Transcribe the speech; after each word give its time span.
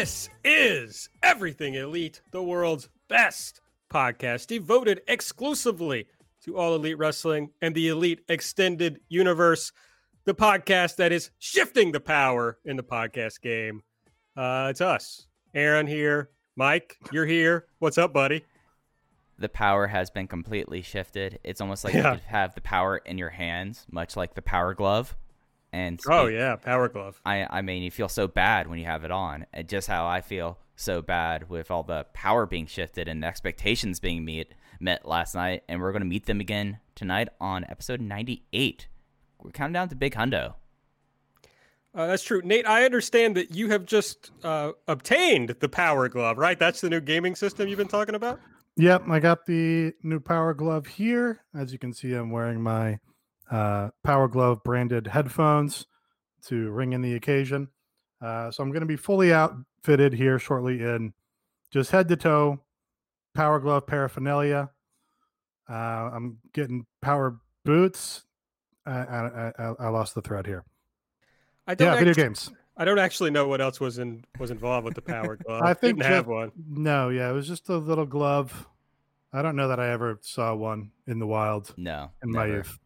This 0.00 0.30
is 0.42 1.10
Everything 1.22 1.74
Elite, 1.74 2.22
the 2.30 2.42
world's 2.42 2.88
best 3.10 3.60
podcast 3.92 4.46
devoted 4.46 5.02
exclusively 5.06 6.06
to 6.42 6.56
all 6.56 6.74
elite 6.74 6.96
wrestling 6.96 7.50
and 7.60 7.74
the 7.74 7.88
elite 7.88 8.20
extended 8.26 9.00
universe. 9.10 9.72
The 10.24 10.32
podcast 10.32 10.96
that 10.96 11.12
is 11.12 11.30
shifting 11.38 11.92
the 11.92 12.00
power 12.00 12.56
in 12.64 12.76
the 12.78 12.82
podcast 12.82 13.42
game. 13.42 13.82
Uh, 14.34 14.68
it's 14.70 14.80
us, 14.80 15.26
Aaron 15.54 15.86
here. 15.86 16.30
Mike, 16.56 16.96
you're 17.12 17.26
here. 17.26 17.66
What's 17.78 17.98
up, 17.98 18.14
buddy? 18.14 18.46
the 19.38 19.50
power 19.50 19.86
has 19.86 20.10
been 20.10 20.26
completely 20.28 20.80
shifted. 20.80 21.38
It's 21.44 21.60
almost 21.60 21.84
like 21.84 21.92
Yeah. 21.92 22.14
you 22.14 22.20
have 22.26 22.54
the 22.54 22.60
power 22.62 22.96
in 22.98 23.18
your 23.18 23.30
hands, 23.30 23.86
much 23.90 24.16
like 24.16 24.32
the 24.34 24.42
power 24.42 24.72
glove. 24.72 25.14
And 25.72 26.00
Oh 26.08 26.26
speak- 26.26 26.36
yeah, 26.36 26.56
Power 26.56 26.88
Glove. 26.88 27.20
I 27.24 27.46
I 27.48 27.62
mean, 27.62 27.82
you 27.82 27.90
feel 27.90 28.08
so 28.08 28.26
bad 28.26 28.66
when 28.68 28.78
you 28.78 28.86
have 28.86 29.04
it 29.04 29.10
on, 29.10 29.46
and 29.52 29.68
just 29.68 29.86
how 29.88 30.06
I 30.06 30.20
feel 30.20 30.58
so 30.76 31.02
bad 31.02 31.48
with 31.50 31.70
all 31.70 31.82
the 31.82 32.06
power 32.14 32.46
being 32.46 32.66
shifted 32.66 33.06
and 33.06 33.24
expectations 33.24 34.00
being 34.00 34.24
met 34.24 34.48
met 34.80 35.06
last 35.06 35.34
night, 35.34 35.62
and 35.68 35.80
we're 35.80 35.92
going 35.92 36.02
to 36.02 36.08
meet 36.08 36.26
them 36.26 36.40
again 36.40 36.78
tonight 36.94 37.28
on 37.40 37.64
episode 37.68 38.00
ninety 38.00 38.44
eight. 38.52 38.88
We're 39.42 39.50
counting 39.52 39.74
down 39.74 39.88
to 39.90 39.94
Big 39.96 40.14
Hundo. 40.14 40.54
Uh, 41.94 42.06
that's 42.06 42.22
true, 42.22 42.40
Nate. 42.44 42.68
I 42.68 42.84
understand 42.84 43.36
that 43.36 43.54
you 43.54 43.68
have 43.70 43.84
just 43.84 44.30
uh, 44.44 44.72
obtained 44.86 45.56
the 45.60 45.68
Power 45.68 46.08
Glove, 46.08 46.38
right? 46.38 46.58
That's 46.58 46.80
the 46.80 46.88
new 46.88 47.00
gaming 47.00 47.34
system 47.34 47.68
you've 47.68 47.78
been 47.78 47.88
talking 47.88 48.14
about. 48.14 48.38
Yep, 48.76 49.08
I 49.08 49.18
got 49.18 49.44
the 49.46 49.92
new 50.04 50.20
Power 50.20 50.54
Glove 50.54 50.86
here. 50.86 51.40
As 51.54 51.72
you 51.72 51.78
can 51.78 51.92
see, 51.92 52.12
I'm 52.12 52.30
wearing 52.30 52.60
my 52.62 53.00
uh, 53.50 53.90
Power 54.04 54.28
Glove 54.28 54.62
branded 54.64 55.06
headphones 55.08 55.86
to 56.46 56.70
ring 56.70 56.92
in 56.92 57.02
the 57.02 57.14
occasion. 57.14 57.68
Uh, 58.20 58.50
so 58.50 58.62
I'm 58.62 58.70
going 58.70 58.80
to 58.80 58.86
be 58.86 58.96
fully 58.96 59.32
outfitted 59.32 60.12
here 60.12 60.38
shortly 60.38 60.82
in 60.82 61.12
just 61.70 61.90
head 61.90 62.08
to 62.08 62.16
toe 62.16 62.60
Power 63.34 63.58
Glove 63.60 63.86
paraphernalia. 63.86 64.70
Uh, 65.68 65.72
I'm 65.72 66.38
getting 66.52 66.86
power 67.00 67.38
boots. 67.64 68.24
I, 68.86 68.90
I, 68.92 69.52
I, 69.58 69.74
I 69.78 69.88
lost 69.88 70.14
the 70.14 70.22
thread 70.22 70.46
here. 70.46 70.64
I 71.66 71.74
don't 71.74 71.92
Yeah, 71.92 71.98
video 71.98 72.14
games. 72.14 72.50
I 72.76 72.84
don't 72.84 72.98
actually 72.98 73.30
know 73.30 73.46
what 73.46 73.60
else 73.60 73.78
was 73.78 73.98
in 73.98 74.24
was 74.38 74.50
involved 74.50 74.84
with 74.86 74.94
the 74.94 75.02
Power 75.02 75.36
Glove. 75.46 75.62
I 75.62 75.74
think 75.74 75.98
didn't 75.98 76.10
have 76.12 76.26
one. 76.26 76.50
No, 76.68 77.10
yeah, 77.10 77.28
it 77.30 77.32
was 77.34 77.46
just 77.46 77.68
a 77.68 77.76
little 77.76 78.06
glove. 78.06 78.66
I 79.32 79.42
don't 79.42 79.54
know 79.54 79.68
that 79.68 79.78
I 79.78 79.90
ever 79.90 80.18
saw 80.22 80.54
one 80.54 80.90
in 81.06 81.18
the 81.20 81.26
wild 81.26 81.72
No, 81.76 82.10
in 82.22 82.32
my 82.32 82.46
never. 82.46 82.56
youth. 82.58 82.78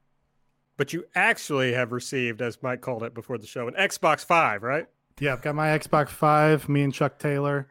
But 0.77 0.92
you 0.92 1.05
actually 1.14 1.72
have 1.72 1.92
received, 1.92 2.42
as 2.42 2.62
Mike 2.62 2.80
called 2.80 3.03
it 3.05 3.14
before 3.14 3.39
the 3.39 3.47
show, 3.47 3.69
an 3.69 3.75
Xbox 3.75 4.25
Five, 4.25 4.62
right? 4.62 4.86
Yeah, 5.20 5.33
I've 5.33 5.42
got 5.42 5.55
my 5.55 5.69
Xbox 5.78 6.08
Five. 6.08 6.69
Me 6.69 6.83
and 6.83 6.92
Chuck 6.92 7.19
Taylor 7.19 7.69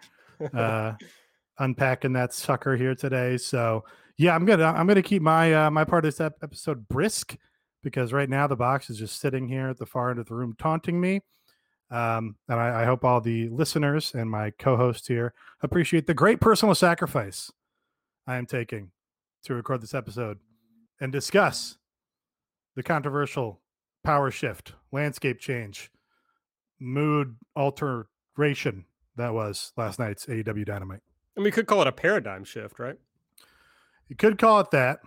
uh, 0.53 0.93
unpacking 1.59 2.13
that 2.13 2.33
sucker 2.33 2.77
here 2.77 2.95
today. 2.95 3.37
So 3.37 3.83
yeah, 4.17 4.35
I'm 4.35 4.45
gonna 4.45 4.65
I'm 4.65 4.87
gonna 4.87 5.01
keep 5.01 5.21
my 5.21 5.53
uh, 5.53 5.71
my 5.71 5.83
part 5.83 6.05
of 6.05 6.11
this 6.11 6.21
ep- 6.21 6.37
episode 6.41 6.87
brisk 6.87 7.35
because 7.81 8.13
right 8.13 8.29
now 8.29 8.47
the 8.47 8.55
box 8.55 8.89
is 8.89 8.97
just 8.97 9.19
sitting 9.19 9.47
here 9.47 9.69
at 9.69 9.77
the 9.77 9.85
far 9.85 10.09
end 10.09 10.19
of 10.19 10.27
the 10.27 10.35
room 10.35 10.55
taunting 10.57 10.99
me. 11.01 11.21
Um, 11.91 12.37
and 12.47 12.59
I, 12.59 12.83
I 12.83 12.85
hope 12.85 13.03
all 13.03 13.21
the 13.21 13.49
listeners 13.49 14.13
and 14.15 14.29
my 14.31 14.51
co-host 14.51 15.07
here 15.07 15.33
appreciate 15.61 16.07
the 16.07 16.13
great 16.13 16.39
personal 16.39 16.73
sacrifice 16.73 17.51
I 18.25 18.37
am 18.37 18.45
taking 18.45 18.91
to 19.43 19.53
record 19.53 19.81
this 19.81 19.93
episode 19.93 20.39
and 20.99 21.11
discuss 21.11 21.77
the 22.75 22.83
controversial 22.83 23.61
power 24.03 24.31
shift, 24.31 24.73
landscape 24.91 25.39
change, 25.39 25.91
mood 26.79 27.35
alteration 27.55 28.85
that 29.15 29.33
was 29.33 29.71
last 29.77 29.99
night's 29.99 30.25
AEW 30.25 30.65
Dynamite. 30.65 31.01
And 31.35 31.43
we 31.43 31.51
could 31.51 31.67
call 31.67 31.81
it 31.81 31.87
a 31.87 31.91
paradigm 31.91 32.43
shift, 32.43 32.79
right? 32.79 32.97
You 34.07 34.15
could 34.15 34.37
call 34.37 34.59
it 34.59 34.71
that. 34.71 34.99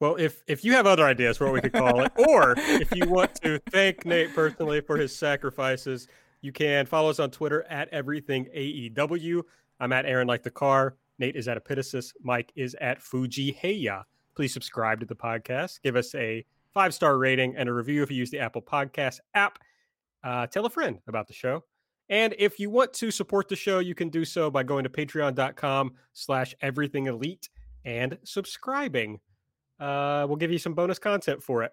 Well, 0.00 0.16
if 0.16 0.42
if 0.46 0.64
you 0.64 0.72
have 0.72 0.86
other 0.86 1.04
ideas 1.04 1.38
for 1.38 1.44
what 1.44 1.54
we 1.54 1.60
could 1.62 1.72
call 1.72 2.00
it, 2.00 2.12
or 2.16 2.54
if 2.58 2.94
you 2.94 3.08
want 3.08 3.34
to 3.42 3.60
thank 3.70 4.04
Nate 4.04 4.34
personally 4.34 4.80
for 4.80 4.96
his 4.96 5.16
sacrifices, 5.16 6.08
you 6.42 6.52
can 6.52 6.84
follow 6.84 7.08
us 7.08 7.20
on 7.20 7.30
Twitter 7.30 7.64
at 7.70 7.88
everything 7.90 8.46
AEW. 8.54 9.42
I'm 9.80 9.92
at 9.92 10.04
Aaron 10.04 10.26
like 10.26 10.42
the 10.42 10.50
car. 10.50 10.96
Nate 11.18 11.36
is 11.36 11.48
at 11.48 11.62
Epitasis. 11.62 12.12
Mike 12.22 12.52
is 12.54 12.76
at 12.80 13.00
Fuji 13.00 13.56
Heya. 13.62 14.02
Please 14.34 14.52
subscribe 14.52 15.00
to 15.00 15.06
the 15.06 15.14
podcast. 15.14 15.80
Give 15.82 15.96
us 15.96 16.14
a 16.14 16.44
five 16.72 16.92
star 16.92 17.18
rating 17.18 17.56
and 17.56 17.68
a 17.68 17.72
review 17.72 18.02
if 18.02 18.10
you 18.10 18.16
use 18.16 18.30
the 18.30 18.40
Apple 18.40 18.62
Podcast 18.62 19.20
app. 19.34 19.58
Uh, 20.22 20.46
tell 20.46 20.66
a 20.66 20.70
friend 20.70 20.98
about 21.06 21.26
the 21.26 21.32
show. 21.32 21.64
And 22.08 22.34
if 22.38 22.58
you 22.58 22.68
want 22.70 22.92
to 22.94 23.10
support 23.10 23.48
the 23.48 23.56
show, 23.56 23.78
you 23.78 23.94
can 23.94 24.08
do 24.10 24.24
so 24.24 24.50
by 24.50 24.62
going 24.62 24.84
to 24.84 24.90
patreon.com 24.90 25.92
slash 26.12 26.54
everything 26.60 27.06
elite 27.06 27.48
and 27.84 28.18
subscribing. 28.24 29.20
Uh, 29.80 30.26
we'll 30.28 30.36
give 30.36 30.52
you 30.52 30.58
some 30.58 30.74
bonus 30.74 30.98
content 30.98 31.42
for 31.42 31.62
it. 31.62 31.72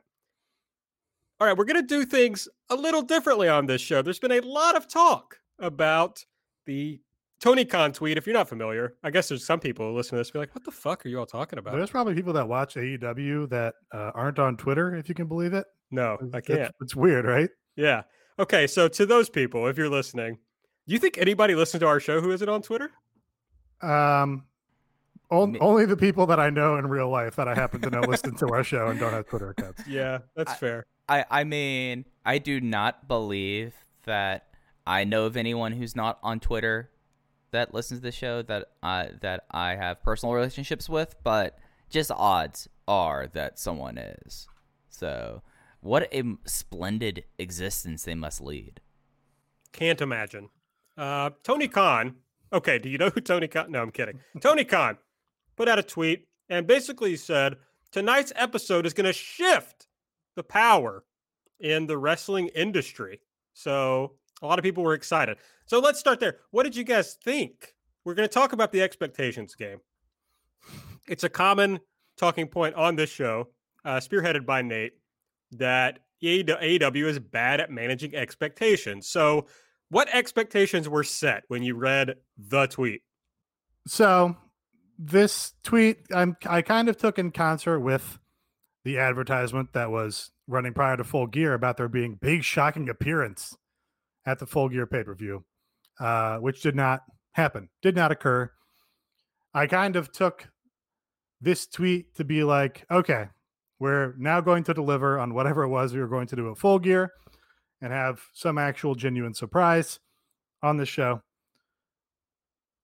All 1.39 1.47
right, 1.47 1.57
we're 1.57 1.65
going 1.65 1.81
to 1.81 1.87
do 1.87 2.05
things 2.05 2.47
a 2.69 2.75
little 2.75 3.01
differently 3.01 3.49
on 3.49 3.65
this 3.65 3.81
show. 3.81 4.01
There's 4.01 4.19
been 4.19 4.31
a 4.31 4.41
lot 4.41 4.75
of 4.75 4.87
talk 4.87 5.37
about 5.59 6.23
the 6.65 7.01
Tony 7.41 7.65
Khan 7.65 7.91
tweet. 7.91 8.17
If 8.17 8.27
you're 8.27 8.35
not 8.35 8.47
familiar, 8.47 8.95
I 9.03 9.09
guess 9.09 9.29
there's 9.29 9.45
some 9.45 9.59
people 9.59 9.89
who 9.89 9.95
listen 9.97 10.11
to 10.11 10.17
this 10.17 10.29
be 10.31 10.39
like, 10.39 10.53
what 10.53 10.63
the 10.63 10.71
fuck 10.71 11.05
are 11.05 11.09
you 11.09 11.19
all 11.19 11.25
talking 11.25 11.57
about? 11.59 11.75
There's 11.75 11.89
probably 11.89 12.13
people 12.13 12.33
that 12.33 12.47
watch 12.47 12.75
AEW 12.75 13.49
that 13.49 13.73
uh, 13.93 14.11
aren't 14.13 14.37
on 14.39 14.57
Twitter, 14.57 14.95
if 14.95 15.09
you 15.09 15.15
can 15.15 15.27
believe 15.27 15.53
it. 15.53 15.65
no, 15.89 16.17
I 16.33 16.37
It's- 16.37 16.57
can't. 16.57 16.75
It's 16.81 16.95
weird, 16.95 17.25
right? 17.25 17.49
Yeah. 17.75 18.03
Okay, 18.39 18.67
so 18.67 18.87
to 18.87 19.05
those 19.05 19.29
people, 19.29 19.67
if 19.67 19.77
you're 19.77 19.89
listening, 19.89 20.37
do 20.87 20.93
you 20.93 20.99
think 20.99 21.17
anybody 21.17 21.55
listens 21.55 21.81
to 21.81 21.87
our 21.87 21.99
show 21.99 22.21
who 22.21 22.31
isn't 22.31 22.47
on 22.49 22.61
Twitter? 22.61 22.91
Um, 23.81 24.45
on, 25.31 25.57
only 25.61 25.85
the 25.85 25.97
people 25.97 26.27
that 26.27 26.39
I 26.39 26.49
know 26.51 26.77
in 26.77 26.87
real 26.87 27.09
life 27.09 27.35
that 27.37 27.47
I 27.47 27.55
happen 27.55 27.81
to 27.81 27.89
know 27.89 28.01
listen 28.07 28.35
to 28.37 28.47
our 28.49 28.63
show 28.63 28.87
and 28.89 28.99
don't 28.99 29.13
have 29.13 29.27
Twitter 29.27 29.49
accounts. 29.49 29.87
Yeah, 29.87 30.19
that's 30.35 30.51
I- 30.51 30.55
fair. 30.55 30.85
I 31.09 31.25
I 31.31 31.43
mean, 31.43 32.05
I 32.25 32.37
do 32.37 32.61
not 32.61 33.07
believe 33.07 33.73
that 34.03 34.47
I 34.85 35.03
know 35.03 35.25
of 35.25 35.35
anyone 35.35 35.71
who's 35.71 35.95
not 35.95 36.19
on 36.21 36.39
Twitter 36.39 36.90
that 37.51 37.73
listens 37.73 37.99
to 37.99 38.03
the 38.03 38.11
show 38.11 38.41
that 38.43 38.67
I 38.81 39.11
that 39.21 39.45
I 39.51 39.75
have 39.75 40.01
personal 40.01 40.33
relationships 40.33 40.89
with, 40.89 41.15
but 41.23 41.57
just 41.89 42.11
odds 42.11 42.67
are 42.87 43.27
that 43.33 43.59
someone 43.59 43.97
is. 43.97 44.47
So, 44.89 45.41
what 45.81 46.13
a 46.13 46.23
splendid 46.45 47.25
existence 47.37 48.03
they 48.03 48.15
must 48.15 48.41
lead. 48.41 48.81
Can't 49.73 50.01
imagine. 50.01 50.49
Uh, 50.97 51.31
Tony 51.43 51.67
Khan. 51.67 52.15
Okay, 52.53 52.79
do 52.79 52.89
you 52.89 52.97
know 52.97 53.09
who 53.09 53.21
Tony 53.21 53.47
Khan? 53.47 53.71
No, 53.71 53.81
I'm 53.81 53.91
kidding. 53.91 54.19
Tony 54.41 54.65
Khan 54.65 54.97
put 55.55 55.67
out 55.67 55.79
a 55.79 55.83
tweet 55.83 56.27
and 56.49 56.67
basically 56.67 57.15
said 57.15 57.57
tonight's 57.91 58.33
episode 58.35 58.85
is 58.85 58.93
going 58.93 59.05
to 59.05 59.13
shift 59.13 59.87
the 60.35 60.43
power 60.43 61.03
in 61.59 61.87
the 61.87 61.97
wrestling 61.97 62.47
industry. 62.49 63.21
So 63.53 64.13
a 64.41 64.47
lot 64.47 64.59
of 64.59 64.63
people 64.63 64.83
were 64.83 64.93
excited. 64.93 65.37
So 65.65 65.79
let's 65.79 65.99
start 65.99 66.19
there. 66.19 66.37
What 66.51 66.63
did 66.63 66.75
you 66.75 66.83
guys 66.83 67.17
think? 67.23 67.73
We're 68.03 68.15
going 68.15 68.27
to 68.27 68.33
talk 68.33 68.53
about 68.53 68.71
the 68.71 68.81
expectations 68.81 69.55
game. 69.55 69.79
It's 71.07 71.23
a 71.23 71.29
common 71.29 71.79
talking 72.17 72.47
point 72.47 72.75
on 72.75 72.95
this 72.95 73.09
show, 73.09 73.49
uh, 73.85 73.97
spearheaded 73.97 74.45
by 74.45 74.61
Nate, 74.61 74.93
that 75.51 75.99
AEW 76.23 77.05
is 77.05 77.19
bad 77.19 77.59
at 77.59 77.69
managing 77.69 78.15
expectations. 78.15 79.07
So, 79.07 79.47
what 79.89 80.07
expectations 80.13 80.87
were 80.87 81.03
set 81.03 81.43
when 81.49 81.63
you 81.63 81.75
read 81.75 82.15
the 82.37 82.67
tweet? 82.67 83.01
So 83.87 84.37
this 84.97 85.53
tweet 85.63 85.97
I'm 86.13 86.37
I 86.45 86.61
kind 86.61 86.89
of 86.89 86.97
took 86.97 87.17
in 87.17 87.31
concert 87.31 87.79
with 87.79 88.19
the 88.83 88.99
advertisement 88.99 89.73
that 89.73 89.91
was 89.91 90.31
running 90.47 90.73
prior 90.73 90.97
to 90.97 91.03
full 91.03 91.27
gear 91.27 91.53
about 91.53 91.77
there 91.77 91.87
being 91.87 92.15
big 92.15 92.43
shocking 92.43 92.89
appearance 92.89 93.55
at 94.25 94.39
the 94.39 94.45
full 94.45 94.69
gear 94.69 94.85
pay-per-view, 94.85 95.43
uh, 95.99 96.37
which 96.37 96.61
did 96.61 96.75
not 96.75 97.01
happen, 97.33 97.69
did 97.81 97.95
not 97.95 98.11
occur. 98.11 98.51
I 99.53 99.67
kind 99.67 99.95
of 99.95 100.11
took 100.11 100.47
this 101.41 101.65
tweet 101.67 102.15
to 102.15 102.23
be 102.23 102.43
like, 102.43 102.85
okay, 102.91 103.27
we're 103.79 104.13
now 104.17 104.41
going 104.41 104.63
to 104.65 104.73
deliver 104.73 105.17
on 105.19 105.33
whatever 105.33 105.63
it 105.63 105.69
was 105.69 105.93
we 105.93 105.99
were 105.99 106.07
going 106.07 106.27
to 106.27 106.35
do 106.35 106.51
at 106.51 106.57
full 106.57 106.77
gear. 106.79 107.11
and 107.81 107.91
have 107.91 108.21
some 108.33 108.57
actual 108.57 108.95
genuine 108.95 109.33
surprise 109.33 109.99
on 110.61 110.77
the 110.77 110.85
show. 110.85 111.21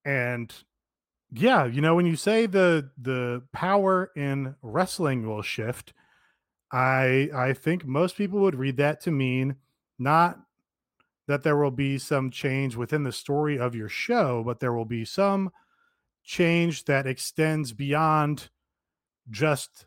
And 0.04 0.52
yeah, 1.32 1.66
you 1.66 1.80
know, 1.80 1.94
when 1.94 2.06
you 2.06 2.16
say 2.16 2.46
the 2.46 2.90
the 3.00 3.42
power 3.52 4.10
in 4.16 4.54
wrestling 4.62 5.26
will 5.26 5.42
shift, 5.42 5.92
I 6.72 7.30
I 7.34 7.52
think 7.52 7.86
most 7.86 8.16
people 8.16 8.40
would 8.40 8.56
read 8.56 8.76
that 8.78 9.00
to 9.02 9.10
mean 9.10 9.56
not 9.98 10.38
that 11.28 11.42
there 11.42 11.58
will 11.58 11.70
be 11.70 11.98
some 11.98 12.30
change 12.30 12.74
within 12.74 13.04
the 13.04 13.12
story 13.12 13.58
of 13.58 13.74
your 13.74 13.88
show, 13.88 14.42
but 14.44 14.60
there 14.60 14.72
will 14.72 14.86
be 14.86 15.04
some 15.04 15.50
change 16.24 16.86
that 16.86 17.06
extends 17.06 17.74
beyond 17.74 18.48
just 19.30 19.86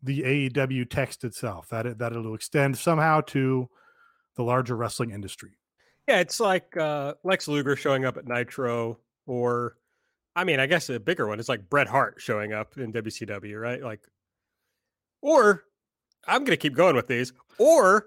the 0.00 0.22
AEW 0.22 0.88
text 0.88 1.24
itself. 1.24 1.68
That 1.70 1.86
it, 1.86 1.98
that 1.98 2.12
it'll 2.12 2.36
extend 2.36 2.78
somehow 2.78 3.20
to 3.22 3.68
the 4.36 4.44
larger 4.44 4.76
wrestling 4.76 5.10
industry. 5.10 5.58
Yeah, 6.06 6.20
it's 6.20 6.38
like 6.38 6.76
uh, 6.76 7.14
Lex 7.24 7.48
Luger 7.48 7.74
showing 7.74 8.04
up 8.04 8.16
at 8.16 8.28
Nitro, 8.28 8.98
or 9.26 9.76
I 10.36 10.44
mean, 10.44 10.60
I 10.60 10.66
guess 10.66 10.88
a 10.88 11.00
bigger 11.00 11.26
one 11.26 11.40
is 11.40 11.48
like 11.48 11.68
Bret 11.68 11.88
Hart 11.88 12.14
showing 12.18 12.52
up 12.52 12.78
in 12.78 12.92
WCW, 12.92 13.60
right? 13.60 13.82
Like, 13.82 14.02
or 15.20 15.64
I'm 16.28 16.44
going 16.44 16.52
to 16.52 16.56
keep 16.56 16.74
going 16.74 16.94
with 16.94 17.08
these, 17.08 17.32
or 17.58 18.06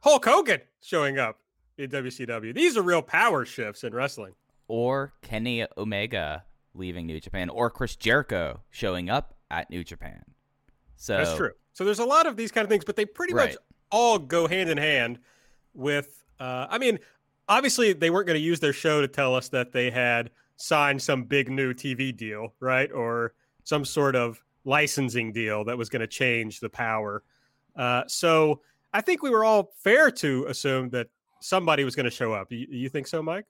Hulk 0.00 0.24
Hogan 0.24 0.62
showing 0.80 1.20
up 1.20 1.38
in 1.80 1.90
WCW. 1.90 2.54
These 2.54 2.76
are 2.76 2.82
real 2.82 3.02
power 3.02 3.44
shifts 3.44 3.84
in 3.84 3.94
wrestling. 3.94 4.34
Or 4.68 5.14
Kenny 5.22 5.66
Omega 5.76 6.44
leaving 6.74 7.06
New 7.06 7.20
Japan, 7.20 7.48
or 7.48 7.70
Chris 7.70 7.96
Jericho 7.96 8.60
showing 8.70 9.10
up 9.10 9.34
at 9.50 9.70
New 9.70 9.82
Japan. 9.82 10.22
So 10.96 11.16
that's 11.16 11.36
true. 11.36 11.52
So 11.72 11.84
there's 11.84 11.98
a 11.98 12.04
lot 12.04 12.26
of 12.26 12.36
these 12.36 12.52
kind 12.52 12.64
of 12.64 12.70
things, 12.70 12.84
but 12.84 12.94
they 12.94 13.04
pretty 13.04 13.34
right. 13.34 13.50
much 13.50 13.58
all 13.90 14.18
go 14.18 14.46
hand 14.46 14.70
in 14.70 14.78
hand 14.78 15.18
with. 15.74 16.24
Uh, 16.38 16.66
I 16.70 16.78
mean, 16.78 16.98
obviously 17.48 17.92
they 17.92 18.10
weren't 18.10 18.26
going 18.26 18.38
to 18.38 18.44
use 18.44 18.60
their 18.60 18.72
show 18.72 19.00
to 19.00 19.08
tell 19.08 19.34
us 19.34 19.48
that 19.48 19.72
they 19.72 19.90
had 19.90 20.30
signed 20.56 21.02
some 21.02 21.24
big 21.24 21.50
new 21.50 21.72
TV 21.74 22.16
deal, 22.16 22.54
right, 22.60 22.92
or 22.92 23.32
some 23.64 23.84
sort 23.84 24.14
of 24.14 24.40
licensing 24.64 25.32
deal 25.32 25.64
that 25.64 25.76
was 25.76 25.88
going 25.88 26.00
to 26.00 26.06
change 26.06 26.60
the 26.60 26.68
power. 26.68 27.22
Uh, 27.76 28.04
so 28.06 28.60
I 28.92 29.00
think 29.00 29.22
we 29.22 29.30
were 29.30 29.44
all 29.44 29.72
fair 29.82 30.10
to 30.10 30.46
assume 30.46 30.90
that 30.90 31.08
somebody 31.40 31.84
was 31.84 31.96
going 31.96 32.04
to 32.04 32.10
show 32.10 32.32
up. 32.32 32.52
You, 32.52 32.66
you 32.70 32.88
think 32.88 33.06
so, 33.06 33.22
Mike? 33.22 33.46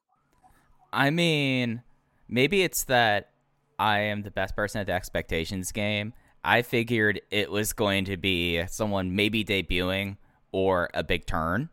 I 0.93 1.11
mean, 1.11 1.83
maybe 2.29 2.63
it's 2.63 2.85
that 2.85 3.31
I 3.79 4.01
am 4.01 4.23
the 4.23 4.31
best 4.31 4.57
person 4.57 4.81
at 4.81 4.87
the 4.87 4.93
expectations 4.93 5.73
game. 5.73 6.13
I 6.43 6.63
figured 6.63 7.21
it 7.31 7.51
was 7.51 7.73
going 7.73 8.07
to 8.07 8.17
be 8.17 8.65
someone 8.67 9.15
maybe 9.15 9.45
debuting 9.45 10.17
or 10.53 10.89
a 10.95 11.05
big 11.05 11.27
turn. 11.27 11.69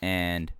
And, 0.00 0.50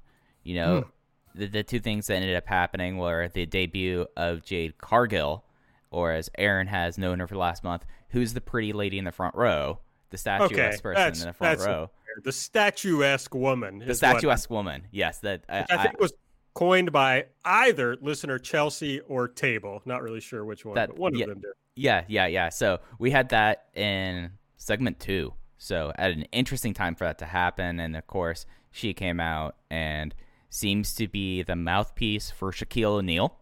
you 0.45 0.55
know, 0.55 0.83
hmm. 0.83 1.39
the, 1.41 1.47
the 1.47 1.63
two 1.63 1.81
things 1.81 2.07
that 2.07 2.17
ended 2.17 2.37
up 2.37 2.47
happening 2.47 2.99
were 2.99 3.29
the 3.29 3.47
debut 3.47 4.07
of 4.17 4.45
Jade 4.45 4.79
Cargill, 4.79 5.45
or 5.91 6.13
as 6.13 6.31
Aaron 6.39 6.67
has 6.69 6.99
known 6.99 7.21
her 7.21 7.27
for 7.27 7.35
the 7.35 7.41
last 7.41 7.65
month, 7.65 7.85
who's 8.11 8.35
the 8.35 8.41
pretty 8.41 8.73
lady 8.73 8.99
in 8.99 9.05
the 9.05 9.13
front 9.13 9.35
row, 9.35 9.81
the 10.11 10.19
statuesque 10.19 10.53
okay, 10.53 10.77
person 10.83 11.23
in 11.23 11.29
the 11.29 11.33
front 11.33 11.61
row. 11.61 11.91
The 12.23 12.33
statuesque 12.33 13.35
woman. 13.35 13.83
The 13.87 13.95
statuesque 13.95 14.51
what, 14.51 14.57
woman. 14.57 14.87
Yes, 14.91 15.19
that 15.21 15.45
I, 15.49 15.61
I 15.71 15.83
think 15.83 15.97
I, 15.99 16.01
was 16.01 16.13
coined 16.55 16.93
by 16.93 17.27
either 17.45 17.97
listener 18.01 18.39
Chelsea 18.39 19.01
or 19.01 19.29
Table. 19.29 19.83
Not 19.85 20.03
really 20.03 20.21
sure 20.21 20.45
which 20.45 20.65
one, 20.65 20.75
that, 20.75 20.91
but 20.91 20.99
one 20.99 21.15
yeah, 21.15 21.25
of 21.25 21.31
them 21.31 21.41
did. 21.41 21.51
Yeah, 21.75 22.05
yeah, 22.09 22.27
yeah. 22.27 22.49
So 22.51 22.81
we 22.99 23.11
had 23.11 23.31
that 23.31 23.67
in 23.75 24.33
segment 24.57 25.01
two. 25.01 25.35
So 25.59 25.93
at 25.97 26.11
an 26.11 26.23
interesting 26.33 26.75
time 26.75 26.95
for 26.95 27.05
that 27.05 27.19
to 27.19 27.25
happen, 27.25 27.81
and 27.81 27.97
of 27.97 28.07
course 28.07 28.47
she 28.71 28.95
came 28.95 29.21
out 29.21 29.57
and 29.71 30.15
seems 30.51 30.95
to 30.97 31.09
be 31.09 31.43
the 31.43 31.57
mouthpiece 31.57 32.31
for 32.31 32.53
Shaquille 32.53 32.99
O'Neal, 32.99 33.39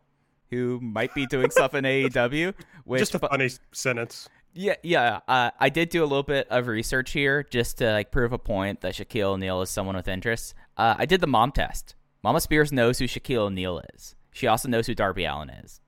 who 0.51 0.81
might 0.81 1.15
be 1.15 1.27
doing 1.27 1.51
stuff 1.51 1.75
in 1.75 1.85
AEW. 1.87 2.55
Which, 2.85 3.01
Just 3.01 3.15
a 3.15 3.19
funny 3.19 3.51
sentence. 3.73 4.29
Yeah, 4.53 4.75
yeah. 4.83 5.21
Uh, 5.29 5.51
I 5.59 5.69
did 5.69 5.91
do 5.91 6.03
a 6.03 6.07
little 6.07 6.25
bit 6.25 6.49
of 6.49 6.67
research 6.67 7.13
here 7.13 7.43
just 7.45 7.79
to 7.79 7.93
like 7.93 8.11
prove 8.11 8.33
a 8.33 8.39
point 8.39 8.81
that 8.81 8.95
Shaquille 8.95 9.35
O'Neal 9.35 9.63
is 9.63 9.71
someone 9.71 9.97
with 9.97 10.09
interest. 10.09 10.55
Uh, 10.77 10.95
I 10.99 11.07
did 11.07 11.21
the 11.21 11.27
mom 11.27 11.53
test. 11.53 11.95
Mama 12.23 12.41
Spears 12.41 12.73
knows 12.73 12.99
who 12.99 13.07
Shaquille 13.07 13.47
O'Neal 13.47 13.81
is. 13.95 14.17
She 14.33 14.47
also 14.47 14.69
knows 14.69 14.87
who 14.87 14.95
Darby 14.95 15.25
Allin 15.25 15.51
is 15.51 15.81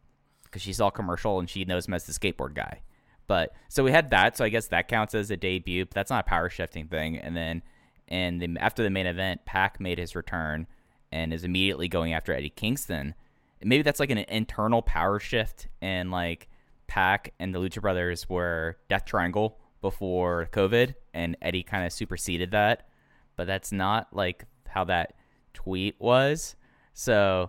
because 0.45 0.63
she's 0.63 0.81
all 0.81 0.91
commercial 0.91 1.39
and 1.39 1.49
she 1.49 1.65
knows 1.65 1.87
him 1.89 1.95
as 1.95 2.05
the 2.05 2.13
skateboard 2.13 2.55
guy. 2.55 2.83
But 3.27 3.53
so 3.69 3.83
we 3.83 3.91
had 3.91 4.11
that, 4.11 4.37
so 4.37 4.45
I 4.45 4.49
guess 4.49 4.69
that 4.69 4.89
counts 4.89 5.15
as 5.15 5.31
a 5.31 5.37
debut. 5.37 5.87
But 5.87 5.95
that's 5.95 6.11
not 6.11 6.27
a 6.27 6.29
power 6.29 6.49
shifting 6.49 6.87
thing. 6.87 7.19
And 7.19 7.37
then, 7.37 7.63
and 8.09 8.41
the, 8.41 8.57
after 8.61 8.83
the 8.83 8.91
main 8.91 9.07
event, 9.07 9.45
Pac 9.45 9.81
made 9.81 9.99
his 9.99 10.15
return 10.15 10.67
and 11.11 11.33
is 11.33 11.45
immediately 11.45 11.89
going 11.89 12.13
after 12.13 12.33
Eddie 12.33 12.51
Kingston. 12.51 13.15
Maybe 13.63 13.83
that's 13.83 14.01
like 14.01 14.11
an 14.11 14.19
internal 14.19 14.83
power 14.83 15.21
shift, 15.21 15.69
and 15.81 16.11
like 16.11 16.49
Pac 16.93 17.33
and 17.39 17.55
the 17.55 17.59
Lucha 17.59 17.81
Brothers 17.81 18.29
were 18.29 18.77
Death 18.91 19.07
Triangle 19.07 19.59
before 19.81 20.51
COVID, 20.53 20.95
and 21.15 21.39
Eddie 21.41 21.63
kind 21.63 21.87
of 21.87 21.93
superseded 21.93 22.51
that. 22.51 22.87
But 23.35 23.47
that's 23.47 23.73
not 23.73 24.09
like 24.13 24.45
how 24.69 24.85
that 24.85 25.15
tweet 25.55 25.95
was. 25.99 26.55
So 26.93 27.49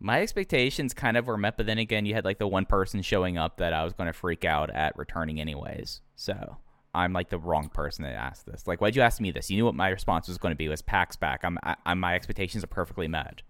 my 0.00 0.20
expectations 0.20 0.92
kind 0.92 1.16
of 1.16 1.28
were 1.28 1.36
met, 1.36 1.56
but 1.56 1.66
then 1.66 1.78
again, 1.78 2.04
you 2.04 2.14
had 2.14 2.24
like 2.24 2.40
the 2.40 2.48
one 2.48 2.64
person 2.64 3.00
showing 3.00 3.38
up 3.38 3.58
that 3.58 3.72
I 3.72 3.84
was 3.84 3.92
going 3.92 4.08
to 4.08 4.12
freak 4.12 4.44
out 4.44 4.70
at 4.70 4.98
returning 4.98 5.40
anyways. 5.40 6.00
So 6.16 6.56
I'm 6.92 7.12
like 7.12 7.30
the 7.30 7.38
wrong 7.38 7.68
person 7.68 8.04
to 8.04 8.10
ask 8.10 8.44
this. 8.44 8.66
Like, 8.66 8.80
why'd 8.80 8.96
you 8.96 9.02
ask 9.02 9.20
me 9.20 9.30
this? 9.30 9.48
You 9.52 9.58
knew 9.58 9.66
what 9.66 9.76
my 9.76 9.90
response 9.90 10.26
was 10.26 10.36
going 10.36 10.50
to 10.50 10.56
be. 10.56 10.68
Was 10.68 10.82
Pac's 10.82 11.14
back? 11.14 11.44
I'm, 11.44 11.60
I, 11.62 11.76
am 11.86 12.00
my 12.00 12.16
expectations 12.16 12.64
are 12.64 12.66
perfectly 12.66 13.06
met. 13.06 13.42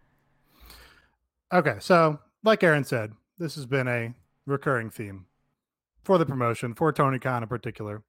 Okay, 1.51 1.77
so 1.79 2.19
like 2.45 2.63
Aaron 2.63 2.85
said, 2.85 3.15
this 3.39 3.55
has 3.55 3.65
been 3.65 3.89
a 3.89 4.13
recurring 4.45 4.91
theme 4.91 5.25
for 6.05 6.19
the 6.19 6.27
promotion 6.27 6.75
for 6.75 6.93
Tony 6.93 7.19
Khan 7.19 7.43
in 7.43 7.49
particular. 7.49 8.03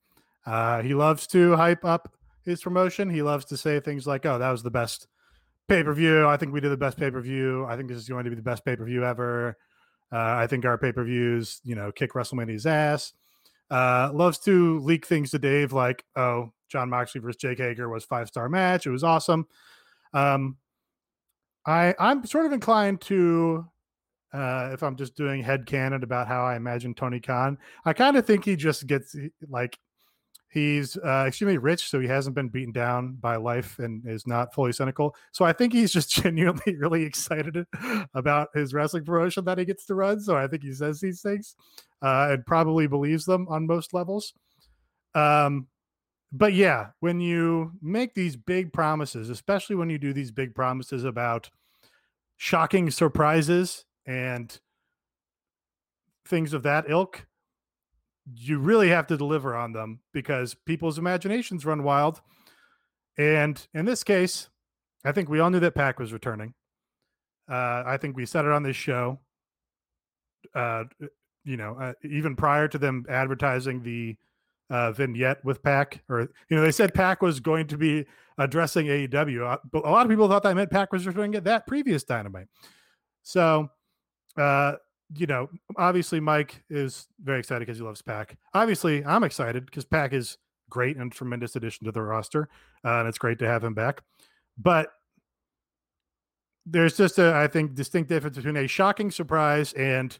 Uh, 0.45 0.81
he 0.81 0.93
loves 0.93 1.27
to 1.27 1.55
hype 1.55 1.85
up 1.85 2.13
his 2.43 2.61
promotion. 2.61 3.09
He 3.09 3.21
loves 3.21 3.45
to 3.45 3.57
say 3.57 3.79
things 3.79 4.07
like, 4.07 4.25
"Oh, 4.25 4.39
that 4.39 4.51
was 4.51 4.63
the 4.63 4.71
best 4.71 5.07
pay 5.67 5.83
per 5.83 5.93
view. 5.93 6.27
I 6.27 6.37
think 6.37 6.53
we 6.53 6.59
did 6.59 6.71
the 6.71 6.77
best 6.77 6.97
pay 6.97 7.11
per 7.11 7.21
view. 7.21 7.65
I 7.65 7.77
think 7.77 7.89
this 7.89 7.97
is 7.97 8.09
going 8.09 8.23
to 8.25 8.29
be 8.29 8.35
the 8.35 8.41
best 8.41 8.65
pay 8.65 8.75
per 8.75 8.85
view 8.85 9.05
ever. 9.05 9.57
Uh, 10.11 10.17
I 10.17 10.47
think 10.47 10.65
our 10.65 10.77
pay 10.77 10.91
per 10.91 11.03
views, 11.03 11.61
you 11.63 11.75
know, 11.75 11.91
kick 11.91 12.13
WrestleMania's 12.13 12.65
ass." 12.65 13.13
Uh, 13.69 14.11
loves 14.13 14.37
to 14.39 14.79
leak 14.79 15.05
things 15.05 15.31
to 15.31 15.39
Dave 15.39 15.71
like, 15.71 16.03
"Oh, 16.15 16.51
Jon 16.67 16.89
Moxley 16.89 17.21
versus 17.21 17.37
Jake 17.37 17.59
Hager 17.59 17.87
was 17.87 18.03
five 18.03 18.27
star 18.27 18.49
match. 18.49 18.85
It 18.85 18.91
was 18.91 19.03
awesome." 19.03 19.47
Um, 20.13 20.57
I 21.65 21.93
I'm 21.99 22.25
sort 22.25 22.45
of 22.45 22.51
inclined 22.51 23.01
to 23.01 23.67
uh, 24.33 24.69
if 24.73 24.83
I'm 24.83 24.95
just 24.95 25.15
doing 25.15 25.43
head 25.43 25.65
canon 25.65 26.03
about 26.03 26.27
how 26.27 26.43
I 26.43 26.55
imagine 26.55 26.93
Tony 26.93 27.19
Khan, 27.19 27.57
I 27.85 27.93
kind 27.93 28.17
of 28.17 28.25
think 28.25 28.45
he 28.45 28.55
just 28.55 28.87
gets 28.87 29.15
like 29.49 29.77
he's 30.49 30.97
uh, 30.97 31.25
extremely 31.27 31.57
rich, 31.57 31.89
so 31.89 31.99
he 31.99 32.07
hasn't 32.07 32.35
been 32.35 32.49
beaten 32.49 32.71
down 32.71 33.13
by 33.19 33.37
life 33.37 33.79
and 33.79 34.05
is 34.07 34.27
not 34.27 34.53
fully 34.53 34.71
cynical. 34.71 35.15
So 35.31 35.45
I 35.45 35.53
think 35.53 35.73
he's 35.73 35.91
just 35.91 36.11
genuinely 36.23 36.75
really 36.75 37.03
excited 37.03 37.65
about 38.13 38.49
his 38.53 38.73
wrestling 38.73 39.05
promotion 39.05 39.45
that 39.45 39.57
he 39.57 39.65
gets 39.65 39.85
to 39.87 39.95
run. 39.95 40.19
So 40.19 40.37
I 40.37 40.47
think 40.47 40.63
he 40.63 40.73
says 40.73 40.99
these 40.99 41.21
things 41.21 41.55
uh, 42.01 42.29
and 42.31 42.45
probably 42.45 42.87
believes 42.87 43.25
them 43.25 43.47
on 43.49 43.67
most 43.67 43.93
levels. 43.93 44.33
Um, 45.13 45.67
but 46.31 46.53
yeah, 46.53 46.87
when 47.01 47.19
you 47.19 47.73
make 47.81 48.13
these 48.13 48.37
big 48.37 48.71
promises, 48.71 49.29
especially 49.29 49.75
when 49.75 49.89
you 49.89 49.97
do 49.97 50.13
these 50.13 50.31
big 50.31 50.55
promises 50.55 51.03
about 51.03 51.49
shocking 52.37 52.89
surprises 52.89 53.85
and 54.05 54.59
things 56.25 56.53
of 56.53 56.63
that 56.63 56.85
ilk, 56.89 57.27
you 58.33 58.59
really 58.59 58.89
have 58.89 59.07
to 59.07 59.17
deliver 59.17 59.55
on 59.55 59.73
them 59.73 59.99
because 60.13 60.53
people's 60.53 60.97
imaginations 60.97 61.65
run 61.65 61.83
wild. 61.83 62.21
And 63.17 63.65
in 63.73 63.85
this 63.85 64.03
case, 64.03 64.49
I 65.03 65.11
think 65.11 65.29
we 65.29 65.39
all 65.39 65.49
knew 65.49 65.59
that 65.59 65.75
Pac 65.75 65.99
was 65.99 66.13
returning. 66.13 66.53
Uh, 67.49 67.83
I 67.85 67.97
think 67.97 68.15
we 68.15 68.25
said 68.25 68.45
it 68.45 68.51
on 68.51 68.63
this 68.63 68.75
show. 68.75 69.19
Uh, 70.55 70.85
you 71.43 71.57
know, 71.57 71.75
uh, 71.79 71.93
even 72.03 72.35
prior 72.35 72.67
to 72.67 72.77
them 72.77 73.05
advertising 73.09 73.83
the 73.83 74.15
uh, 74.69 74.91
vignette 74.91 75.43
with 75.43 75.61
Pac, 75.61 76.01
or 76.07 76.21
you 76.21 76.55
know, 76.55 76.61
they 76.61 76.71
said 76.71 76.93
Pac 76.93 77.21
was 77.21 77.39
going 77.39 77.67
to 77.67 77.77
be 77.77 78.05
addressing 78.37 78.87
AEW. 78.87 79.45
Uh, 79.45 79.57
but 79.71 79.85
a 79.85 79.89
lot 79.89 80.05
of 80.05 80.09
people 80.09 80.27
thought 80.27 80.43
that 80.43 80.55
meant 80.55 80.71
Pac 80.71 80.93
was 80.93 81.05
returning 81.05 81.35
at 81.35 81.43
that 81.43 81.67
previous 81.67 82.03
Dynamite. 82.03 82.47
So 83.23 83.69
uh, 84.37 84.73
you 85.15 85.27
know, 85.27 85.49
obviously 85.77 86.19
Mike 86.19 86.63
is 86.69 87.07
very 87.23 87.39
excited 87.39 87.61
because 87.61 87.77
he 87.77 87.83
loves 87.83 88.01
Pac. 88.01 88.37
Obviously, 88.53 89.03
I'm 89.03 89.23
excited 89.23 89.65
because 89.65 89.85
Pac 89.85 90.13
is 90.13 90.37
great 90.69 90.97
and 90.97 91.11
tremendous 91.11 91.55
addition 91.55 91.85
to 91.85 91.91
the 91.91 92.01
roster, 92.01 92.49
uh, 92.85 92.99
and 92.99 93.07
it's 93.07 93.17
great 93.17 93.39
to 93.39 93.47
have 93.47 93.63
him 93.63 93.73
back. 93.73 94.01
But 94.57 94.89
there's 96.65 96.95
just 96.95 97.19
a, 97.19 97.35
I 97.35 97.47
think, 97.47 97.75
distinct 97.75 98.09
difference 98.09 98.37
between 98.37 98.57
a 98.57 98.67
shocking 98.67 99.11
surprise 99.11 99.73
and 99.73 100.17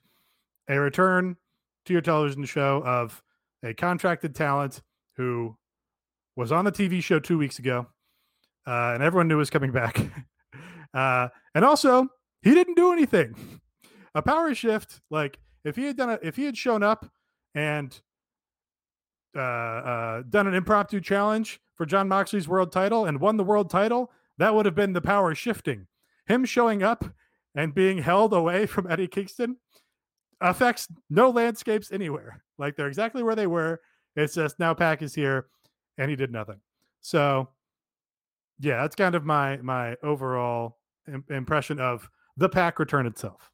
a 0.68 0.80
return 0.80 1.38
to 1.86 1.94
your 1.94 2.02
television 2.02 2.46
show 2.46 2.84
of 2.86 3.22
a 3.64 3.74
contracted 3.74 4.36
talent 4.36 4.82
who 5.18 5.56
was 6.36 6.52
on 6.52 6.66
the 6.66 6.72
TV 6.72 7.02
show 7.02 7.20
two 7.20 7.38
weeks 7.38 7.60
ago, 7.60 7.88
uh, 8.68 8.92
and 8.94 9.04
everyone 9.04 9.28
knew 9.28 9.38
was 9.38 9.50
coming 9.50 9.72
back. 9.72 10.00
uh, 10.94 11.28
and 11.56 11.64
also, 11.64 12.08
he 12.42 12.54
didn't 12.54 12.76
do 12.76 12.92
anything. 12.92 13.61
A 14.16 14.22
power 14.22 14.54
shift, 14.54 15.02
like 15.10 15.40
if 15.64 15.76
he 15.76 15.86
had 15.86 15.98
done 15.98 16.10
it, 16.10 16.20
if 16.24 16.36
he 16.36 16.46
had 16.46 16.58
shown 16.58 16.84
up 16.84 17.10
and 17.56 18.00
uh, 19.36 19.40
uh, 19.40 20.24
done 20.30 20.48
an 20.48 20.54
impromptu 20.54 21.00
challenge 21.00 21.62
for 21.76 21.86
Jon 21.86 22.08
Moxley's 22.08 22.48
world 22.48 22.72
title 22.72 23.06
and 23.06 23.20
won 23.20 23.38
the 23.38 23.44
world 23.44 23.70
title, 23.70 24.12
that 24.38 24.54
would 24.54 24.66
have 24.66 24.76
been 24.76 24.94
the 24.94 25.02
power 25.02 25.34
shifting. 25.34 25.88
Him 26.28 26.46
showing 26.46 26.84
up 26.84 27.06
and 27.56 27.74
being 27.74 28.00
held 28.00 28.34
away 28.34 28.66
from 28.68 28.90
Eddie 28.90 29.08
Kingston 29.08 29.58
affects 30.42 30.88
no 31.10 31.30
landscapes 31.30 31.92
anywhere. 31.92 32.44
Like 32.58 32.76
they're 32.76 32.88
exactly 32.88 33.24
where 33.24 33.36
they 33.36 33.48
were. 33.48 33.82
It's 34.16 34.36
just 34.36 34.60
now 34.60 34.74
Pac 34.74 35.02
is 35.02 35.16
here 35.16 35.48
and 35.98 36.10
he 36.10 36.16
did 36.16 36.32
nothing. 36.32 36.60
So 37.00 37.50
yeah, 38.60 38.82
that's 38.82 38.96
kind 38.96 39.16
of 39.16 39.26
my 39.26 39.58
my 39.58 39.96
overall 40.04 40.78
impression 41.30 41.80
of 41.80 42.10
the 42.38 42.50
Pac 42.50 42.80
return 42.80 43.06
itself. 43.06 43.52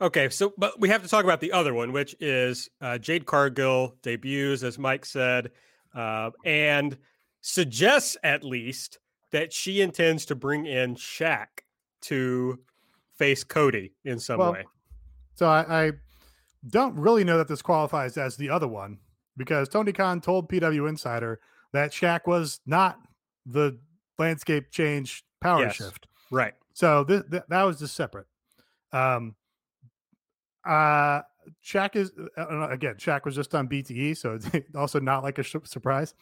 Okay, 0.00 0.28
so 0.28 0.52
but 0.56 0.78
we 0.78 0.88
have 0.90 1.02
to 1.02 1.08
talk 1.08 1.24
about 1.24 1.40
the 1.40 1.50
other 1.52 1.74
one, 1.74 1.92
which 1.92 2.14
is 2.20 2.68
uh, 2.80 2.98
Jade 2.98 3.26
Cargill 3.26 3.96
debuts, 4.02 4.62
as 4.62 4.78
Mike 4.78 5.04
said, 5.04 5.50
uh, 5.94 6.30
and 6.44 6.96
suggests 7.40 8.16
at 8.22 8.44
least 8.44 8.98
that 9.32 9.52
she 9.52 9.80
intends 9.80 10.24
to 10.26 10.34
bring 10.36 10.66
in 10.66 10.94
Shaq 10.94 11.46
to 12.02 12.58
face 13.16 13.42
Cody 13.42 13.92
in 14.04 14.20
some 14.20 14.38
Well, 14.38 14.52
way. 14.52 14.64
So 15.34 15.46
I, 15.48 15.86
I 15.86 15.92
don't 16.68 16.94
really 16.96 17.24
know 17.24 17.38
that 17.38 17.48
this 17.48 17.60
qualifies 17.62 18.16
as 18.16 18.36
the 18.36 18.50
other 18.50 18.68
one 18.68 18.98
because 19.36 19.68
Tony 19.68 19.92
Khan 19.92 20.20
told 20.20 20.48
PW 20.48 20.88
Insider 20.88 21.40
that 21.72 21.90
Shaq 21.90 22.20
was 22.26 22.60
not 22.66 22.98
the 23.46 23.78
landscape 24.18 24.70
change 24.70 25.24
power 25.40 25.62
Yes. 25.62 25.74
shift. 25.76 26.06
Right. 26.30 26.54
So 26.72 27.02
th- 27.04 27.22
th- 27.30 27.42
that 27.48 27.62
was 27.64 27.80
just 27.80 27.96
separate. 27.96 28.26
Um, 28.92 29.34
uh, 30.68 31.22
Shaq 31.64 31.96
is 31.96 32.12
uh, 32.36 32.68
again. 32.68 32.96
Shaq 32.96 33.24
was 33.24 33.34
just 33.34 33.54
on 33.54 33.68
BTE, 33.68 34.16
so 34.16 34.34
it's 34.34 34.48
also 34.76 35.00
not 35.00 35.22
like 35.22 35.38
a 35.38 35.42
sh- 35.42 35.56
surprise. 35.64 36.14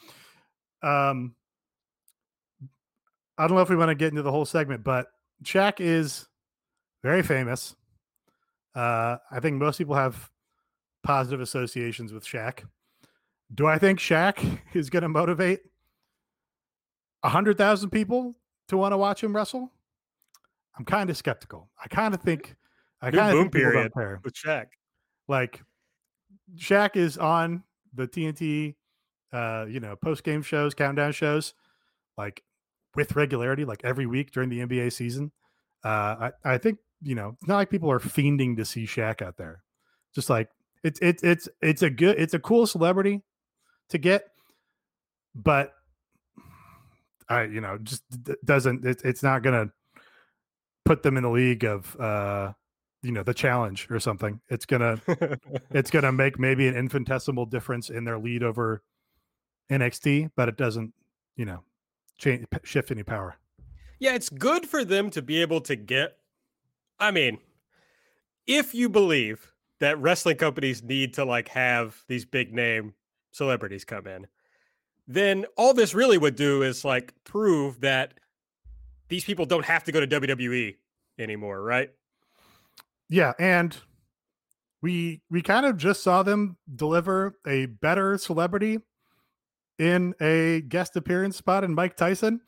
Um, 0.83 1.35
I 3.37 3.47
don't 3.47 3.57
know 3.57 3.63
if 3.63 3.69
we 3.69 3.77
want 3.77 3.91
to 3.91 3.95
get 3.95 4.11
into 4.11 4.23
the 4.23 4.31
whole 4.31 4.45
segment, 4.45 4.85
but 4.85 5.09
Shaq 5.43 5.75
is 5.81 6.27
very 7.03 7.23
famous. 7.23 7.75
Uh, 8.75 9.17
I 9.31 9.41
think 9.41 9.57
most 9.57 9.79
people 9.79 9.95
have 9.95 10.31
positive 11.03 11.41
associations 11.41 12.13
with 12.13 12.25
Shaq. 12.25 12.65
Do 13.55 13.67
I 13.67 13.79
think 13.79 13.99
Shaq 13.99 14.61
is 14.75 14.91
going 14.91 15.03
to 15.03 15.09
motivate 15.09 15.61
hundred 17.25 17.59
thousand 17.59 17.91
people 17.91 18.37
to 18.69 18.77
want 18.77 18.93
to 18.93 18.97
watch 18.97 19.25
him 19.25 19.35
wrestle? 19.35 19.73
I'm 20.79 20.85
kind 20.85 21.11
of 21.11 21.17
skeptical. 21.17 21.69
I 21.83 21.89
kind 21.89 22.15
of 22.15 22.21
think 22.21 22.55
I 23.03 23.11
kind 23.11 23.31
of 23.31 23.33
boom 23.33 23.43
think 23.45 23.53
people 23.55 23.73
don't 23.73 23.73
period. 23.73 23.93
care. 23.95 24.21
With 24.25 24.35
Shaq. 24.35 24.67
Like 25.29 25.63
Shaq 26.57 26.97
is 26.97 27.19
on 27.19 27.63
the 27.95 28.07
TNT, 28.07 28.75
uh, 29.33 29.67
you 29.69 29.81
know, 29.81 29.97
post 29.97 30.25
game 30.25 30.43
shows, 30.43 30.75
countdown 30.75 31.13
shows, 31.13 31.55
like 32.17 32.43
with 32.95 33.17
regularity, 33.17 33.65
like 33.65 33.81
every 33.85 34.07
week 34.07 34.33
during 34.33 34.49
the 34.49 34.61
NBA 34.61 34.93
season. 34.93 35.33
Uh, 35.85 36.31
I, 36.45 36.55
I 36.55 36.59
think 36.59 36.79
you 37.03 37.15
know, 37.15 37.37
it's 37.39 37.49
not 37.49 37.57
like 37.57 37.71
people 37.71 37.91
are 37.91 38.01
fiending 38.01 38.57
to 38.57 38.65
see 38.65 38.87
Shaq 38.87 39.23
out 39.23 39.37
there. 39.37 39.63
Just 40.15 40.31
like 40.31 40.49
it's 40.83 40.99
it's 41.03 41.23
it's 41.23 41.49
it's 41.61 41.83
a 41.83 41.91
good, 41.91 42.19
it's 42.19 42.35
a 42.35 42.39
cool 42.39 42.67
celebrity 42.67 43.23
to 43.91 43.99
get, 43.99 44.25
but 45.35 45.73
I 47.29 47.45
you 47.45 47.61
know 47.61 47.79
just 47.83 48.03
doesn't 48.45 48.85
it, 48.85 49.03
it's 49.05 49.23
not 49.23 49.43
gonna 49.43 49.71
put 50.85 51.03
them 51.03 51.17
in 51.17 51.25
the 51.25 51.31
league 51.31 51.65
of 51.65 51.95
uh 52.01 52.53
you 53.07 53.13
know 53.13 53.23
the 53.23 53.33
challenge 53.35 53.87
or 53.91 54.01
something. 54.01 54.41
It's 54.49 54.67
gonna 54.67 55.01
it's 55.71 55.91
going 55.91 56.05
to 56.05 56.13
make 56.13 56.39
maybe 56.39 56.67
an 56.67 56.77
infinitesimal 56.77 57.47
difference 57.47 57.89
in 57.89 58.05
their 58.05 58.19
lead 58.19 58.43
over 58.43 58.83
NXT, 59.71 60.31
but 60.37 60.49
it 60.49 60.57
doesn't, 60.57 60.93
you 61.37 61.45
know, 61.45 61.63
change 62.19 62.47
shift 62.65 62.91
any 62.91 63.05
power. 63.05 63.37
Yeah, 63.99 64.15
it's 64.15 64.29
good 64.29 64.67
for 64.67 64.85
them 64.85 65.11
to 65.11 65.23
be 65.23 65.41
able 65.41 65.61
to 65.63 65.77
get. 65.77 66.19
I 66.99 67.13
mean, 67.13 67.39
if 68.47 68.75
you 68.75 68.89
believe 68.89 69.53
that 69.79 70.01
wrestling 70.01 70.37
companies 70.37 70.83
need 70.83 71.15
to 71.15 71.25
like 71.25 71.49
have 71.49 72.03
these 72.09 72.25
big 72.25 72.53
name 72.53 72.95
celebrities 73.31 73.85
come 73.85 74.07
in, 74.07 74.27
then 75.07 75.47
all 75.57 75.75
this 75.75 75.95
really 75.95 76.19
would 76.19 76.37
do 76.37 76.63
is 76.63 76.85
like 76.85 77.15
prove 77.25 77.81
that 77.83 78.15
these 79.09 79.25
people 79.25 79.47
don't 79.47 79.65
have 79.65 79.85
to 79.85 79.93
go 79.93 80.05
to 80.05 80.21
WWE 80.21 80.75
anymore, 81.19 81.63
right? 81.63 81.91
Yeah, 83.09 83.33
and 83.39 83.77
we 84.83 85.23
we 85.31 85.43
kind 85.43 85.67
of 85.67 85.77
just 85.77 86.03
saw 86.03 86.23
them 86.23 86.57
deliver 86.75 87.39
a 87.47 87.67
better 87.67 88.19
celebrity 88.19 88.81
in 89.79 90.15
a 90.21 90.63
guest 90.63 90.97
appearance 90.97 91.37
spot 91.37 91.65
in 91.65 91.75
Mike 91.75 91.97
Tyson. 91.97 92.41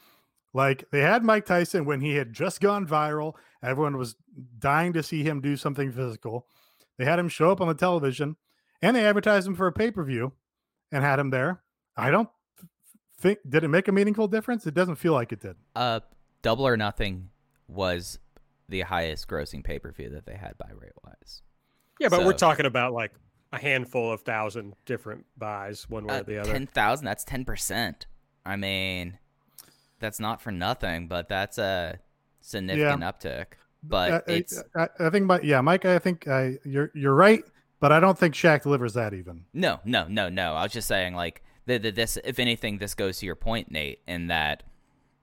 Like 0.55 0.85
they 0.91 1.01
had 1.01 1.23
Mike 1.23 1.47
Tyson 1.47 1.85
when 1.85 2.01
he 2.01 2.15
had 2.15 2.33
just 2.33 2.61
gone 2.61 2.87
viral. 2.87 3.35
Everyone 3.63 3.97
was 3.97 4.17
dying 4.59 4.93
to 4.95 5.03
see 5.03 5.23
him 5.23 5.41
do 5.41 5.57
something 5.57 5.93
physical. 5.93 6.47
They 6.97 7.05
had 7.05 7.19
him 7.19 7.29
show 7.29 7.51
up 7.51 7.61
on 7.61 7.69
the 7.69 7.75
television 7.75 8.37
and 8.83 8.97
they 8.97 9.07
advertised 9.07 9.47
him 9.47 9.55
for 9.55 9.67
a 9.67 9.73
pay-per-view 9.73 10.33
and 10.91 11.05
had 11.05 11.19
him 11.19 11.31
there. 11.31 11.63
I 11.97 12.11
don't 12.11 12.29
think 13.21 13.39
did 13.49 13.65
it 13.65 13.69
make 13.69 13.89
a 13.89 13.93
meaningful 13.93 14.29
difference? 14.29 14.67
It 14.67 14.75
doesn't 14.75 14.97
feel 14.97 15.13
like 15.13 15.33
it 15.33 15.41
did. 15.41 15.57
Uh, 15.77 16.01
Double 16.43 16.67
or 16.67 16.77
Nothing 16.77 17.31
was 17.67 18.19
the 18.69 18.83
highest 18.83 19.29
grossing 19.29 19.65
pay 19.65 19.79
per 19.79 19.93
view 19.93 20.11
that 20.11 20.27
they 20.27 20.35
had 20.35 20.57
by 20.59 20.71
rate 20.79 20.93
wise. 21.05 21.43
Yeah, 21.99 22.09
but 22.09 22.25
we're 22.25 22.33
talking 22.33 22.67
about 22.67 22.93
like 22.93 23.13
a 23.53 23.59
handful 23.59 24.13
of 24.13 24.21
thousand 24.21 24.75
different 24.85 25.25
buys, 25.37 25.89
one 25.89 26.07
way 26.07 26.17
Uh, 26.17 26.21
or 26.21 26.25
the 26.25 26.39
other. 26.39 26.53
Ten 26.53 26.67
thousand. 26.67 27.07
That's 27.07 27.25
ten 27.25 27.45
percent. 27.45 28.07
I 28.45 28.57
mean, 28.57 29.19
that's 29.99 30.21
not 30.21 30.41
for 30.41 30.53
nothing, 30.53 31.09
but 31.09 31.29
that's 31.29 31.59
a 31.59 31.99
significant 32.41 33.03
uptick. 33.03 33.47
But 33.83 34.13
Uh, 34.13 34.21
it's 34.27 34.63
I, 34.75 34.89
I 34.99 35.11
think, 35.11 35.27
my, 35.27 35.41
yeah, 35.41 35.61
Mike. 35.61 35.85
I 35.85 35.99
think 35.99 36.29
I, 36.29 36.59
you're 36.65 36.91
you're 36.95 37.15
right, 37.15 37.43
but 37.81 37.93
I 37.93 38.01
don't 38.01 38.19
think 38.19 38.35
Shaq 38.35 38.63
delivers 38.63 38.95
that 38.95 39.15
even. 39.15 39.45
No, 39.53 39.81
no, 39.85 40.07
no, 40.09 40.29
no. 40.29 40.55
I 40.55 40.65
was 40.65 40.73
just 40.73 40.89
saying, 40.89 41.15
like, 41.15 41.43
the, 41.67 41.79
the, 41.79 41.91
this. 41.91 42.19
If 42.25 42.39
anything, 42.39 42.79
this 42.79 42.95
goes 42.95 43.19
to 43.19 43.27
your 43.27 43.37
point, 43.37 43.71
Nate, 43.71 44.01
in 44.07 44.29
that 44.29 44.63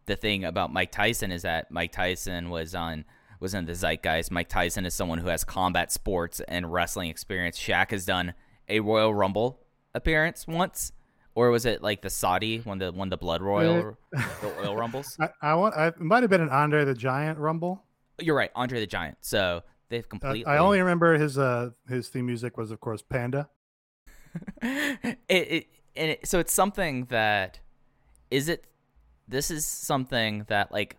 the 0.06 0.16
thing 0.16 0.46
about 0.46 0.72
Mike 0.72 0.92
Tyson 0.92 1.32
is 1.32 1.42
that 1.42 1.72
Mike 1.72 1.92
Tyson 1.92 2.50
was 2.50 2.76
on 2.76 3.06
was 3.46 3.54
in 3.54 3.66
the 3.66 3.76
zeitgeist. 3.76 4.32
Mike 4.32 4.50
Tyson 4.50 4.88
is 4.88 4.96
someone 4.96 5.20
who 5.20 5.28
has 5.28 5.44
combat 5.44 5.92
sports 5.92 6.42
and 6.48 6.74
wrestling 6.74 7.12
experience. 7.12 7.60
Shaq 7.60 7.92
has 7.92 8.04
done 8.04 8.34
a 8.68 8.80
Royal 8.80 9.14
Rumble 9.14 9.60
appearance 9.94 10.48
once, 10.48 10.94
or 11.36 11.52
was 11.52 11.64
it 11.64 11.84
like 11.84 12.02
the 12.02 12.10
Saudi 12.10 12.58
when 12.58 12.80
the 12.80 12.92
when 12.92 13.10
the 13.10 13.18
Blood 13.18 13.44
Royal 13.44 13.98
the 14.12 14.52
Oil 14.66 14.76
Rumbles? 14.82 15.16
I, 15.20 15.30
I 15.44 15.54
want. 15.54 15.76
I, 15.76 15.88
it 15.90 16.00
might 16.00 16.24
have 16.24 16.32
been 16.32 16.42
an 16.42 16.50
Andre 16.50 16.86
the 16.86 16.96
Giant 16.96 17.38
Rumble. 17.38 17.84
You're 18.20 18.36
right, 18.36 18.50
Andre 18.56 18.80
the 18.80 18.88
Giant. 18.88 19.20
So 19.22 19.62
they've 19.90 20.04
Uh, 20.04 20.08
completely. 20.08 20.46
I 20.48 20.58
only 20.58 20.80
remember 20.80 21.14
his 21.20 21.38
uh 21.38 21.70
his 21.88 22.10
theme 22.10 22.26
music 22.26 22.58
was 22.58 22.72
of 22.72 22.80
course 22.80 23.04
Panda. 23.04 23.48
it, 24.64 25.18
it 25.30 25.68
and 25.96 26.12
it, 26.12 26.28
so 26.28 26.40
it's 26.40 26.52
something 26.52 27.06
that 27.06 27.60
is 28.32 28.50
it 28.50 28.66
this 29.28 29.52
is 29.52 29.68
something 29.68 30.46
that 30.48 30.72
like 30.72 30.98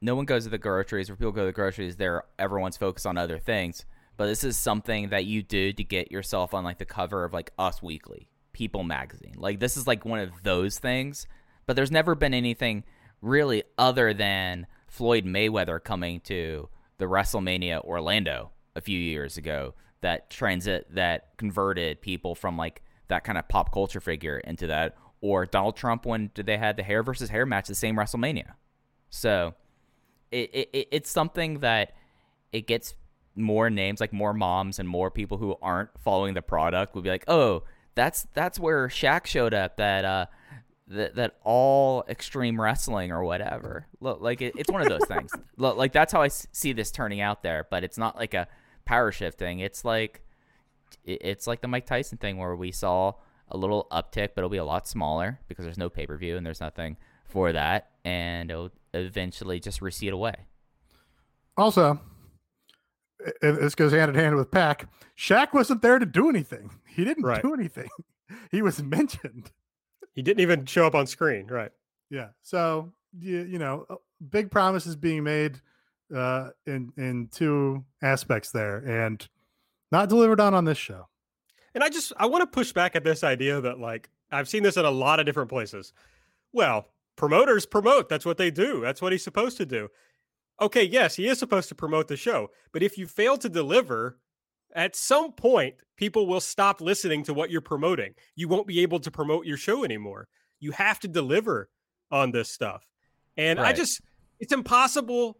no 0.00 0.14
one 0.14 0.24
goes 0.24 0.44
to 0.44 0.50
the 0.50 0.58
groceries 0.58 1.08
or 1.08 1.16
people 1.16 1.32
go 1.32 1.42
to 1.42 1.46
the 1.46 1.52
groceries 1.52 1.96
there 1.96 2.24
everyone's 2.38 2.76
focused 2.76 3.06
on 3.06 3.16
other 3.16 3.38
things. 3.38 3.84
But 4.16 4.26
this 4.26 4.44
is 4.44 4.56
something 4.56 5.08
that 5.08 5.24
you 5.24 5.42
do 5.42 5.72
to 5.72 5.82
get 5.82 6.12
yourself 6.12 6.54
on 6.54 6.62
like 6.62 6.78
the 6.78 6.84
cover 6.84 7.24
of 7.24 7.32
like 7.32 7.52
us 7.58 7.82
weekly 7.82 8.28
people 8.52 8.84
magazine. 8.84 9.34
Like 9.36 9.60
this 9.60 9.76
is 9.76 9.86
like 9.86 10.04
one 10.04 10.20
of 10.20 10.30
those 10.42 10.78
things. 10.78 11.26
But 11.66 11.76
there's 11.76 11.90
never 11.90 12.14
been 12.14 12.34
anything 12.34 12.84
really 13.20 13.64
other 13.78 14.14
than 14.14 14.66
floyd 14.86 15.24
mayweather 15.24 15.82
coming 15.82 16.20
to 16.20 16.68
the 16.98 17.06
wrestlemania 17.06 17.82
orlando 17.82 18.50
a 18.76 18.80
few 18.80 18.98
years 18.98 19.36
ago 19.36 19.74
that 20.02 20.30
transit 20.30 20.86
that 20.94 21.36
converted 21.38 22.00
people 22.00 22.34
from 22.34 22.56
like 22.56 22.82
that 23.08 23.24
kind 23.24 23.38
of 23.38 23.48
pop 23.48 23.72
culture 23.72 24.00
figure 24.00 24.38
into 24.38 24.66
that. 24.66 24.94
Or 25.20 25.46
donald 25.46 25.76
trump 25.76 26.04
when 26.04 26.30
did 26.34 26.46
they 26.46 26.58
had 26.58 26.76
the 26.76 26.82
hair 26.82 27.02
versus 27.02 27.30
hair 27.30 27.46
match 27.46 27.68
the 27.68 27.74
same 27.74 27.96
wrestlemania. 27.96 28.52
So 29.08 29.54
it, 30.34 30.70
it 30.72 30.88
it's 30.90 31.10
something 31.10 31.60
that 31.60 31.94
it 32.52 32.66
gets 32.66 32.94
more 33.36 33.68
names 33.70 34.00
like 34.00 34.12
more 34.12 34.32
moms 34.32 34.78
and 34.78 34.88
more 34.88 35.10
people 35.10 35.38
who 35.38 35.56
aren't 35.60 35.90
following 35.98 36.34
the 36.34 36.42
product 36.42 36.94
would 36.94 37.04
be 37.04 37.10
like 37.10 37.24
oh 37.28 37.62
that's 37.94 38.26
that's 38.34 38.58
where 38.58 38.88
Shaq 38.88 39.26
showed 39.26 39.54
up 39.54 39.76
that 39.76 40.04
uh 40.04 40.26
that 40.88 41.14
that 41.14 41.36
all 41.42 42.04
extreme 42.08 42.60
wrestling 42.60 43.10
or 43.10 43.24
whatever. 43.24 43.86
Look, 44.00 44.20
like 44.20 44.42
it, 44.42 44.54
it's 44.56 44.70
one 44.70 44.82
of 44.82 44.88
those 44.88 45.06
things. 45.06 45.32
Look, 45.56 45.76
like 45.76 45.92
that's 45.92 46.12
how 46.12 46.20
I 46.20 46.28
see 46.28 46.72
this 46.72 46.90
turning 46.90 47.20
out 47.20 47.42
there 47.42 47.66
but 47.70 47.84
it's 47.84 47.98
not 47.98 48.16
like 48.16 48.34
a 48.34 48.48
power 48.84 49.12
shift 49.12 49.38
thing. 49.38 49.60
It's 49.60 49.84
like 49.84 50.22
it's 51.04 51.46
like 51.46 51.60
the 51.60 51.68
Mike 51.68 51.86
Tyson 51.86 52.18
thing 52.18 52.36
where 52.38 52.54
we 52.56 52.70
saw 52.70 53.12
a 53.48 53.56
little 53.56 53.86
uptick 53.90 54.30
but 54.34 54.38
it'll 54.38 54.50
be 54.50 54.56
a 54.56 54.64
lot 54.64 54.88
smaller 54.88 55.40
because 55.48 55.64
there's 55.64 55.78
no 55.78 55.88
pay-per-view 55.88 56.36
and 56.36 56.44
there's 56.44 56.60
nothing 56.60 56.96
for 57.24 57.52
that. 57.52 57.90
And 58.04 58.50
it'll 58.50 58.70
eventually 58.94 59.60
just 59.60 59.82
recede 59.82 60.12
away. 60.12 60.34
Also, 61.56 62.00
this 63.40 63.74
goes 63.74 63.92
hand 63.92 64.10
in 64.10 64.14
hand 64.14 64.36
with 64.36 64.50
Pac. 64.50 64.88
Shaq 65.16 65.52
wasn't 65.52 65.82
there 65.82 65.98
to 65.98 66.06
do 66.06 66.28
anything. 66.28 66.70
He 66.88 67.04
didn't 67.04 67.24
right. 67.24 67.42
do 67.42 67.54
anything. 67.54 67.88
He 68.50 68.62
was 68.62 68.82
mentioned. 68.82 69.52
He 70.14 70.22
didn't 70.22 70.40
even 70.40 70.64
show 70.64 70.86
up 70.86 70.94
on 70.94 71.06
screen, 71.06 71.46
right? 71.46 71.70
Yeah. 72.08 72.28
So 72.40 72.94
you, 73.18 73.42
you 73.42 73.58
know, 73.58 73.84
uh, 73.88 73.96
big 74.30 74.50
promises 74.50 74.96
being 74.96 75.22
made 75.22 75.60
uh, 76.12 76.50
in 76.66 76.90
in 76.96 77.28
two 77.30 77.84
aspects 78.02 78.50
there, 78.50 78.78
and 78.78 79.26
not 79.92 80.08
delivered 80.08 80.40
on 80.40 80.54
on 80.54 80.64
this 80.64 80.78
show. 80.78 81.08
And 81.74 81.84
I 81.84 81.90
just 81.90 82.12
I 82.16 82.26
want 82.26 82.42
to 82.42 82.46
push 82.46 82.72
back 82.72 82.96
at 82.96 83.04
this 83.04 83.22
idea 83.22 83.60
that 83.60 83.78
like 83.78 84.08
I've 84.32 84.48
seen 84.48 84.62
this 84.62 84.76
in 84.76 84.84
a 84.84 84.90
lot 84.90 85.20
of 85.20 85.26
different 85.26 85.50
places. 85.50 85.92
Well, 86.52 86.86
promoters 87.16 87.66
promote. 87.66 88.08
That's 88.08 88.24
what 88.24 88.38
they 88.38 88.50
do. 88.50 88.80
That's 88.80 89.02
what 89.02 89.12
he's 89.12 89.24
supposed 89.24 89.56
to 89.58 89.66
do. 89.66 89.88
Okay, 90.60 90.84
yes, 90.84 91.16
he 91.16 91.26
is 91.26 91.38
supposed 91.38 91.68
to 91.68 91.74
promote 91.74 92.08
the 92.08 92.16
show, 92.16 92.50
but 92.72 92.82
if 92.82 92.96
you 92.96 93.06
fail 93.06 93.36
to 93.38 93.48
deliver, 93.48 94.18
at 94.74 94.94
some 94.94 95.32
point, 95.32 95.74
people 95.96 96.26
will 96.26 96.40
stop 96.40 96.80
listening 96.80 97.24
to 97.24 97.34
what 97.34 97.50
you're 97.50 97.60
promoting. 97.60 98.14
You 98.36 98.48
won't 98.48 98.66
be 98.66 98.80
able 98.80 99.00
to 99.00 99.10
promote 99.10 99.46
your 99.46 99.56
show 99.56 99.84
anymore. 99.84 100.28
You 100.60 100.72
have 100.72 101.00
to 101.00 101.08
deliver 101.08 101.70
on 102.10 102.30
this 102.30 102.50
stuff. 102.50 102.86
And 103.36 103.58
right. 103.58 103.68
I 103.68 103.72
just, 103.72 104.00
it's 104.38 104.52
impossible. 104.52 105.38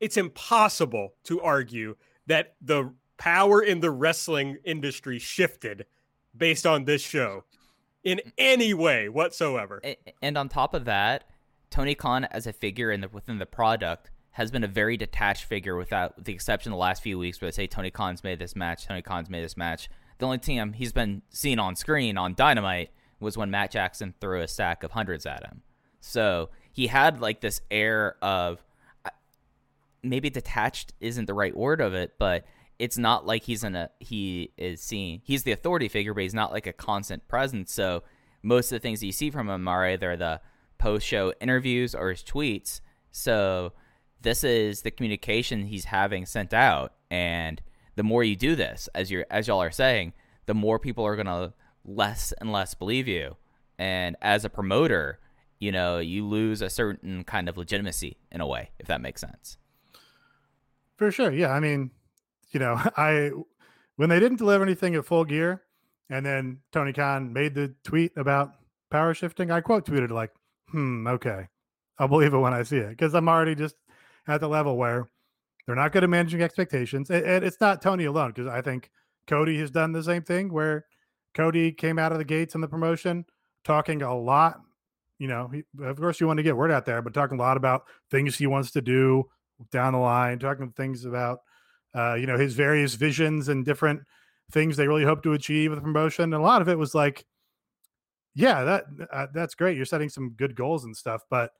It's 0.00 0.16
impossible 0.16 1.14
to 1.24 1.40
argue 1.40 1.96
that 2.26 2.54
the 2.60 2.92
power 3.16 3.62
in 3.62 3.80
the 3.80 3.90
wrestling 3.90 4.58
industry 4.64 5.18
shifted 5.18 5.86
based 6.36 6.66
on 6.66 6.84
this 6.84 7.02
show 7.02 7.44
in 8.08 8.18
mm. 8.18 8.32
any 8.38 8.74
way 8.74 9.08
whatsoever. 9.08 9.82
And 10.22 10.38
on 10.38 10.48
top 10.48 10.74
of 10.74 10.84
that, 10.86 11.24
Tony 11.70 11.94
Khan 11.94 12.24
as 12.24 12.46
a 12.46 12.52
figure 12.52 12.90
in 12.90 13.02
the 13.02 13.08
within 13.08 13.38
the 13.38 13.46
product 13.46 14.10
has 14.32 14.50
been 14.50 14.64
a 14.64 14.68
very 14.68 14.96
detached 14.96 15.44
figure 15.44 15.76
without 15.76 16.24
the 16.24 16.32
exception 16.32 16.72
of 16.72 16.76
the 16.76 16.80
last 16.80 17.02
few 17.02 17.18
weeks 17.18 17.40
where 17.40 17.50
they 17.50 17.54
say 17.54 17.66
Tony 17.66 17.90
Khan's 17.90 18.22
made 18.22 18.38
this 18.38 18.54
match, 18.54 18.86
Tony 18.86 19.02
Khan's 19.02 19.28
made 19.28 19.44
this 19.44 19.56
match. 19.56 19.88
The 20.18 20.26
only 20.26 20.38
time 20.38 20.72
he's 20.72 20.92
been 20.92 21.22
seen 21.28 21.58
on 21.58 21.76
screen 21.76 22.16
on 22.16 22.34
Dynamite 22.34 22.90
was 23.20 23.36
when 23.36 23.50
Matt 23.50 23.72
Jackson 23.72 24.14
threw 24.20 24.40
a 24.40 24.48
stack 24.48 24.82
of 24.82 24.92
hundreds 24.92 25.26
at 25.26 25.44
him. 25.44 25.62
So 26.00 26.50
he 26.72 26.86
had 26.86 27.20
like 27.20 27.40
this 27.40 27.60
air 27.70 28.16
of 28.22 28.62
maybe 30.02 30.30
detached 30.30 30.92
isn't 31.00 31.26
the 31.26 31.34
right 31.34 31.56
word 31.56 31.80
of 31.80 31.94
it, 31.94 32.14
but 32.18 32.44
it's 32.78 32.98
not 32.98 33.26
like 33.26 33.42
he's 33.42 33.64
in 33.64 33.74
a 33.74 33.90
he 33.98 34.52
is 34.56 34.80
seen 34.80 35.20
he's 35.24 35.42
the 35.42 35.52
authority 35.52 35.88
figure, 35.88 36.14
but 36.14 36.22
he's 36.22 36.34
not 36.34 36.52
like 36.52 36.66
a 36.66 36.72
constant 36.72 37.26
presence. 37.28 37.72
So 37.72 38.04
most 38.42 38.70
of 38.70 38.76
the 38.76 38.80
things 38.80 39.00
that 39.00 39.06
you 39.06 39.12
see 39.12 39.30
from 39.30 39.48
him 39.48 39.66
are 39.66 39.86
either 39.86 40.16
the 40.16 40.40
post 40.78 41.06
show 41.06 41.32
interviews 41.40 41.94
or 41.94 42.10
his 42.10 42.22
tweets. 42.22 42.80
So 43.10 43.72
this 44.20 44.44
is 44.44 44.82
the 44.82 44.90
communication 44.90 45.66
he's 45.66 45.86
having 45.86 46.24
sent 46.24 46.54
out. 46.54 46.94
And 47.10 47.60
the 47.96 48.02
more 48.04 48.22
you 48.22 48.36
do 48.36 48.54
this 48.54 48.88
as 48.94 49.10
you're 49.10 49.26
as 49.30 49.48
y'all 49.48 49.62
are 49.62 49.70
saying 49.70 50.12
the 50.46 50.54
more 50.54 50.78
people 50.78 51.04
are 51.04 51.16
to 51.16 51.52
less 51.84 52.32
and 52.40 52.52
less 52.52 52.74
believe 52.74 53.08
you. 53.08 53.36
And 53.78 54.16
as 54.22 54.44
a 54.44 54.50
promoter 54.50 55.18
you 55.58 55.72
know 55.72 55.98
you 55.98 56.24
lose 56.24 56.62
a 56.62 56.70
certain 56.70 57.24
kind 57.24 57.48
of 57.48 57.56
legitimacy 57.56 58.16
in 58.30 58.40
a 58.40 58.46
way 58.46 58.70
if 58.78 58.86
that 58.86 59.00
makes 59.00 59.20
sense. 59.20 59.58
For 60.96 61.10
sure. 61.10 61.32
Yeah. 61.32 61.50
I 61.50 61.58
mean 61.58 61.90
you 62.50 62.60
know 62.60 62.74
i 62.96 63.30
when 63.96 64.08
they 64.08 64.20
didn't 64.20 64.38
deliver 64.38 64.64
anything 64.64 64.94
at 64.94 65.04
full 65.04 65.24
gear 65.24 65.62
and 66.10 66.24
then 66.24 66.58
tony 66.72 66.92
khan 66.92 67.32
made 67.32 67.54
the 67.54 67.74
tweet 67.84 68.12
about 68.16 68.52
power 68.90 69.14
shifting 69.14 69.50
i 69.50 69.60
quote 69.60 69.84
tweeted 69.86 70.10
like 70.10 70.30
hmm 70.70 71.06
okay 71.06 71.46
i'll 71.98 72.08
believe 72.08 72.34
it 72.34 72.38
when 72.38 72.54
i 72.54 72.62
see 72.62 72.76
it 72.76 72.90
because 72.90 73.14
i'm 73.14 73.28
already 73.28 73.54
just 73.54 73.76
at 74.26 74.40
the 74.40 74.48
level 74.48 74.76
where 74.76 75.08
they're 75.68 75.76
not 75.76 75.92
good 75.92 76.02
at 76.02 76.08
managing 76.08 76.40
expectations. 76.40 77.10
And, 77.10 77.44
it's 77.44 77.60
not 77.60 77.82
Tony 77.82 78.06
alone 78.06 78.30
because 78.30 78.46
I 78.46 78.62
think 78.62 78.90
Cody 79.26 79.58
has 79.58 79.70
done 79.70 79.92
the 79.92 80.02
same 80.02 80.22
thing 80.22 80.50
where 80.50 80.86
Cody 81.34 81.72
came 81.72 81.98
out 81.98 82.10
of 82.10 82.16
the 82.16 82.24
gates 82.24 82.54
in 82.54 82.62
the 82.62 82.68
promotion 82.68 83.26
talking 83.64 84.00
a 84.00 84.16
lot. 84.18 84.62
You 85.18 85.28
know, 85.28 85.48
he, 85.48 85.64
of 85.82 85.98
course, 85.98 86.20
you 86.20 86.26
want 86.26 86.38
to 86.38 86.42
get 86.42 86.56
word 86.56 86.70
out 86.70 86.86
there, 86.86 87.02
but 87.02 87.12
talking 87.12 87.38
a 87.38 87.42
lot 87.42 87.58
about 87.58 87.84
things 88.10 88.38
he 88.38 88.46
wants 88.46 88.70
to 88.70 88.80
do 88.80 89.24
down 89.70 89.92
the 89.92 89.98
line, 89.98 90.38
talking 90.38 90.70
things 90.70 91.04
about, 91.04 91.40
uh, 91.98 92.14
you 92.14 92.26
know, 92.26 92.38
his 92.38 92.54
various 92.54 92.94
visions 92.94 93.48
and 93.48 93.64
different 93.64 94.00
things 94.52 94.76
they 94.76 94.86
really 94.86 95.04
hope 95.04 95.22
to 95.24 95.32
achieve 95.32 95.70
with 95.70 95.80
the 95.80 95.82
promotion. 95.84 96.24
And 96.24 96.34
a 96.34 96.40
lot 96.40 96.62
of 96.62 96.68
it 96.68 96.78
was 96.78 96.94
like, 96.94 97.26
yeah, 98.34 98.62
that 98.62 98.84
uh, 99.12 99.26
that's 99.34 99.56
great. 99.56 99.76
You're 99.76 99.84
setting 99.84 100.08
some 100.08 100.30
good 100.30 100.54
goals 100.54 100.84
and 100.84 100.96
stuff, 100.96 101.22
but 101.28 101.50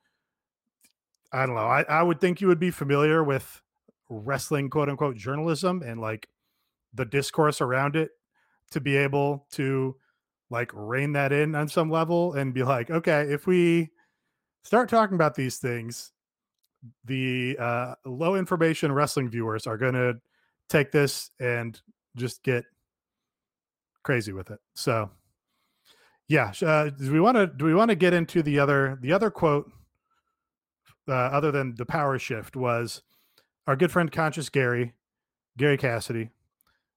I 1.33 1.45
don't 1.45 1.57
know. 1.57 1.63
I, 1.67 1.83
I 1.83 2.05
would 2.05 2.21
think 2.21 2.41
you 2.41 2.47
would 2.47 2.61
be 2.61 2.71
familiar 2.71 3.25
with 3.25 3.61
wrestling, 4.09 4.71
quote 4.71 4.89
unquote, 4.89 5.17
journalism 5.17 5.83
and 5.85 6.01
like 6.01 6.29
the 6.95 7.05
discourse 7.05 7.61
around 7.61 7.97
it 7.97 8.11
to 8.71 8.81
be 8.81 8.97
able 8.97 9.47
to 9.53 9.97
like 10.51 10.71
rein 10.73 11.13
that 11.15 11.33
in 11.33 11.57
on 11.57 11.67
some 11.67 11.91
level 11.91 12.35
and 12.35 12.55
be 12.55 12.63
like, 12.63 12.91
okay, 12.91 13.23
if 13.23 13.49
we 13.49 13.91
start 14.63 14.89
talking 14.89 15.17
about 15.17 15.35
these 15.35 15.59
things, 15.59 16.13
the 17.05 17.57
uh, 17.59 17.95
low 18.07 18.37
information 18.37 18.93
wrestling 18.93 19.29
viewers 19.29 19.67
are 19.67 19.77
going 19.77 19.95
to 19.95 20.15
take 20.69 20.93
this 20.93 21.31
and 21.41 21.81
just 22.17 22.43
get 22.43 22.65
crazy 24.03 24.33
with 24.33 24.51
it. 24.51 24.59
So, 24.75 25.11
yeah, 26.29 26.53
uh, 26.63 26.91
do 26.91 27.13
we 27.13 27.21
want 27.21 27.37
to 27.37 27.47
do 27.47 27.65
we 27.65 27.75
want 27.75 27.91
to 27.91 27.95
get 27.95 28.13
into 28.13 28.43
the 28.43 28.59
other 28.59 28.99
the 29.01 29.13
other 29.13 29.31
quote 29.31 29.71
uh, 31.09 31.13
other 31.13 31.51
than 31.51 31.75
the 31.77 31.87
power 31.87 32.19
shift 32.19 32.55
was 32.55 33.03
our 33.67 33.77
good 33.77 33.91
friend 33.91 34.13
conscious 34.13 34.49
gary 34.49 34.93
gary 35.57 35.77
cassidy 35.77 36.31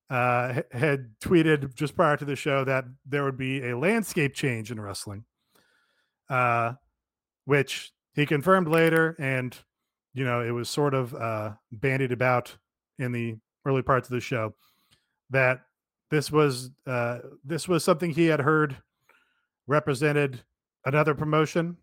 uh, 0.10 0.62
had 0.72 1.12
tweeted 1.24 1.74
just 1.74 1.96
prior 1.96 2.18
to 2.18 2.26
the 2.26 2.36
show 2.36 2.66
that 2.66 2.84
there 3.06 3.24
would 3.24 3.38
be 3.38 3.70
a 3.70 3.78
landscape 3.78 4.34
change 4.34 4.72
in 4.72 4.80
wrestling 4.80 5.24
uh, 6.30 6.74
which 7.46 7.94
he 8.14 8.26
confirmed 8.26 8.68
later 8.68 9.16
and 9.20 9.58
you 10.14 10.26
know 10.26 10.42
it 10.42 10.52
was 10.52 10.70
sort 10.70 10.94
of 10.94 11.16
uh, 11.16 11.52
bandied 11.72 12.12
about 12.12 12.58
in 13.00 13.12
the 13.12 13.38
early 13.66 13.82
parts 13.82 14.08
of 14.08 14.14
the 14.14 14.20
show 14.20 14.54
that 15.30 15.62
this 16.10 16.32
was 16.32 16.72
uh, 16.86 17.20
this 17.44 17.68
was 17.68 17.84
something 17.84 18.12
he 18.12 18.26
had 18.26 18.42
heard 18.42 18.78
represented 19.68 20.42
another 20.86 21.16
promotion 21.16 21.78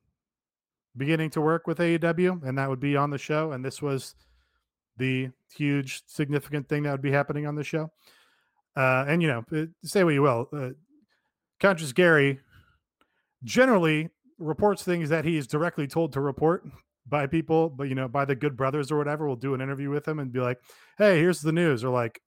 beginning 0.97 1.31
to 1.31 1.41
work 1.41 1.67
with 1.67 1.79
AEW, 1.79 2.43
and 2.47 2.59
that 2.59 2.69
would 2.69 2.81
be 2.81 2.97
on 2.97 3.11
the 3.11 3.19
show. 3.19 3.53
And 3.53 3.65
this 3.65 3.81
was 3.81 4.15
the 4.97 5.31
huge, 5.55 6.03
significant 6.07 6.69
thing 6.69 6.83
that 6.83 6.93
would 6.93 7.03
be 7.03 7.13
happening 7.13 7.47
on 7.47 7.55
the 7.55 7.65
show. 7.65 7.91
Uh, 8.77 9.05
and 9.09 9.23
you 9.23 9.29
know, 9.29 9.45
uh, 9.53 9.67
say 9.83 10.05
what 10.05 10.15
you 10.15 10.23
will, 10.23 10.49
uh, 10.53 10.71
Conscious 11.61 11.93
Gary 11.93 12.41
generally 13.45 14.11
reports 14.39 14.83
things 14.83 15.09
that 15.09 15.25
he's 15.25 15.47
directly 15.47 15.87
told 15.87 16.13
to 16.13 16.21
report 16.21 16.65
by 17.09 17.27
people, 17.27 17.69
but 17.69 17.89
you 17.89 17.95
know, 17.95 18.09
by 18.09 18.25
the 18.25 18.37
Good 18.37 18.57
Brothers 18.57 18.91
or 18.91 18.99
whatever. 18.99 19.27
We'll 19.27 19.37
do 19.37 19.55
an 19.55 19.61
interview 19.61 19.91
with 19.91 20.07
him 20.07 20.19
and 20.19 20.33
be 20.33 20.41
like, 20.41 20.61
"Hey, 20.99 21.19
here's 21.19 21.41
the 21.41 21.53
news," 21.53 21.85
or 21.85 21.91
like, 21.91 22.21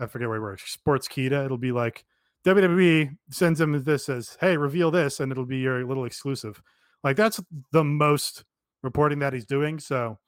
I 0.00 0.06
forget 0.06 0.28
where 0.28 0.40
we 0.40 0.44
were. 0.44 0.56
Sportskeeda. 0.56 1.44
It'll 1.44 1.58
be 1.58 1.72
like 1.72 2.04
WWE 2.44 3.16
sends 3.30 3.60
him 3.60 3.82
this 3.84 4.08
as, 4.08 4.36
"Hey, 4.40 4.56
reveal 4.56 4.90
this," 4.90 5.20
and 5.20 5.32
it'll 5.32 5.46
be 5.46 5.58
your 5.58 5.84
little 5.84 6.04
exclusive. 6.04 6.62
Like 7.02 7.16
that's 7.16 7.40
the 7.72 7.84
most 7.84 8.44
reporting 8.82 9.18
that 9.20 9.32
he's 9.32 9.46
doing. 9.46 9.78
So 9.78 10.18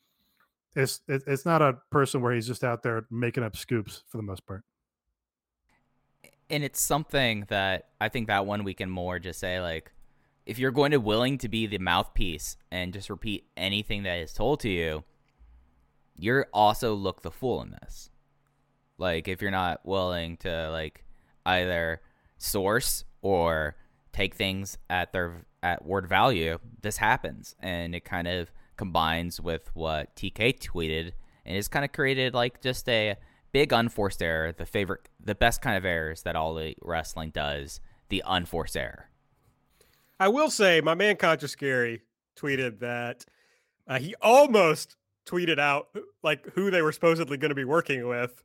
it's 0.74 1.00
it's 1.08 1.44
not 1.46 1.62
a 1.62 1.78
person 1.90 2.20
where 2.20 2.32
he's 2.34 2.46
just 2.46 2.64
out 2.64 2.82
there 2.82 3.06
making 3.10 3.42
up 3.42 3.56
scoops 3.56 4.02
for 4.08 4.16
the 4.16 4.22
most 4.22 4.46
part. 4.46 4.64
And 6.50 6.64
it's 6.64 6.80
something 6.80 7.44
that 7.48 7.88
I 8.00 8.08
think 8.08 8.28
that 8.28 8.46
one 8.46 8.64
we 8.64 8.74
can 8.74 8.90
more 8.90 9.18
just 9.18 9.38
say 9.38 9.60
like 9.60 9.92
if 10.48 10.58
you're 10.58 10.70
going 10.70 10.92
to 10.92 10.98
willing 10.98 11.36
to 11.36 11.48
be 11.48 11.66
the 11.66 11.78
mouthpiece 11.78 12.56
and 12.72 12.94
just 12.94 13.10
repeat 13.10 13.44
anything 13.54 14.04
that 14.04 14.18
is 14.18 14.32
told 14.32 14.60
to 14.60 14.70
you, 14.70 15.04
you're 16.16 16.46
also 16.54 16.94
look 16.94 17.20
the 17.20 17.30
fool 17.30 17.60
in 17.60 17.76
this. 17.82 18.08
Like 18.96 19.28
if 19.28 19.42
you're 19.42 19.50
not 19.50 19.84
willing 19.84 20.38
to 20.38 20.70
like 20.70 21.04
either 21.44 22.00
source 22.38 23.04
or 23.20 23.76
take 24.12 24.34
things 24.34 24.78
at 24.88 25.12
their 25.12 25.44
at 25.62 25.84
word 25.84 26.08
value, 26.08 26.58
this 26.80 26.96
happens, 26.96 27.54
and 27.60 27.94
it 27.94 28.06
kind 28.06 28.26
of 28.26 28.50
combines 28.78 29.42
with 29.42 29.70
what 29.74 30.16
TK 30.16 30.58
tweeted, 30.58 31.12
and 31.44 31.58
it's 31.58 31.68
kind 31.68 31.84
of 31.84 31.92
created 31.92 32.32
like 32.32 32.62
just 32.62 32.88
a 32.88 33.16
big 33.52 33.70
unforced 33.70 34.22
error, 34.22 34.52
the 34.52 34.64
favorite, 34.64 35.10
the 35.22 35.34
best 35.34 35.60
kind 35.60 35.76
of 35.76 35.84
errors 35.84 36.22
that 36.22 36.36
all 36.36 36.54
the 36.54 36.74
wrestling 36.80 37.30
does, 37.30 37.80
the 38.08 38.22
unforced 38.26 38.78
error. 38.78 39.10
I 40.20 40.28
will 40.28 40.50
say, 40.50 40.80
my 40.80 40.94
man 40.94 41.16
Conscious 41.16 41.54
Gary 41.54 42.02
tweeted 42.36 42.80
that 42.80 43.24
uh, 43.86 43.98
he 43.98 44.14
almost 44.20 44.96
tweeted 45.26 45.58
out 45.58 45.88
like 46.22 46.46
who 46.54 46.70
they 46.70 46.82
were 46.82 46.92
supposedly 46.92 47.36
going 47.36 47.50
to 47.50 47.54
be 47.54 47.64
working 47.64 48.06
with. 48.08 48.42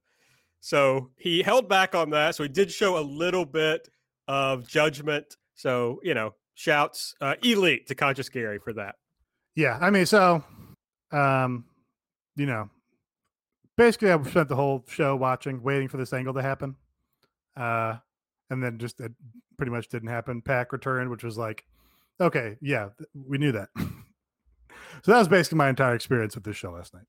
So 0.59 1.09
he 1.17 1.41
held 1.41 1.67
back 1.67 1.95
on 1.95 2.11
that. 2.11 2.35
So 2.35 2.43
he 2.43 2.49
did 2.49 2.71
show 2.71 2.97
a 2.97 3.01
little 3.01 3.45
bit 3.45 3.89
of 4.27 4.67
judgment 4.67 5.35
so, 5.55 5.99
you 6.03 6.13
know, 6.13 6.33
shouts 6.55 7.15
uh, 7.21 7.35
elite 7.43 7.87
to 7.87 7.95
Conscious 7.95 8.29
Gary 8.29 8.59
for 8.59 8.73
that. 8.73 8.95
Yeah, 9.55 9.77
I 9.79 9.89
mean, 9.91 10.05
so, 10.05 10.43
um, 11.11 11.65
you 12.35 12.45
know, 12.45 12.69
basically, 13.77 14.11
I 14.11 14.21
spent 14.23 14.49
the 14.49 14.55
whole 14.55 14.83
show 14.87 15.15
watching, 15.15 15.61
waiting 15.61 15.87
for 15.87 15.97
this 15.97 16.11
angle 16.11 16.33
to 16.33 16.41
happen, 16.41 16.75
uh, 17.55 17.97
and 18.49 18.63
then 18.63 18.79
just 18.79 18.99
it 18.99 19.11
pretty 19.63 19.71
much 19.71 19.87
didn't 19.87 20.09
happen. 20.09 20.41
Pac 20.41 20.73
returned, 20.73 21.09
which 21.09 21.23
was 21.23 21.37
like, 21.37 21.63
okay, 22.19 22.57
yeah, 22.59 22.89
we 23.13 23.37
knew 23.37 23.53
that. 23.53 23.69
so 23.77 23.85
that 25.05 25.19
was 25.19 25.29
basically 25.29 25.57
my 25.57 25.69
entire 25.69 25.95
experience 25.95 26.35
with 26.35 26.43
this 26.43 26.57
show 26.57 26.71
last 26.71 26.93
night. 26.93 27.05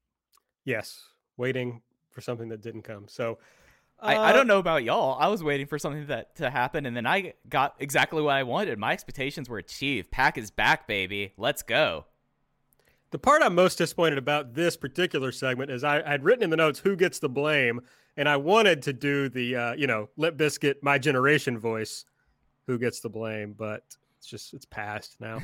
Yes, 0.65 1.09
waiting 1.37 1.83
for 2.13 2.21
something 2.21 2.51
that 2.51 2.63
didn't 2.63 2.83
come. 2.83 3.07
So 3.09 3.39
I, 3.99 4.17
I 4.17 4.33
don't 4.33 4.43
uh, 4.43 4.55
know 4.55 4.59
about 4.61 4.85
y'all. 4.85 5.19
I 5.21 5.27
was 5.27 5.43
waiting 5.43 5.67
for 5.67 5.81
something 5.81 6.07
that 6.07 6.37
to 6.37 6.49
happen, 6.49 6.87
and 6.87 6.97
then 6.97 7.09
I 7.09 7.35
got 7.49 7.75
exactly 7.81 8.23
what 8.23 8.37
I 8.37 8.45
wanted. 8.45 8.79
My 8.79 8.93
expectations 8.93 9.49
were 9.49 9.59
achieved. 9.59 10.13
Pac 10.13 10.39
is 10.39 10.53
back, 10.53 10.87
baby. 10.87 11.33
Let's 11.37 11.65
go. 11.65 12.05
The 13.11 13.19
part 13.19 13.43
I'm 13.43 13.57
most 13.57 13.79
disappointed 13.79 14.19
about 14.19 14.55
this 14.55 14.77
particular 14.77 15.33
segment 15.33 15.73
is 15.73 15.83
I, 15.83 16.03
I'd 16.03 16.23
written 16.23 16.45
in 16.45 16.51
the 16.51 16.57
notes 16.57 16.79
who 16.79 16.95
gets 16.95 17.19
the 17.19 17.29
blame, 17.29 17.81
and 18.17 18.29
I 18.29 18.37
wanted 18.37 18.81
to 18.83 18.93
do 18.93 19.29
the 19.29 19.57
uh, 19.57 19.73
you 19.73 19.89
know 19.89 20.09
Limp 20.17 20.37
Bizkit 20.37 20.77
My 20.83 20.99
Generation 20.99 21.59
voice, 21.59 22.05
who 22.67 22.79
gets 22.79 23.01
the 23.01 23.09
blame, 23.09 23.55
but 23.57 23.83
it's 24.19 24.27
just 24.27 24.55
it's 24.55 24.65
past 24.65 25.17
now. 25.21 25.41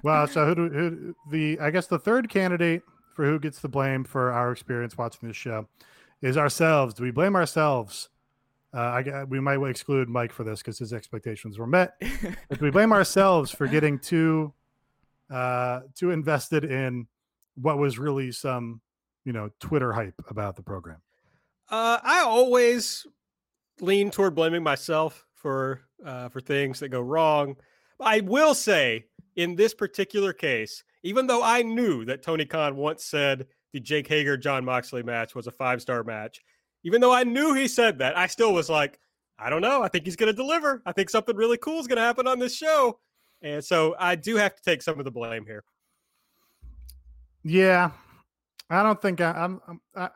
Well, 0.02 0.28
so 0.28 0.46
who, 0.46 0.54
do, 0.54 0.68
who 0.68 1.14
the 1.30 1.58
I 1.60 1.70
guess 1.70 1.86
the 1.86 1.98
third 1.98 2.28
candidate 2.28 2.82
for 3.14 3.24
who 3.24 3.38
gets 3.38 3.60
the 3.60 3.68
blame 3.68 4.04
for 4.04 4.30
our 4.32 4.52
experience 4.52 4.96
watching 4.96 5.28
this 5.28 5.36
show 5.36 5.66
is 6.22 6.36
ourselves. 6.36 6.94
Do 6.94 7.02
we 7.02 7.10
blame 7.10 7.34
ourselves? 7.34 8.08
Uh, 8.72 8.78
I 8.78 9.24
we 9.24 9.40
might 9.40 9.60
exclude 9.62 10.08
Mike 10.08 10.32
for 10.32 10.44
this 10.44 10.60
because 10.60 10.78
his 10.78 10.92
expectations 10.92 11.58
were 11.58 11.66
met. 11.66 11.94
But 12.48 12.58
do 12.58 12.64
we 12.64 12.70
blame 12.70 12.92
ourselves 12.92 13.50
for 13.50 13.66
getting 13.66 13.98
too 13.98 14.52
uh, 15.30 15.80
too 15.94 16.10
invested 16.10 16.64
in 16.64 17.06
what 17.56 17.78
was 17.78 17.98
really 17.98 18.30
some 18.30 18.80
you 19.24 19.32
know 19.32 19.50
Twitter 19.58 19.92
hype 19.92 20.22
about 20.28 20.54
the 20.54 20.62
program? 20.62 21.02
Uh, 21.70 21.98
I 22.02 22.20
always 22.20 23.06
lean 23.80 24.10
toward 24.10 24.34
blaming 24.34 24.62
myself 24.62 25.26
for 25.34 25.87
uh, 26.04 26.28
for 26.28 26.40
things 26.40 26.80
that 26.80 26.88
go 26.88 27.00
wrong. 27.00 27.56
I 28.00 28.20
will 28.20 28.54
say, 28.54 29.06
in 29.36 29.56
this 29.56 29.74
particular 29.74 30.32
case, 30.32 30.84
even 31.02 31.26
though 31.26 31.42
I 31.42 31.62
knew 31.62 32.04
that 32.04 32.22
Tony 32.22 32.44
Khan 32.44 32.76
once 32.76 33.04
said 33.04 33.46
the 33.72 33.80
Jake 33.80 34.08
Hager 34.08 34.36
Jon 34.36 34.64
Moxley 34.64 35.02
match 35.02 35.34
was 35.34 35.46
a 35.46 35.52
five 35.52 35.82
star 35.82 36.04
match, 36.04 36.40
even 36.84 37.00
though 37.00 37.12
I 37.12 37.24
knew 37.24 37.54
he 37.54 37.68
said 37.68 37.98
that, 37.98 38.16
I 38.16 38.26
still 38.26 38.52
was 38.52 38.68
like, 38.68 38.98
I 39.38 39.50
don't 39.50 39.62
know. 39.62 39.82
I 39.82 39.88
think 39.88 40.04
he's 40.04 40.16
going 40.16 40.32
to 40.32 40.36
deliver. 40.36 40.82
I 40.84 40.92
think 40.92 41.10
something 41.10 41.36
really 41.36 41.58
cool 41.58 41.80
is 41.80 41.86
going 41.86 41.96
to 41.98 42.02
happen 42.02 42.26
on 42.26 42.38
this 42.38 42.56
show. 42.56 42.98
And 43.42 43.64
so 43.64 43.94
I 43.98 44.16
do 44.16 44.36
have 44.36 44.56
to 44.56 44.62
take 44.62 44.82
some 44.82 44.98
of 44.98 45.04
the 45.04 45.10
blame 45.10 45.46
here. 45.46 45.64
Yeah, 47.44 47.92
I 48.68 48.82
don't 48.82 49.00
think 49.00 49.20
I, 49.20 49.30
I'm. 49.30 49.60
I'm 49.68 49.80
I, 49.94 50.10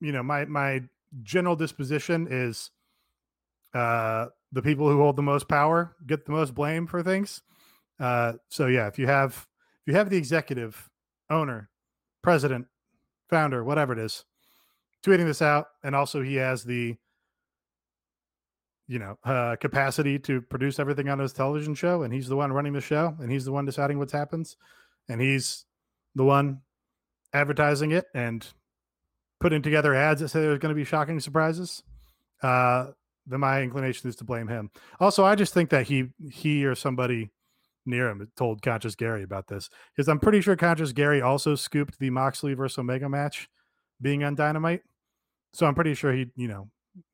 you 0.00 0.12
know, 0.12 0.22
my 0.22 0.44
my 0.44 0.82
general 1.22 1.56
disposition 1.56 2.28
is, 2.30 2.70
uh, 3.74 4.26
the 4.52 4.62
people 4.62 4.88
who 4.88 4.98
hold 4.98 5.16
the 5.16 5.22
most 5.22 5.48
power 5.48 5.94
get 6.06 6.24
the 6.26 6.32
most 6.32 6.54
blame 6.54 6.86
for 6.86 7.02
things. 7.02 7.42
Uh, 7.98 8.34
so 8.48 8.66
yeah, 8.66 8.86
if 8.86 8.98
you 8.98 9.06
have 9.06 9.46
if 9.82 9.92
you 9.92 9.94
have 9.94 10.10
the 10.10 10.16
executive, 10.16 10.88
owner, 11.28 11.70
president, 12.22 12.66
founder, 13.28 13.62
whatever 13.62 13.92
it 13.92 13.98
is, 13.98 14.24
tweeting 15.04 15.26
this 15.26 15.42
out, 15.42 15.66
and 15.82 15.94
also 15.94 16.22
he 16.22 16.36
has 16.36 16.64
the 16.64 16.96
you 18.88 18.98
know 18.98 19.18
uh, 19.24 19.56
capacity 19.56 20.18
to 20.18 20.40
produce 20.40 20.78
everything 20.78 21.08
on 21.08 21.18
his 21.18 21.32
television 21.32 21.74
show, 21.74 22.02
and 22.02 22.12
he's 22.12 22.28
the 22.28 22.36
one 22.36 22.52
running 22.52 22.72
the 22.72 22.80
show, 22.80 23.16
and 23.20 23.30
he's 23.30 23.44
the 23.44 23.52
one 23.52 23.64
deciding 23.64 23.98
what 23.98 24.10
happens, 24.10 24.56
and 25.08 25.20
he's 25.20 25.64
the 26.14 26.24
one 26.24 26.60
advertising 27.32 27.92
it 27.92 28.06
and 28.14 28.48
putting 29.38 29.62
together 29.62 29.94
ads 29.94 30.20
that 30.20 30.28
say 30.28 30.40
there's 30.40 30.58
going 30.58 30.74
to 30.74 30.78
be 30.78 30.84
shocking 30.84 31.20
surprises, 31.20 31.82
uh, 32.42 32.86
then 33.30 33.40
my 33.40 33.62
inclination 33.62 34.08
is 34.08 34.16
to 34.16 34.24
blame 34.24 34.48
him. 34.48 34.70
Also, 34.98 35.24
I 35.24 35.34
just 35.34 35.54
think 35.54 35.70
that 35.70 35.86
he 35.86 36.08
he 36.30 36.64
or 36.64 36.74
somebody 36.74 37.30
near 37.86 38.08
him 38.08 38.26
told 38.36 38.62
Conscious 38.62 38.94
Gary 38.94 39.22
about 39.22 39.48
this 39.48 39.70
because 39.94 40.08
I'm 40.08 40.20
pretty 40.20 40.40
sure 40.40 40.56
Conscious 40.56 40.92
Gary 40.92 41.22
also 41.22 41.54
scooped 41.54 41.98
the 41.98 42.10
Moxley 42.10 42.54
versus 42.54 42.78
Omega 42.78 43.08
match 43.08 43.48
being 44.00 44.24
on 44.24 44.34
Dynamite. 44.34 44.82
So 45.52 45.66
I'm 45.66 45.74
pretty 45.74 45.94
sure 45.94 46.12
he, 46.12 46.26
you 46.36 46.48
know, 46.48 46.68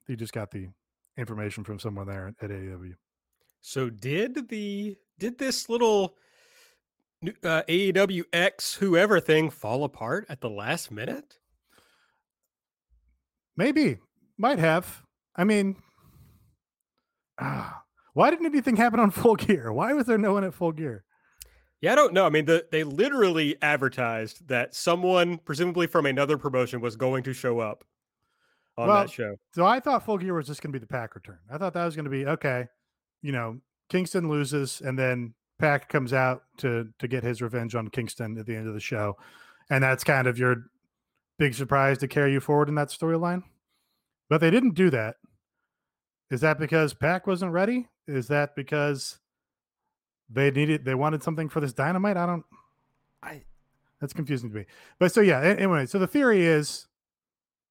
he 0.06 0.16
just 0.16 0.32
got 0.32 0.50
the 0.50 0.68
information 1.16 1.64
from 1.64 1.78
someone 1.78 2.06
there 2.06 2.34
at 2.40 2.50
AEW. 2.50 2.94
So 3.60 3.90
did 3.90 4.48
the 4.48 4.96
did 5.18 5.38
this 5.38 5.68
little 5.68 6.16
uh, 7.42 7.62
AEW 7.68 8.24
X 8.32 8.74
whoever 8.74 9.20
thing 9.20 9.50
fall 9.50 9.84
apart 9.84 10.26
at 10.28 10.40
the 10.40 10.50
last 10.50 10.90
minute? 10.90 11.38
Maybe, 13.56 13.98
might 14.36 14.58
have. 14.58 15.02
I 15.34 15.44
mean, 15.44 15.76
ah, 17.38 17.82
why 18.14 18.30
didn't 18.30 18.46
anything 18.46 18.76
happen 18.76 19.00
on 19.00 19.10
Full 19.12 19.36
Gear? 19.36 19.72
Why 19.72 19.92
was 19.92 20.06
there 20.06 20.18
no 20.18 20.32
one 20.32 20.44
at 20.44 20.54
Full 20.54 20.72
Gear? 20.72 21.04
Yeah, 21.80 21.92
I 21.92 21.94
don't 21.94 22.14
know. 22.14 22.24
I 22.24 22.30
mean, 22.30 22.46
the, 22.46 22.66
they 22.72 22.84
literally 22.84 23.56
advertised 23.60 24.48
that 24.48 24.74
someone, 24.74 25.38
presumably 25.38 25.86
from 25.86 26.06
another 26.06 26.38
promotion, 26.38 26.80
was 26.80 26.96
going 26.96 27.22
to 27.24 27.34
show 27.34 27.60
up 27.60 27.84
on 28.78 28.88
Well, 28.88 28.96
that 29.00 29.10
show. 29.10 29.36
So 29.54 29.66
I 29.66 29.80
thought 29.80 30.04
Full 30.04 30.18
Gear 30.18 30.34
was 30.34 30.46
just 30.46 30.62
going 30.62 30.72
to 30.72 30.78
be 30.78 30.82
the 30.82 30.88
Pac 30.88 31.14
return. 31.14 31.38
I 31.50 31.58
thought 31.58 31.74
that 31.74 31.84
was 31.84 31.94
going 31.94 32.04
to 32.04 32.10
be 32.10 32.26
okay. 32.26 32.66
You 33.22 33.32
know, 33.32 33.58
Kingston 33.90 34.28
loses, 34.28 34.80
and 34.80 34.98
then 34.98 35.34
Pac 35.58 35.88
comes 35.88 36.12
out 36.12 36.44
to 36.58 36.88
to 36.98 37.08
get 37.08 37.22
his 37.22 37.42
revenge 37.42 37.74
on 37.74 37.88
Kingston 37.88 38.38
at 38.38 38.46
the 38.46 38.54
end 38.56 38.68
of 38.68 38.74
the 38.74 38.80
show, 38.80 39.16
and 39.70 39.82
that's 39.82 40.04
kind 40.04 40.26
of 40.26 40.38
your 40.38 40.64
big 41.38 41.54
surprise 41.54 41.98
to 41.98 42.08
carry 42.08 42.32
you 42.32 42.40
forward 42.40 42.68
in 42.68 42.74
that 42.76 42.88
storyline. 42.88 43.42
But 44.28 44.40
they 44.40 44.50
didn't 44.50 44.74
do 44.74 44.90
that. 44.90 45.16
Is 46.30 46.40
that 46.40 46.58
because 46.58 46.94
Pac 46.94 47.26
wasn't 47.26 47.52
ready? 47.52 47.88
Is 48.06 48.28
that 48.28 48.56
because 48.56 49.18
they 50.28 50.50
needed 50.50 50.84
they 50.84 50.94
wanted 50.94 51.22
something 51.22 51.48
for 51.48 51.60
this 51.60 51.72
dynamite? 51.72 52.16
I 52.16 52.26
don't. 52.26 52.44
I 53.22 53.42
That's 54.00 54.12
confusing 54.12 54.50
to 54.50 54.56
me. 54.56 54.66
But 54.98 55.12
so 55.12 55.20
yeah. 55.20 55.40
Anyway, 55.40 55.86
so 55.86 55.98
the 55.98 56.06
theory 56.06 56.44
is 56.44 56.86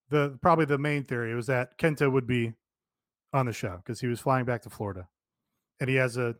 the 0.09 0.37
probably 0.41 0.65
the 0.65 0.77
main 0.77 1.03
theory 1.03 1.35
was 1.35 1.47
that 1.47 1.77
Kenta 1.77 2.11
would 2.11 2.27
be 2.27 2.53
on 3.33 3.45
the 3.45 3.53
show 3.53 3.77
because 3.77 3.99
he 3.99 4.07
was 4.07 4.19
flying 4.19 4.45
back 4.45 4.61
to 4.63 4.69
Florida, 4.69 5.07
and 5.79 5.89
he 5.89 5.95
has 5.97 6.17
a 6.17 6.35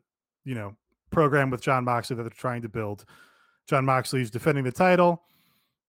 you 0.45 0.55
know 0.55 0.75
program 1.11 1.49
with 1.49 1.61
Jon 1.61 1.83
Moxley 1.83 2.15
that 2.15 2.23
they're 2.23 2.29
trying 2.29 2.61
to 2.61 2.69
build. 2.69 3.05
Jon 3.67 3.85
Moxley's 3.85 4.29
defending 4.29 4.63
the 4.63 4.71
title, 4.71 5.23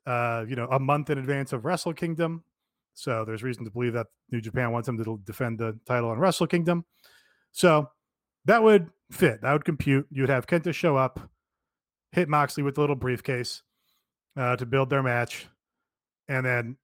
uh, 0.06 0.44
you 0.48 0.56
know, 0.56 0.66
a 0.70 0.78
month 0.78 1.10
in 1.10 1.18
advance 1.18 1.52
of 1.52 1.64
Wrestle 1.64 1.92
Kingdom. 1.92 2.42
So 2.96 3.24
there's 3.26 3.42
reason 3.42 3.64
to 3.64 3.70
believe 3.70 3.92
that 3.92 4.06
New 4.32 4.40
Japan 4.40 4.72
wants 4.72 4.88
him 4.88 4.96
to 4.96 5.20
defend 5.24 5.59
the 5.59 5.78
title 5.87 6.09
on 6.09 6.18
Wrestle 6.18 6.46
Kingdom. 6.46 6.87
So 7.52 7.90
that 8.46 8.62
would 8.62 8.88
fit. 9.11 9.42
That 9.42 9.52
would 9.52 9.66
compute. 9.66 10.06
You 10.11 10.22
would 10.22 10.30
have 10.30 10.46
Kenta 10.46 10.74
show 10.74 10.96
up, 10.96 11.20
hit 12.12 12.28
Moxley 12.28 12.62
with 12.62 12.78
a 12.78 12.80
little 12.80 12.96
briefcase 12.96 13.62
uh, 14.37 14.56
to 14.56 14.64
build 14.64 14.88
their 14.88 15.02
match, 15.02 15.46
and 16.26 16.44
then 16.44 16.76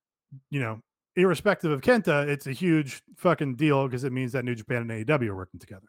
you 0.51 0.61
know, 0.61 0.81
irrespective 1.17 1.71
of 1.71 1.81
Kenta, 1.81 2.27
it's 2.29 2.47
a 2.47 2.53
huge 2.53 3.03
fucking 3.17 3.57
deal 3.57 3.87
because 3.87 4.05
it 4.05 4.13
means 4.13 4.33
that 4.33 4.45
New 4.45 4.55
Japan 4.55 4.91
and 4.91 5.07
AEW 5.07 5.29
are 5.29 5.37
working 5.37 5.61
together. 5.61 5.89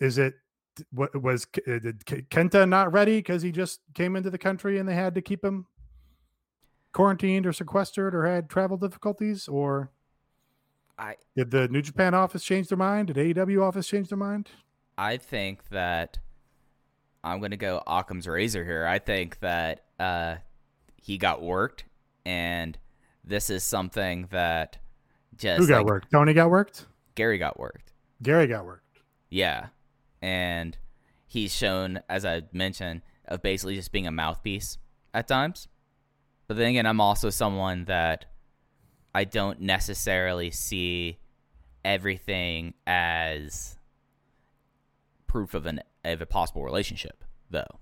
Is 0.00 0.18
it 0.18 0.34
what 0.92 1.20
was 1.20 1.46
uh, 1.66 1.78
did 1.78 2.04
Kenta 2.04 2.68
not 2.68 2.92
ready 2.92 3.18
because 3.18 3.42
he 3.42 3.52
just 3.52 3.80
came 3.94 4.16
into 4.16 4.30
the 4.30 4.38
country 4.38 4.78
and 4.78 4.88
they 4.88 4.94
had 4.94 5.14
to 5.14 5.22
keep 5.22 5.44
him 5.44 5.66
quarantined 6.92 7.46
or 7.46 7.52
sequestered 7.52 8.14
or 8.14 8.26
had 8.26 8.48
travel 8.48 8.76
difficulties 8.76 9.48
or 9.48 9.90
I 10.98 11.16
did 11.34 11.50
the 11.50 11.68
New 11.68 11.82
Japan 11.82 12.14
office 12.14 12.44
change 12.44 12.68
their 12.68 12.78
mind? 12.78 13.08
Did 13.08 13.16
AEW 13.16 13.62
office 13.62 13.88
change 13.88 14.08
their 14.08 14.18
mind? 14.18 14.50
I 14.98 15.16
think 15.16 15.68
that 15.70 16.18
I'm 17.24 17.40
gonna 17.40 17.56
go 17.56 17.82
Occam's 17.86 18.28
razor 18.28 18.64
here. 18.64 18.84
I 18.86 18.98
think 18.98 19.40
that 19.40 19.84
uh, 19.98 20.36
he 20.96 21.16
got 21.16 21.40
worked, 21.42 21.84
and 22.26 22.76
this 23.24 23.48
is 23.48 23.62
something 23.64 24.28
that 24.30 24.78
just 25.36 25.60
Who 25.60 25.68
got 25.68 25.78
like, 25.78 25.86
worked? 25.86 26.10
Tony 26.10 26.34
got 26.34 26.50
worked. 26.50 26.86
Gary 27.14 27.38
got 27.38 27.58
worked. 27.58 27.92
Gary 28.22 28.46
got 28.46 28.66
worked. 28.66 29.00
Yeah, 29.30 29.68
and 30.20 30.76
he's 31.26 31.54
shown, 31.54 32.00
as 32.10 32.26
I 32.26 32.42
mentioned, 32.52 33.00
of 33.26 33.40
basically 33.40 33.76
just 33.76 33.92
being 33.92 34.06
a 34.06 34.10
mouthpiece 34.10 34.76
at 35.14 35.28
times. 35.28 35.68
But 36.50 36.56
then 36.56 36.70
again, 36.70 36.84
I'm 36.84 37.00
also 37.00 37.30
someone 37.30 37.84
that 37.84 38.24
I 39.14 39.22
don't 39.22 39.60
necessarily 39.60 40.50
see 40.50 41.20
everything 41.84 42.74
as 42.88 43.78
proof 45.28 45.54
of 45.54 45.66
an 45.66 45.80
of 46.04 46.20
a 46.20 46.26
possible 46.26 46.64
relationship, 46.64 47.22
though. 47.50 47.78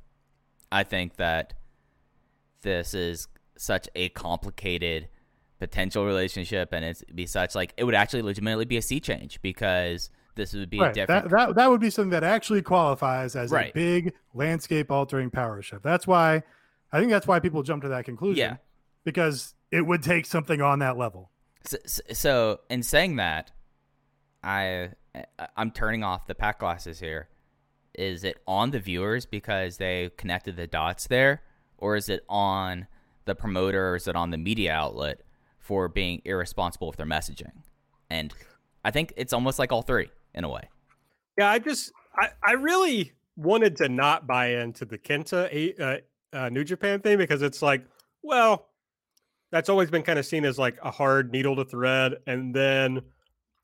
I 0.70 0.84
think 0.84 1.16
that 1.16 1.54
this 2.60 2.92
is 2.92 3.28
such 3.56 3.88
a 3.94 4.10
complicated 4.10 5.08
potential 5.58 6.04
relationship, 6.04 6.74
and 6.74 6.84
it's 6.84 7.02
be 7.04 7.24
such 7.24 7.54
like 7.54 7.72
it 7.78 7.84
would 7.84 7.94
actually 7.94 8.20
legitimately 8.20 8.66
be 8.66 8.76
a 8.76 8.82
sea 8.82 9.00
change 9.00 9.40
because 9.40 10.10
this 10.34 10.52
would 10.52 10.68
be 10.68 10.78
right. 10.78 10.92
different. 10.92 11.30
That, 11.30 11.30
that 11.30 11.54
that 11.54 11.70
would 11.70 11.80
be 11.80 11.88
something 11.88 12.10
that 12.10 12.22
actually 12.22 12.60
qualifies 12.60 13.34
as 13.34 13.50
Right. 13.50 13.70
a 13.70 13.72
big 13.72 14.12
landscape 14.34 14.90
altering 14.90 15.30
power 15.30 15.62
shift. 15.62 15.82
That's 15.82 16.06
why 16.06 16.42
I 16.92 16.98
think 16.98 17.10
that's 17.10 17.26
why 17.26 17.40
people 17.40 17.62
jump 17.62 17.82
to 17.82 17.88
that 17.88 18.04
conclusion. 18.04 18.38
Yeah. 18.38 18.56
Because 19.04 19.54
it 19.70 19.86
would 19.86 20.02
take 20.02 20.26
something 20.26 20.60
on 20.60 20.78
that 20.80 20.96
level. 20.96 21.30
So, 21.64 21.76
so 22.12 22.60
in 22.70 22.82
saying 22.82 23.16
that, 23.16 23.52
I 24.42 24.90
I'm 25.56 25.70
turning 25.70 26.04
off 26.04 26.26
the 26.26 26.34
Pac 26.34 26.60
glasses 26.60 27.00
here. 27.00 27.28
Is 27.94 28.22
it 28.24 28.38
on 28.46 28.70
the 28.70 28.78
viewers 28.78 29.26
because 29.26 29.78
they 29.78 30.10
connected 30.16 30.56
the 30.56 30.66
dots 30.66 31.06
there, 31.08 31.42
or 31.78 31.96
is 31.96 32.08
it 32.08 32.24
on 32.28 32.86
the 33.24 33.34
promoter, 33.34 33.90
or 33.90 33.96
is 33.96 34.06
it 34.06 34.14
on 34.14 34.30
the 34.30 34.38
media 34.38 34.72
outlet 34.72 35.22
for 35.58 35.88
being 35.88 36.22
irresponsible 36.24 36.86
with 36.86 36.96
their 36.96 37.06
messaging? 37.06 37.50
And 38.08 38.32
I 38.84 38.90
think 38.90 39.12
it's 39.16 39.32
almost 39.32 39.58
like 39.58 39.72
all 39.72 39.82
three 39.82 40.10
in 40.34 40.44
a 40.44 40.48
way. 40.48 40.68
Yeah, 41.36 41.50
I 41.50 41.58
just 41.58 41.92
I, 42.16 42.28
I 42.46 42.52
really 42.52 43.12
wanted 43.36 43.76
to 43.76 43.88
not 43.88 44.26
buy 44.26 44.54
into 44.54 44.84
the 44.84 44.98
Kenta 44.98 45.80
uh, 45.80 45.98
uh, 46.32 46.48
New 46.48 46.64
Japan 46.64 47.00
thing 47.00 47.18
because 47.18 47.42
it's 47.42 47.62
like, 47.62 47.84
well, 48.22 48.68
that's 49.50 49.68
always 49.68 49.90
been 49.90 50.02
kind 50.02 50.18
of 50.18 50.26
seen 50.26 50.44
as 50.44 50.58
like 50.58 50.76
a 50.82 50.90
hard 50.90 51.32
needle 51.32 51.56
to 51.56 51.64
thread, 51.64 52.16
and 52.26 52.54
then 52.54 53.00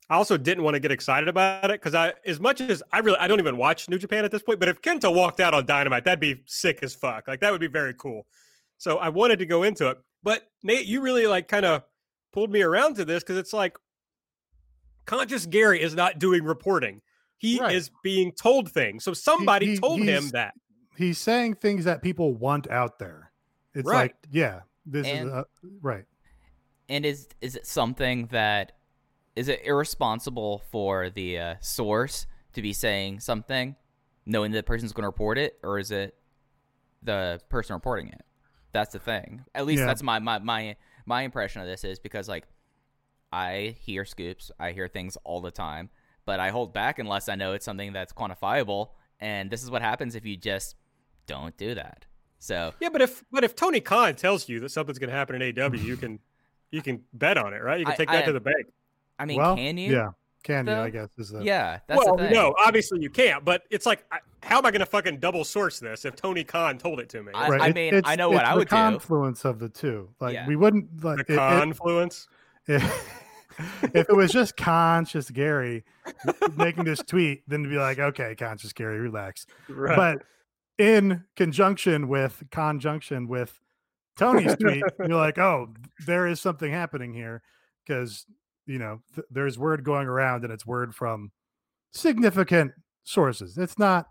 I 0.09 0.15
also 0.15 0.37
didn't 0.37 0.63
want 0.63 0.75
to 0.75 0.79
get 0.79 0.91
excited 0.91 1.27
about 1.29 1.65
it 1.71 1.81
because 1.81 1.95
I, 1.95 2.13
as 2.25 2.39
much 2.39 2.61
as 2.61 2.81
I 2.91 2.99
really, 2.99 3.17
I 3.17 3.27
don't 3.27 3.39
even 3.39 3.57
watch 3.57 3.89
New 3.89 3.97
Japan 3.97 4.23
at 4.25 4.31
this 4.31 4.41
point. 4.43 4.59
But 4.59 4.69
if 4.69 4.81
Kenta 4.81 5.13
walked 5.13 5.39
out 5.39 5.53
on 5.53 5.65
Dynamite, 5.65 6.05
that'd 6.05 6.19
be 6.19 6.41
sick 6.45 6.79
as 6.83 6.93
fuck. 6.93 7.27
Like 7.27 7.39
that 7.41 7.51
would 7.51 7.61
be 7.61 7.67
very 7.67 7.93
cool. 7.95 8.25
So 8.77 8.97
I 8.97 9.09
wanted 9.09 9.39
to 9.39 9.45
go 9.45 9.63
into 9.63 9.89
it, 9.89 9.97
but 10.21 10.43
Nate, 10.63 10.85
you 10.85 11.01
really 11.01 11.27
like 11.27 11.47
kind 11.47 11.65
of 11.65 11.83
pulled 12.33 12.51
me 12.51 12.61
around 12.61 12.95
to 12.97 13.05
this 13.05 13.23
because 13.23 13.37
it's 13.37 13.53
like 13.53 13.77
conscious 15.05 15.45
Gary 15.45 15.81
is 15.81 15.95
not 15.95 16.19
doing 16.19 16.43
reporting. 16.43 17.01
He 17.37 17.59
Right. 17.59 17.75
is 17.75 17.91
being 18.03 18.31
told 18.31 18.71
things. 18.71 19.03
So 19.03 19.13
somebody 19.13 19.67
he- 19.67 19.77
told 19.77 20.01
him 20.01 20.29
that. 20.29 20.53
He's 20.97 21.17
saying 21.17 21.55
things 21.55 21.85
that 21.85 22.01
people 22.01 22.33
want 22.33 22.69
out 22.69 22.99
there. 22.99 23.31
It's 23.73 23.87
Right. 23.87 24.13
like, 24.13 24.15
yeah, 24.31 24.61
this 24.85 25.05
And- 25.07 25.27
is 25.27 25.33
uh, 25.33 25.43
right. 25.81 26.05
And 26.87 27.05
is 27.05 27.27
is 27.41 27.55
it 27.55 27.65
something 27.65 28.27
that 28.27 28.73
is 29.35 29.47
it 29.49 29.61
irresponsible 29.65 30.59
for 30.71 31.09
the 31.09 31.37
uh, 31.39 31.55
source 31.59 32.27
to 32.53 32.61
be 32.61 32.71
saying 32.73 33.19
something, 33.19 33.75
knowing 34.25 34.51
that 34.51 34.57
the 34.59 34.63
person's 34.63 34.93
going 34.93 35.01
to 35.03 35.07
report 35.07 35.37
it, 35.37 35.57
or 35.63 35.79
is 35.79 35.91
it 35.91 36.15
the 37.01 37.41
person 37.49 37.73
reporting 37.73 38.09
it? 38.09 38.21
That's 38.71 38.93
the 38.93 38.99
thing. 38.99 39.43
At 39.55 39.65
least 39.65 39.79
Yeah. 39.81 39.87
that's 39.87 40.03
my, 40.03 40.19
my 40.19 40.39
my 40.39 40.75
my 41.05 41.21
impression 41.23 41.61
of 41.61 41.67
this 41.67 41.83
is 41.83 41.97
because 41.99 42.29
like 42.29 42.45
I 43.31 43.75
hear 43.79 44.05
scoops, 44.05 44.51
I 44.59 44.71
hear 44.71 44.87
things 44.87 45.17
all 45.23 45.41
the 45.41 45.51
time, 45.51 45.89
but 46.25 46.39
I 46.39 46.49
hold 46.49 46.73
back 46.73 46.99
unless 46.99 47.27
I 47.27 47.35
know 47.35 47.53
it's 47.53 47.65
something 47.65 47.93
that's 47.93 48.13
quantifiable. 48.13 48.91
And 49.19 49.49
this 49.49 49.63
is 49.63 49.71
what 49.71 49.81
happens 49.81 50.15
if 50.15 50.25
you 50.25 50.37
just 50.37 50.75
don't 51.27 51.55
do 51.57 51.75
that. 51.75 52.05
So 52.39 52.73
Yeah, 52.79 52.89
but 52.89 53.01
if 53.01 53.23
but 53.31 53.43
if 53.43 53.55
Tony 53.55 53.79
Khan 53.81 54.15
tells 54.15 54.47
you 54.49 54.59
that 54.61 54.69
something's 54.69 54.99
going 54.99 55.09
to 55.09 55.15
happen 55.15 55.41
in 55.41 55.59
AW, 55.59 55.73
you 55.75 55.97
can 55.97 56.19
you 56.71 56.81
can 56.81 57.01
bet 57.13 57.37
on 57.37 57.53
it, 57.53 57.61
right? 57.63 57.79
You 57.79 57.85
can 57.85 57.93
I- 57.93 57.97
take 57.97 58.09
that 58.09 58.23
I- 58.23 58.25
to 58.27 58.33
the 58.33 58.39
bank. 58.39 58.67
I 59.17 59.25
mean, 59.25 59.37
well, 59.37 59.55
can 59.55 59.77
you? 59.77 59.93
Yeah, 59.93 60.09
can 60.43 60.67
you? 60.67 60.73
I 60.73 60.89
guess 60.89 61.07
is 61.17 61.29
the 61.29 61.41
Yeah, 61.41 61.79
that's 61.87 62.03
well, 62.05 62.17
the 62.17 62.23
thing. 62.25 62.33
no, 62.33 62.53
obviously 62.59 62.99
you 63.01 63.09
can't. 63.09 63.45
But 63.45 63.63
it's 63.69 63.85
like, 63.85 64.03
I- 64.11 64.19
how 64.43 64.57
am 64.57 64.65
I 64.65 64.71
going 64.71 64.81
to 64.81 64.85
fucking 64.85 65.17
double 65.19 65.43
source 65.45 65.79
this 65.79 66.03
if 66.05 66.15
Tony 66.17 66.43
Khan 66.43 66.77
told 66.77 66.99
it 66.99 67.07
to 67.09 67.23
me? 67.23 67.31
I- 67.33 67.47
Right. 67.47 67.61
I 67.61 67.71
mean, 67.71 67.93
it's- 67.95 68.03
I 68.05 68.15
know 68.17 68.29
what 68.29 68.41
it's 68.41 68.49
I 68.49 68.51
the 68.53 68.57
would 68.59 68.67
do. 68.67 68.75
confluence 68.75 69.45
of 69.45 69.59
the 69.59 69.69
two. 69.69 70.09
Like 70.19 70.33
Yeah. 70.33 70.47
we 70.47 70.55
wouldn't 70.57 71.03
like 71.03 71.21
it- 71.21 71.29
it- 71.29 71.35
confluence. 71.37 72.27
if, 72.67 72.83
if 73.83 74.09
it 74.09 74.15
was 74.15 74.31
just 74.31 74.57
conscious 74.57 75.29
Gary 75.31 75.85
making 76.57 76.83
this 76.83 76.99
tweet, 76.99 77.43
then 77.47 77.63
to 77.63 77.69
be 77.69 77.77
like, 77.77 77.99
okay, 77.99 78.35
conscious 78.35 78.73
Gary, 78.73 78.99
relax. 78.99 79.47
Right. 79.69 79.95
But 79.95 80.23
in 80.77 81.23
conjunction 81.35 82.07
with 82.07 82.43
conjunction 82.51 83.27
with 83.27 83.59
Tony's 84.17 84.55
tweet, 84.55 84.83
you're 84.99 85.17
like, 85.17 85.37
oh, 85.37 85.73
there 86.05 86.27
is 86.27 86.39
something 86.41 86.71
happening 86.71 87.13
here 87.13 87.41
because 87.85 88.25
you 88.65 88.79
know 88.79 89.01
th- 89.13 89.27
there's 89.29 89.59
word 89.59 89.83
going 89.83 90.07
around 90.07 90.43
and 90.43 90.51
it's 90.51 90.65
word 90.65 90.95
from 90.95 91.31
significant 91.91 92.71
sources. 93.03 93.57
It's 93.57 93.77
not 93.77 94.07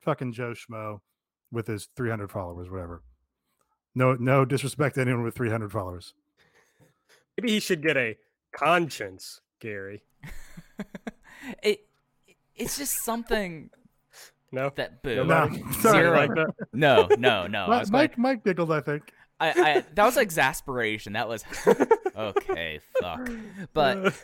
fucking 0.00 0.32
Joe 0.32 0.52
Schmo 0.52 1.00
with 1.52 1.66
his 1.66 1.88
300 1.96 2.30
followers, 2.30 2.70
whatever. 2.70 3.02
No, 3.94 4.14
no 4.14 4.44
disrespect 4.44 4.94
to 4.94 5.00
anyone 5.00 5.24
with 5.24 5.34
300 5.34 5.72
followers. 5.72 6.14
Maybe 7.36 7.52
he 7.52 7.60
should 7.60 7.82
get 7.82 7.96
a 7.96 8.16
conscience, 8.52 9.40
Gary. 9.60 10.02
it 11.62 11.86
it's 12.54 12.76
just 12.76 13.04
something 13.04 13.70
No, 14.52 14.70
that 14.76 15.02
boo. 15.02 15.16
no, 15.24 15.46
No, 15.46 15.70
sorry. 15.80 16.02
Zero. 16.02 16.16
like 16.16 16.34
that. 16.34 16.54
No, 16.72 17.08
no, 17.18 17.46
no. 17.46 17.66
I 17.66 17.68
Mi- 17.68 17.76
going, 17.84 17.92
Mike, 17.92 18.18
Mike 18.18 18.44
Dickled, 18.44 18.72
I 18.72 18.80
think. 18.80 19.12
I, 19.38 19.48
I 19.50 19.84
that 19.94 20.04
was 20.04 20.16
exasperation. 20.18 21.14
That 21.14 21.28
was 21.28 21.44
okay. 22.16 22.80
Fuck. 23.00 23.30
But 23.72 24.14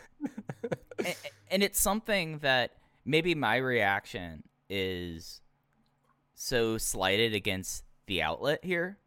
and, 0.99 1.15
and 1.49 1.63
it's 1.63 1.79
something 1.79 2.39
that 2.39 2.73
maybe 3.05 3.33
my 3.33 3.55
reaction 3.57 4.43
is 4.69 5.41
so 6.35 6.77
slighted 6.77 7.33
against 7.33 7.83
the 8.05 8.21
outlet 8.21 8.63
here 8.63 8.97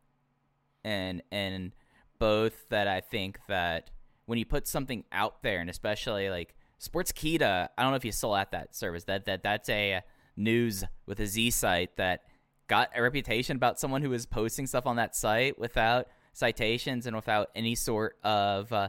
and 0.85 1.23
and 1.31 1.73
both 2.19 2.69
that 2.71 2.89
I 2.89 3.01
think 3.01 3.39
that 3.49 3.91
when 4.27 4.39
you 4.39 4.45
put 4.45 4.67
something 4.67 5.05
out 5.13 5.43
there 5.43 5.61
and 5.61 5.71
especially 5.71 6.29
like 6.29 6.55
Sportskeeda, 6.81 7.69
I 7.77 7.83
don't 7.83 7.93
know 7.93 7.97
if 7.97 8.05
you 8.05 8.13
still 8.13 8.35
at 8.35 8.51
that 8.53 8.75
service 8.75 9.05
that 9.05 9.27
that 9.27 9.43
that's 9.43 9.69
a 9.69 10.03
news 10.41 10.85
with 11.07 11.21
a 11.21 11.27
Z 11.27 11.51
site 11.51 11.97
that 11.97 12.23
got 12.69 12.91
a 12.97 13.03
reputation 13.03 13.57
about 13.57 13.79
someone 13.81 14.03
who 14.03 14.11
was 14.11 14.27
posting 14.27 14.67
stuff 14.67 14.87
on 14.87 14.97
that 14.97 15.15
site 15.17 15.59
without 15.59 16.07
citations 16.33 17.07
and 17.07 17.15
without 17.17 17.51
any 17.55 17.75
sort 17.75 18.17
of 18.23 18.73
uh, 18.73 18.89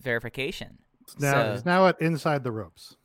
verification. 0.00 0.78
It's 1.02 1.18
now, 1.18 1.32
So- 1.32 1.52
it's 1.54 1.64
now 1.64 1.86
at 1.86 2.00
Inside 2.00 2.42
the 2.44 2.52
Ropes. 2.52 2.96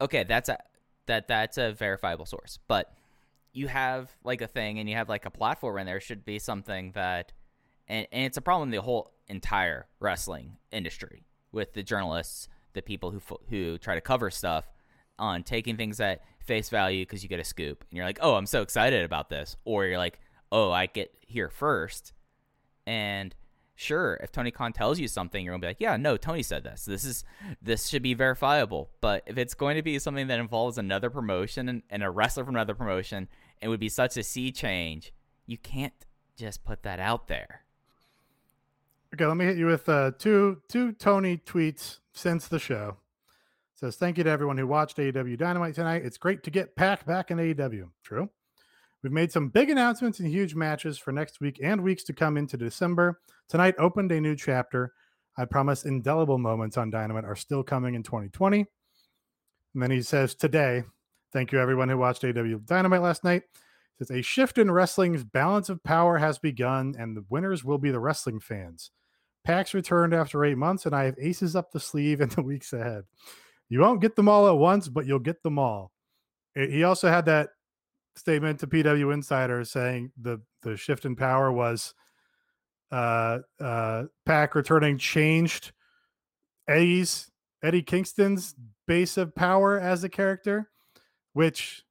okay 0.00 0.24
that's 0.24 0.48
a 0.48 0.58
that 1.06 1.26
that's 1.26 1.56
a 1.58 1.72
verifiable 1.72 2.26
source 2.26 2.58
but 2.68 2.92
you 3.52 3.66
have 3.66 4.10
like 4.22 4.40
a 4.42 4.46
thing 4.46 4.78
and 4.78 4.88
you 4.88 4.94
have 4.94 5.08
like 5.08 5.24
a 5.24 5.30
platform 5.30 5.78
and 5.78 5.88
there 5.88 5.98
should 6.00 6.24
be 6.24 6.38
something 6.38 6.92
that 6.92 7.32
and, 7.88 8.06
and 8.12 8.24
it's 8.26 8.36
a 8.36 8.40
problem 8.42 8.68
in 8.68 8.70
the 8.76 8.82
whole 8.82 9.10
entire 9.28 9.86
wrestling 9.98 10.56
industry 10.70 11.24
with 11.50 11.72
the 11.72 11.82
journalists 11.82 12.46
the 12.74 12.82
people 12.82 13.10
who 13.10 13.20
who 13.48 13.78
try 13.78 13.94
to 13.94 14.00
cover 14.02 14.30
stuff 14.30 14.68
on 15.18 15.42
taking 15.42 15.76
things 15.76 16.00
at 16.00 16.22
face 16.44 16.68
value 16.68 17.04
because 17.04 17.22
you 17.22 17.28
get 17.28 17.40
a 17.40 17.44
scoop 17.44 17.84
and 17.90 17.96
you're 17.96 18.06
like 18.06 18.18
oh 18.22 18.34
i'm 18.34 18.46
so 18.46 18.62
excited 18.62 19.04
about 19.04 19.28
this 19.28 19.56
or 19.64 19.84
you're 19.84 19.98
like 19.98 20.18
oh 20.50 20.70
i 20.70 20.86
get 20.86 21.14
here 21.20 21.50
first 21.50 22.12
and 22.86 23.34
sure, 23.78 24.18
if 24.22 24.32
Tony 24.32 24.50
Khan 24.50 24.72
tells 24.72 24.98
you 24.98 25.06
something, 25.06 25.44
you're 25.44 25.52
gonna 25.52 25.60
be 25.60 25.68
like, 25.68 25.80
yeah, 25.80 25.96
no, 25.96 26.16
Tony 26.16 26.42
said 26.42 26.64
this. 26.64 26.84
This 26.84 27.04
is 27.04 27.24
this 27.62 27.88
should 27.88 28.02
be 28.02 28.12
verifiable. 28.12 28.90
But 29.00 29.22
if 29.26 29.38
it's 29.38 29.54
going 29.54 29.76
to 29.76 29.82
be 29.82 29.98
something 29.98 30.26
that 30.26 30.40
involves 30.40 30.78
another 30.78 31.10
promotion 31.10 31.68
and, 31.68 31.82
and 31.88 32.02
a 32.02 32.10
wrestler 32.10 32.44
from 32.44 32.56
another 32.56 32.74
promotion, 32.74 33.28
it 33.62 33.68
would 33.68 33.80
be 33.80 33.88
such 33.88 34.16
a 34.16 34.22
sea 34.22 34.50
change. 34.50 35.12
You 35.46 35.58
can't 35.58 35.94
just 36.36 36.64
put 36.64 36.82
that 36.82 36.98
out 36.98 37.28
there. 37.28 37.62
Okay, 39.14 39.24
let 39.24 39.36
me 39.36 39.44
hit 39.44 39.56
you 39.56 39.66
with 39.66 39.88
uh, 39.88 40.10
two 40.18 40.60
two 40.68 40.92
Tony 40.92 41.36
tweets 41.38 41.98
since 42.12 42.48
the 42.48 42.58
show. 42.58 42.96
Says 43.78 43.94
thank 43.94 44.18
you 44.18 44.24
to 44.24 44.30
everyone 44.30 44.58
who 44.58 44.66
watched 44.66 44.96
AEW 44.96 45.38
Dynamite 45.38 45.76
tonight. 45.76 46.04
It's 46.04 46.18
great 46.18 46.42
to 46.42 46.50
get 46.50 46.74
Pac 46.74 47.06
back 47.06 47.30
in 47.30 47.38
AEW. 47.38 47.84
True. 48.02 48.28
We've 49.04 49.12
made 49.12 49.30
some 49.30 49.50
big 49.50 49.70
announcements 49.70 50.18
and 50.18 50.28
huge 50.28 50.56
matches 50.56 50.98
for 50.98 51.12
next 51.12 51.40
week 51.40 51.60
and 51.62 51.84
weeks 51.84 52.02
to 52.04 52.12
come 52.12 52.36
into 52.36 52.56
December. 52.56 53.20
Tonight 53.48 53.76
opened 53.78 54.10
a 54.10 54.20
new 54.20 54.34
chapter. 54.34 54.94
I 55.36 55.44
promise 55.44 55.84
indelible 55.84 56.38
moments 56.38 56.76
on 56.76 56.90
Dynamite 56.90 57.24
are 57.24 57.36
still 57.36 57.62
coming 57.62 57.94
in 57.94 58.02
2020. 58.02 58.66
And 59.74 59.82
then 59.82 59.92
he 59.92 60.02
says 60.02 60.34
today, 60.34 60.82
thank 61.32 61.52
you 61.52 61.60
everyone 61.60 61.88
who 61.88 61.98
watched 61.98 62.22
AEW 62.22 62.66
Dynamite 62.66 63.02
last 63.02 63.22
night. 63.22 63.44
Says 64.00 64.10
a 64.10 64.22
shift 64.22 64.58
in 64.58 64.72
wrestling's 64.72 65.22
balance 65.22 65.68
of 65.68 65.84
power 65.84 66.18
has 66.18 66.40
begun, 66.40 66.96
and 66.98 67.16
the 67.16 67.24
winners 67.28 67.62
will 67.62 67.78
be 67.78 67.92
the 67.92 68.00
wrestling 68.00 68.40
fans. 68.40 68.90
PAX 69.44 69.72
returned 69.72 70.14
after 70.14 70.44
eight 70.44 70.58
months, 70.58 70.84
and 70.84 70.96
I 70.96 71.04
have 71.04 71.14
aces 71.20 71.54
up 71.54 71.70
the 71.70 71.78
sleeve 71.78 72.20
in 72.20 72.30
the 72.30 72.42
weeks 72.42 72.72
ahead. 72.72 73.04
You 73.68 73.80
won't 73.80 74.00
get 74.00 74.16
them 74.16 74.28
all 74.28 74.48
at 74.48 74.56
once, 74.56 74.88
but 74.88 75.06
you'll 75.06 75.18
get 75.18 75.42
them 75.42 75.58
all. 75.58 75.92
He 76.54 76.82
also 76.82 77.08
had 77.08 77.26
that 77.26 77.50
statement 78.16 78.60
to 78.60 78.66
PW 78.66 79.12
Insider 79.12 79.64
saying 79.64 80.12
the 80.20 80.40
the 80.62 80.76
shift 80.76 81.04
in 81.04 81.14
power 81.14 81.52
was 81.52 81.94
uh 82.90 83.38
uh 83.60 84.04
Pac 84.26 84.54
returning 84.54 84.98
changed 84.98 85.72
Eddie's 86.66 87.30
Eddie 87.62 87.82
Kingston's 87.82 88.54
base 88.86 89.16
of 89.16 89.34
power 89.34 89.78
as 89.78 90.02
a 90.04 90.08
character, 90.08 90.70
which 91.32 91.84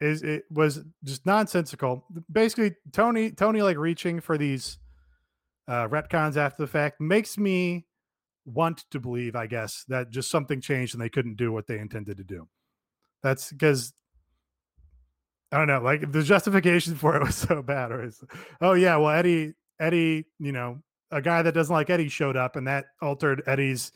is 0.00 0.22
it 0.22 0.44
was 0.50 0.80
just 1.04 1.26
nonsensical. 1.26 2.04
Basically, 2.30 2.74
Tony 2.92 3.30
Tony 3.30 3.62
like 3.62 3.76
reaching 3.76 4.20
for 4.20 4.38
these 4.38 4.78
uh, 5.68 5.88
retcons 5.88 6.36
after 6.36 6.62
the 6.62 6.66
fact 6.66 7.00
makes 7.00 7.38
me 7.38 7.86
want 8.54 8.84
to 8.90 9.00
believe, 9.00 9.36
I 9.36 9.46
guess, 9.46 9.84
that 9.88 10.10
just 10.10 10.30
something 10.30 10.60
changed 10.60 10.94
and 10.94 11.02
they 11.02 11.08
couldn't 11.08 11.36
do 11.36 11.52
what 11.52 11.66
they 11.66 11.78
intended 11.78 12.16
to 12.18 12.24
do. 12.24 12.48
That's 13.22 13.50
because 13.50 13.92
I 15.52 15.58
don't 15.58 15.66
know. 15.66 15.80
Like 15.80 16.12
the 16.12 16.22
justification 16.22 16.94
for 16.96 17.16
it 17.16 17.22
was 17.22 17.36
so 17.36 17.62
bad. 17.62 17.92
Or 17.92 18.02
it's, 18.02 18.22
oh 18.60 18.74
yeah, 18.74 18.96
well 18.96 19.10
Eddie, 19.10 19.54
Eddie, 19.78 20.26
you 20.38 20.52
know, 20.52 20.78
a 21.10 21.20
guy 21.20 21.42
that 21.42 21.54
doesn't 21.54 21.74
like 21.74 21.90
Eddie 21.90 22.08
showed 22.08 22.36
up, 22.36 22.56
and 22.56 22.66
that 22.68 22.86
altered 23.02 23.42
Eddie's 23.46 23.92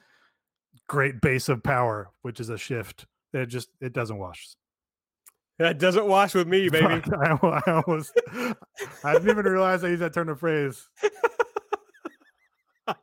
great 0.89 1.21
base 1.21 1.49
of 1.49 1.63
power, 1.63 2.11
which 2.23 2.41
is 2.41 2.49
a 2.49 2.59
shift. 2.59 3.07
It 3.33 3.47
just 3.47 3.69
it 3.81 3.93
doesn't 3.93 4.19
wash. 4.19 4.57
That 5.59 5.79
doesn't 5.79 6.07
wash 6.07 6.35
with 6.35 6.49
me, 6.49 6.69
baby. 6.73 6.87
I, 6.87 7.39
I 7.43 7.83
almost, 7.87 8.13
I 9.05 9.13
didn't 9.13 9.31
even 9.31 9.47
realize 9.47 9.85
I 9.85 9.89
used 9.89 10.03
that 10.03 10.13
turn 10.13 10.29
of 10.29 10.41
phrase. 10.41 10.89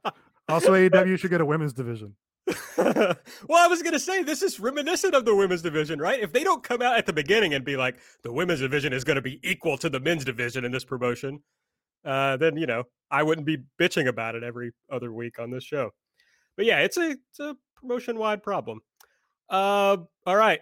also, 0.52 0.74
AEW 0.74 1.18
should 1.18 1.32
get 1.32 1.42
a 1.42 1.46
women's 1.46 1.74
division. 1.74 2.16
well, 2.78 3.16
I 3.50 3.68
was 3.68 3.82
going 3.82 3.94
to 3.94 4.00
say 4.00 4.24
this 4.24 4.42
is 4.42 4.60
reminiscent 4.60 5.14
of 5.14 5.26
the 5.26 5.36
women's 5.36 5.62
division, 5.62 6.00
right? 6.00 6.20
If 6.20 6.34
they 6.34 6.44
don't 6.44 6.64
come 6.64 6.82
out 6.82 6.98
at 6.98 7.06
the 7.06 7.14
beginning 7.14 7.54
and 7.54 7.64
be 7.64 7.78
like, 7.78 7.98
the 8.24 8.34
women's 8.34 8.60
division 8.60 8.94
is 8.94 9.04
going 9.04 9.16
to 9.16 9.22
be 9.22 9.40
equal 9.44 9.78
to 9.78 9.90
the 9.90 10.00
men's 10.00 10.26
division 10.26 10.66
in 10.66 10.72
this 10.72 10.84
promotion, 10.84 11.42
uh, 12.04 12.38
then 12.38 12.58
you 12.58 12.66
know 12.66 12.84
I 13.10 13.24
wouldn't 13.24 13.46
be 13.46 13.60
bitching 13.80 14.08
about 14.08 14.36
it 14.36 14.44
every 14.44 14.72
other 14.92 15.14
week 15.14 15.40
on 15.40 15.52
this 15.52 15.64
show. 15.64 15.92
But 16.58 16.66
yeah, 16.66 16.80
it's 16.80 16.98
a 16.98 17.12
it's 17.12 17.40
a 17.40 17.56
promotion 17.76 18.18
wide 18.18 18.44
problem. 18.44 18.82
Uh, 19.50 19.98
all 20.26 20.36
right, 20.36 20.62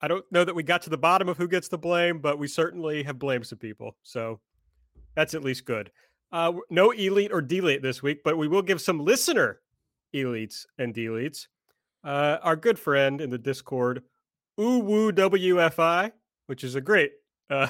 I 0.00 0.08
don't 0.08 0.24
know 0.30 0.44
that 0.44 0.54
we 0.54 0.62
got 0.62 0.82
to 0.82 0.90
the 0.90 0.98
bottom 0.98 1.28
of 1.28 1.36
who 1.36 1.48
gets 1.48 1.68
the 1.68 1.78
blame, 1.78 2.20
but 2.20 2.38
we 2.38 2.48
certainly 2.48 3.02
have 3.02 3.18
blamed 3.18 3.46
some 3.46 3.58
people, 3.58 3.96
so 4.02 4.40
that's 5.14 5.34
at 5.34 5.44
least 5.44 5.64
good. 5.64 5.90
Uh, 6.30 6.52
no 6.70 6.90
elite 6.90 7.32
or 7.32 7.40
delete 7.40 7.82
this 7.82 8.02
week, 8.02 8.20
but 8.22 8.36
we 8.36 8.48
will 8.48 8.62
give 8.62 8.80
some 8.80 9.00
listener 9.00 9.60
elites 10.14 10.66
and 10.78 10.94
deletes. 10.94 11.46
Uh, 12.04 12.38
our 12.42 12.56
good 12.56 12.78
friend 12.78 13.20
in 13.20 13.30
the 13.30 13.38
Discord, 13.38 14.02
Uwu 14.58 15.12
WFI, 15.12 16.12
which 16.46 16.64
is 16.64 16.74
a 16.74 16.80
great, 16.80 17.12
uh, 17.50 17.68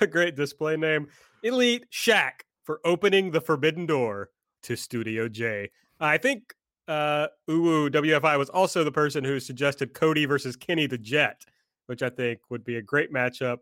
a 0.00 0.06
great 0.06 0.34
display 0.34 0.76
name, 0.76 1.06
Elite 1.42 1.86
Shaq 1.92 2.40
for 2.64 2.80
opening 2.84 3.30
the 3.30 3.40
forbidden 3.40 3.86
door 3.86 4.30
to 4.64 4.76
Studio 4.76 5.28
J. 5.28 5.70
I 6.00 6.18
think 6.18 6.54
uh, 6.88 7.28
Uwu 7.48 7.90
WFI 7.90 8.36
was 8.38 8.50
also 8.50 8.84
the 8.84 8.92
person 8.92 9.24
who 9.24 9.38
suggested 9.40 9.94
Cody 9.94 10.24
versus 10.24 10.56
Kenny 10.56 10.86
the 10.86 10.98
Jet, 10.98 11.44
which 11.86 12.02
I 12.02 12.10
think 12.10 12.40
would 12.50 12.64
be 12.64 12.76
a 12.76 12.82
great 12.82 13.12
matchup. 13.12 13.58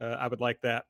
Uh, 0.00 0.16
I 0.20 0.28
would 0.28 0.40
like 0.40 0.60
that. 0.62 0.84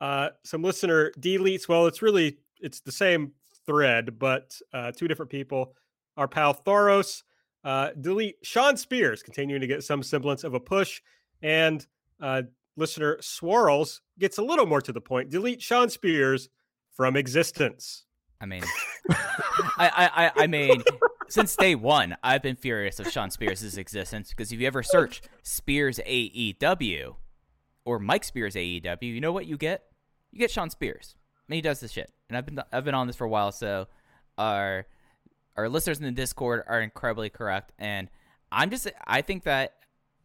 Uh, 0.00 0.30
some 0.44 0.62
listener 0.62 1.12
deletes. 1.18 1.68
Well, 1.68 1.86
it's 1.86 2.02
really 2.02 2.38
it's 2.60 2.80
the 2.80 2.92
same 2.92 3.32
thread, 3.64 4.18
but 4.18 4.58
uh, 4.72 4.92
two 4.92 5.08
different 5.08 5.30
people. 5.30 5.74
Our 6.16 6.28
pal 6.28 6.54
Thoros 6.54 7.22
uh, 7.64 7.90
delete 8.00 8.36
Sean 8.42 8.76
Spears, 8.76 9.22
continuing 9.22 9.60
to 9.60 9.66
get 9.66 9.84
some 9.84 10.02
semblance 10.02 10.44
of 10.44 10.54
a 10.54 10.60
push, 10.60 11.02
and 11.42 11.86
uh, 12.20 12.42
listener 12.76 13.18
Swirls 13.20 14.00
gets 14.18 14.38
a 14.38 14.42
little 14.42 14.66
more 14.66 14.80
to 14.80 14.92
the 14.92 15.00
point. 15.00 15.30
Delete 15.30 15.60
Sean 15.60 15.90
Spears 15.90 16.48
from 16.92 17.16
existence. 17.16 18.04
I 18.40 18.46
mean, 18.46 18.62
I, 19.78 20.30
I, 20.36 20.42
I 20.44 20.46
mean, 20.46 20.82
since 21.28 21.56
day 21.56 21.74
one, 21.74 22.16
I've 22.22 22.42
been 22.42 22.56
furious 22.56 23.00
of 23.00 23.10
Sean 23.10 23.30
Spears' 23.30 23.76
existence 23.76 24.30
because 24.30 24.52
if 24.52 24.60
you 24.60 24.66
ever 24.66 24.82
search 24.82 25.22
Spears 25.42 25.98
AEW 26.06 27.16
or 27.86 27.98
Mike 27.98 28.24
Spears 28.24 28.54
AEW, 28.54 29.02
you 29.02 29.20
know 29.22 29.32
what 29.32 29.46
you 29.46 29.56
get? 29.56 29.84
You 30.30 30.38
get 30.38 30.50
Sean 30.50 30.68
Spears. 30.68 31.14
And 31.48 31.54
he 31.54 31.62
does 31.62 31.80
this 31.80 31.92
shit. 31.92 32.12
And 32.28 32.36
I've 32.36 32.44
been 32.44 32.60
I've 32.70 32.84
been 32.84 32.94
on 32.94 33.06
this 33.06 33.16
for 33.16 33.24
a 33.24 33.28
while, 33.28 33.52
so 33.52 33.86
our 34.36 34.86
our 35.56 35.68
listeners 35.70 35.98
in 35.98 36.04
the 36.04 36.10
Discord 36.10 36.64
are 36.66 36.82
incredibly 36.82 37.30
correct. 37.30 37.72
And 37.78 38.10
I'm 38.52 38.68
just 38.68 38.88
I 39.06 39.22
think 39.22 39.44
that 39.44 39.74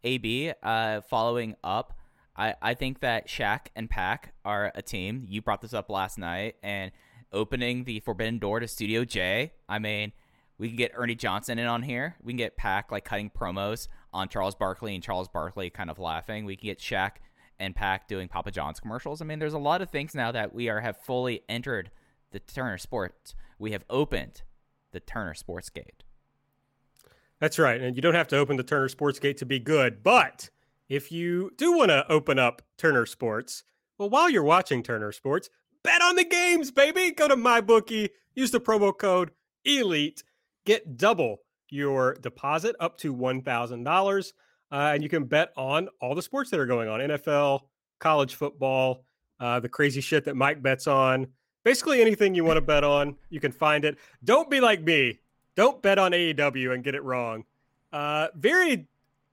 AB 0.04 0.52
uh, 0.62 1.00
following 1.02 1.54
up 1.64 1.94
I, 2.36 2.54
I 2.62 2.74
think 2.74 3.00
that 3.00 3.28
Shaq 3.28 3.66
and 3.76 3.88
Pac 3.88 4.34
are 4.44 4.72
a 4.74 4.82
team. 4.82 5.24
You 5.28 5.42
brought 5.42 5.60
this 5.60 5.74
up 5.74 5.90
last 5.90 6.18
night, 6.18 6.56
and 6.62 6.90
opening 7.32 7.84
the 7.84 8.00
forbidden 8.00 8.38
door 8.38 8.60
to 8.60 8.68
Studio 8.68 9.04
J. 9.04 9.52
I 9.68 9.78
mean, 9.78 10.12
we 10.58 10.68
can 10.68 10.76
get 10.76 10.92
Ernie 10.94 11.14
Johnson 11.14 11.58
in 11.58 11.66
on 11.66 11.82
here. 11.82 12.16
We 12.22 12.32
can 12.32 12.38
get 12.38 12.56
Pac 12.56 12.90
like 12.90 13.04
cutting 13.04 13.30
promos 13.30 13.88
on 14.12 14.28
Charles 14.28 14.54
Barkley 14.54 14.94
and 14.94 15.02
Charles 15.02 15.28
Barkley 15.28 15.70
kind 15.70 15.90
of 15.90 15.98
laughing. 15.98 16.44
We 16.44 16.56
can 16.56 16.66
get 16.66 16.78
Shaq 16.78 17.12
and 17.62 17.76
Pac 17.76 18.08
doing 18.08 18.26
Papa 18.28 18.50
John's 18.50 18.80
commercials. 18.80 19.22
I 19.22 19.24
mean, 19.24 19.38
there's 19.38 19.54
a 19.54 19.58
lot 19.58 19.80
of 19.80 19.88
things 19.88 20.14
now 20.14 20.32
that 20.32 20.52
we 20.52 20.68
are 20.68 20.80
have 20.80 20.96
fully 20.98 21.42
entered 21.48 21.90
the 22.32 22.40
Turner 22.40 22.76
Sports. 22.76 23.34
We 23.58 23.70
have 23.70 23.84
opened 23.88 24.42
the 24.90 24.98
Turner 25.00 25.34
Sports 25.34 25.70
Gate. 25.70 26.02
That's 27.38 27.58
right, 27.58 27.80
and 27.80 27.94
you 27.94 28.02
don't 28.02 28.14
have 28.14 28.28
to 28.28 28.36
open 28.36 28.56
the 28.56 28.62
Turner 28.64 28.88
Sports 28.88 29.18
Gate 29.20 29.36
to 29.38 29.46
be 29.46 29.60
good, 29.60 30.02
but 30.02 30.50
if 30.88 31.12
you 31.12 31.52
do 31.56 31.76
want 31.76 31.90
to 31.90 32.10
open 32.10 32.38
up 32.38 32.62
Turner 32.76 33.06
Sports, 33.06 33.62
well, 33.96 34.10
while 34.10 34.28
you're 34.28 34.42
watching 34.42 34.82
Turner 34.82 35.12
Sports, 35.12 35.48
bet 35.84 36.02
on 36.02 36.16
the 36.16 36.24
games, 36.24 36.70
baby. 36.72 37.12
Go 37.12 37.28
to 37.28 37.36
MyBookie, 37.36 38.10
use 38.34 38.50
the 38.50 38.60
promo 38.60 38.96
code 38.96 39.30
ELITE, 39.64 40.24
get 40.64 40.96
double 40.96 41.38
your 41.68 42.14
deposit 42.14 42.74
up 42.80 42.98
to 42.98 43.14
$1,000. 43.14 44.32
Uh, 44.72 44.92
and 44.94 45.02
you 45.02 45.08
can 45.10 45.24
bet 45.24 45.52
on 45.54 45.88
all 46.00 46.14
the 46.14 46.22
sports 46.22 46.50
that 46.50 46.58
are 46.58 46.66
going 46.66 46.88
on 46.88 47.00
NFL, 47.00 47.60
college 47.98 48.34
football, 48.34 49.04
uh, 49.38 49.60
the 49.60 49.68
crazy 49.68 50.00
shit 50.00 50.24
that 50.24 50.34
Mike 50.34 50.62
bets 50.62 50.86
on. 50.86 51.26
Basically, 51.62 52.00
anything 52.00 52.34
you 52.34 52.42
want 52.42 52.56
to 52.56 52.60
bet 52.74 52.82
on, 52.82 53.16
you 53.28 53.38
can 53.38 53.52
find 53.52 53.84
it. 53.84 53.98
Don't 54.24 54.48
be 54.48 54.60
like 54.60 54.82
me. 54.82 55.20
Don't 55.54 55.82
bet 55.82 55.98
on 55.98 56.12
AEW 56.12 56.72
and 56.72 56.82
get 56.82 56.94
it 56.94 57.02
wrong. 57.02 57.44
Uh, 57.92 58.28
very 58.34 58.88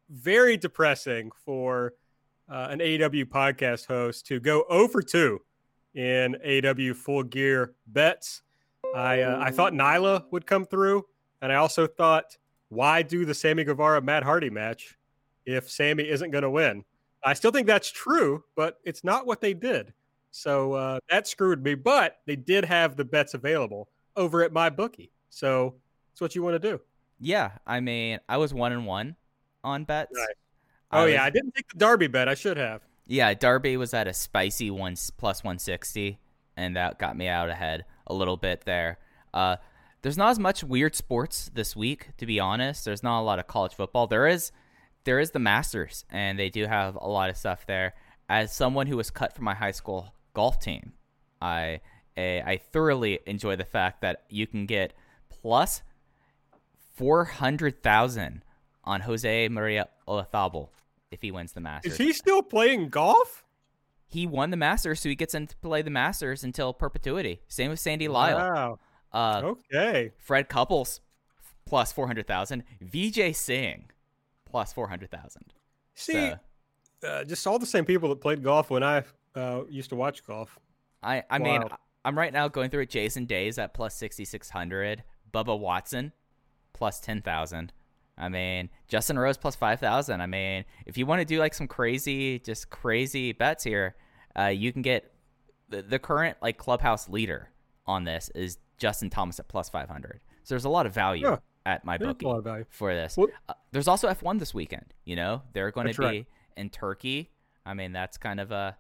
very 0.09 0.57
depressing 0.57 1.31
for 1.45 1.93
uh, 2.51 2.67
an 2.71 2.79
AEW 2.79 3.25
podcast 3.25 3.85
host 3.85 4.25
to 4.25 4.39
go 4.39 4.63
over 4.69 5.01
2 5.01 5.39
in 5.93 6.35
AEW 6.45 6.95
full 6.95 7.23
gear 7.23 7.75
bets. 7.87 8.41
I 8.95 9.21
uh, 9.21 9.39
I 9.39 9.51
thought 9.51 9.73
Nyla 9.73 10.25
would 10.31 10.45
come 10.45 10.65
through, 10.65 11.05
and 11.41 11.51
I 11.51 11.55
also 11.55 11.85
thought, 11.87 12.37
why 12.69 13.03
do 13.03 13.23
the 13.23 13.33
Sammy 13.33 13.63
Guevara 13.63 14.01
Matt 14.01 14.23
Hardy 14.23 14.49
match 14.49 14.97
if 15.49 15.69
Sammy 15.69 16.07
isn't 16.09 16.31
going 16.31 16.43
to 16.43 16.49
win? 16.49 16.83
I 17.23 17.33
still 17.33 17.51
think 17.51 17.67
that's 17.67 17.91
true, 17.91 18.43
but 18.55 18.79
it's 18.83 19.03
not 19.03 19.25
what 19.25 19.41
they 19.41 19.53
did. 19.53 19.93
So 20.31 20.73
uh, 20.73 20.99
that 21.09 21.27
screwed 21.27 21.63
me. 21.63 21.75
But 21.75 22.17
they 22.25 22.35
did 22.35 22.63
have 22.65 22.95
the 22.95 23.05
bets 23.05 23.33
available 23.33 23.89
over 24.15 24.43
at 24.43 24.53
MyBookie. 24.53 25.09
So 25.29 25.75
it's 26.11 26.21
what 26.21 26.35
you 26.35 26.43
want 26.43 26.61
to 26.61 26.69
do. 26.71 26.79
Yeah, 27.19 27.51
I 27.67 27.79
mean, 27.79 28.19
I 28.29 28.37
was 28.37 28.53
one 28.53 28.71
and 28.71 28.85
one 28.85 29.15
on 29.63 29.83
bets. 29.83 30.11
Right. 30.15 30.35
Oh 30.91 31.03
I 31.03 31.07
yeah, 31.07 31.23
I 31.23 31.29
didn't 31.29 31.53
take 31.53 31.67
the 31.67 31.77
Darby 31.77 32.07
bet. 32.07 32.29
I 32.29 32.33
should 32.33 32.57
have. 32.57 32.81
Yeah, 33.05 33.33
Darby 33.33 33.75
was 33.77 33.93
at 33.93 34.07
a 34.07 34.13
spicy 34.13 34.71
one 34.71 34.95
plus 35.17 35.43
one 35.43 35.59
sixty, 35.59 36.19
and 36.55 36.75
that 36.75 36.99
got 36.99 37.17
me 37.17 37.27
out 37.27 37.49
ahead 37.49 37.85
a 38.07 38.13
little 38.13 38.37
bit 38.37 38.63
there. 38.65 38.97
Uh, 39.33 39.57
there's 40.01 40.17
not 40.17 40.29
as 40.29 40.39
much 40.39 40.63
weird 40.63 40.95
sports 40.95 41.51
this 41.53 41.75
week, 41.75 42.09
to 42.17 42.25
be 42.25 42.39
honest. 42.39 42.85
There's 42.85 43.03
not 43.03 43.19
a 43.19 43.23
lot 43.23 43.39
of 43.39 43.47
college 43.47 43.73
football. 43.73 44.07
There 44.07 44.27
is, 44.27 44.51
there 45.03 45.19
is 45.19 45.31
the 45.31 45.39
Masters, 45.39 46.05
and 46.09 46.37
they 46.37 46.49
do 46.49 46.65
have 46.65 46.95
a 46.95 47.07
lot 47.07 47.29
of 47.29 47.37
stuff 47.37 47.65
there. 47.65 47.93
As 48.27 48.55
someone 48.55 48.87
who 48.87 48.97
was 48.97 49.09
cut 49.09 49.35
from 49.35 49.45
my 49.45 49.55
high 49.55 49.71
school 49.71 50.13
golf 50.33 50.59
team, 50.59 50.93
I 51.41 51.81
I 52.17 52.59
thoroughly 52.71 53.19
enjoy 53.25 53.55
the 53.55 53.65
fact 53.65 54.01
that 54.01 54.23
you 54.29 54.45
can 54.45 54.65
get 54.65 54.93
plus 55.29 55.81
four 56.95 57.25
hundred 57.25 57.81
thousand 57.81 58.43
on 58.83 59.01
Jose 59.01 59.47
Maria 59.49 59.87
Olazabal 60.07 60.69
if 61.11 61.21
he 61.21 61.31
wins 61.31 61.53
the 61.53 61.61
Masters. 61.61 61.93
Is 61.93 61.97
he 61.97 62.13
still 62.13 62.41
playing 62.41 62.89
golf? 62.89 63.45
He 64.05 64.25
won 64.25 64.49
the 64.49 64.57
Masters, 64.57 64.99
so 64.99 65.09
he 65.09 65.15
gets 65.15 65.33
to 65.33 65.47
play 65.61 65.81
the 65.81 65.91
Masters 65.91 66.43
until 66.43 66.73
perpetuity. 66.73 67.41
Same 67.47 67.69
with 67.69 67.79
Sandy 67.79 68.07
Lyle. 68.07 68.37
Wow. 68.37 68.79
Uh, 69.11 69.41
okay. 69.45 70.11
Fred 70.17 70.49
Couples 70.49 71.01
plus 71.65 71.91
four 71.93 72.07
hundred 72.07 72.27
thousand. 72.27 72.63
Vijay 72.83 73.35
Singh 73.35 73.89
plus 74.49 74.73
four 74.73 74.87
hundred 74.87 75.11
thousand. 75.11 75.53
See, 75.95 76.33
so, 77.01 77.07
uh, 77.07 77.23
just 77.23 77.45
all 77.45 77.59
the 77.59 77.65
same 77.65 77.85
people 77.85 78.09
that 78.09 78.21
played 78.21 78.43
golf 78.43 78.69
when 78.69 78.83
I 78.83 79.03
uh, 79.35 79.61
used 79.69 79.89
to 79.89 79.95
watch 79.95 80.25
golf. 80.25 80.59
I 81.03 81.23
I 81.29 81.39
wow. 81.39 81.45
mean, 81.45 81.63
I'm 82.05 82.17
right 82.17 82.33
now 82.33 82.47
going 82.47 82.69
through 82.69 82.83
it. 82.83 82.89
Jason 82.89 83.25
Days 83.25 83.57
at 83.57 83.73
plus 83.73 83.95
sixty 83.95 84.25
six 84.25 84.49
hundred. 84.49 85.03
Bubba 85.31 85.57
Watson 85.57 86.11
plus 86.73 86.99
ten 86.99 87.21
thousand. 87.21 87.73
I 88.19 88.27
mean, 88.27 88.69
Justin 88.89 89.17
Rose 89.17 89.37
plus 89.37 89.55
5,000. 89.55 90.19
I 90.19 90.25
mean, 90.25 90.65
if 90.85 90.97
you 90.97 91.05
want 91.05 91.19
to 91.21 91.25
do 91.25 91.39
like 91.39 91.53
some 91.53 91.67
crazy, 91.67 92.37
just 92.39 92.69
crazy 92.69 93.31
bets 93.31 93.63
here, 93.63 93.95
uh, 94.37 94.47
you 94.47 94.73
can 94.73 94.81
get 94.81 95.13
the, 95.69 95.81
the 95.81 95.99
current 95.99 96.37
like 96.41 96.57
clubhouse 96.57 97.07
leader 97.07 97.49
on 97.87 98.03
this 98.03 98.29
is 98.35 98.57
Justin 98.77 99.09
Thomas 99.09 99.39
at 99.39 99.47
plus 99.47 99.69
500. 99.69 100.19
So 100.43 100.53
there's 100.53 100.65
a 100.65 100.69
lot 100.69 100.85
of 100.85 100.93
value 100.93 101.29
yeah, 101.29 101.37
at 101.65 101.85
MyBookie 101.85 102.65
for 102.69 102.93
this. 102.93 103.17
Uh, 103.17 103.53
there's 103.71 103.87
also 103.87 104.07
F1 104.09 104.39
this 104.39 104.53
weekend. 104.53 104.93
You 105.05 105.15
know, 105.15 105.41
they're 105.53 105.71
going 105.71 105.87
to 105.87 105.99
be 105.99 106.05
right. 106.05 106.25
in 106.57 106.69
Turkey. 106.69 107.31
I 107.65 107.73
mean, 107.73 107.91
that's 107.91 108.17
kind 108.17 108.39
of 108.39 108.51
a 108.51 108.77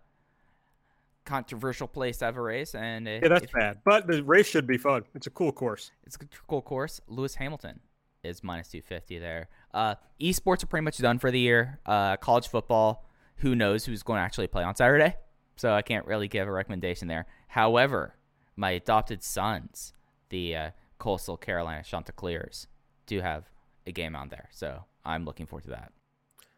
controversial 1.25 1.87
place 1.87 2.17
to 2.17 2.25
have 2.25 2.37
a 2.37 2.41
race. 2.41 2.73
And 2.73 3.05
yeah, 3.05 3.27
that's 3.27 3.51
bad. 3.51 3.79
But 3.85 4.07
the 4.07 4.23
race 4.23 4.47
should 4.47 4.67
be 4.67 4.77
fun. 4.77 5.03
It's 5.13 5.27
a 5.27 5.29
cool 5.29 5.51
course. 5.51 5.91
It's 6.05 6.15
a 6.15 6.25
cool 6.47 6.61
course. 6.61 6.99
Lewis 7.07 7.35
Hamilton 7.35 7.79
is 8.23 8.43
minus 8.43 8.69
250 8.69 9.19
there. 9.19 9.49
Uh, 9.73 9.95
esports 10.19 10.63
are 10.63 10.67
pretty 10.67 10.83
much 10.83 10.97
done 10.97 11.19
for 11.19 11.31
the 11.31 11.39
year. 11.39 11.79
Uh, 11.85 12.17
college 12.17 12.47
football, 12.47 13.05
who 13.37 13.55
knows 13.55 13.85
who's 13.85 14.03
going 14.03 14.17
to 14.17 14.23
actually 14.23 14.47
play 14.47 14.63
on 14.63 14.75
Saturday? 14.75 15.15
So 15.55 15.73
I 15.73 15.81
can't 15.81 16.05
really 16.05 16.27
give 16.27 16.47
a 16.47 16.51
recommendation 16.51 17.07
there. 17.07 17.25
However, 17.47 18.15
my 18.55 18.71
adopted 18.71 19.23
sons, 19.23 19.93
the 20.29 20.55
uh, 20.55 20.69
Coastal 20.99 21.37
Carolina 21.37 21.83
Chanticleers, 21.83 22.67
do 23.07 23.21
have 23.21 23.49
a 23.87 23.91
game 23.91 24.15
on 24.15 24.29
there. 24.29 24.49
So 24.51 24.85
I'm 25.03 25.25
looking 25.25 25.47
forward 25.47 25.63
to 25.63 25.71
that. 25.71 25.91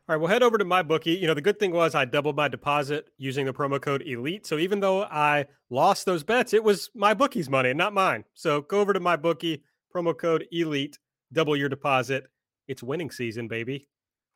All 0.10 0.16
right, 0.16 0.20
we'll 0.20 0.30
head 0.30 0.44
over 0.44 0.58
to 0.58 0.66
MyBookie. 0.66 1.20
You 1.20 1.28
know, 1.28 1.34
the 1.34 1.42
good 1.42 1.60
thing 1.60 1.72
was 1.72 1.96
I 1.96 2.06
doubled 2.06 2.36
my 2.36 2.48
deposit 2.48 3.08
using 3.18 3.46
the 3.46 3.54
promo 3.54 3.80
code 3.80 4.04
ELITE. 4.06 4.46
So 4.46 4.58
even 4.58 4.80
though 4.80 5.04
I 5.04 5.46
lost 5.70 6.06
those 6.06 6.24
bets, 6.24 6.54
it 6.54 6.64
was 6.64 6.90
MyBookie's 6.98 7.50
money 7.50 7.70
and 7.70 7.78
not 7.78 7.94
mine. 7.94 8.26
So 8.34 8.62
go 8.62 8.82
over 8.82 8.94
to 8.94 9.00
my 9.00 9.16
bookie, 9.16 9.64
promo 9.96 10.18
code 10.18 10.46
ELITE, 10.52 10.98
double 11.32 11.56
your 11.56 11.70
deposit. 11.70 12.26
It's 12.68 12.84
winning 12.84 13.12
season, 13.12 13.48
baby. 13.48 13.88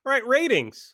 All 0.06 0.12
right, 0.12 0.26
ratings. 0.26 0.94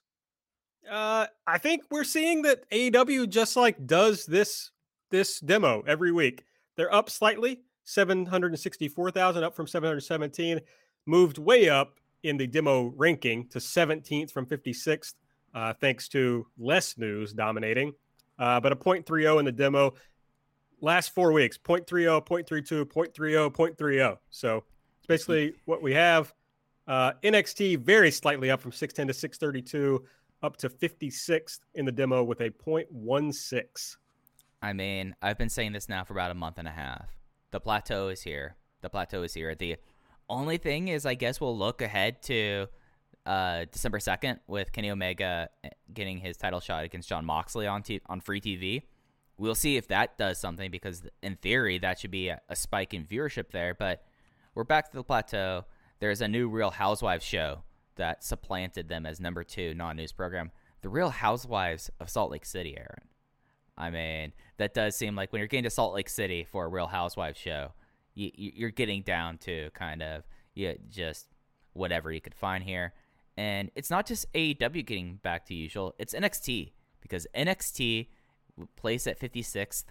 Uh, 0.89 1.27
I 1.45 1.57
think 1.57 1.83
we're 1.91 2.03
seeing 2.03 2.41
that 2.43 2.67
AEW 2.71 3.29
just 3.29 3.55
like 3.55 3.85
does 3.85 4.25
this 4.25 4.71
this 5.11 5.39
demo 5.41 5.83
every 5.85 6.11
week. 6.11 6.45
They're 6.77 6.93
up 6.93 7.09
slightly, 7.09 7.59
764,000 7.83 9.43
up 9.43 9.55
from 9.55 9.67
717, 9.67 10.61
moved 11.05 11.37
way 11.37 11.69
up 11.69 11.99
in 12.23 12.37
the 12.37 12.47
demo 12.47 12.93
ranking 12.95 13.47
to 13.49 13.59
17th 13.59 14.31
from 14.31 14.45
56th, 14.45 15.15
uh, 15.53 15.73
thanks 15.73 16.07
to 16.09 16.45
less 16.57 16.97
news 16.97 17.33
dominating. 17.33 17.93
Uh, 18.37 18.59
but 18.59 18.71
a 18.71 18.75
0.30 18.75 19.39
in 19.39 19.45
the 19.45 19.51
demo 19.51 19.93
last 20.81 21.13
four 21.13 21.31
weeks 21.31 21.57
0.30, 21.57 22.23
0.32, 22.25 22.85
0.30, 22.85 23.51
0.30. 23.51 24.17
So 24.29 24.63
it's 24.97 25.07
basically 25.07 25.53
what 25.65 25.81
we 25.81 25.93
have. 25.93 26.33
Uh, 26.87 27.13
NXT 27.23 27.79
very 27.79 28.11
slightly 28.11 28.49
up 28.49 28.59
from 28.59 28.71
610 28.71 29.07
to 29.07 29.13
632, 29.13 30.03
up 30.43 30.57
to 30.57 30.69
56th 30.69 31.59
in 31.75 31.85
the 31.85 31.91
demo 31.91 32.23
with 32.23 32.41
a 32.41 32.49
0.16. 32.49 33.95
I 34.63 34.73
mean, 34.73 35.15
I've 35.21 35.37
been 35.37 35.49
saying 35.49 35.73
this 35.73 35.87
now 35.87 36.03
for 36.03 36.13
about 36.13 36.31
a 36.31 36.35
month 36.35 36.57
and 36.57 36.67
a 36.67 36.71
half. 36.71 37.07
The 37.51 37.59
plateau 37.59 38.07
is 38.07 38.21
here. 38.21 38.55
The 38.81 38.89
plateau 38.89 39.23
is 39.23 39.33
here. 39.33 39.55
The 39.55 39.77
only 40.29 40.57
thing 40.57 40.87
is, 40.87 41.05
I 41.05 41.13
guess 41.13 41.41
we'll 41.41 41.57
look 41.57 41.81
ahead 41.81 42.21
to 42.23 42.67
uh, 43.25 43.65
December 43.71 43.99
second 43.99 44.39
with 44.47 44.71
Kenny 44.71 44.89
Omega 44.89 45.49
eh, 45.63 45.69
getting 45.93 46.17
his 46.17 46.37
title 46.37 46.59
shot 46.59 46.83
against 46.83 47.09
Jon 47.09 47.25
Moxley 47.25 47.67
on 47.67 47.83
t- 47.83 48.01
on 48.07 48.21
free 48.21 48.41
TV. 48.41 48.83
We'll 49.37 49.55
see 49.55 49.77
if 49.77 49.87
that 49.89 50.17
does 50.17 50.39
something 50.39 50.71
because 50.71 51.03
in 51.21 51.35
theory 51.35 51.77
that 51.79 51.99
should 51.99 52.11
be 52.11 52.29
a, 52.29 52.41
a 52.49 52.55
spike 52.55 52.93
in 52.93 53.05
viewership 53.05 53.51
there. 53.51 53.75
But 53.75 54.03
we're 54.55 54.63
back 54.63 54.89
to 54.91 54.97
the 54.97 55.03
plateau. 55.03 55.65
There's 55.99 56.21
a 56.21 56.27
new 56.27 56.49
Real 56.49 56.71
Housewives 56.71 57.25
show 57.25 57.63
that 57.95 58.23
supplanted 58.23 58.87
them 58.87 59.05
as 59.05 59.19
number 59.19 59.43
two 59.43 59.73
non-news 59.73 60.13
program. 60.13 60.51
The 60.81 60.89
Real 60.89 61.09
Housewives 61.09 61.91
of 61.99 62.09
Salt 62.09 62.31
Lake 62.31 62.45
City, 62.45 62.75
Aaron. 62.75 63.10
I 63.77 63.89
mean, 63.89 64.33
that 64.57 64.73
does 64.73 64.95
seem 64.95 65.15
like 65.15 65.31
when 65.31 65.39
you're 65.39 65.47
getting 65.47 65.63
to 65.63 65.69
Salt 65.69 65.93
Lake 65.93 66.09
City 66.09 66.45
for 66.49 66.65
a 66.65 66.67
Real 66.67 66.87
Housewives 66.87 67.39
show, 67.39 67.71
you, 68.13 68.31
you're 68.35 68.69
getting 68.69 69.01
down 69.01 69.37
to 69.39 69.69
kind 69.73 70.01
of 70.01 70.23
yeah, 70.53 70.73
just 70.89 71.27
whatever 71.73 72.11
you 72.11 72.21
could 72.21 72.35
find 72.35 72.63
here. 72.63 72.93
And 73.37 73.71
it's 73.75 73.89
not 73.89 74.05
just 74.05 74.31
AEW 74.33 74.85
getting 74.85 75.15
back 75.23 75.45
to 75.47 75.53
usual, 75.53 75.95
it's 75.97 76.13
NXT 76.13 76.71
because 77.01 77.25
NXT 77.35 78.07
placed 78.75 79.07
at 79.07 79.19
56th, 79.19 79.85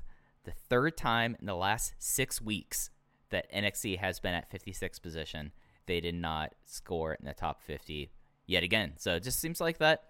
the 0.45 0.53
third 0.53 0.97
time 0.97 1.37
in 1.41 1.47
the 1.47 1.57
last 1.57 1.95
six 1.99 2.41
weeks 2.41 2.91
that 3.31 3.51
NXT 3.53 3.99
has 3.99 4.20
been 4.20 4.35
at 4.35 4.51
56th 4.51 5.01
position. 5.03 5.53
They 5.87 6.01
did 6.01 6.14
not 6.14 6.53
score 6.64 7.14
in 7.14 7.26
the 7.26 7.35
top 7.35 7.62
50 7.62 8.11
yet 8.47 8.62
again. 8.62 8.93
So 8.97 9.14
it 9.16 9.22
just 9.22 9.41
seems 9.41 9.61
like 9.61 9.78
that 9.78 10.05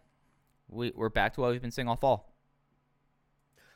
we, 0.68 0.92
we're 0.94 1.08
back 1.08 1.34
to 1.34 1.40
what 1.40 1.50
we've 1.50 1.62
been 1.62 1.70
seeing 1.70 1.88
all 1.88 1.96
fall. 1.96 2.34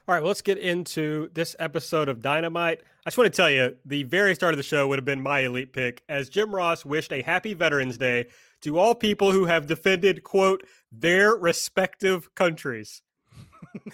All 0.06 0.14
right, 0.14 0.20
well, 0.20 0.28
let's 0.28 0.42
get 0.42 0.58
into 0.58 1.30
this 1.32 1.56
episode 1.58 2.10
of 2.10 2.20
Dynamite. 2.20 2.82
I 2.82 3.08
just 3.08 3.16
want 3.16 3.32
to 3.32 3.34
tell 3.34 3.48
you, 3.48 3.74
the 3.86 4.02
very 4.02 4.34
start 4.34 4.52
of 4.52 4.58
the 4.58 4.62
show 4.62 4.86
would 4.86 4.98
have 4.98 5.06
been 5.06 5.22
my 5.22 5.40
elite 5.40 5.72
pick, 5.72 6.02
as 6.10 6.28
Jim 6.28 6.54
Ross 6.54 6.84
wished 6.84 7.10
a 7.10 7.22
happy 7.22 7.54
Veterans 7.54 7.96
Day 7.96 8.26
to 8.60 8.78
all 8.78 8.94
people 8.94 9.32
who 9.32 9.46
have 9.46 9.66
defended, 9.66 10.22
quote, 10.22 10.62
their 10.92 11.34
respective 11.34 12.34
countries. 12.34 13.00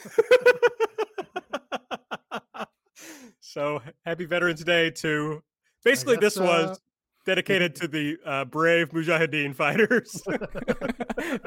so, 3.40 3.80
happy 4.04 4.24
Veterans 4.24 4.64
Day 4.64 4.90
to 4.90 5.44
basically, 5.84 6.16
guess, 6.16 6.34
this 6.34 6.40
was 6.40 6.70
uh, 6.70 6.76
dedicated 7.24 7.74
to 7.76 7.88
the 7.88 8.18
uh, 8.24 8.44
brave 8.44 8.90
Mujahideen 8.90 9.54
fighters. 9.54 10.22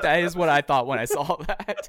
that 0.01 0.19
is 0.21 0.35
what 0.35 0.49
I 0.49 0.61
thought 0.61 0.87
when 0.87 0.99
I 0.99 1.05
saw 1.05 1.35
that. 1.47 1.87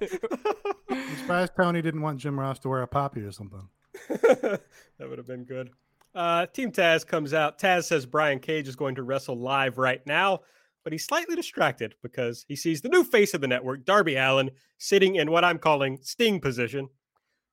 I'm 0.91 1.17
surprised 1.19 1.53
Tony 1.57 1.83
didn't 1.83 2.03
want 2.03 2.19
Jim 2.19 2.39
Ross 2.39 2.59
to 2.61 2.69
wear 2.69 2.83
a 2.83 2.87
poppy 2.87 3.21
or 3.21 3.33
something. 3.33 3.69
that 4.09 4.61
would 5.01 5.19
have 5.19 5.27
been 5.27 5.45
good. 5.45 5.71
Uh, 6.15 6.47
Team 6.47 6.71
Taz 6.71 7.07
comes 7.07 7.35
out. 7.35 7.59
Taz 7.59 7.85
says 7.85 8.07
Brian 8.07 8.39
Cage 8.39 8.69
is 8.69 8.77
going 8.77 8.95
to 8.95 9.03
wrestle 9.03 9.37
live 9.37 9.79
right 9.79 10.05
now, 10.07 10.41
but 10.85 10.93
he's 10.93 11.05
slightly 11.05 11.35
distracted 11.35 11.95
because 12.03 12.45
he 12.47 12.55
sees 12.55 12.81
the 12.81 12.89
new 12.89 13.03
face 13.03 13.35
of 13.35 13.41
the 13.41 13.49
network, 13.49 13.85
Darby 13.85 14.17
Allin, 14.17 14.51
sitting 14.79 15.17
in 15.17 15.31
what 15.31 15.45
I'm 15.45 15.59
calling 15.59 15.99
sting 16.03 16.41
position. 16.41 16.89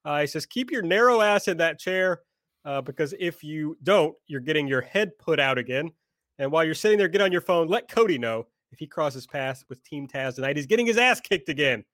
Uh, 0.05 0.21
he 0.21 0.27
says, 0.27 0.45
Keep 0.45 0.71
your 0.71 0.83
narrow 0.83 1.21
ass 1.21 1.47
in 1.47 1.57
that 1.57 1.79
chair 1.79 2.21
uh, 2.65 2.81
because 2.81 3.13
if 3.19 3.43
you 3.43 3.77
don't, 3.81 4.15
you're 4.27 4.41
getting 4.41 4.67
your 4.67 4.81
head 4.81 5.17
put 5.17 5.39
out 5.39 5.57
again. 5.57 5.91
And 6.41 6.51
while 6.51 6.65
you're 6.65 6.73
sitting 6.73 6.97
there, 6.97 7.07
get 7.07 7.21
on 7.21 7.31
your 7.31 7.39
phone, 7.39 7.67
let 7.67 7.87
Cody 7.87 8.17
know 8.17 8.47
if 8.71 8.79
he 8.79 8.87
crosses 8.87 9.27
paths 9.27 9.63
with 9.69 9.83
Team 9.83 10.07
Taz 10.07 10.35
tonight. 10.35 10.55
He's 10.55 10.65
getting 10.65 10.87
his 10.87 10.97
ass 10.97 11.21
kicked 11.21 11.49
again. 11.49 11.85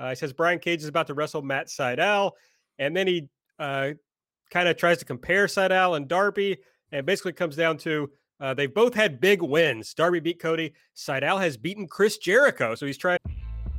Uh, 0.00 0.08
he 0.08 0.14
says 0.16 0.32
Brian 0.32 0.58
Cage 0.58 0.82
is 0.82 0.88
about 0.88 1.06
to 1.06 1.14
wrestle 1.14 1.42
Matt 1.42 1.68
Sydal, 1.68 2.32
and 2.80 2.96
then 2.96 3.06
he 3.06 3.28
uh, 3.60 3.90
kind 4.50 4.66
of 4.68 4.76
tries 4.76 4.98
to 4.98 5.04
compare 5.04 5.46
Sydal 5.46 5.96
and 5.96 6.08
Darby, 6.08 6.58
and 6.90 7.06
basically 7.06 7.32
comes 7.32 7.54
down 7.54 7.76
to 7.78 8.10
uh, 8.40 8.52
they've 8.52 8.74
both 8.74 8.94
had 8.94 9.20
big 9.20 9.42
wins. 9.42 9.94
Darby 9.94 10.18
beat 10.18 10.40
Cody. 10.40 10.74
Sydal 10.96 11.40
has 11.40 11.56
beaten 11.56 11.86
Chris 11.86 12.18
Jericho, 12.18 12.74
so 12.74 12.84
he's 12.84 12.98
trying. 12.98 13.20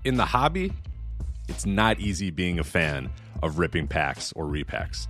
In 0.06 0.16
the 0.16 0.26
hobby, 0.26 0.72
it's 1.50 1.66
not 1.66 2.00
easy 2.00 2.32
being 2.32 2.58
a 2.60 2.64
fan 2.64 3.10
of 3.44 3.60
ripping 3.60 3.88
packs 3.88 4.32
or 4.32 4.46
repacks 4.46 5.10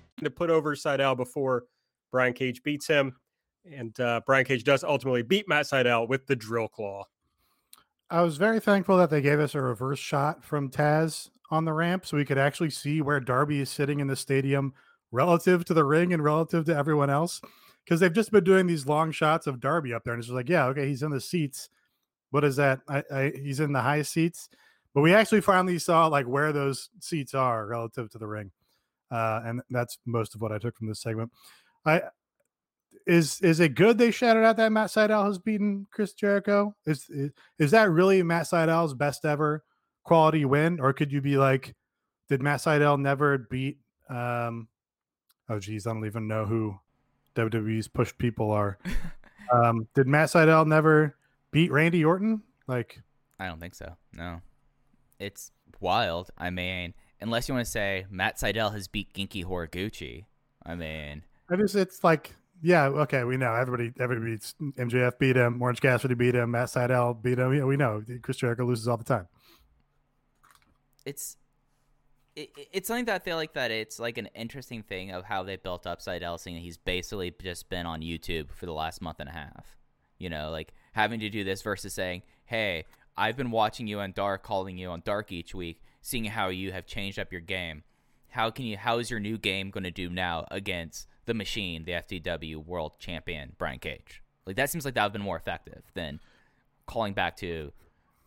to 0.25 0.31
put 0.31 0.49
over 0.49 0.75
Sydal 0.75 1.17
before 1.17 1.65
Brian 2.11 2.33
Cage 2.33 2.63
beats 2.63 2.87
him. 2.87 3.15
And 3.71 3.97
uh, 3.99 4.21
Brian 4.25 4.45
Cage 4.45 4.63
does 4.63 4.83
ultimately 4.83 5.21
beat 5.21 5.47
Matt 5.47 5.65
Sydal 5.65 6.07
with 6.07 6.25
the 6.27 6.35
drill 6.35 6.67
claw. 6.67 7.05
I 8.09 8.21
was 8.21 8.37
very 8.37 8.59
thankful 8.59 8.97
that 8.97 9.09
they 9.09 9.21
gave 9.21 9.39
us 9.39 9.55
a 9.55 9.61
reverse 9.61 9.99
shot 9.99 10.43
from 10.43 10.69
Taz 10.69 11.29
on 11.49 11.65
the 11.65 11.73
ramp 11.73 12.05
so 12.05 12.17
we 12.17 12.25
could 12.25 12.37
actually 12.37 12.69
see 12.69 13.01
where 13.01 13.19
Darby 13.19 13.61
is 13.61 13.69
sitting 13.69 13.99
in 13.99 14.07
the 14.07 14.15
stadium 14.15 14.73
relative 15.11 15.63
to 15.65 15.73
the 15.73 15.83
ring 15.83 16.13
and 16.13 16.23
relative 16.23 16.65
to 16.65 16.75
everyone 16.75 17.09
else. 17.09 17.41
Because 17.83 17.99
they've 17.99 18.13
just 18.13 18.31
been 18.31 18.43
doing 18.43 18.67
these 18.67 18.85
long 18.85 19.11
shots 19.11 19.47
of 19.47 19.59
Darby 19.59 19.93
up 19.93 20.03
there, 20.03 20.13
and 20.13 20.19
it's 20.19 20.27
just 20.27 20.35
like, 20.35 20.49
yeah, 20.49 20.65
okay, 20.67 20.87
he's 20.87 21.03
in 21.03 21.09
the 21.09 21.19
seats. 21.19 21.69
What 22.29 22.43
is 22.43 22.55
that? 22.57 22.79
I, 22.87 23.03
I, 23.11 23.31
he's 23.35 23.59
in 23.59 23.73
the 23.73 23.81
high 23.81 24.03
seats, 24.03 24.49
but 24.93 25.01
we 25.01 25.13
actually 25.13 25.41
finally 25.41 25.79
saw 25.79 26.07
like 26.07 26.27
where 26.27 26.53
those 26.53 26.89
seats 26.99 27.33
are 27.33 27.65
relative 27.65 28.09
to 28.11 28.17
the 28.17 28.27
ring. 28.27 28.51
Uh, 29.11 29.41
and 29.45 29.61
that's 29.69 29.97
most 30.05 30.33
of 30.35 30.41
what 30.41 30.51
I 30.51 30.57
took 30.57 30.77
from 30.77 30.87
this 30.87 31.01
segment. 31.01 31.31
I 31.85 32.03
is 33.07 33.41
is 33.41 33.59
it 33.59 33.75
good 33.75 33.97
they 33.97 34.11
shouted 34.11 34.43
out 34.43 34.57
that 34.57 34.71
Matt 34.71 34.89
Sydal 34.89 35.25
has 35.25 35.37
beaten 35.37 35.87
Chris 35.91 36.13
Jericho? 36.13 36.75
Is, 36.85 37.09
is 37.09 37.31
is 37.59 37.71
that 37.71 37.89
really 37.89 38.23
Matt 38.23 38.45
Sydal's 38.45 38.93
best 38.93 39.25
ever 39.25 39.63
quality 40.03 40.45
win, 40.45 40.79
or 40.79 40.93
could 40.93 41.11
you 41.11 41.21
be 41.21 41.37
like, 41.37 41.75
did 42.29 42.41
Matt 42.41 42.59
Sydal 42.59 42.99
never 42.99 43.37
beat? 43.37 43.79
Um, 44.09 44.67
oh 45.49 45.59
geez, 45.59 45.87
I 45.87 45.93
don't 45.93 46.05
even 46.05 46.27
know 46.27 46.45
who 46.45 46.75
WWE's 47.35 47.87
push 47.87 48.13
people 48.17 48.51
are. 48.51 48.77
um, 49.53 49.87
did 49.95 50.07
Matt 50.07 50.29
Sydal 50.29 50.67
never 50.67 51.15
beat 51.51 51.71
Randy 51.71 52.05
Orton? 52.05 52.41
Like, 52.67 53.01
I 53.39 53.47
don't 53.47 53.59
think 53.59 53.75
so. 53.75 53.95
No, 54.13 54.41
it's 55.19 55.51
wild. 55.79 56.29
I 56.37 56.49
mean, 56.49 56.93
unless 57.21 57.47
you 57.47 57.53
want 57.53 57.65
to 57.65 57.71
say 57.71 58.05
Matt 58.09 58.37
Sydal 58.37 58.73
has 58.73 58.87
beat 58.87 59.13
Genki 59.13 59.45
Horiguchi. 59.45 60.25
I 60.65 60.75
mean, 60.75 61.23
I 61.49 61.55
just 61.55 61.75
it's 61.75 62.03
like 62.03 62.35
yeah, 62.61 62.87
okay, 62.87 63.23
we 63.23 63.37
know 63.37 63.53
everybody. 63.53 63.91
Everybody 63.99 64.31
beats 64.31 64.53
MJF 64.59 65.17
beat 65.17 65.35
him, 65.35 65.61
Orange 65.61 65.81
Cassidy 65.81 66.13
beat 66.13 66.35
him, 66.35 66.51
Matt 66.51 66.67
Sydal 66.67 67.21
beat 67.21 67.39
him. 67.39 67.53
Yeah, 67.53 67.65
we 67.65 67.77
know 67.77 68.03
Chris 68.21 68.37
Jericho 68.37 68.65
loses 68.65 68.87
all 68.87 68.97
the 68.97 69.03
time. 69.03 69.27
It's 71.05 71.37
it, 72.35 72.51
it's 72.71 72.87
something 72.87 73.05
that 73.05 73.15
I 73.15 73.19
feel 73.19 73.35
like 73.35 73.53
that 73.53 73.71
it's 73.71 73.99
like 73.99 74.17
an 74.17 74.27
interesting 74.35 74.83
thing 74.83 75.11
of 75.11 75.25
how 75.25 75.43
they 75.43 75.55
built 75.55 75.87
up 75.87 76.01
Sydal, 76.01 76.39
seeing 76.39 76.55
that 76.55 76.61
he's 76.61 76.77
basically 76.77 77.33
just 77.41 77.69
been 77.69 77.85
on 77.85 78.01
YouTube 78.01 78.51
for 78.51 78.65
the 78.67 78.73
last 78.73 79.01
month 79.01 79.19
and 79.19 79.29
a 79.29 79.33
half. 79.33 79.77
You 80.19 80.29
know, 80.29 80.51
like 80.51 80.73
having 80.93 81.19
to 81.21 81.29
do 81.29 81.43
this 81.43 81.63
versus 81.63 81.93
saying, 81.93 82.21
"Hey, 82.45 82.85
I've 83.17 83.37
been 83.37 83.49
watching 83.49 83.87
you 83.87 83.99
on 84.01 84.11
Dark, 84.11 84.43
calling 84.43 84.77
you 84.77 84.89
on 84.89 85.01
Dark 85.03 85.31
each 85.31 85.55
week 85.55 85.81
seeing 86.01 86.25
how 86.25 86.49
you 86.49 86.71
have 86.71 86.85
changed 86.85 87.19
up 87.19 87.31
your 87.31 87.41
game. 87.41 87.83
How 88.29 88.49
can 88.49 88.65
you? 88.65 88.77
How 88.77 88.99
is 88.99 89.09
your 89.09 89.19
new 89.19 89.37
game 89.37 89.71
going 89.71 89.83
to 89.83 89.91
do 89.91 90.09
now 90.09 90.45
against 90.51 91.07
the 91.25 91.33
machine, 91.33 91.83
the 91.83 91.93
FTW 91.93 92.65
World 92.65 92.95
Champion 92.99 93.53
Brian 93.57 93.79
Cage? 93.79 94.21
Like 94.45 94.55
that 94.55 94.69
seems 94.69 94.85
like 94.85 94.95
that 94.95 95.01
would 95.01 95.07
have 95.07 95.13
been 95.13 95.21
more 95.21 95.37
effective 95.37 95.83
than 95.93 96.19
calling 96.87 97.13
back 97.13 97.37
to 97.37 97.71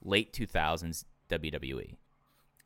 late 0.02 0.32
2000s 0.32 1.04
WWE. 1.30 1.96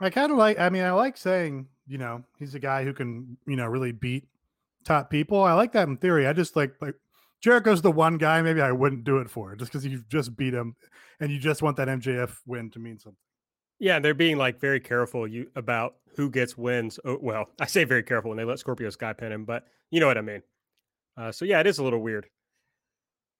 I 0.00 0.10
kind 0.10 0.30
of 0.30 0.38
like. 0.38 0.58
I 0.58 0.68
mean, 0.68 0.82
I 0.82 0.92
like 0.92 1.16
saying 1.16 1.68
you 1.86 1.98
know 1.98 2.24
he's 2.38 2.54
a 2.54 2.60
guy 2.60 2.84
who 2.84 2.92
can 2.92 3.36
you 3.46 3.56
know 3.56 3.66
really 3.66 3.92
beat 3.92 4.28
top 4.84 5.10
people. 5.10 5.42
I 5.42 5.54
like 5.54 5.72
that 5.72 5.88
in 5.88 5.96
theory. 5.96 6.26
I 6.26 6.32
just 6.32 6.56
like 6.56 6.74
like 6.80 6.94
Jericho's 7.40 7.82
the 7.82 7.90
one 7.90 8.18
guy 8.18 8.42
maybe 8.42 8.60
I 8.60 8.72
wouldn't 8.72 9.04
do 9.04 9.18
it 9.18 9.30
for 9.30 9.54
just 9.54 9.72
because 9.72 9.86
you 9.86 10.02
just 10.08 10.36
beat 10.36 10.54
him 10.54 10.76
and 11.20 11.30
you 11.30 11.38
just 11.38 11.62
want 11.62 11.76
that 11.76 11.88
MJF 11.88 12.36
win 12.46 12.70
to 12.70 12.78
mean 12.78 12.98
something. 12.98 13.18
Yeah, 13.78 14.00
they're 14.00 14.14
being 14.14 14.36
like 14.36 14.60
very 14.60 14.80
careful 14.80 15.26
you 15.26 15.50
about 15.54 15.96
who 16.16 16.30
gets 16.30 16.58
wins. 16.58 16.98
Oh, 17.04 17.18
well, 17.20 17.50
I 17.60 17.66
say 17.66 17.84
very 17.84 18.02
careful 18.02 18.30
when 18.30 18.38
they 18.38 18.44
let 18.44 18.58
Scorpio 18.58 18.90
Sky 18.90 19.12
pin 19.12 19.32
him, 19.32 19.44
but 19.44 19.66
you 19.90 20.00
know 20.00 20.06
what 20.06 20.18
I 20.18 20.22
mean. 20.22 20.42
Uh, 21.16 21.32
so 21.32 21.44
yeah, 21.44 21.60
it 21.60 21.66
is 21.66 21.78
a 21.78 21.84
little 21.84 22.00
weird. 22.00 22.26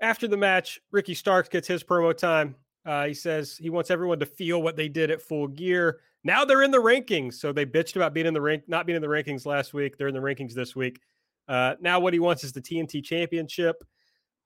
After 0.01 0.29
the 0.29 0.37
match, 0.37 0.81
Ricky 0.93 1.15
Starks 1.15 1.49
gets 1.49 1.67
his 1.67 1.83
promo 1.83 2.17
time. 2.17 2.55
Uh, 2.87 3.07
he 3.07 3.15
says 3.15 3.57
he 3.57 3.71
wants 3.71 3.91
everyone 3.91 4.21
to 4.21 4.27
feel 4.27 4.63
what 4.63 4.77
they 4.77 4.89
did 4.89 5.11
at 5.11 5.21
Full 5.21 5.49
Gear. 5.49 6.01
Now 6.25 6.45
they're 6.45 6.63
in 6.63 6.71
the 6.71 6.79
rankings, 6.79 7.35
so 7.35 7.53
they 7.53 7.67
bitched 7.67 7.97
about 7.97 8.15
being 8.15 8.27
in 8.27 8.35
the 8.35 8.41
rank, 8.41 8.65
not 8.69 8.87
being 8.87 8.97
in 8.97 9.03
the 9.03 9.09
rankings 9.09 9.45
last 9.45 9.75
week. 9.75 9.97
They're 9.97 10.09
in 10.09 10.15
the 10.15 10.21
rankings 10.21 10.55
this 10.55 10.75
week. 10.75 11.01
Uh, 11.49 11.75
now 11.81 11.99
what 12.01 12.13
he 12.13 12.21
wants 12.21 12.45
is 12.45 12.53
the 12.53 12.61
TNT 12.61 13.03
Championship, 13.03 13.83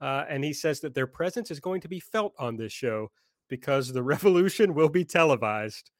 uh, 0.00 0.24
and 0.28 0.42
he 0.44 0.52
says 0.52 0.80
that 0.80 0.94
their 0.94 1.06
presence 1.06 1.50
is 1.50 1.60
going 1.60 1.80
to 1.82 1.88
be 1.88 2.00
felt 2.00 2.32
on 2.38 2.56
this 2.56 2.72
show 2.72 3.10
because 3.52 3.92
the 3.92 4.02
revolution 4.14 4.72
will 4.72 4.88
be 4.88 5.04
televised. 5.04 5.90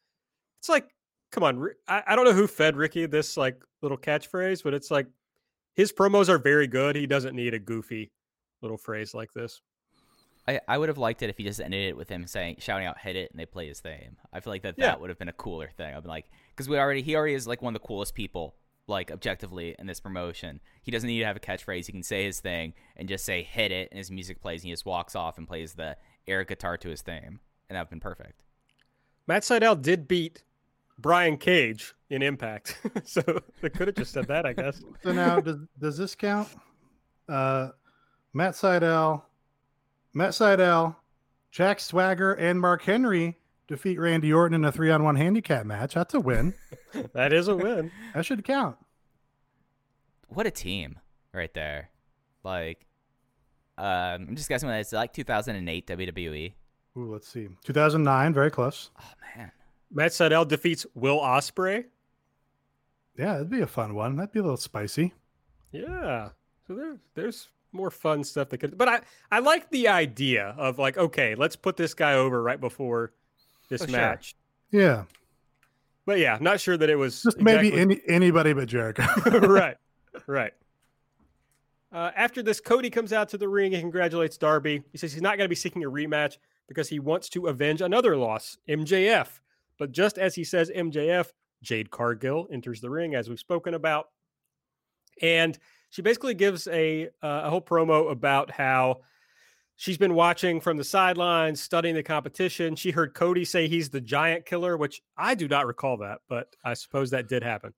It's 0.59 0.70
like, 0.70 0.88
come 1.30 1.44
on, 1.44 1.68
I, 1.86 2.03
I 2.07 2.16
don't 2.16 2.24
know 2.24 2.32
who 2.32 2.46
fed 2.46 2.76
Ricky 2.76 3.05
this 3.05 3.36
like 3.36 3.62
little 3.82 3.98
catchphrase, 3.98 4.64
but 4.64 4.72
it's 4.72 4.90
like 4.90 5.07
his 5.74 5.92
promos 5.92 6.30
are 6.30 6.38
very 6.38 6.66
good. 6.66 6.96
He 6.96 7.07
doesn't 7.07 7.36
need 7.36 7.53
a 7.53 7.59
goofy 7.59 8.11
little 8.62 8.78
phrase 8.78 9.12
like 9.12 9.34
this. 9.34 9.61
I, 10.48 10.61
I 10.66 10.78
would 10.78 10.88
have 10.88 10.96
liked 10.96 11.22
it 11.22 11.28
if 11.28 11.36
he 11.36 11.44
just 11.44 11.61
ended 11.61 11.90
it 11.90 11.96
with 11.96 12.09
him 12.09 12.26
saying 12.26 12.57
shouting 12.59 12.86
out 12.86 12.98
hit 12.98 13.16
it 13.16 13.30
and 13.30 13.38
they 13.38 13.44
play 13.44 13.68
his 13.68 13.80
theme. 13.80 14.16
I 14.32 14.40
feel 14.40 14.53
like 14.53 14.62
that 14.62 14.76
yeah. 14.78 14.86
that 14.86 15.00
would 15.00 15.11
have 15.11 15.18
been 15.18 15.28
a 15.28 15.34
cooler 15.34 15.68
thing. 15.76 15.94
I've 15.94 16.03
been 16.03 16.11
like 16.11 16.30
because 16.50 16.70
we 16.70 16.78
already 16.78 17.03
he 17.03 17.14
already 17.14 17.34
is 17.34 17.46
like 17.46 17.61
one 17.61 17.76
of 17.76 17.80
the 17.80 17.86
coolest 17.86 18.14
people 18.14 18.57
like 18.88 19.11
objectively 19.11 19.76
in 19.78 19.86
this 19.86 20.00
promotion. 20.00 20.61
He 20.82 20.90
doesn't 20.90 21.07
need 21.07 21.20
to 21.20 21.26
have 21.26 21.36
a 21.36 21.40
catchphrase. 21.40 21.86
He 21.86 21.92
can 21.92 22.03
say 22.03 22.24
his 22.24 22.40
thing 22.40 22.74
and 22.96 23.09
just 23.09 23.24
say 23.24 23.42
hit 23.42 23.70
it 23.70 23.88
and 23.92 23.98
his 23.98 24.11
music 24.11 24.40
plays 24.40 24.62
and 24.62 24.68
he 24.68 24.72
just 24.72 24.86
walks 24.86 25.14
off 25.14 25.38
and 25.38 25.46
plays 25.46 25.74
the 25.74 25.96
air 26.27 26.45
guitar 26.45 26.77
to 26.79 26.89
his 26.89 27.03
theme, 27.03 27.41
and 27.68 27.77
that 27.77 27.81
would 27.81 27.91
been 27.91 28.01
perfect. 28.01 28.43
Matt 29.27 29.43
Sydal 29.43 29.81
did 29.81 30.09
beat 30.09 30.43
Brian 30.99 31.37
Cage 31.37 31.95
in 32.11 32.23
Impact, 32.23 32.81
so 33.05 33.23
they 33.61 33.70
could 33.70 33.89
have 33.89 33.97
just 33.97 34.12
said 34.12 34.27
that, 34.29 34.47
I 34.47 34.53
guess. 34.53 34.83
So 35.03 35.12
now, 35.12 35.41
does 35.41 35.59
does 35.79 35.97
this 35.97 36.14
count? 36.14 36.49
Uh, 37.29 37.70
Matt 38.33 38.55
Sydal, 38.55 39.23
Matt 40.12 40.31
Sydal, 40.31 40.97
Jack 41.51 41.81
Swagger, 41.81 42.35
and 42.35 42.61
Mark 42.61 42.83
Henry 42.83 43.39
defeat 43.68 43.99
Randy 43.99 44.33
Orton 44.33 44.55
in 44.55 44.64
a 44.64 44.73
three-on-one 44.73 45.16
handicap 45.16 45.64
match. 45.64 45.95
That's 45.95 46.14
a 46.14 46.20
win. 46.20 46.55
that 47.14 47.33
is 47.33 47.49
a 47.49 47.57
win. 47.57 47.91
that 48.14 48.27
should 48.27 48.45
count. 48.45 48.77
What 50.29 50.47
a 50.47 50.51
team 50.51 50.99
right 51.33 51.53
there! 51.55 51.91
Like 52.43 52.87
um, 53.83 54.26
I'm 54.28 54.37
just 54.37 54.49
guessing 54.49 54.68
when 54.68 54.78
it's 54.78 54.93
like 54.93 55.12
2008 55.12 55.87
WWE. 55.87 56.53
Ooh, 56.97 57.12
let's 57.12 57.28
see. 57.28 57.49
2009, 57.64 58.33
very 58.35 58.51
close. 58.51 58.91
Oh 59.01 59.05
man. 59.37 59.51
Matt 59.91 60.11
Sydal 60.12 60.47
defeats 60.47 60.87
Will 60.95 61.18
Ospreay. 61.20 61.85
Yeah, 63.18 63.37
it'd 63.37 63.51
be 63.51 63.61
a 63.61 63.66
fun 63.66 63.95
one. 63.95 64.16
That'd 64.16 64.33
be 64.33 64.39
a 64.39 64.43
little 64.43 64.57
spicy. 64.57 65.12
Yeah. 65.72 66.30
So 66.66 66.74
there, 66.74 66.97
there's 67.14 67.49
more 67.72 67.91
fun 67.91 68.24
stuff 68.24 68.49
that 68.51 68.59
could. 68.59 68.76
But 68.78 68.89
I, 68.89 69.01
I 69.30 69.39
like 69.41 69.70
the 69.70 69.89
idea 69.89 70.55
of 70.59 70.78
like, 70.78 70.97
okay, 70.99 71.35
let's 71.35 71.57
put 71.57 71.76
this 71.76 71.95
guy 71.95 72.14
over 72.14 72.43
right 72.43 72.61
before 72.61 73.12
this 73.68 73.83
Oh, 73.83 73.87
sure. 73.87 73.97
match. 73.97 74.35
Yeah, 74.70 75.05
But 76.07 76.18
yeah, 76.18 76.39
not 76.41 76.61
sure 76.61 76.76
that 76.78 76.89
it 76.89 76.97
was 76.97 77.22
just 77.22 77.39
maybe 77.39 77.72
any 77.74 78.01
anybody 78.09 78.53
but 78.55 78.68
Jericho. 78.68 79.05
right, 79.49 79.76
right. 80.26 80.53
Uh, 81.93 82.11
after 82.16 82.43
this, 82.43 82.61
Cody 82.61 82.88
comes 82.88 83.12
out 83.12 83.28
to 83.30 83.38
the 83.38 83.49
ring 83.49 83.74
and 83.74 83.82
congratulates 83.82 84.38
Darby. 84.38 84.82
He 84.93 84.99
says 84.99 85.12
he's 85.12 85.22
not 85.22 85.36
going 85.36 85.45
to 85.45 85.51
be 85.51 85.55
seeking 85.55 85.84
a 85.84 85.90
rematch 85.90 86.38
because 86.66 86.88
he 86.88 86.99
wants 86.99 87.28
to 87.30 87.49
avenge 87.49 87.82
another 87.82 88.16
loss, 88.16 88.57
MJF. 88.68 89.28
But 89.78 89.93
just 89.93 90.16
as 90.16 90.34
he 90.34 90.45
says 90.45 90.70
MJF, 90.74 91.28
Jade 91.62 91.90
Cargill 91.90 92.49
enters 92.51 92.80
the 92.80 92.90
ring, 92.90 93.14
as 93.14 93.28
we've 93.28 93.38
spoken 93.38 93.74
about, 93.74 94.09
and 95.20 95.59
she 95.90 96.03
basically 96.03 96.34
gives 96.34 96.66
a 96.68 97.09
uh, 97.22 97.43
a 97.45 97.51
whole 97.51 97.61
promo 97.61 98.11
about 98.11 98.51
how 98.51 99.01
she's 99.76 99.99
been 99.99 100.14
watching 100.14 100.61
from 100.61 100.76
the 100.76 100.84
sidelines, 100.84 101.61
studying 101.61 101.95
the 101.95 102.03
competition. 102.03 102.74
She 102.74 102.90
heard 102.90 103.14
Cody 103.14 103.45
say 103.45 103.68
he's 103.68 103.90
the 103.90 104.01
giant 104.01 104.47
killer, 104.47 104.76
which 104.76 105.03
I 105.16 105.34
do 105.34 105.47
not 105.47 105.66
recall 105.66 105.99
that, 105.99 106.20
but 106.28 106.49
I 106.64 106.74
suppose 106.74 107.11
that 107.11 107.28
did 107.28 107.43
happen. 107.43 107.74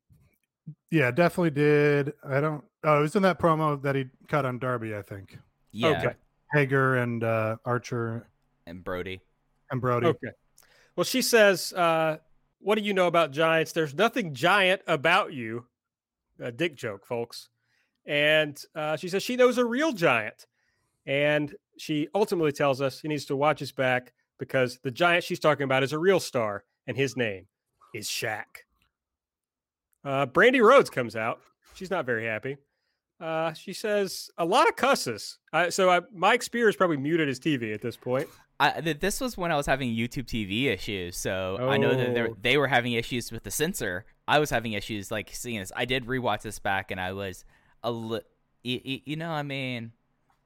yeah, 0.90 1.10
definitely 1.10 1.50
did. 1.50 2.12
I 2.24 2.40
don't. 2.40 2.64
Oh, 2.84 2.98
it 2.98 3.02
was 3.02 3.16
in 3.16 3.22
that 3.22 3.38
promo 3.38 3.80
that 3.82 3.94
he 3.94 4.06
cut 4.28 4.44
on 4.44 4.58
Darby, 4.58 4.94
I 4.94 5.02
think. 5.02 5.38
Yeah, 5.72 5.98
Okay. 5.98 6.14
Hager 6.52 6.96
and 6.96 7.24
uh, 7.24 7.56
Archer 7.64 8.28
and 8.66 8.84
Brody. 8.84 9.20
and 9.70 9.80
Brody. 9.80 10.06
Okay. 10.08 10.28
Well, 10.94 11.04
she 11.04 11.22
says, 11.22 11.72
uh, 11.72 12.18
"What 12.60 12.76
do 12.76 12.84
you 12.84 12.94
know 12.94 13.06
about 13.08 13.32
giants? 13.32 13.72
There's 13.72 13.94
nothing 13.94 14.34
giant 14.34 14.82
about 14.86 15.32
you." 15.32 15.66
A 16.38 16.52
dick 16.52 16.76
joke, 16.76 17.06
folks. 17.06 17.48
And 18.06 18.60
uh, 18.74 18.96
she 18.96 19.08
says 19.08 19.22
she 19.22 19.36
knows 19.36 19.56
a 19.58 19.64
real 19.64 19.92
giant, 19.92 20.46
and 21.06 21.54
she 21.78 22.08
ultimately 22.14 22.52
tells 22.52 22.80
us 22.80 23.00
he 23.00 23.08
needs 23.08 23.24
to 23.26 23.36
watch 23.36 23.58
his 23.60 23.72
back 23.72 24.12
because 24.38 24.78
the 24.82 24.90
giant 24.90 25.24
she's 25.24 25.40
talking 25.40 25.64
about 25.64 25.82
is 25.82 25.92
a 25.92 25.98
real 25.98 26.20
star, 26.20 26.64
and 26.86 26.96
his 26.96 27.16
name 27.16 27.46
is 27.94 28.06
Shaq. 28.08 28.44
Uh, 30.04 30.26
Brandi 30.26 30.60
Rhodes 30.62 30.90
comes 30.90 31.16
out. 31.16 31.40
She's 31.74 31.90
not 31.90 32.04
very 32.04 32.26
happy. 32.26 32.58
Uh, 33.24 33.52
she 33.54 33.72
says 33.72 34.30
a 34.36 34.44
lot 34.44 34.68
of 34.68 34.76
cusses. 34.76 35.38
I, 35.52 35.70
so 35.70 35.88
I, 35.90 36.00
Mike 36.12 36.42
Spears 36.42 36.76
probably 36.76 36.98
muted 36.98 37.26
his 37.28 37.40
TV 37.40 37.72
at 37.72 37.80
this 37.80 37.96
point. 37.96 38.28
I, 38.60 38.80
th- 38.80 39.00
this 39.00 39.20
was 39.20 39.36
when 39.36 39.50
I 39.50 39.56
was 39.56 39.66
having 39.66 39.90
YouTube 39.90 40.26
TV 40.26 40.66
issues, 40.66 41.16
so 41.16 41.56
I 41.60 41.76
know 41.78 41.94
that 41.94 42.42
they 42.42 42.56
Oh. 42.56 42.60
were 42.60 42.66
having 42.68 42.92
issues 42.92 43.32
with 43.32 43.42
the 43.42 43.50
censor. 43.50 44.04
I 44.28 44.38
was 44.38 44.50
having 44.50 44.74
issues 44.74 45.10
like 45.10 45.30
seeing 45.32 45.58
this. 45.60 45.72
I 45.74 45.86
did 45.86 46.04
rewatch 46.06 46.42
this 46.42 46.58
back, 46.58 46.90
and 46.90 47.00
I 47.00 47.12
was 47.12 47.44
a 47.82 47.90
li- 47.90 48.20
y- 48.64 48.82
y- 48.84 49.02
you 49.06 49.16
know, 49.16 49.30
I 49.30 49.42
mean, 49.42 49.92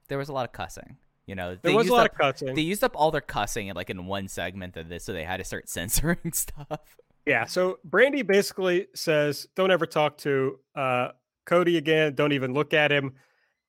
there 0.07 0.17
was 0.17 0.29
a 0.29 0.33
lot 0.33 0.45
of 0.45 0.53
cussing. 0.53 0.97
You 1.27 1.35
know, 1.35 1.49
There 1.49 1.59
they 1.71 1.75
was 1.75 1.89
a 1.89 1.93
lot 1.93 2.05
up, 2.07 2.13
of 2.13 2.17
cussing. 2.17 2.55
They 2.55 2.61
used 2.61 2.83
up 2.83 2.93
all 2.95 3.11
their 3.11 3.21
cussing 3.21 3.67
in 3.67 3.75
like 3.75 3.89
in 3.91 4.05
one 4.07 4.27
segment 4.29 4.75
of 4.77 4.89
this, 4.89 5.03
so 5.03 5.13
they 5.13 5.23
had 5.23 5.37
to 5.37 5.43
start 5.43 5.69
censoring 5.77 6.31
stuff. 6.33 6.79
Yeah. 7.27 7.45
So 7.45 7.77
Brandi 7.87 8.25
basically 8.25 8.87
says, 8.95 9.47
"Don't 9.55 9.69
ever 9.69 9.85
talk 9.85 10.17
to 10.19 10.59
uh, 10.75 11.09
Cody 11.49 11.77
again. 11.77 12.15
Don't 12.15 12.31
even 12.31 12.53
look 12.53 12.73
at 12.73 12.91
him," 12.91 13.13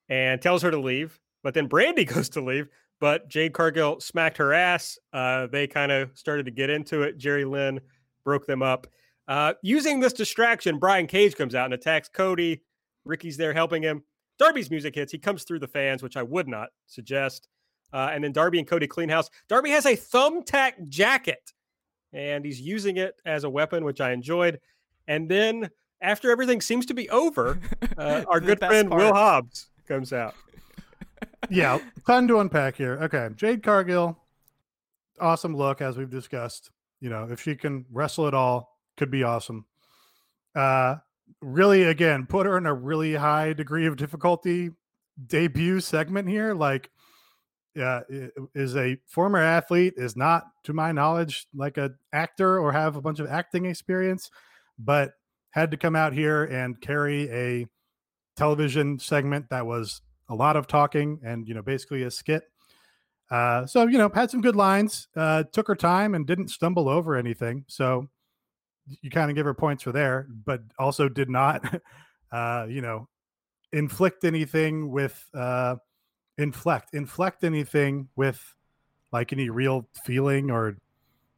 and 0.09 0.41
tells 0.41 0.61
her 0.61 0.71
to 0.71 0.79
leave. 0.79 1.19
But 1.43 1.53
then 1.53 1.67
Brandi 1.67 2.07
goes 2.13 2.29
to 2.29 2.41
leave, 2.41 2.69
but 2.99 3.27
Jade 3.27 3.53
Cargill 3.53 3.99
smacked 3.99 4.37
her 4.37 4.53
ass. 4.53 4.97
Uh, 5.11 5.47
they 5.47 5.67
kind 5.67 5.91
of 5.91 6.17
started 6.17 6.45
to 6.45 6.51
get 6.51 6.69
into 6.69 7.01
it. 7.01 7.17
Jerry 7.17 7.45
Lynn 7.45 7.81
broke 8.23 8.45
them 8.45 8.61
up. 8.61 8.87
Uh, 9.27 9.53
using 9.63 9.99
this 9.99 10.13
distraction, 10.13 10.77
Brian 10.77 11.07
Cage 11.07 11.35
comes 11.35 11.55
out 11.55 11.65
and 11.65 11.73
attacks 11.73 12.09
Cody. 12.09 12.61
Ricky's 13.05 13.37
there 13.37 13.53
helping 13.53 13.81
him. 13.81 14.03
Darby's 14.37 14.69
music 14.71 14.95
hits. 14.95 15.11
He 15.11 15.17
comes 15.17 15.43
through 15.43 15.59
the 15.59 15.67
fans, 15.67 16.03
which 16.03 16.17
I 16.17 16.23
would 16.23 16.47
not 16.47 16.69
suggest. 16.87 17.47
Uh, 17.93 18.09
and 18.11 18.23
then 18.23 18.31
Darby 18.31 18.59
and 18.59 18.67
Cody 18.67 18.87
clean 18.87 19.09
house. 19.09 19.29
Darby 19.47 19.69
has 19.71 19.85
a 19.85 19.95
thumbtack 19.95 20.87
jacket 20.87 21.51
and 22.13 22.43
he's 22.43 22.59
using 22.59 22.97
it 22.97 23.15
as 23.25 23.43
a 23.43 23.49
weapon, 23.49 23.85
which 23.85 24.01
I 24.01 24.11
enjoyed. 24.11 24.59
And 25.07 25.29
then 25.29 25.69
after 26.01 26.31
everything 26.31 26.61
seems 26.61 26.85
to 26.87 26.93
be 26.93 27.09
over, 27.09 27.59
uh, 27.97 28.23
our 28.27 28.39
good 28.39 28.59
best 28.59 28.69
friend 28.69 28.89
Will 28.89 29.13
Hobbs 29.13 29.67
comes 29.87 30.11
out. 30.13 30.35
yeah, 31.49 31.79
ton 32.05 32.27
to 32.27 32.39
unpack 32.39 32.75
here. 32.75 32.97
Okay, 33.03 33.29
Jade 33.35 33.63
Cargill, 33.63 34.17
awesome 35.19 35.55
look 35.55 35.81
as 35.81 35.97
we've 35.97 36.09
discussed. 36.09 36.71
You 36.99 37.09
know, 37.09 37.27
if 37.31 37.41
she 37.41 37.55
can 37.55 37.85
wrestle 37.91 38.27
at 38.27 38.33
all, 38.33 38.77
could 38.97 39.11
be 39.11 39.23
awesome. 39.23 39.65
Uh, 40.55 40.95
really, 41.41 41.83
again, 41.83 42.25
put 42.25 42.45
her 42.45 42.57
in 42.57 42.65
a 42.65 42.73
really 42.73 43.15
high 43.15 43.53
degree 43.53 43.85
of 43.87 43.95
difficulty 43.95 44.71
debut 45.27 45.79
segment 45.79 46.27
here. 46.27 46.53
Like, 46.53 46.89
yeah, 47.75 48.01
i- 48.11 48.29
is 48.53 48.75
a 48.75 48.97
former 49.07 49.39
athlete, 49.39 49.93
is 49.97 50.15
not, 50.15 50.43
to 50.63 50.73
my 50.73 50.91
knowledge, 50.91 51.47
like 51.55 51.77
a 51.77 51.91
actor 52.13 52.59
or 52.59 52.71
have 52.71 52.95
a 52.97 53.01
bunch 53.01 53.19
of 53.19 53.27
acting 53.27 53.65
experience, 53.65 54.29
but 54.77 55.13
had 55.51 55.71
to 55.71 55.77
come 55.77 55.95
out 55.95 56.13
here 56.13 56.45
and 56.45 56.79
carry 56.81 57.29
a 57.29 57.67
television 58.35 58.97
segment 58.99 59.49
that 59.49 59.65
was 59.65 60.01
a 60.29 60.35
lot 60.35 60.55
of 60.55 60.67
talking 60.67 61.19
and 61.23 61.47
you 61.47 61.53
know 61.53 61.61
basically 61.61 62.03
a 62.03 62.11
skit 62.11 62.43
uh 63.29 63.65
so 63.65 63.85
you 63.87 63.97
know 63.97 64.09
had 64.13 64.31
some 64.31 64.41
good 64.41 64.55
lines 64.55 65.07
uh 65.15 65.43
took 65.51 65.67
her 65.67 65.75
time 65.75 66.15
and 66.15 66.25
didn't 66.25 66.47
stumble 66.47 66.87
over 66.87 67.15
anything 67.15 67.63
so 67.67 68.07
you 69.01 69.09
kind 69.09 69.29
of 69.29 69.35
give 69.35 69.45
her 69.45 69.53
points 69.53 69.83
for 69.83 69.91
there 69.91 70.27
but 70.45 70.61
also 70.79 71.07
did 71.09 71.29
not 71.29 71.81
uh 72.31 72.65
you 72.69 72.81
know 72.81 73.07
inflict 73.73 74.23
anything 74.23 74.89
with 74.89 75.23
uh 75.33 75.75
inflect 76.37 76.93
inflect 76.93 77.43
anything 77.43 78.07
with 78.15 78.55
like 79.11 79.33
any 79.33 79.49
real 79.49 79.87
feeling 80.05 80.49
or 80.49 80.77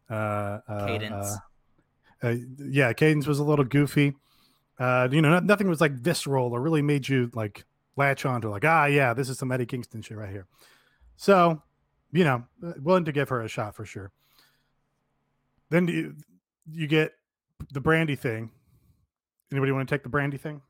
uh, 0.10 0.60
uh 0.68 0.86
Cadence. 0.86 1.14
uh, 1.14 1.38
uh, 2.24 2.36
yeah 2.58 2.94
cadence 2.94 3.28
was 3.28 3.40
a 3.40 3.44
little 3.44 3.66
goofy. 3.66 4.16
Uh 4.80 5.08
you 5.12 5.22
know 5.22 5.30
no- 5.30 5.40
nothing 5.40 5.68
was 5.70 5.82
like 5.82 5.92
visceral 5.94 6.52
or 6.54 6.62
really 6.62 6.82
made 6.82 7.08
you 7.08 7.30
like 7.34 7.66
latch 7.96 8.26
on 8.26 8.42
to 8.42 8.50
like 8.50 8.66
ah 8.66 8.86
yeah 8.86 9.14
this 9.14 9.30
is 9.30 9.38
some 9.38 9.52
eddie 9.52 9.66
kingston 9.66 10.02
shit 10.02 10.18
right 10.18 10.30
here. 10.32 10.48
So 11.18 11.62
you 12.12 12.24
know 12.24 12.44
uh, 12.66 12.74
willing 12.82 13.06
to 13.06 13.12
give 13.12 13.30
her 13.30 13.42
a 13.42 13.48
shot 13.48 13.76
for 13.76 13.86
sure. 13.86 14.12
Then 15.70 15.88
you, 15.88 16.16
you 16.72 16.88
get 16.88 17.14
the 17.72 17.82
brandi 17.82 18.18
thing. 18.18 18.52
Anybody 19.52 19.72
want 19.72 19.88
to 19.88 19.94
take 19.96 20.04
the 20.04 20.10
brandi 20.10 20.40
thing? 20.40 20.62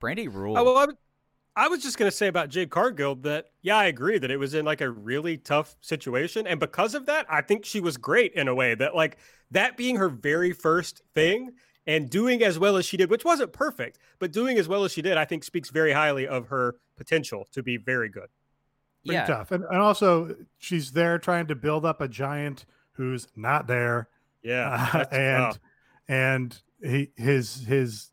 Brandi 0.00 0.32
rule. 0.32 0.56
Oh, 0.58 0.64
well, 0.64 0.76
I, 0.78 0.84
was- 0.86 0.94
I 1.54 1.68
was 1.68 1.82
just 1.82 1.98
going 1.98 2.10
to 2.10 2.16
say 2.16 2.28
about 2.28 2.48
Jade 2.48 2.70
Cargill 2.70 3.14
that, 3.16 3.46
yeah, 3.60 3.76
I 3.76 3.84
agree 3.84 4.18
that 4.18 4.30
it 4.30 4.38
was 4.38 4.54
in 4.54 4.64
like 4.64 4.80
a 4.80 4.90
really 4.90 5.36
tough 5.36 5.76
situation. 5.80 6.46
And 6.46 6.58
because 6.58 6.94
of 6.94 7.06
that, 7.06 7.26
I 7.28 7.42
think 7.42 7.64
she 7.64 7.80
was 7.80 7.96
great 7.96 8.32
in 8.34 8.48
a 8.48 8.54
way 8.54 8.74
that, 8.74 8.94
like, 8.94 9.18
that 9.50 9.76
being 9.76 9.96
her 9.96 10.08
very 10.08 10.52
first 10.52 11.02
thing 11.14 11.52
and 11.86 12.08
doing 12.08 12.42
as 12.42 12.58
well 12.58 12.76
as 12.76 12.86
she 12.86 12.96
did, 12.96 13.10
which 13.10 13.24
wasn't 13.24 13.52
perfect, 13.52 13.98
but 14.18 14.32
doing 14.32 14.56
as 14.56 14.68
well 14.68 14.84
as 14.84 14.92
she 14.92 15.02
did, 15.02 15.18
I 15.18 15.24
think 15.26 15.44
speaks 15.44 15.68
very 15.70 15.92
highly 15.92 16.26
of 16.26 16.48
her 16.48 16.76
potential 16.96 17.48
to 17.52 17.62
be 17.62 17.76
very 17.76 18.08
good. 18.08 18.28
pretty 19.04 19.16
yeah, 19.16 19.26
tough 19.26 19.50
and, 19.50 19.64
and 19.64 19.78
also 19.78 20.36
she's 20.58 20.92
there 20.92 21.18
trying 21.18 21.46
to 21.48 21.56
build 21.56 21.84
up 21.84 22.00
a 22.00 22.06
giant 22.06 22.64
who's 22.92 23.26
not 23.34 23.66
there 23.66 24.08
Yeah. 24.42 24.90
Uh, 24.92 25.04
and 25.10 25.42
oh, 25.42 25.56
and 26.08 26.62
he 26.82 27.10
his 27.16 27.64
his 27.64 28.11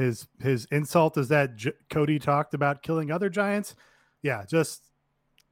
his 0.00 0.28
his 0.40 0.66
insult 0.72 1.16
is 1.16 1.28
that 1.28 1.56
J- 1.56 1.72
Cody 1.90 2.18
talked 2.18 2.54
about 2.54 2.82
killing 2.82 3.10
other 3.10 3.28
giants. 3.28 3.74
Yeah, 4.22 4.44
just 4.48 4.84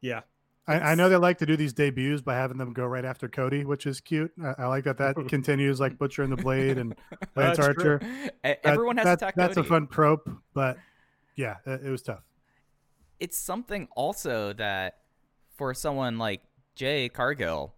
yeah. 0.00 0.20
I, 0.66 0.90
I 0.90 0.94
know 0.96 1.08
they 1.08 1.16
like 1.16 1.38
to 1.38 1.46
do 1.46 1.56
these 1.56 1.72
debuts 1.72 2.20
by 2.20 2.34
having 2.34 2.58
them 2.58 2.74
go 2.74 2.84
right 2.84 3.04
after 3.04 3.26
Cody, 3.26 3.64
which 3.64 3.86
is 3.86 4.00
cute. 4.00 4.30
I, 4.42 4.54
I 4.58 4.66
like 4.66 4.84
that 4.84 4.98
that 4.98 5.16
continues 5.28 5.80
like 5.80 5.98
Butcher 5.98 6.22
and 6.22 6.30
the 6.32 6.36
Blade 6.36 6.76
and 6.76 6.94
Lance 7.36 7.56
That's 7.56 7.58
true. 7.58 7.92
Archer. 7.94 8.00
That- 8.42 8.60
everyone 8.66 8.96
has 8.98 9.04
that- 9.06 9.18
to 9.20 9.24
attack 9.26 9.34
That's 9.36 9.54
Cody. 9.54 9.66
a 9.66 9.68
fun 9.68 9.86
trope, 9.86 10.28
but 10.52 10.76
yeah, 11.36 11.56
it, 11.64 11.86
it 11.86 11.90
was 11.90 12.02
tough. 12.02 12.22
it's 13.18 13.38
something 13.38 13.88
also 13.96 14.52
that 14.54 14.98
for 15.56 15.72
someone 15.72 16.18
like 16.18 16.42
Jade 16.74 17.14
Cargill, 17.14 17.74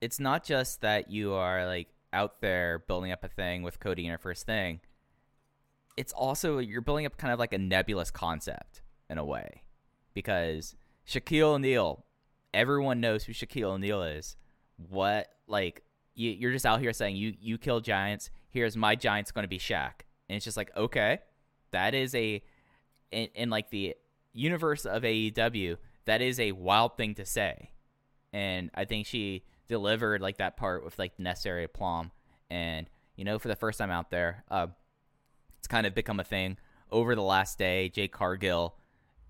it's 0.00 0.18
not 0.18 0.44
just 0.44 0.80
that 0.80 1.08
you 1.10 1.32
are 1.34 1.66
like 1.66 1.88
out 2.12 2.40
there 2.40 2.80
building 2.88 3.12
up 3.12 3.22
a 3.24 3.28
thing 3.28 3.62
with 3.62 3.78
Cody 3.78 4.02
in 4.02 4.08
your 4.08 4.18
first 4.18 4.44
thing. 4.44 4.80
It's 5.96 6.12
also 6.12 6.58
you're 6.58 6.80
building 6.80 7.06
up 7.06 7.16
kind 7.16 7.32
of 7.32 7.38
like 7.38 7.52
a 7.52 7.58
nebulous 7.58 8.10
concept 8.10 8.82
in 9.08 9.18
a 9.18 9.24
way. 9.24 9.62
Because 10.14 10.74
Shaquille 11.06 11.54
O'Neal, 11.54 12.04
everyone 12.52 13.00
knows 13.00 13.24
who 13.24 13.32
Shaquille 13.32 13.72
O'Neal 13.72 14.02
is. 14.02 14.36
What 14.88 15.28
like 15.46 15.82
you, 16.14 16.30
you're 16.30 16.52
just 16.52 16.66
out 16.66 16.80
here 16.80 16.92
saying 16.92 17.16
you 17.16 17.34
you 17.40 17.58
kill 17.58 17.80
giants. 17.80 18.30
Here's 18.50 18.76
my 18.76 18.94
giant's 18.94 19.32
going 19.32 19.44
to 19.44 19.48
be 19.48 19.58
Shaq, 19.58 20.02
and 20.28 20.36
it's 20.36 20.44
just 20.44 20.56
like 20.56 20.74
okay, 20.76 21.18
that 21.70 21.94
is 21.94 22.14
a 22.14 22.42
in, 23.10 23.28
in 23.34 23.50
like 23.50 23.70
the 23.70 23.94
universe 24.32 24.84
of 24.84 25.02
AEW, 25.02 25.76
that 26.06 26.22
is 26.22 26.40
a 26.40 26.52
wild 26.52 26.96
thing 26.96 27.14
to 27.16 27.24
say. 27.24 27.70
And 28.32 28.70
I 28.74 28.84
think 28.84 29.06
she 29.06 29.44
delivered 29.68 30.20
like 30.20 30.38
that 30.38 30.56
part 30.56 30.84
with 30.84 30.98
like 30.98 31.16
the 31.16 31.22
necessary 31.22 31.64
aplomb. 31.64 32.10
And 32.50 32.88
you 33.16 33.24
know, 33.24 33.38
for 33.38 33.48
the 33.48 33.56
first 33.56 33.78
time 33.78 33.90
out 33.90 34.10
there, 34.10 34.44
uh, 34.50 34.68
it's 35.62 35.68
kind 35.68 35.86
of 35.86 35.94
become 35.94 36.18
a 36.18 36.24
thing. 36.24 36.56
Over 36.90 37.14
the 37.14 37.22
last 37.22 37.56
day, 37.56 37.88
Jade 37.88 38.10
Cargill 38.10 38.74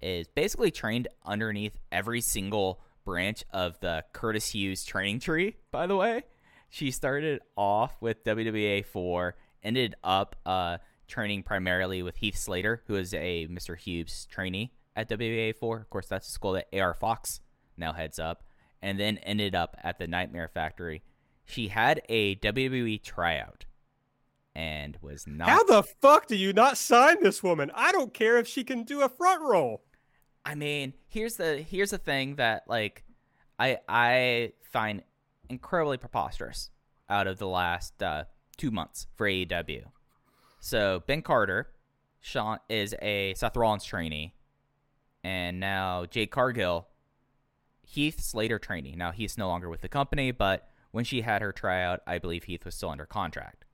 is 0.01 0.27
basically 0.29 0.71
trained 0.71 1.07
underneath 1.27 1.79
every 1.93 2.23
single 2.23 2.81
branch 3.05 3.45
of 3.53 3.79
the 3.81 4.03
Curtis 4.15 4.49
Hughes 4.49 4.83
training 4.83 5.21
tree. 5.21 5.57
By 5.71 5.87
the 5.87 5.95
way, 5.95 6.23
she 6.71 6.91
started 6.91 7.43
off 7.55 8.01
with 8.01 8.25
WWA 8.25 8.83
four, 8.83 9.37
ended 9.63 9.95
up 10.03 10.37
uh, 10.47 10.79
training 11.07 11.43
primarily 11.43 12.03
with 12.03 12.17
Heath 12.17 12.39
Slater, 12.39 12.83
who 12.87 12.95
is 12.95 13.13
a 13.13 13.47
Mr. 13.49 13.77
Hughes 13.77 14.27
trainee 14.31 14.73
at 14.97 15.11
WWA 15.11 15.55
four. 15.55 15.81
Of 15.81 15.91
course, 15.91 16.07
that's 16.07 16.29
the 16.29 16.33
school 16.33 16.53
that 16.53 16.69
AR 16.73 16.95
Fox 16.95 17.43
now 17.77 17.93
heads 17.93 18.19
up, 18.19 18.43
and 18.81 18.99
then 18.99 19.19
ended 19.19 19.55
up 19.55 19.77
at 19.85 19.99
the 19.99 20.07
Nightmare 20.07 20.49
Factory. 20.49 21.03
She 21.45 21.69
had 21.69 22.01
a 22.09 22.37
WWE 22.37 23.03
tryout 23.03 23.67
and 24.55 24.99
was 25.01 25.27
not. 25.27 25.49
How 25.49 25.65
the 25.65 25.83
fuck 25.83 26.27
do 26.27 26.37
you 26.37 26.53
not 26.53 26.77
sign 26.77 27.23
this 27.23 27.43
woman? 27.43 27.71
I 27.75 27.93
don't 27.93 28.13
care 28.13 28.39
if 28.39 28.47
she 28.47 28.65
can 28.65 28.85
do 28.85 29.03
a 29.03 29.09
front 29.09 29.43
roll. 29.43 29.83
I 30.45 30.55
mean, 30.55 30.95
here's 31.09 31.37
the 31.37 31.59
here's 31.59 31.91
the 31.91 31.99
thing 31.99 32.37
that 32.37 32.65
like 32.67 33.05
I 33.59 33.79
I 33.89 34.53
find 34.71 35.03
incredibly 35.49 35.99
preposterous 35.99 36.71
out 37.09 37.27
of 37.27 37.39
the 37.39 37.49
last 37.49 38.03
uh, 38.03 38.25
two 38.57 38.71
months 38.71 39.07
for 39.15 39.27
AEW. 39.27 39.85
So 40.61 41.03
Ben 41.07 41.23
Carter, 41.23 41.69
Sean 42.21 42.59
is 42.69 42.95
a 43.03 43.35
Seth 43.35 43.57
Rollins 43.57 43.85
trainee, 43.85 44.35
and 45.23 45.61
now 45.61 46.07
Jade 46.07 46.31
Cargill, 46.31 46.89
Heath 47.83 48.21
Slater 48.21 48.59
trainee. 48.59 48.97
Now 48.97 49.13
Heath's 49.13 49.39
no 49.39 49.49
longer 49.49 49.69
with 49.69 49.81
the 49.81 49.89
company, 49.89 50.31
but 50.31 50.69
when 50.91 51.05
she 51.05 51.23
had 51.23 51.43
her 51.43 51.53
tryout, 51.53 52.01
I 52.07 52.19
believe 52.19 52.45
Heath 52.45 52.65
was 52.65 52.75
still 52.75 52.91
under 52.91 53.07
contract. 53.07 53.65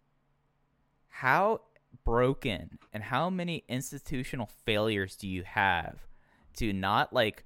How 1.18 1.62
broken 2.04 2.78
and 2.92 3.02
how 3.02 3.28
many 3.28 3.64
institutional 3.68 4.48
failures 4.64 5.16
do 5.16 5.26
you 5.26 5.42
have 5.42 6.06
to 6.58 6.72
not 6.72 7.12
like 7.12 7.44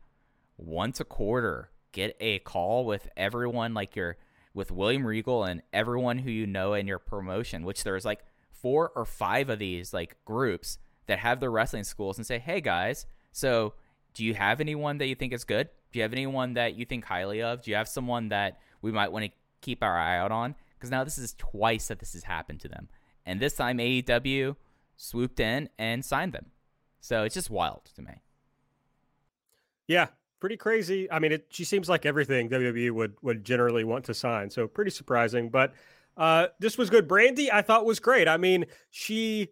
once 0.58 1.00
a 1.00 1.04
quarter 1.04 1.70
get 1.90 2.14
a 2.20 2.40
call 2.40 2.84
with 2.84 3.08
everyone 3.16 3.72
like 3.72 3.96
your 3.96 4.18
with 4.52 4.70
William 4.70 5.06
Regal 5.06 5.44
and 5.44 5.62
everyone 5.72 6.18
who 6.18 6.30
you 6.30 6.46
know 6.46 6.74
in 6.74 6.86
your 6.86 6.98
promotion, 6.98 7.64
which 7.64 7.82
there's 7.82 8.04
like 8.04 8.20
four 8.50 8.92
or 8.94 9.06
five 9.06 9.48
of 9.48 9.58
these 9.58 9.94
like 9.94 10.22
groups 10.26 10.76
that 11.06 11.20
have 11.20 11.40
their 11.40 11.50
wrestling 11.50 11.84
schools 11.84 12.18
and 12.18 12.26
say, 12.26 12.38
"Hey 12.38 12.60
guys, 12.60 13.06
so 13.32 13.72
do 14.12 14.22
you 14.22 14.34
have 14.34 14.60
anyone 14.60 14.98
that 14.98 15.06
you 15.06 15.14
think 15.14 15.32
is 15.32 15.44
good? 15.44 15.70
Do 15.92 15.98
you 15.98 16.02
have 16.02 16.12
anyone 16.12 16.52
that 16.54 16.74
you 16.74 16.84
think 16.84 17.06
highly 17.06 17.40
of? 17.40 17.62
Do 17.62 17.70
you 17.70 17.78
have 17.78 17.88
someone 17.88 18.28
that 18.28 18.60
we 18.82 18.92
might 18.92 19.12
want 19.12 19.24
to 19.24 19.30
keep 19.62 19.82
our 19.82 19.96
eye 19.96 20.18
out 20.18 20.30
on?" 20.30 20.56
Because 20.74 20.90
now 20.90 21.04
this 21.04 21.16
is 21.16 21.32
twice 21.38 21.88
that 21.88 22.00
this 22.00 22.12
has 22.12 22.24
happened 22.24 22.60
to 22.60 22.68
them, 22.68 22.90
and 23.26 23.40
this 23.40 23.54
time 23.54 23.78
AEW 23.78 24.56
swooped 24.96 25.40
in 25.40 25.68
and 25.78 26.04
signed 26.04 26.32
them. 26.32 26.46
So 27.00 27.24
it's 27.24 27.34
just 27.34 27.50
wild 27.50 27.90
to 27.96 28.02
me. 28.02 28.22
Yeah, 29.88 30.08
pretty 30.40 30.56
crazy. 30.56 31.10
I 31.10 31.18
mean, 31.18 31.32
it, 31.32 31.46
she 31.50 31.64
seems 31.64 31.88
like 31.88 32.06
everything 32.06 32.48
WWE 32.48 32.90
would 32.92 33.14
would 33.22 33.44
generally 33.44 33.84
want 33.84 34.04
to 34.06 34.14
sign. 34.14 34.50
So 34.50 34.66
pretty 34.66 34.90
surprising. 34.90 35.50
But 35.50 35.74
uh, 36.16 36.48
this 36.60 36.78
was 36.78 36.90
good. 36.90 37.08
Brandi, 37.08 37.48
I 37.52 37.62
thought 37.62 37.84
was 37.84 38.00
great. 38.00 38.28
I 38.28 38.36
mean, 38.36 38.66
she. 38.90 39.48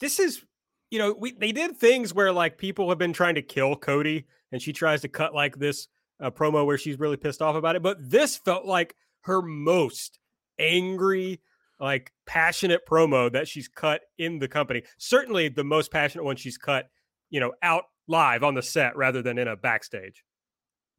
This 0.00 0.20
is, 0.20 0.44
you 0.90 0.98
know, 1.00 1.12
we 1.18 1.32
they 1.32 1.52
did 1.52 1.76
things 1.76 2.14
where 2.14 2.32
like 2.32 2.56
people 2.58 2.88
have 2.88 2.98
been 2.98 3.12
trying 3.12 3.34
to 3.34 3.42
kill 3.42 3.76
Cody, 3.76 4.26
and 4.52 4.62
she 4.62 4.72
tries 4.72 5.00
to 5.02 5.08
cut 5.08 5.34
like 5.34 5.58
this 5.58 5.88
uh, 6.20 6.30
promo 6.30 6.64
where 6.64 6.78
she's 6.78 6.98
really 6.98 7.16
pissed 7.16 7.42
off 7.42 7.56
about 7.56 7.76
it. 7.76 7.82
But 7.82 7.98
this 8.10 8.36
felt 8.36 8.64
like 8.64 8.94
her 9.22 9.42
most 9.42 10.18
angry, 10.58 11.40
like 11.80 12.12
passionate 12.26 12.86
promo 12.86 13.30
that 13.32 13.48
she's 13.48 13.68
cut 13.68 14.02
in 14.18 14.38
the 14.38 14.48
company. 14.48 14.82
Certainly 14.98 15.50
the 15.50 15.64
most 15.64 15.90
passionate 15.92 16.24
one 16.24 16.36
she's 16.36 16.58
cut, 16.58 16.88
you 17.30 17.40
know, 17.40 17.52
out 17.62 17.84
live 18.08 18.42
on 18.42 18.54
the 18.54 18.62
set 18.62 18.96
rather 18.96 19.22
than 19.22 19.38
in 19.38 19.48
a 19.48 19.56
backstage. 19.56 20.24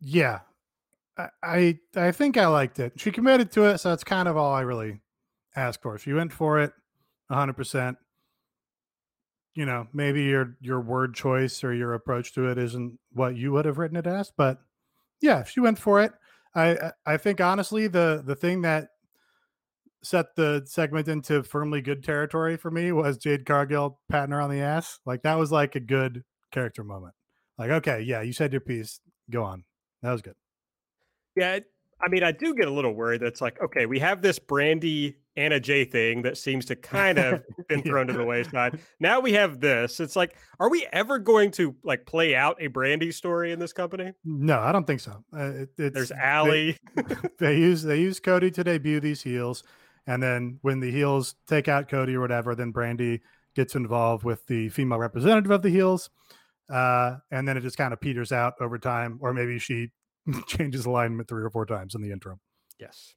Yeah. 0.01 0.39
I, 1.43 1.77
I 1.95 2.11
think 2.11 2.37
I 2.37 2.47
liked 2.47 2.79
it. 2.79 2.93
She 2.95 3.11
committed 3.11 3.51
to 3.51 3.65
it, 3.65 3.79
so 3.79 3.89
that's 3.89 4.05
kind 4.05 4.29
of 4.29 4.37
all 4.37 4.53
I 4.53 4.61
really 4.61 5.01
asked 5.53 5.81
for. 5.81 5.95
If 5.95 6.03
she 6.03 6.13
went 6.13 6.31
for 6.31 6.61
it 6.61 6.71
100%. 7.31 7.97
You 9.55 9.65
know, 9.65 9.87
maybe 9.93 10.23
your 10.23 10.55
your 10.61 10.79
word 10.79 11.15
choice 11.15 11.63
or 11.63 11.73
your 11.73 11.93
approach 11.93 12.33
to 12.33 12.49
it 12.49 12.57
isn't 12.57 12.97
what 13.11 13.35
you 13.35 13.51
would 13.51 13.65
have 13.65 13.77
written 13.77 13.97
it 13.97 14.07
as, 14.07 14.31
but 14.37 14.59
yeah, 15.21 15.39
if 15.39 15.49
she 15.49 15.59
went 15.59 15.79
for 15.79 16.01
it. 16.01 16.13
I 16.55 16.91
I 17.05 17.17
think 17.17 17.41
honestly 17.41 17.87
the 17.87 18.23
the 18.25 18.35
thing 18.35 18.61
that 18.61 18.89
set 20.03 20.35
the 20.35 20.63
segment 20.65 21.07
into 21.07 21.43
firmly 21.43 21.81
good 21.81 22.03
territory 22.03 22.57
for 22.57 22.71
me 22.71 22.91
was 22.91 23.17
Jade 23.17 23.45
Cargill 23.45 23.99
patting 24.09 24.31
her 24.31 24.41
on 24.41 24.49
the 24.49 24.61
ass. 24.61 24.99
Like 25.05 25.23
that 25.23 25.37
was 25.37 25.51
like 25.51 25.75
a 25.75 25.79
good 25.79 26.23
character 26.51 26.83
moment. 26.83 27.13
Like, 27.57 27.71
okay, 27.71 28.01
yeah, 28.01 28.21
you 28.21 28.31
said 28.31 28.53
your 28.53 28.61
piece. 28.61 29.01
Go 29.29 29.43
on. 29.43 29.65
That 30.01 30.11
was 30.11 30.21
good. 30.21 30.35
Yeah, 31.35 31.59
I 32.01 32.07
mean, 32.07 32.23
I 32.23 32.31
do 32.31 32.53
get 32.55 32.67
a 32.67 32.71
little 32.71 32.93
worried. 32.93 33.21
That's 33.21 33.41
like, 33.41 33.61
okay, 33.61 33.85
we 33.85 33.99
have 33.99 34.21
this 34.21 34.39
Brandi 34.39 35.15
Anna 35.35 35.59
Jay 35.59 35.83
thing 35.83 36.21
that 36.21 36.37
seems 36.37 36.65
to 36.65 36.75
kind 36.75 37.17
of 37.17 37.43
been 37.67 37.81
thrown 37.81 38.07
to 38.07 38.13
the 38.13 38.23
wayside. 38.23 38.79
Now 38.99 39.19
we 39.19 39.33
have 39.33 39.59
this. 39.59 39.99
It's 39.99 40.15
like, 40.15 40.35
are 40.59 40.69
we 40.69 40.87
ever 40.93 41.19
going 41.19 41.51
to 41.51 41.75
like 41.83 42.05
play 42.05 42.35
out 42.35 42.57
a 42.61 42.69
Brandi 42.69 43.13
story 43.13 43.51
in 43.51 43.59
this 43.59 43.73
company? 43.73 44.13
No, 44.23 44.59
I 44.59 44.71
don't 44.71 44.87
think 44.87 45.01
so. 45.01 45.23
Uh, 45.33 45.65
it, 45.77 45.93
There's 45.93 46.11
Allie. 46.11 46.77
They, 46.95 47.03
they 47.39 47.57
use 47.57 47.83
they 47.83 47.99
use 47.99 48.19
Cody 48.19 48.51
to 48.51 48.63
debut 48.63 48.99
these 49.01 49.21
heels, 49.21 49.63
and 50.09 50.23
then 50.23 50.57
when 50.63 50.79
the 50.79 50.89
heels 50.89 51.35
take 51.47 51.67
out 51.67 51.87
Cody 51.87 52.15
or 52.15 52.19
whatever, 52.19 52.55
then 52.55 52.73
Brandi 52.73 53.19
gets 53.55 53.75
involved 53.75 54.23
with 54.23 54.43
the 54.47 54.69
female 54.69 54.97
representative 54.97 55.51
of 55.51 55.61
the 55.61 55.69
heels. 55.69 56.09
Uh, 56.67 57.17
and 57.29 57.47
then 57.47 57.57
it 57.57 57.61
just 57.61 57.77
kind 57.77 57.93
of 57.93 58.01
peters 58.01 58.31
out 58.31 58.55
over 58.59 58.79
time, 58.79 59.19
or 59.21 59.35
maybe 59.35 59.59
she 59.59 59.89
changes 60.47 60.87
alignment 60.87 61.29
three 61.29 61.43
or 61.43 61.51
four 61.51 61.63
times 61.63 61.93
in 61.93 62.01
the 62.01 62.11
interim. 62.11 62.39
Yes. 62.79 63.13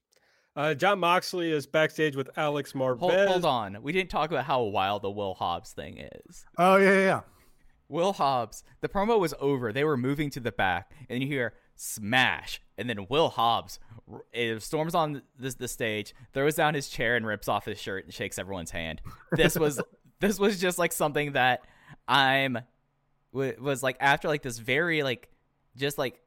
Uh, 0.55 0.75
Jon 0.75 0.99
Moxley 0.99 1.51
is 1.51 1.67
backstage 1.67 2.15
with 2.15 2.29
Alex 2.37 2.75
Marvez. 2.75 2.99
Hold, 2.99 3.29
hold 3.29 3.45
on. 3.47 3.83
We 3.83 3.93
didn't 3.93 4.11
talk 4.11 4.31
about 4.31 4.45
how 4.45 4.63
wild 4.65 5.01
the 5.01 5.11
Will 5.11 5.33
Hobbs 5.33 5.73
thing 5.73 5.97
is. 5.97 6.45
Oh 6.59 6.77
yeah, 6.77 6.93
yeah, 6.93 7.05
yeah. 7.05 7.21
Will 7.89 8.13
Hobbs, 8.13 8.65
the 8.83 8.89
promo 8.89 9.19
was 9.19 9.33
over. 9.41 9.73
They 9.73 9.85
were 9.85 9.97
moving 9.97 10.29
to 10.31 10.41
the 10.41 10.53
back, 10.53 10.91
and 11.09 11.23
you 11.23 11.29
hear 11.29 11.55
smash, 11.75 12.61
and 12.77 12.89
then 12.89 13.07
Will 13.09 13.31
Hobbs 13.31 13.79
it 13.92 13.92
storms 14.59 14.95
on 14.95 15.23
this 15.39 15.55
the 15.55 15.69
stage, 15.69 16.15
throws 16.33 16.55
down 16.55 16.75
his 16.75 16.89
chair, 16.89 17.17
and 17.17 17.27
rips 17.27 17.49
off 17.49 17.65
his 17.65 17.81
shirt 17.81 18.05
and 18.05 18.13
shakes 18.15 18.39
everyone's 18.39 18.71
hand. 18.71 19.01
This 19.33 19.59
was 19.59 19.81
this 20.21 20.39
was 20.39 20.61
just 20.61 20.79
like 20.79 20.93
something 20.93 21.33
that 21.33 21.65
I'm 22.09 22.59
was 23.33 23.83
like 23.83 23.97
after 24.01 24.29
like 24.29 24.43
this 24.43 24.59
very 24.59 25.03
like 25.03 25.29
just 25.77 25.99
like 25.99 26.21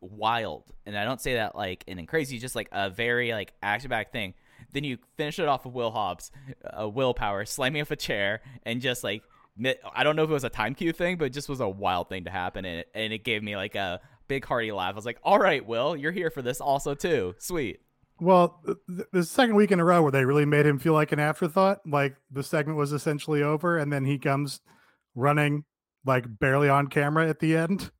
wild, 0.00 0.64
and 0.84 0.96
I 0.96 1.04
don't 1.04 1.20
say 1.20 1.34
that 1.34 1.54
like 1.54 1.84
in 1.86 2.04
crazy, 2.06 2.38
just 2.38 2.56
like 2.56 2.68
a 2.72 2.90
very 2.90 3.32
like 3.32 3.52
action 3.62 3.90
back 3.90 4.12
thing. 4.12 4.34
Then 4.72 4.84
you 4.84 4.98
finish 5.16 5.38
it 5.38 5.48
off 5.48 5.64
with 5.64 5.74
Will 5.74 5.90
Hobbs, 5.90 6.30
uh, 6.64 6.88
willpower, 6.88 7.44
slamming 7.44 7.82
off 7.82 7.90
a 7.90 7.96
chair, 7.96 8.40
and 8.64 8.80
just 8.80 9.04
like 9.04 9.22
I 9.94 10.02
don't 10.02 10.16
know 10.16 10.24
if 10.24 10.30
it 10.30 10.32
was 10.32 10.44
a 10.44 10.50
time 10.50 10.74
cue 10.74 10.92
thing, 10.92 11.18
but 11.18 11.26
it 11.26 11.32
just 11.32 11.48
was 11.48 11.60
a 11.60 11.68
wild 11.68 12.08
thing 12.08 12.24
to 12.24 12.30
happen, 12.30 12.64
and 12.64 12.80
it, 12.80 12.88
and 12.94 13.12
it 13.12 13.22
gave 13.22 13.42
me 13.42 13.56
like 13.56 13.74
a 13.74 14.00
big 14.32 14.46
hearty 14.46 14.72
laugh. 14.72 14.94
I 14.94 14.96
was 14.96 15.04
like, 15.04 15.18
"All 15.22 15.38
right, 15.38 15.66
Will, 15.66 15.94
you're 15.94 16.10
here 16.10 16.30
for 16.30 16.40
this 16.40 16.58
also 16.58 16.94
too. 16.94 17.34
Sweet." 17.38 17.80
Well, 18.18 18.62
th- 18.64 19.06
the 19.12 19.24
second 19.24 19.56
week 19.56 19.72
in 19.72 19.80
a 19.80 19.84
row 19.84 20.00
where 20.00 20.10
they 20.10 20.24
really 20.24 20.46
made 20.46 20.64
him 20.64 20.78
feel 20.78 20.94
like 20.94 21.12
an 21.12 21.18
afterthought, 21.18 21.80
like 21.86 22.16
the 22.30 22.42
segment 22.42 22.78
was 22.78 22.92
essentially 22.92 23.42
over, 23.42 23.76
and 23.76 23.92
then 23.92 24.06
he 24.06 24.18
comes 24.18 24.60
running 25.14 25.64
like 26.06 26.24
barely 26.38 26.70
on 26.70 26.86
camera 26.86 27.28
at 27.28 27.40
the 27.40 27.56
end. 27.56 27.90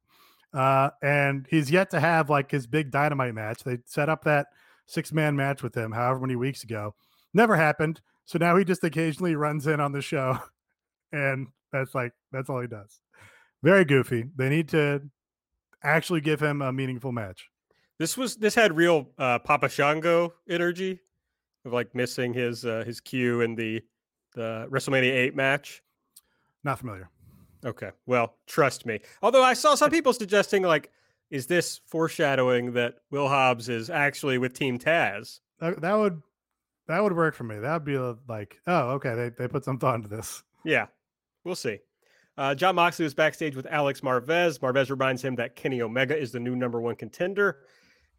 Uh, 0.54 0.90
and 1.02 1.46
he's 1.50 1.70
yet 1.70 1.90
to 1.90 2.00
have 2.00 2.30
like 2.30 2.50
his 2.50 2.66
big 2.66 2.90
dynamite 2.90 3.34
match. 3.34 3.62
They 3.62 3.78
set 3.84 4.08
up 4.08 4.24
that 4.24 4.46
six 4.86 5.12
man 5.12 5.36
match 5.36 5.62
with 5.62 5.74
him 5.74 5.92
however 5.92 6.20
many 6.20 6.36
weeks 6.36 6.64
ago. 6.64 6.94
Never 7.34 7.56
happened. 7.56 8.00
So 8.24 8.38
now 8.38 8.56
he 8.56 8.64
just 8.64 8.84
occasionally 8.84 9.34
runs 9.34 9.66
in 9.66 9.80
on 9.80 9.92
the 9.92 10.02
show. 10.02 10.38
And 11.14 11.48
that's 11.70 11.94
like, 11.94 12.12
that's 12.32 12.48
all 12.48 12.62
he 12.62 12.66
does. 12.66 12.98
Very 13.62 13.84
goofy. 13.84 14.24
They 14.34 14.48
need 14.48 14.70
to 14.70 15.02
actually 15.82 16.20
give 16.20 16.40
him 16.40 16.62
a 16.62 16.72
meaningful 16.72 17.12
match. 17.12 17.48
This 17.98 18.16
was, 18.16 18.36
this 18.36 18.54
had 18.54 18.76
real 18.76 19.08
uh, 19.18 19.38
Papa 19.38 19.68
Shango 19.68 20.34
energy 20.48 21.00
of 21.64 21.72
like 21.72 21.94
missing 21.94 22.32
his, 22.32 22.64
uh, 22.64 22.84
his 22.86 23.00
cue 23.00 23.40
in 23.40 23.54
the, 23.54 23.82
the 24.34 24.66
WrestleMania 24.70 25.12
8 25.12 25.36
match. 25.36 25.82
Not 26.64 26.78
familiar. 26.78 27.08
Okay. 27.64 27.90
Well, 28.06 28.34
trust 28.46 28.86
me. 28.86 29.00
Although 29.22 29.44
I 29.44 29.54
saw 29.54 29.74
some 29.74 29.90
people 29.92 30.12
suggesting, 30.12 30.62
like, 30.62 30.90
is 31.30 31.46
this 31.46 31.80
foreshadowing 31.86 32.72
that 32.72 32.96
Will 33.10 33.28
Hobbs 33.28 33.68
is 33.68 33.88
actually 33.88 34.38
with 34.38 34.52
Team 34.52 34.78
Taz? 34.78 35.40
That, 35.60 35.80
that 35.80 35.94
would 35.94 36.20
that 36.88 37.02
would 37.02 37.14
work 37.14 37.34
for 37.34 37.44
me. 37.44 37.58
That 37.58 37.72
would 37.72 37.84
be 37.84 37.96
like, 38.28 38.60
oh, 38.66 38.90
okay, 38.90 39.14
they 39.14 39.30
they 39.30 39.48
put 39.48 39.64
some 39.64 39.78
thought 39.78 39.94
into 39.94 40.08
this. 40.08 40.42
Yeah, 40.64 40.86
we'll 41.44 41.54
see. 41.54 41.78
Uh, 42.38 42.54
Jon 42.54 42.74
Moxley 42.74 43.04
was 43.04 43.14
backstage 43.14 43.54
with 43.54 43.66
Alex 43.66 44.00
Marvez. 44.00 44.58
Marvez 44.58 44.90
reminds 44.90 45.22
him 45.22 45.34
that 45.36 45.54
Kenny 45.56 45.82
Omega 45.82 46.16
is 46.16 46.32
the 46.32 46.40
new 46.40 46.56
number 46.56 46.80
one 46.80 46.96
contender, 46.96 47.60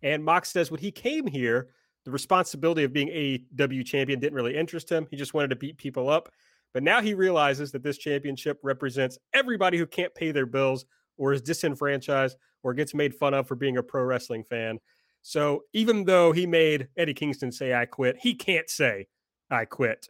And 0.04 0.24
Mox 0.24 0.52
says 0.52 0.70
when 0.70 0.80
he 0.80 0.92
came 0.92 1.26
here, 1.26 1.70
the 2.06 2.12
responsibility 2.12 2.84
of 2.84 2.94
being 2.94 3.08
AEW 3.08 3.86
champion 3.86 4.20
didn't 4.20 4.36
really 4.36 4.56
interest 4.56 4.90
him. 4.90 5.08
He 5.10 5.16
just 5.16 5.34
wanted 5.34 5.50
to 5.50 5.56
beat 5.56 5.78
people 5.78 6.10
up. 6.10 6.30
But 6.74 6.84
now 6.84 7.02
he 7.02 7.14
realizes 7.14 7.72
that 7.72 7.84
this 7.84 7.98
championship 7.98 8.60
represents 8.64 9.18
everybody 9.34 9.78
who 9.78 9.86
can't 9.86 10.14
pay 10.14 10.32
their 10.32 10.46
bills 10.46 10.86
or 11.18 11.34
is 11.34 11.42
disenfranchised 11.42 12.36
or 12.64 12.74
gets 12.74 12.94
made 12.94 13.16
fun 13.16 13.34
of 13.34 13.48
for 13.48 13.56
being 13.56 13.78
a 13.78 13.84
pro 13.84 14.04
wrestling 14.04 14.44
fan. 14.44 14.80
So 15.22 15.64
even 15.72 16.04
though 16.04 16.32
he 16.32 16.46
made 16.46 16.90
Eddie 16.98 17.14
Kingston 17.14 17.52
say, 17.52 17.74
I 17.74 17.86
quit, 17.86 18.18
he 18.20 18.34
can't 18.34 18.70
say, 18.70 19.08
I 19.50 19.66
quit. 19.66 20.08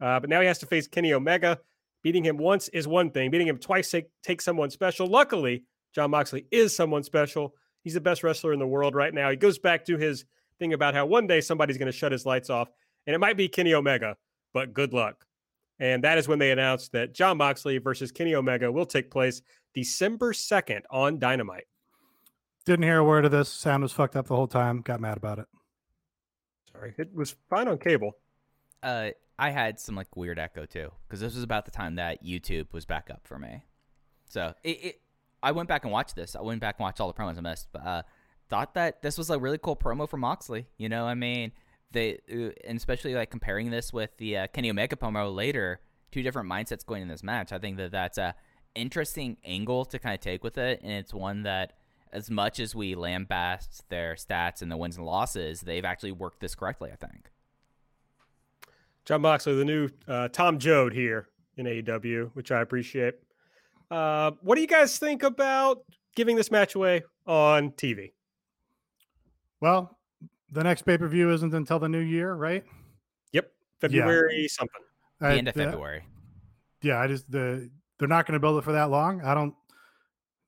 Uh, 0.00 0.18
but 0.18 0.30
now 0.30 0.40
he 0.40 0.46
has 0.46 0.58
to 0.60 0.66
face 0.66 0.88
Kenny 0.88 1.12
Omega. 1.12 1.60
Beating 2.02 2.24
him 2.24 2.38
once 2.38 2.68
is 2.68 2.88
one 2.88 3.10
thing, 3.10 3.30
beating 3.30 3.48
him 3.48 3.58
twice 3.58 3.90
take, 3.90 4.06
takes 4.22 4.44
someone 4.44 4.70
special. 4.70 5.06
Luckily, 5.06 5.64
Jon 5.94 6.10
Moxley 6.10 6.46
is 6.50 6.74
someone 6.74 7.02
special. 7.02 7.54
He's 7.82 7.94
the 7.94 8.00
best 8.00 8.22
wrestler 8.22 8.52
in 8.52 8.58
the 8.58 8.66
world 8.66 8.94
right 8.94 9.12
now. 9.12 9.30
He 9.30 9.36
goes 9.36 9.58
back 9.58 9.84
to 9.86 9.96
his 9.96 10.24
thing 10.58 10.72
about 10.72 10.94
how 10.94 11.06
one 11.06 11.26
day 11.26 11.40
somebody's 11.40 11.78
going 11.78 11.90
to 11.90 11.96
shut 11.96 12.12
his 12.12 12.26
lights 12.26 12.50
off, 12.50 12.68
and 13.06 13.14
it 13.14 13.18
might 13.18 13.36
be 13.36 13.48
Kenny 13.48 13.74
Omega, 13.74 14.16
but 14.52 14.72
good 14.72 14.92
luck. 14.92 15.26
And 15.78 16.04
that 16.04 16.18
is 16.18 16.28
when 16.28 16.38
they 16.38 16.50
announced 16.50 16.92
that 16.92 17.14
Jon 17.14 17.38
Moxley 17.38 17.78
versus 17.78 18.12
Kenny 18.12 18.34
Omega 18.34 18.70
will 18.70 18.86
take 18.86 19.10
place 19.10 19.40
December 19.74 20.32
2nd 20.32 20.82
on 20.90 21.18
Dynamite. 21.18 21.64
Didn't 22.66 22.82
hear 22.82 22.98
a 22.98 23.04
word 23.04 23.24
of 23.24 23.30
this. 23.30 23.48
Sound 23.48 23.82
was 23.82 23.92
fucked 23.92 24.16
up 24.16 24.26
the 24.26 24.36
whole 24.36 24.46
time. 24.46 24.82
Got 24.82 25.00
mad 25.00 25.16
about 25.16 25.38
it. 25.38 25.46
Sorry. 26.72 26.94
It 26.98 27.14
was 27.14 27.34
fine 27.48 27.66
on 27.66 27.78
cable. 27.78 28.12
Uh, 28.82 29.10
I 29.38 29.50
had 29.50 29.80
some 29.80 29.94
like 29.94 30.16
weird 30.16 30.38
echo 30.38 30.66
too, 30.66 30.90
because 31.06 31.20
this 31.20 31.34
was 31.34 31.42
about 31.42 31.64
the 31.64 31.70
time 31.70 31.94
that 31.96 32.24
YouTube 32.24 32.72
was 32.72 32.84
back 32.84 33.08
up 33.10 33.22
for 33.24 33.38
me. 33.38 33.64
So 34.26 34.54
it, 34.62 34.84
it 34.84 35.00
I 35.42 35.52
went 35.52 35.68
back 35.68 35.84
and 35.84 35.92
watched 35.92 36.14
this. 36.14 36.36
I 36.36 36.42
went 36.42 36.60
back 36.60 36.76
and 36.78 36.84
watched 36.84 37.00
all 37.00 37.08
the 37.08 37.14
promos 37.14 37.38
I 37.38 37.40
missed, 37.40 37.68
but 37.72 37.86
uh, 37.86 38.02
thought 38.48 38.74
that 38.74 39.00
this 39.00 39.16
was 39.16 39.30
a 39.30 39.38
really 39.38 39.58
cool 39.58 39.76
promo 39.76 40.08
for 40.08 40.18
Moxley. 40.18 40.66
You 40.76 40.88
know, 40.88 41.06
I 41.06 41.14
mean, 41.14 41.52
they 41.92 42.18
uh, 42.30 42.50
and 42.66 42.76
especially 42.76 43.14
like 43.14 43.30
comparing 43.30 43.70
this 43.70 43.92
with 43.92 44.10
the 44.18 44.36
uh, 44.36 44.46
Kenny 44.48 44.70
Omega 44.70 44.96
promo 44.96 45.34
later, 45.34 45.80
two 46.12 46.22
different 46.22 46.50
mindsets 46.50 46.84
going 46.84 47.02
in 47.02 47.08
this 47.08 47.22
match. 47.22 47.52
I 47.52 47.58
think 47.58 47.78
that 47.78 47.92
that's 47.92 48.18
a 48.18 48.34
interesting 48.74 49.38
angle 49.44 49.84
to 49.86 49.98
kind 49.98 50.14
of 50.14 50.20
take 50.20 50.44
with 50.44 50.58
it, 50.58 50.80
and 50.82 50.92
it's 50.92 51.14
one 51.14 51.42
that 51.44 51.72
as 52.12 52.30
much 52.30 52.60
as 52.60 52.74
we 52.74 52.94
lambast 52.94 53.82
their 53.88 54.14
stats 54.14 54.62
and 54.62 54.70
the 54.70 54.76
wins 54.76 54.96
and 54.96 55.06
losses, 55.06 55.62
they've 55.62 55.84
actually 55.84 56.12
worked 56.12 56.40
this 56.40 56.54
correctly. 56.54 56.90
I 56.92 56.96
think. 56.96 57.30
Jon 59.04 59.22
Moxley, 59.22 59.54
the 59.54 59.64
new 59.64 59.88
uh, 60.06 60.28
Tom 60.28 60.58
Joad 60.58 60.92
here 60.92 61.28
in 61.56 61.66
AEW, 61.66 62.30
which 62.34 62.52
I 62.52 62.60
appreciate. 62.60 63.14
Uh, 63.90 64.32
what 64.42 64.54
do 64.54 64.60
you 64.60 64.66
guys 64.66 64.98
think 64.98 65.22
about 65.22 65.82
giving 66.14 66.36
this 66.36 66.50
match 66.50 66.74
away 66.74 67.02
on 67.26 67.72
TV? 67.72 68.12
Well, 69.60 69.98
the 70.52 70.62
next 70.62 70.82
pay 70.82 70.98
per 70.98 71.08
view 71.08 71.32
isn't 71.32 71.54
until 71.54 71.78
the 71.78 71.88
new 71.88 71.98
year, 71.98 72.34
right? 72.34 72.64
Yep, 73.32 73.50
February 73.80 74.42
yeah. 74.42 74.48
something. 74.48 74.82
The 75.20 75.26
I, 75.26 75.36
end 75.36 75.48
of 75.48 75.54
February. 75.54 76.04
Yeah, 76.82 77.00
I 77.00 77.06
just 77.06 77.30
the 77.30 77.70
they're 77.98 78.08
not 78.08 78.26
going 78.26 78.34
to 78.34 78.40
build 78.40 78.58
it 78.58 78.64
for 78.64 78.72
that 78.72 78.90
long. 78.90 79.22
I 79.22 79.34
don't. 79.34 79.54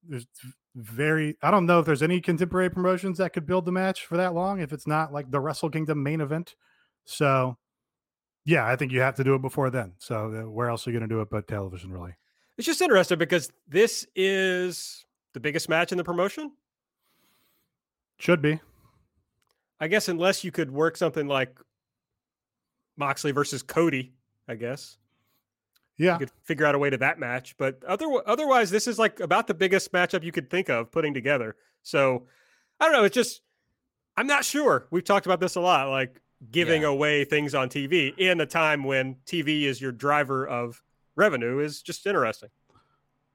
There's 0.09 0.27
very. 0.75 1.37
I 1.43 1.51
don't 1.51 1.67
know 1.67 1.81
if 1.81 1.87
there's 1.87 2.03
any 2.03 2.21
contemporary 2.21 2.71
promotions 2.71 3.19
that 3.19 3.33
could 3.33 3.47
build 3.47 3.67
the 3.67 3.73
match 3.73 4.07
for 4.07 4.17
that 4.17 4.35
long. 4.35 4.61
If 4.61 4.73
it's 4.73 4.87
not 4.87 5.13
like 5.13 5.31
the 5.31 5.41
Wrestle 5.41 5.71
Kingdom 5.71 6.03
main 6.03 6.21
event, 6.21 6.55
so 7.05 7.59
yeah, 8.45 8.67
I 8.67 8.77
think 8.77 8.93
you 8.93 9.01
have 9.01 9.17
to 9.17 9.25
do 9.25 9.35
it 9.35 9.43
before 9.43 9.71
then. 9.71 9.93
So 9.99 10.49
where 10.51 10.69
else 10.69 10.87
are 10.87 10.91
you 10.91 10.99
going 10.99 11.09
to 11.09 11.15
do 11.15 11.21
it 11.21 11.31
but 11.31 11.47
television, 11.47 11.93
really? 11.93 12.15
It's 12.59 12.67
just 12.67 12.81
interesting 12.81 13.19
because 13.19 13.51
this 13.69 14.07
is 14.15 15.05
the 15.33 15.41
biggest 15.41 15.69
match 15.69 15.93
in 15.93 15.99
the 15.99 16.05
promotion. 16.05 16.53
Should 18.19 18.43
be. 18.43 18.61
I 19.81 19.89
guess 19.89 20.09
unless 20.09 20.45
you 20.45 20.53
could 20.53 20.71
work 20.71 20.97
something 20.97 21.27
like 21.27 21.59
Moxley 22.97 23.33
versus 23.33 23.63
Cody, 23.63 24.13
I 24.49 24.55
guess. 24.55 24.97
Yeah. 25.99 26.15
You 26.15 26.19
could 26.21 26.31
figure 26.45 26.67
out 26.67 26.75
a 26.75 26.79
way 26.79 26.91
to 26.91 26.99
that 26.99 27.19
match. 27.19 27.57
But 27.59 27.83
other, 27.85 28.07
otherwise, 28.27 28.71
this 28.71 28.87
is 28.87 28.99
like 28.99 29.21
about 29.21 29.47
the 29.47 29.55
biggest 29.55 29.93
matchup 29.93 30.23
you 30.23 30.33
could 30.33 30.51
think 30.51 30.69
of 30.69 30.91
putting 30.93 31.15
together. 31.15 31.57
So 31.83 32.27
I 32.79 32.85
don't 32.87 32.95
know. 32.95 33.05
It's 33.05 33.15
just, 33.15 33.43
I'm 34.17 34.27
not 34.27 34.45
sure. 34.45 34.87
We've 34.91 35.05
talked 35.05 35.27
about 35.27 35.41
this 35.41 35.57
a 35.57 35.61
lot. 35.61 35.89
Like, 35.91 36.21
giving 36.51 36.83
yeah. 36.83 36.89
away 36.89 37.25
things 37.25 37.55
on 37.55 37.69
TV 37.69 38.17
in 38.19 38.41
a 38.41 38.47
time 38.47 38.85
when 38.85 39.17
TV 39.27 39.65
is 39.65 39.81
your 39.81 39.93
driver 39.93 40.47
of 40.47 40.83
revenue 41.15 41.59
is 41.59 41.83
just 41.83 42.07
interesting. 42.07 42.49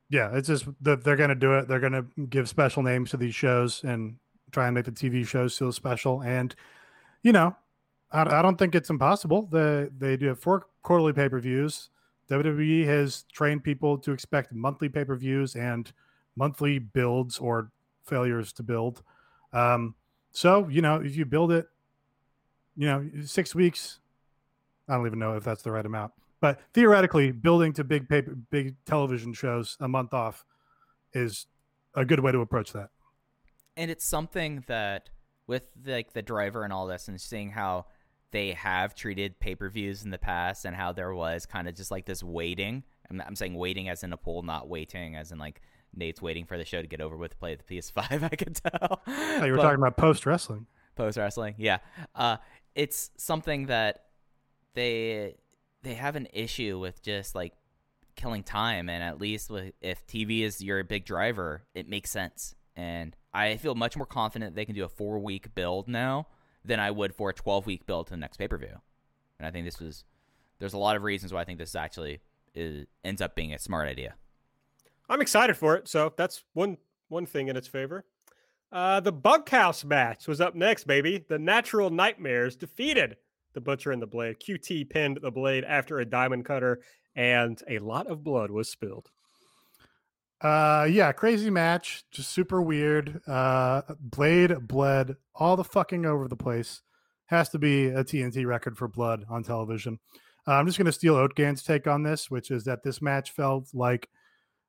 Yeah, 0.09 0.31
it's 0.33 0.47
just 0.47 0.65
that 0.81 1.03
they're 1.03 1.15
going 1.15 1.29
to 1.29 1.35
do 1.35 1.53
it. 1.53 1.67
They're 1.67 1.79
going 1.79 1.93
to 1.93 2.05
give 2.27 2.47
special 2.47 2.81
names 2.83 3.11
to 3.11 3.17
these 3.17 3.35
shows 3.35 3.83
and 3.83 4.15
try 4.51 4.67
and 4.67 4.75
make 4.75 4.85
the 4.85 4.91
TV 4.91 5.27
shows 5.27 5.57
feel 5.57 5.71
special. 5.71 6.21
And 6.21 6.55
you 7.23 7.31
know, 7.31 7.55
I, 8.11 8.21
I 8.21 8.41
don't 8.41 8.57
think 8.57 8.75
it's 8.75 8.89
impossible. 8.89 9.47
The 9.51 9.91
they 9.97 10.17
do 10.17 10.27
have 10.27 10.39
four 10.39 10.67
quarterly 10.81 11.13
pay 11.13 11.29
per 11.29 11.39
views. 11.39 11.89
WWE 12.29 12.85
has 12.85 13.23
trained 13.31 13.63
people 13.63 13.97
to 13.99 14.11
expect 14.11 14.53
monthly 14.53 14.89
pay 14.89 15.03
per 15.03 15.15
views 15.15 15.55
and 15.55 15.91
monthly 16.35 16.79
builds 16.79 17.37
or 17.37 17.71
failures 18.05 18.53
to 18.53 18.63
build. 18.63 19.03
Um, 19.51 19.95
so 20.31 20.67
you 20.69 20.81
know, 20.81 21.01
if 21.01 21.17
you 21.17 21.25
build 21.25 21.51
it 21.51 21.67
you 22.78 22.88
know, 22.88 23.09
six 23.25 23.55
weeks. 23.55 23.99
I 24.88 24.95
don't 24.95 25.05
even 25.05 25.19
know 25.19 25.36
if 25.36 25.43
that's 25.43 25.63
the 25.63 25.71
right 25.71 25.86
amount, 25.86 26.13
but 26.39 26.59
theoretically, 26.73 27.32
building 27.32 27.73
to 27.73 27.84
big 27.84 28.07
paper, 28.07 28.36
big 28.36 28.75
television 28.86 29.34
shows 29.34 29.75
a 29.80 29.88
month 29.88 30.13
off 30.13 30.45
is 31.13 31.47
a 31.95 32.05
good 32.05 32.19
way 32.19 32.32
to 32.32 32.39
approach 32.39 32.71
that. 32.73 32.89
And 33.75 33.91
it's 33.91 34.05
something 34.05 34.63
that, 34.67 35.09
with 35.45 35.63
like 35.86 36.13
the 36.13 36.21
driver 36.21 36.63
and 36.63 36.71
all 36.71 36.88
this, 36.88 37.07
and 37.07 37.19
seeing 37.19 37.49
how 37.49 37.88
they 38.32 38.51
have 38.51 38.95
treated 38.95 39.39
pay 39.39 39.55
per 39.55 39.69
views 39.69 40.03
in 40.03 40.11
the 40.11 40.17
past, 40.17 40.63
and 40.63 40.75
how 40.75 40.93
there 40.93 41.13
was 41.13 41.45
kind 41.45 41.67
of 41.67 41.75
just 41.75 41.91
like 41.91 42.05
this 42.05 42.23
waiting. 42.23 42.84
I'm, 43.09 43.21
I'm 43.25 43.36
saying 43.36 43.55
waiting 43.55 43.89
as 43.89 44.03
in 44.03 44.13
a 44.13 44.17
pool, 44.17 44.43
not 44.43 44.69
waiting 44.69 45.15
as 45.15 45.32
in 45.32 45.39
like 45.39 45.61
Nate's 45.95 46.21
waiting 46.21 46.45
for 46.45 46.57
the 46.57 46.65
show 46.65 46.82
to 46.82 46.88
get 46.88 47.01
over 47.01 47.17
with, 47.17 47.32
to 47.32 47.38
play 47.38 47.55
the 47.55 47.63
PS5. 47.63 48.23
I 48.32 48.36
could 48.36 48.55
tell. 48.55 49.01
Oh, 49.07 49.43
you 49.43 49.51
were 49.51 49.57
but, 49.57 49.63
talking 49.63 49.80
about 49.80 49.97
post 49.97 50.25
wrestling. 50.25 50.67
Post 50.95 51.17
wrestling, 51.17 51.55
yeah. 51.57 51.78
Uh, 52.15 52.38
it's 52.78 53.09
something 53.17 53.65
that 53.65 54.03
they 54.75 55.36
they 55.82 55.95
have 55.95 56.15
an 56.15 56.28
issue 56.32 56.80
with 56.80 57.01
just 57.01 57.36
like 57.36 57.53
killing 58.15 58.43
time 58.43 58.89
and 58.89 59.03
at 59.03 59.19
least 59.19 59.49
with, 59.49 59.73
if 59.82 60.05
TV 60.07 60.41
is 60.41 60.61
your 60.61 60.84
big 60.84 61.05
driver, 61.05 61.63
it 61.73 61.88
makes 61.88 62.09
sense. 62.09 62.55
And 62.75 63.15
I 63.34 63.57
feel 63.57 63.75
much 63.75 63.97
more 63.97 64.05
confident 64.05 64.55
they 64.55 64.65
can 64.65 64.75
do 64.75 64.84
a 64.84 64.89
4 64.89 65.19
week 65.19 65.53
build 65.55 65.88
now 65.88 66.28
than 66.63 66.80
I 66.80 66.91
would 66.91 67.15
for 67.15 67.32
a 67.32 67.34
12 67.34 67.65
week 67.65 67.86
build 67.86 68.07
to 68.07 68.11
the 68.11 68.17
next 68.17 68.38
pay-per-view. 68.38 68.82
And 69.39 69.47
I 69.47 69.51
think 69.51 69.65
this 69.65 69.80
was 69.80 70.03
there's 70.59 70.73
a 70.73 70.78
lot 70.78 70.95
of 70.95 71.03
reasons 71.03 71.34
why 71.34 71.41
I 71.41 71.45
think 71.45 71.59
this 71.59 71.75
actually 71.75 72.21
is, 72.53 72.86
ends 73.03 73.21
up 73.21 73.36
being 73.36 73.53
a 73.53 73.59
smart 73.59 73.88
idea. 73.88 74.15
I'm 75.09 75.21
excited 75.21 75.55
for 75.55 75.75
it, 75.75 75.88
so 75.88 76.13
that's 76.15 76.43
one 76.53 76.78
one 77.07 77.25
thing 77.25 77.47
in 77.47 77.55
its 77.55 77.67
favor. 77.67 78.05
Uh, 78.72 78.99
the 78.99 79.11
bunkhouse 79.11 79.86
match 79.86 80.28
was 80.28 80.41
up 80.41 80.55
next, 80.55 80.86
baby. 80.86 81.24
The 81.28 81.39
Natural 81.39 81.89
Nightmares 81.89 82.55
defeated 82.55 83.18
the 83.53 83.61
Butcher 83.61 83.91
and 83.91 84.01
the 84.01 84.07
Blade. 84.07 84.39
QT 84.39 84.89
pinned 84.89 85.20
the 85.22 85.32
Blade 85.32 85.63
after 85.63 85.99
a 85.99 86.05
diamond 86.05 86.45
cutter, 86.45 86.82
and 87.15 87.61
a 87.70 87.80
lot 87.80 88.07
of 88.07 88.24
blood 88.24 88.51
was 88.51 88.70
spilled. 88.70 89.09
Uh, 90.41 90.88
yeah, 90.89 91.11
crazy 91.11 91.49
match, 91.49 92.03
just 92.11 92.30
super 92.30 92.61
weird. 92.61 93.22
Uh, 93.26 93.82
Blade 93.99 94.68
bled 94.68 95.15
all 95.34 95.55
the 95.55 95.63
fucking 95.63 96.05
over 96.05 96.28
the 96.28 96.36
place. 96.36 96.82
Has 97.26 97.49
to 97.49 97.59
be 97.59 97.88
a 97.88 98.03
TNT 98.03 98.45
record 98.45 98.78
for 98.78 98.88
blood 98.88 99.26
on 99.30 99.43
television. 99.43 99.99
Uh, 100.47 100.51
I'm 100.51 100.65
just 100.65 100.78
to 100.86 100.91
steal 100.91 101.15
Oatgan's 101.15 101.63
take 101.63 101.88
on 101.88 102.03
this, 102.03 102.30
which 102.30 102.51
is 102.51 102.63
that 102.65 102.84
this 102.84 103.01
match 103.01 103.32
felt 103.32 103.70
like 103.74 104.07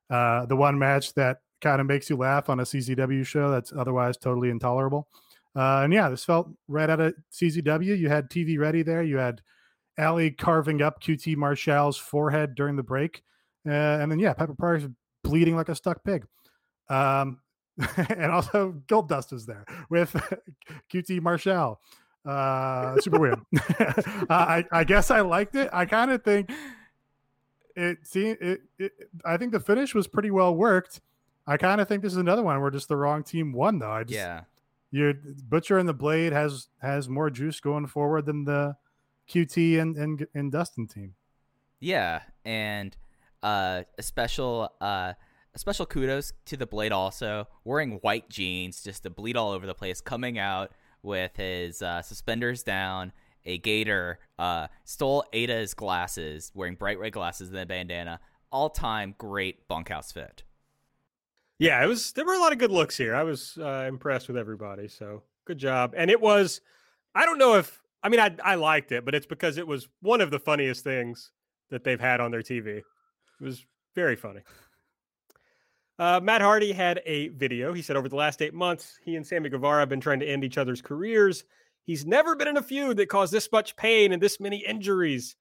uh, 0.09 0.45
the 0.47 0.55
one 0.55 0.79
match 0.79 1.13
that 1.13 1.41
kind 1.61 1.81
of 1.81 1.87
makes 1.87 2.09
you 2.09 2.17
laugh 2.17 2.49
on 2.49 2.59
a 2.59 2.63
CZW 2.63 3.25
show 3.25 3.51
that's 3.51 3.73
otherwise 3.75 4.17
totally 4.17 4.49
intolerable. 4.49 5.07
Uh, 5.55 5.81
and 5.83 5.93
yeah, 5.93 6.09
this 6.09 6.23
felt 6.23 6.49
right 6.67 6.89
out 6.89 6.99
of 6.99 7.13
CZW. 7.33 7.97
You 7.97 8.09
had 8.09 8.29
TV 8.29 8.57
ready 8.59 8.83
there. 8.83 9.03
You 9.03 9.17
had 9.17 9.41
Allie 9.97 10.31
carving 10.31 10.81
up 10.81 11.01
QT 11.01 11.35
Marshall's 11.35 11.97
forehead 11.97 12.55
during 12.55 12.75
the 12.75 12.83
break. 12.83 13.23
Uh, 13.67 13.71
and 13.71 14.11
then, 14.11 14.19
yeah, 14.19 14.33
Pepper 14.33 14.55
Parker's 14.55 14.89
bleeding 15.23 15.55
like 15.55 15.69
a 15.69 15.75
stuck 15.75 16.03
pig. 16.03 16.25
Um, 16.87 17.39
and 18.09 18.31
also 18.31 18.75
Gold 18.87 19.09
Dust 19.09 19.33
is 19.33 19.45
there 19.45 19.65
with 19.89 20.11
QT 20.93 21.21
Marshall. 21.21 21.79
Uh, 22.25 22.99
super 22.99 23.19
weird. 23.19 23.39
I, 24.29 24.65
I 24.71 24.83
guess 24.83 25.09
I 25.09 25.21
liked 25.21 25.55
it. 25.55 25.69
I 25.71 25.85
kind 25.85 26.11
of 26.11 26.23
think 26.23 26.51
it, 27.75 27.99
see, 28.03 28.27
it, 28.27 28.61
it, 28.77 28.91
I 29.25 29.37
think 29.37 29.51
the 29.51 29.59
finish 29.59 29.95
was 29.95 30.07
pretty 30.07 30.31
well 30.31 30.53
worked. 30.53 30.99
I 31.49 31.57
kind 31.57 31.81
of 31.81 31.87
think 31.87 32.03
this 32.03 32.11
is 32.11 32.19
another 32.19 32.43
one 32.43 32.61
where 32.61 32.69
just 32.69 32.89
the 32.89 32.95
wrong 32.95 33.23
team 33.23 33.53
won, 33.53 33.79
though. 33.79 33.89
I 33.89 34.03
just, 34.03 34.13
yeah, 34.13 34.41
your 34.91 35.15
Butcher 35.15 35.79
and 35.79 35.89
the 35.89 35.95
Blade 35.95 36.31
has 36.31 36.67
has 36.79 37.09
more 37.09 37.31
juice 37.31 37.59
going 37.59 37.87
forward 37.87 38.27
than 38.27 38.45
the 38.45 38.75
QT 39.27 39.79
and 39.79 39.97
and, 39.97 40.27
and 40.35 40.51
Dustin 40.51 40.85
team. 40.85 41.15
Yeah, 41.79 42.21
and 42.45 42.95
uh, 43.41 43.81
a 43.97 44.03
special 44.03 44.69
uh, 44.79 45.13
a 45.55 45.59
special 45.59 45.87
kudos 45.87 46.33
to 46.45 46.55
the 46.55 46.67
Blade 46.67 46.91
also 46.91 47.47
wearing 47.63 47.93
white 48.01 48.29
jeans, 48.29 48.83
just 48.83 49.01
to 49.03 49.09
bleed 49.09 49.35
all 49.35 49.49
over 49.49 49.65
the 49.65 49.73
place, 49.73 50.01
coming 50.01 50.37
out 50.37 50.71
with 51.01 51.35
his 51.35 51.81
uh, 51.81 52.03
suspenders 52.03 52.61
down, 52.61 53.11
a 53.43 53.57
gator, 53.57 54.19
uh, 54.37 54.67
stole 54.83 55.25
Ada's 55.33 55.73
glasses, 55.73 56.51
wearing 56.53 56.75
bright 56.75 56.99
red 56.99 57.13
glasses 57.13 57.49
and 57.49 57.57
a 57.57 57.65
bandana. 57.65 58.19
All 58.51 58.69
time 58.69 59.15
great 59.17 59.67
bunkhouse 59.67 60.11
fit. 60.11 60.43
Yeah, 61.59 61.83
it 61.83 61.87
was. 61.87 62.13
There 62.13 62.25
were 62.25 62.33
a 62.33 62.39
lot 62.39 62.53
of 62.53 62.57
good 62.57 62.71
looks 62.71 62.97
here. 62.97 63.13
I 63.15 63.23
was 63.23 63.57
uh, 63.59 63.85
impressed 63.87 64.27
with 64.27 64.37
everybody. 64.37 64.87
So 64.87 65.23
good 65.45 65.57
job. 65.57 65.93
And 65.95 66.09
it 66.09 66.19
was. 66.19 66.61
I 67.13 67.25
don't 67.25 67.37
know 67.37 67.55
if. 67.55 67.81
I 68.01 68.09
mean, 68.09 68.21
I 68.21 68.33
I 68.43 68.55
liked 68.55 68.91
it, 68.93 69.05
but 69.05 69.13
it's 69.13 69.25
because 69.25 69.57
it 69.57 69.67
was 69.67 69.87
one 70.01 70.21
of 70.21 70.31
the 70.31 70.39
funniest 70.39 70.83
things 70.83 71.31
that 71.69 71.83
they've 71.83 71.99
had 71.99 72.21
on 72.21 72.31
their 72.31 72.41
TV. 72.41 72.77
It 72.77 72.83
was 73.43 73.65
very 73.93 74.15
funny. 74.15 74.41
Uh, 75.99 76.21
Matt 76.23 76.41
Hardy 76.41 76.71
had 76.71 77.01
a 77.05 77.27
video. 77.29 77.73
He 77.73 77.81
said, 77.81 77.97
over 77.97 78.07
the 78.07 78.15
last 78.15 78.41
eight 78.41 78.53
months, 78.53 78.97
he 79.03 79.17
and 79.17 79.27
Sammy 79.27 79.49
Guevara 79.49 79.81
have 79.81 79.89
been 79.89 79.99
trying 79.99 80.21
to 80.21 80.25
end 80.25 80.45
each 80.45 80.57
other's 80.57 80.81
careers. 80.81 81.43
He's 81.83 82.05
never 82.05 82.37
been 82.37 82.47
in 82.47 82.55
a 82.55 82.63
feud 82.63 82.95
that 82.97 83.09
caused 83.09 83.33
this 83.33 83.51
much 83.51 83.75
pain 83.75 84.13
and 84.13 84.21
this 84.21 84.39
many 84.39 84.63
injuries. 84.65 85.35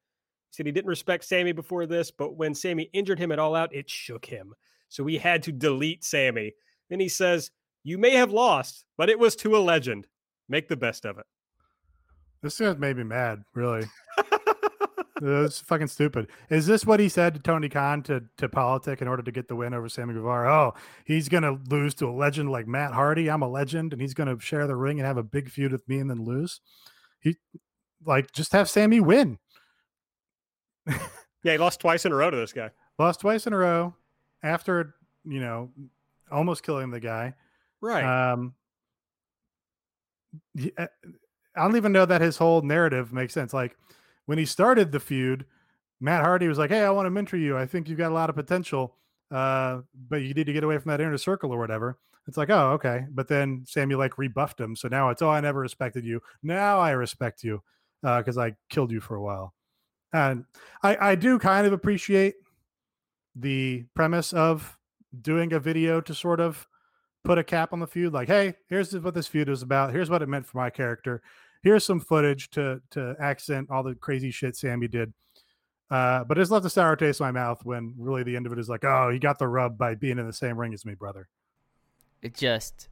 He 0.51 0.57
said 0.57 0.67
he 0.67 0.73
didn't 0.73 0.89
respect 0.89 1.25
Sammy 1.25 1.53
before 1.53 1.87
this, 1.87 2.11
but 2.11 2.37
when 2.37 2.57
Sammy 2.57 2.91
injured 2.93 3.21
him 3.21 3.31
at 3.31 3.39
All 3.39 3.55
Out, 3.55 3.73
it 3.73 3.89
shook 3.89 4.25
him. 4.25 4.53
So 4.89 5.05
we 5.05 5.19
had 5.19 5.43
to 5.45 5.53
delete 5.53 6.05
Sammy. 6.05 6.53
Then 6.89 7.01
he 7.01 7.09
says, 7.09 7.51
You 7.85 7.99
may 7.99 8.13
have 8.13 8.33
lost, 8.33 8.85
but 8.97 9.11
it 9.11 9.19
was 9.19 9.37
to 9.37 9.57
a 9.57 9.59
legend. 9.59 10.07
Make 10.49 10.69
the 10.69 10.77
best 10.77 11.05
of 11.05 11.19
it. 11.19 11.27
This 12.43 12.59
guy 12.59 12.73
made 12.75 12.97
me 12.97 13.05
mad, 13.05 13.43
really. 13.55 13.85
That's 15.21 15.61
fucking 15.61 15.89
stupid. 15.89 16.29
Is 16.49 16.67
this 16.67 16.87
what 16.87 17.01
he 17.01 17.09
said 17.09 17.35
to 17.35 17.41
Tony 17.41 17.69
Khan 17.69 18.03
to 18.05 18.23
to 18.37 18.49
politic 18.49 19.03
in 19.03 19.09
order 19.09 19.23
to 19.23 19.33
get 19.33 19.49
the 19.49 19.57
win 19.57 19.75
over 19.75 19.89
Sammy 19.89 20.15
Guevara? 20.15 20.53
Oh, 20.53 20.75
he's 21.05 21.29
gonna 21.29 21.59
lose 21.69 21.95
to 21.97 22.09
a 22.09 22.13
legend 22.13 22.51
like 22.51 22.69
Matt 22.69 22.93
Hardy. 22.93 23.29
I'm 23.29 23.43
a 23.43 23.49
legend, 23.49 23.93
and 23.93 24.01
he's 24.01 24.15
gonna 24.15 24.39
share 24.39 24.69
the 24.69 24.77
ring 24.77 25.01
and 25.01 25.07
have 25.07 25.17
a 25.17 25.25
big 25.25 25.51
feud 25.51 25.73
with 25.73 25.89
me 25.89 25.99
and 25.99 26.09
then 26.09 26.25
lose. 26.25 26.61
He 27.21 27.37
like 28.05 28.31
just 28.31 28.53
have 28.53 28.71
Sammy 28.71 29.01
win. 29.01 29.39
yeah, 30.87 31.53
he 31.53 31.59
lost 31.59 31.81
twice 31.81 32.07
in 32.07 32.13
a 32.13 32.17
row 32.17 32.31
to 32.31 32.37
this 32.37 32.53
guy. 32.53 32.71
Lost 32.97 33.21
twice 33.21 33.47
in 33.47 33.53
a 33.53 33.59
row 33.59 33.95
after 34.43 34.95
you 35.25 35.41
know 35.41 35.71
almost 36.31 36.63
killing 36.63 36.91
the 36.91 37.01
guy. 37.01 37.35
Right. 37.81 38.05
Um. 38.33 38.55
I 40.77 40.89
don't 41.57 41.77
even 41.77 41.93
know 41.93 42.07
that 42.07 42.21
his 42.21 42.37
whole 42.37 42.63
narrative 42.63 43.13
makes 43.13 43.35
sense. 43.35 43.53
Like 43.53 43.77
when 44.27 44.39
he 44.39 44.45
started 44.45 44.93
the 44.93 45.01
feud, 45.01 45.47
Matt 46.01 46.25
Hardy 46.25 46.49
was 46.49 46.59
like, 46.59 46.71
"Hey, 46.71 46.85
I 46.85 46.91
want 46.91 47.07
to 47.07 47.11
mentor 47.11 47.37
you. 47.37 47.57
I 47.57 47.67
think 47.67 47.89
you've 47.89 47.99
got 47.99 48.13
a 48.13 48.15
lot 48.15 48.31
of 48.31 48.37
potential, 48.37 48.95
uh, 49.31 49.81
but 50.09 50.23
you 50.23 50.35
need 50.35 50.47
to 50.47 50.53
get 50.53 50.65
away 50.65 50.79
from 50.79 50.91
that 50.91 51.01
inner 51.01 51.19
circle 51.19 51.53
or 51.53 51.59
whatever." 51.59 51.99
It's 52.27 52.37
like, 52.37 52.51
"Oh, 52.51 52.73
okay." 52.73 53.07
But 53.11 53.29
then 53.29 53.65
Sammy 53.67 53.95
like 53.95 54.19
rebuffed 54.19 54.61
him, 54.61 54.77
so 54.77 54.89
now 54.89 55.11
it's, 55.11 55.23
"Oh, 55.23 55.31
I 55.31 55.41
never 55.41 55.61
respected 55.61 56.05
you. 56.05 56.21
Now 56.43 56.79
I 56.79 56.91
respect 56.91 57.43
you 57.43 57.63
because 58.03 58.39
uh, 58.39 58.43
I 58.43 58.57
killed 58.69 58.93
you 58.93 59.01
for 59.01 59.17
a 59.17 59.23
while." 59.23 59.55
And 60.13 60.45
I, 60.83 61.11
I 61.11 61.15
do 61.17 61.39
kind 61.39 61.67
of 61.67 61.73
appreciate 61.73 62.37
the 63.39 63.85
premise 63.95 64.33
of 64.33 64.77
doing 65.23 65.53
a 65.53 65.61
video 65.61 66.01
to 66.01 66.15
sort 66.15 66.41
of 66.41 66.67
put 67.25 67.39
a 67.39 67.45
cap 67.45 67.73
on 67.73 67.81
the 67.81 67.87
feud. 67.87 68.13
Like, 68.13 68.29
hey, 68.29 68.55
here's 68.69 68.97
what 68.99 69.15
this 69.15 69.27
feud 69.27 69.49
is 69.49 69.63
about. 69.63 69.93
Here's 69.93 70.11
what 70.11 70.23
it 70.23 70.29
meant 70.29 70.47
for 70.47 70.59
my 70.59 70.71
character 70.71 71.23
here's 71.63 71.85
some 71.85 72.01
footage 72.01 72.51
to 72.51 72.81
to 72.91 73.15
accent 73.21 73.69
all 73.71 73.83
the 73.83 73.95
crazy 73.95 74.31
shit 74.31 74.57
Sammy 74.57 74.89
did. 74.89 75.13
Uh, 75.91 76.23
but 76.25 76.39
it's 76.39 76.51
left 76.51 76.67
a 76.67 76.71
sour 76.71 76.97
taste 76.97 77.21
in 77.21 77.27
my 77.27 77.33
mouth 77.33 77.65
when 77.65 77.95
really 77.97 78.23
the 78.23 78.37
end 78.37 78.45
of 78.45 78.53
it 78.53 78.59
is 78.59 78.69
like, 78.69 78.85
oh, 78.85 79.11
he 79.11 79.19
got 79.19 79.39
the 79.39 79.49
rub 79.49 79.79
by 79.79 79.95
being 79.95 80.19
in 80.19 80.27
the 80.27 80.33
same 80.33 80.59
ring 80.59 80.75
as 80.75 80.85
me, 80.85 80.95
brother. 80.95 81.29
It 82.21 82.35
just, 82.35 82.91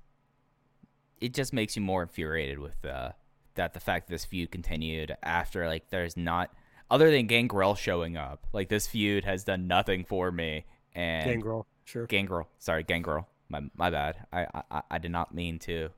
it 1.20 1.34
just 1.34 1.53
makes 1.53 1.76
you 1.76 1.82
more 1.82 2.03
infuriated 2.03 2.59
with 2.59 2.82
uh, 2.86 3.11
that 3.57 3.74
the 3.74 3.80
fact 3.80 4.07
that 4.07 4.14
this 4.14 4.24
feud 4.24 4.51
continued 4.51 5.14
after 5.22 5.66
like 5.66 5.90
there's 5.90 6.16
not 6.16 6.55
other 6.91 7.11
than 7.11 7.26
Gangrel 7.26 7.74
showing 7.74 8.16
up, 8.16 8.47
like 8.53 8.68
this 8.68 8.87
feud 8.87 9.24
has 9.24 9.45
done 9.45 9.66
nothing 9.66 10.05
for 10.05 10.30
me. 10.30 10.64
And 10.95 11.30
Gangrel, 11.30 11.66
sure, 11.84 12.07
Gangrel, 12.07 12.49
sorry, 12.59 12.82
Gangrel, 12.82 13.28
my 13.49 13.62
my 13.76 13.91
bad. 13.91 14.26
I 14.32 14.47
I, 14.70 14.82
I 14.91 14.99
did 14.99 15.11
not 15.11 15.34
mean 15.34 15.59
to 15.61 15.91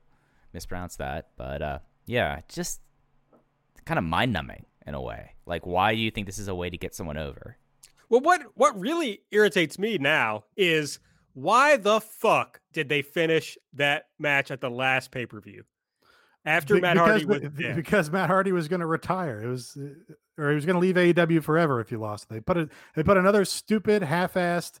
mispronounce 0.53 0.95
that, 0.97 1.29
but 1.37 1.61
uh, 1.61 1.79
yeah, 2.05 2.41
just 2.47 2.81
kind 3.85 3.97
of 3.97 4.03
mind 4.03 4.33
numbing 4.33 4.65
in 4.85 4.93
a 4.93 5.01
way. 5.01 5.33
Like, 5.45 5.65
why 5.65 5.93
do 5.93 6.01
you 6.01 6.11
think 6.11 6.25
this 6.27 6.39
is 6.39 6.47
a 6.47 6.55
way 6.55 6.69
to 6.69 6.77
get 6.77 6.95
someone 6.95 7.17
over? 7.17 7.57
Well, 8.09 8.21
what 8.21 8.41
what 8.55 8.79
really 8.79 9.21
irritates 9.31 9.77
me 9.77 9.97
now 9.97 10.45
is 10.57 10.99
why 11.33 11.77
the 11.77 12.01
fuck 12.01 12.59
did 12.73 12.89
they 12.89 13.01
finish 13.01 13.57
that 13.73 14.07
match 14.17 14.51
at 14.51 14.61
the 14.61 14.69
last 14.69 15.11
pay 15.11 15.25
per 15.25 15.39
view 15.39 15.63
after 16.49 16.75
Be- 16.75 16.81
Matt 16.81 16.97
Hardy 16.97 17.25
was 17.25 17.41
dead. 17.41 17.75
because 17.75 18.09
Matt 18.09 18.29
Hardy 18.29 18.51
was 18.51 18.67
going 18.67 18.79
to 18.79 18.85
retire. 18.85 19.41
It 19.41 19.47
was 19.47 19.77
uh, 19.77 20.41
or 20.41 20.49
he 20.49 20.55
was 20.55 20.65
going 20.65 20.75
to 20.75 20.79
leave 20.79 20.95
AEW 20.95 21.43
forever 21.43 21.79
if 21.79 21.89
he 21.89 21.95
lost. 21.95 22.29
They 22.29 22.39
put 22.39 22.57
it. 22.57 22.69
They 22.95 23.03
put 23.03 23.17
another 23.17 23.45
stupid 23.45 24.01
half-assed 24.01 24.79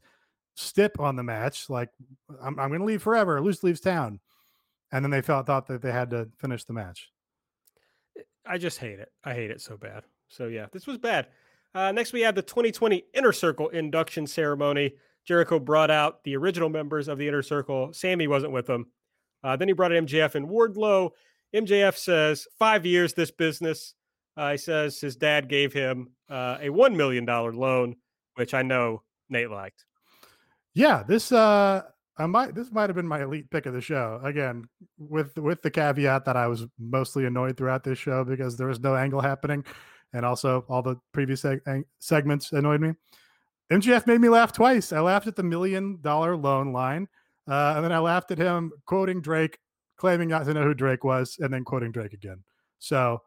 stip 0.55 0.99
on 0.99 1.15
the 1.15 1.23
match. 1.23 1.69
Like 1.69 1.89
I'm, 2.41 2.59
I'm 2.59 2.69
going 2.69 2.79
to 2.79 2.85
leave 2.85 3.03
forever. 3.03 3.39
Loose 3.41 3.63
leaves 3.63 3.79
town, 3.79 4.19
and 4.91 5.05
then 5.05 5.11
they 5.11 5.21
felt 5.21 5.45
thought 5.45 5.67
that 5.67 5.81
they 5.81 5.91
had 5.91 6.09
to 6.09 6.29
finish 6.37 6.63
the 6.63 6.73
match. 6.73 7.11
I 8.45 8.57
just 8.57 8.79
hate 8.79 8.99
it. 8.99 9.11
I 9.23 9.35
hate 9.35 9.51
it 9.51 9.61
so 9.61 9.77
bad. 9.77 10.03
So 10.27 10.47
yeah, 10.47 10.67
this 10.71 10.87
was 10.87 10.97
bad. 10.97 11.27
Uh, 11.75 11.91
next, 11.91 12.13
we 12.13 12.21
have 12.21 12.33
the 12.33 12.41
2020 12.41 13.05
Inner 13.13 13.31
Circle 13.31 13.69
induction 13.69 14.25
ceremony. 14.25 14.93
Jericho 15.23 15.59
brought 15.59 15.91
out 15.91 16.23
the 16.23 16.35
original 16.35 16.69
members 16.69 17.07
of 17.07 17.19
the 17.19 17.27
Inner 17.27 17.43
Circle. 17.43 17.93
Sammy 17.93 18.27
wasn't 18.27 18.53
with 18.53 18.65
them. 18.65 18.87
Uh, 19.43 19.55
then 19.55 19.67
he 19.67 19.73
brought 19.73 19.91
in 19.91 20.05
MJF 20.05 20.35
and 20.35 20.49
Wardlow. 20.49 21.11
MJF 21.55 21.97
says 21.97 22.47
five 22.57 22.85
years 22.85 23.13
this 23.13 23.31
business. 23.31 23.95
Uh, 24.37 24.51
he 24.51 24.57
says 24.57 24.99
his 24.99 25.15
dad 25.15 25.49
gave 25.49 25.73
him 25.73 26.09
uh, 26.29 26.57
a 26.61 26.69
one 26.69 26.95
million 26.95 27.25
dollar 27.25 27.53
loan, 27.53 27.95
which 28.35 28.53
I 28.53 28.61
know 28.61 29.03
Nate 29.29 29.49
liked. 29.49 29.85
Yeah, 30.73 31.03
this 31.03 31.31
uh, 31.31 31.81
I 32.17 32.25
might 32.25 32.53
this 32.53 32.71
might 32.71 32.89
have 32.89 32.95
been 32.95 33.07
my 33.07 33.23
elite 33.23 33.49
pick 33.49 33.65
of 33.65 33.73
the 33.73 33.81
show. 33.81 34.19
Again, 34.23 34.67
with 34.97 35.37
with 35.37 35.61
the 35.61 35.71
caveat 35.71 36.25
that 36.25 36.37
I 36.37 36.47
was 36.47 36.65
mostly 36.77 37.25
annoyed 37.25 37.57
throughout 37.57 37.83
this 37.83 37.97
show 37.97 38.23
because 38.23 38.57
there 38.57 38.67
was 38.67 38.79
no 38.79 38.95
angle 38.95 39.21
happening, 39.21 39.63
and 40.13 40.25
also 40.25 40.65
all 40.69 40.81
the 40.81 40.97
previous 41.13 41.41
seg- 41.41 41.83
segments 41.99 42.51
annoyed 42.51 42.81
me. 42.81 42.93
MJF 43.71 44.07
made 44.07 44.19
me 44.19 44.29
laugh 44.29 44.51
twice. 44.51 44.91
I 44.91 44.99
laughed 44.99 45.27
at 45.27 45.35
the 45.35 45.43
million 45.43 45.99
dollar 46.01 46.35
loan 46.35 46.73
line, 46.73 47.07
uh, 47.47 47.73
and 47.75 47.85
then 47.85 47.91
I 47.91 47.99
laughed 47.99 48.31
at 48.31 48.37
him 48.37 48.71
quoting 48.85 49.21
Drake, 49.21 49.57
claiming 49.99 50.29
not 50.29 50.45
to 50.45 50.53
know 50.53 50.63
who 50.63 50.73
Drake 50.73 51.03
was, 51.03 51.37
and 51.39 51.53
then 51.53 51.63
quoting 51.63 51.91
Drake 51.91 52.13
again. 52.13 52.43
So 52.79 53.21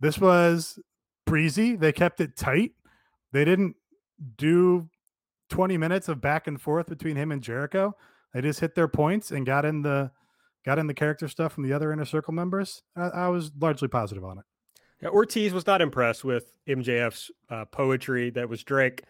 this 0.00 0.18
was 0.18 0.78
breezy. 1.24 1.76
They 1.76 1.92
kept 1.92 2.20
it 2.20 2.36
tight. 2.36 2.72
They 3.32 3.44
didn't 3.44 3.76
do 4.36 4.90
20 5.50 5.78
minutes 5.78 6.08
of 6.08 6.20
back 6.20 6.48
and 6.48 6.60
forth 6.60 6.88
between 6.88 7.16
him 7.16 7.30
and 7.30 7.40
Jericho. 7.40 7.94
They 8.34 8.42
just 8.42 8.60
hit 8.60 8.74
their 8.74 8.88
points 8.88 9.30
and 9.30 9.46
got 9.46 9.64
in 9.64 9.82
the 9.82 10.10
got 10.64 10.78
in 10.80 10.88
the 10.88 10.94
character 10.94 11.28
stuff 11.28 11.52
from 11.52 11.62
the 11.62 11.72
other 11.72 11.92
inner 11.92 12.04
circle 12.04 12.34
members. 12.34 12.82
I, 12.96 13.08
I 13.08 13.28
was 13.28 13.52
largely 13.58 13.88
positive 13.88 14.24
on 14.24 14.38
it. 14.38 14.44
Yeah, 15.00 15.10
Ortiz 15.10 15.52
was 15.52 15.66
not 15.66 15.80
impressed 15.80 16.24
with 16.24 16.52
MJF's 16.68 17.30
uh, 17.50 17.66
poetry. 17.66 18.30
That 18.30 18.48
was 18.48 18.64
Drake. 18.64 19.04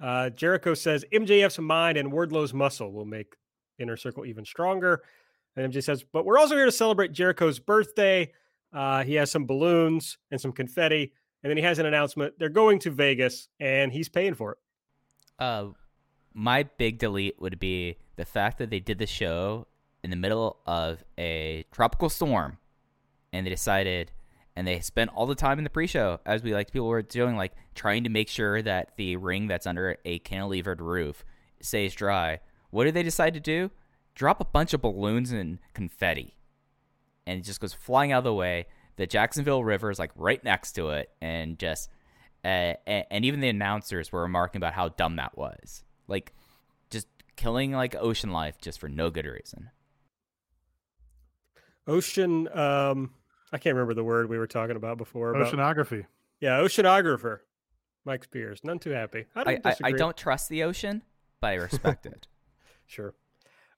Uh, 0.00 0.30
Jericho 0.30 0.74
says 0.74 1.04
MJF's 1.12 1.58
mind 1.58 1.96
and 1.96 2.12
Wardlow's 2.12 2.52
muscle 2.52 2.92
will 2.92 3.04
make 3.04 3.34
inner 3.78 3.96
circle 3.96 4.26
even 4.26 4.44
stronger. 4.44 5.02
And 5.56 5.72
MJ 5.72 5.82
says, 5.82 6.04
but 6.12 6.24
we're 6.24 6.38
also 6.38 6.54
here 6.54 6.66
to 6.66 6.72
celebrate 6.72 7.12
Jericho's 7.12 7.58
birthday. 7.58 8.32
Uh, 8.72 9.04
he 9.04 9.14
has 9.14 9.30
some 9.30 9.46
balloons 9.46 10.18
and 10.30 10.40
some 10.40 10.52
confetti, 10.52 11.12
and 11.42 11.50
then 11.50 11.56
he 11.56 11.62
has 11.62 11.78
an 11.78 11.86
announcement. 11.86 12.34
They're 12.38 12.48
going 12.48 12.78
to 12.80 12.90
Vegas, 12.90 13.48
and 13.58 13.92
he's 13.92 14.08
paying 14.08 14.34
for 14.34 14.52
it. 14.52 14.58
Uh, 15.38 15.68
my 16.34 16.64
big 16.64 16.98
delete 16.98 17.40
would 17.40 17.58
be 17.58 17.96
the 18.16 18.24
fact 18.24 18.58
that 18.58 18.68
they 18.68 18.80
did 18.80 18.98
the 18.98 19.06
show 19.06 19.66
in 20.04 20.10
the 20.10 20.16
middle 20.16 20.58
of 20.66 21.02
a 21.18 21.64
tropical 21.72 22.08
storm 22.08 22.58
and 23.32 23.46
they 23.46 23.50
decided 23.50 24.12
and 24.54 24.66
they 24.66 24.80
spent 24.80 25.10
all 25.14 25.26
the 25.26 25.34
time 25.34 25.58
in 25.58 25.64
the 25.64 25.70
pre-show 25.70 26.20
as 26.24 26.42
we 26.42 26.54
like 26.54 26.70
people 26.70 26.86
were 26.88 27.02
doing 27.02 27.36
like 27.36 27.52
trying 27.74 28.04
to 28.04 28.10
make 28.10 28.28
sure 28.28 28.62
that 28.62 28.92
the 28.96 29.16
ring 29.16 29.46
that's 29.46 29.66
under 29.66 29.96
a 30.04 30.18
cantilevered 30.20 30.80
roof 30.80 31.24
stays 31.60 31.94
dry 31.94 32.38
what 32.70 32.84
did 32.84 32.94
they 32.94 33.02
decide 33.02 33.34
to 33.34 33.40
do 33.40 33.70
drop 34.16 34.40
a 34.40 34.44
bunch 34.44 34.74
of 34.74 34.82
balloons 34.82 35.30
and 35.30 35.60
confetti 35.74 36.34
and 37.26 37.38
it 37.38 37.42
just 37.42 37.60
goes 37.60 37.72
flying 37.72 38.10
out 38.10 38.18
of 38.18 38.24
the 38.24 38.34
way 38.34 38.66
the 38.96 39.06
jacksonville 39.06 39.62
river 39.62 39.90
is 39.90 39.98
like 40.00 40.10
right 40.16 40.42
next 40.42 40.72
to 40.72 40.90
it 40.90 41.10
and 41.20 41.58
just 41.58 41.88
uh, 42.44 42.74
and 42.86 43.24
even 43.24 43.40
the 43.40 43.48
announcers 43.48 44.12
were 44.12 44.22
remarking 44.22 44.58
about 44.58 44.72
how 44.72 44.88
dumb 44.90 45.16
that 45.16 45.36
was 45.36 45.84
like 46.08 46.32
just 46.90 47.08
killing 47.36 47.72
like 47.72 47.94
ocean 47.96 48.30
life 48.30 48.60
just 48.60 48.78
for 48.78 48.88
no 48.88 49.10
good 49.10 49.26
reason. 49.26 49.70
Ocean 51.86 52.48
um 52.56 53.10
I 53.52 53.58
can't 53.58 53.74
remember 53.74 53.94
the 53.94 54.04
word 54.04 54.28
we 54.28 54.38
were 54.38 54.46
talking 54.46 54.76
about 54.76 54.98
before. 54.98 55.34
About, 55.34 55.52
Oceanography. 55.52 56.06
Yeah, 56.40 56.58
oceanographer. 56.58 57.40
Mike 58.04 58.24
Spears. 58.24 58.60
None 58.62 58.78
too 58.78 58.90
happy. 58.90 59.26
I 59.34 59.44
don't, 59.44 59.66
I, 59.66 59.70
I, 59.70 59.76
I 59.84 59.92
don't 59.92 60.16
trust 60.16 60.48
the 60.48 60.62
ocean, 60.62 61.02
but 61.40 61.48
I 61.48 61.54
respect 61.54 62.06
it. 62.06 62.26
Sure. 62.86 63.14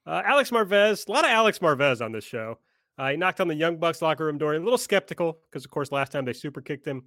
Uh, 0.08 0.22
Alex 0.24 0.50
Marvez, 0.50 1.06
a 1.06 1.12
lot 1.12 1.26
of 1.26 1.30
Alex 1.30 1.58
Marvez 1.58 2.00
on 2.00 2.12
this 2.12 2.24
show. 2.24 2.58
Uh, 2.96 3.10
he 3.10 3.16
knocked 3.18 3.42
on 3.42 3.48
the 3.48 3.54
Young 3.54 3.76
Bucks 3.76 4.00
locker 4.00 4.24
room 4.24 4.38
door, 4.38 4.54
a 4.54 4.58
little 4.58 4.78
skeptical 4.78 5.38
because, 5.50 5.66
of 5.66 5.70
course, 5.70 5.92
last 5.92 6.12
time 6.12 6.24
they 6.24 6.32
super 6.32 6.62
kicked 6.62 6.86
him. 6.86 7.04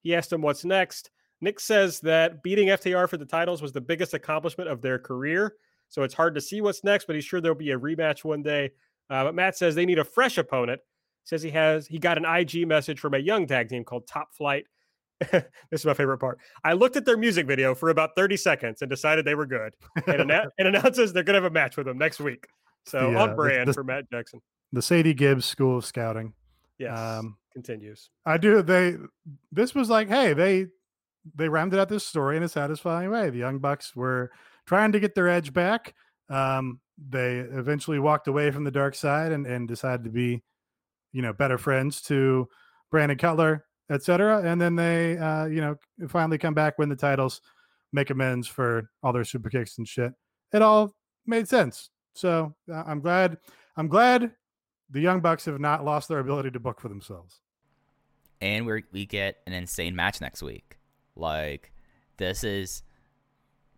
He 0.00 0.12
asked 0.12 0.32
him 0.32 0.42
what's 0.42 0.64
next. 0.64 1.12
Nick 1.40 1.60
says 1.60 2.00
that 2.00 2.42
beating 2.42 2.68
FTR 2.68 3.08
for 3.08 3.16
the 3.16 3.24
titles 3.24 3.62
was 3.62 3.70
the 3.70 3.80
biggest 3.80 4.12
accomplishment 4.12 4.68
of 4.68 4.82
their 4.82 4.98
career. 4.98 5.54
So 5.88 6.02
it's 6.02 6.14
hard 6.14 6.34
to 6.34 6.40
see 6.40 6.60
what's 6.60 6.82
next, 6.82 7.06
but 7.06 7.14
he's 7.14 7.24
sure 7.24 7.40
there'll 7.40 7.56
be 7.56 7.70
a 7.70 7.78
rematch 7.78 8.24
one 8.24 8.42
day. 8.42 8.72
Uh, 9.08 9.24
but 9.24 9.36
Matt 9.36 9.56
says 9.56 9.76
they 9.76 9.86
need 9.86 10.00
a 10.00 10.04
fresh 10.04 10.36
opponent. 10.36 10.80
Says 11.22 11.42
he 11.42 11.50
has 11.50 11.86
he 11.86 12.00
got 12.00 12.18
an 12.18 12.24
IG 12.24 12.66
message 12.66 12.98
from 12.98 13.14
a 13.14 13.18
young 13.18 13.46
tag 13.46 13.68
team 13.68 13.84
called 13.84 14.08
Top 14.08 14.34
Flight. 14.34 14.66
this 15.70 15.80
is 15.80 15.84
my 15.86 15.94
favorite 15.94 16.18
part. 16.18 16.38
I 16.64 16.72
looked 16.72 16.96
at 16.96 17.04
their 17.04 17.16
music 17.16 17.46
video 17.46 17.74
for 17.74 17.90
about 17.90 18.10
30 18.16 18.36
seconds 18.36 18.82
and 18.82 18.90
decided 18.90 19.24
they 19.24 19.34
were 19.34 19.46
good, 19.46 19.74
and, 20.06 20.30
annou- 20.30 20.48
and 20.58 20.68
announces 20.68 21.12
they're 21.12 21.22
going 21.22 21.34
to 21.34 21.42
have 21.42 21.50
a 21.50 21.54
match 21.54 21.76
with 21.76 21.86
them 21.86 21.98
next 21.98 22.20
week. 22.20 22.46
So 22.86 23.14
uh, 23.16 23.22
on 23.22 23.28
the- 23.30 23.34
brand 23.36 23.68
the- 23.68 23.74
for 23.74 23.84
Matt 23.84 24.10
Jackson. 24.10 24.40
The 24.72 24.82
Sadie 24.82 25.12
Gibbs 25.14 25.44
School 25.44 25.76
of 25.78 25.84
Scouting. 25.84 26.32
Yes, 26.78 26.98
Um, 26.98 27.36
continues. 27.52 28.08
I 28.24 28.38
do. 28.38 28.62
They. 28.62 28.96
This 29.52 29.74
was 29.74 29.90
like, 29.90 30.08
hey, 30.08 30.32
they 30.32 30.66
they 31.36 31.48
rounded 31.48 31.78
out 31.78 31.88
this 31.90 32.06
story 32.06 32.36
in 32.38 32.42
a 32.42 32.48
satisfying 32.48 33.10
way. 33.10 33.28
The 33.30 33.38
Young 33.38 33.58
Bucks 33.58 33.94
were 33.94 34.30
trying 34.66 34.92
to 34.92 34.98
get 35.00 35.14
their 35.14 35.28
edge 35.28 35.52
back. 35.52 35.94
Um, 36.30 36.80
they 36.98 37.36
eventually 37.40 37.98
walked 37.98 38.26
away 38.28 38.50
from 38.50 38.64
the 38.64 38.70
dark 38.70 38.94
side 38.94 39.30
and, 39.32 39.46
and 39.46 39.68
decided 39.68 40.04
to 40.04 40.10
be, 40.10 40.42
you 41.12 41.20
know, 41.22 41.32
better 41.34 41.58
friends 41.58 42.00
to 42.02 42.48
Brandon 42.90 43.18
Cutler, 43.18 43.66
etc. 43.92 44.42
And 44.44 44.60
then 44.60 44.76
they, 44.76 45.18
uh, 45.18 45.46
you 45.46 45.60
know, 45.60 45.76
finally 46.08 46.38
come 46.38 46.54
back, 46.54 46.78
win 46.78 46.88
the 46.88 46.96
titles, 46.96 47.40
make 47.92 48.10
amends 48.10 48.48
for 48.48 48.90
all 49.02 49.12
their 49.12 49.24
super 49.24 49.50
kicks 49.50 49.78
and 49.78 49.86
shit. 49.86 50.12
It 50.52 50.62
all 50.62 50.94
made 51.26 51.48
sense. 51.48 51.90
So 52.14 52.54
uh, 52.72 52.82
I'm 52.86 53.00
glad. 53.00 53.38
I'm 53.76 53.88
glad 53.88 54.32
the 54.90 55.00
Young 55.00 55.20
Bucks 55.20 55.44
have 55.46 55.60
not 55.60 55.84
lost 55.84 56.08
their 56.08 56.18
ability 56.18 56.50
to 56.52 56.60
book 56.60 56.80
for 56.80 56.88
themselves. 56.88 57.40
and 58.40 58.66
we 58.66 58.84
we 58.92 59.06
get 59.06 59.36
an 59.46 59.52
insane 59.52 59.96
match 59.96 60.20
next 60.20 60.42
week. 60.42 60.78
Like 61.16 61.72
this 62.18 62.44
is 62.44 62.82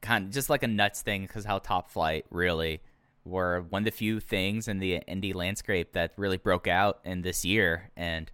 kind 0.00 0.26
of 0.26 0.30
just 0.32 0.50
like 0.50 0.62
a 0.62 0.68
nuts 0.68 1.02
thing 1.02 1.22
because 1.22 1.44
how 1.44 1.58
Top 1.58 1.90
Flight 1.90 2.24
really 2.30 2.80
were 3.24 3.62
one 3.70 3.82
of 3.82 3.84
the 3.84 3.90
few 3.90 4.20
things 4.20 4.68
in 4.68 4.78
the 4.78 5.00
indie 5.08 5.34
landscape 5.34 5.92
that 5.92 6.12
really 6.16 6.36
broke 6.36 6.66
out 6.66 6.98
in 7.04 7.22
this 7.22 7.44
year, 7.44 7.90
and 7.96 8.30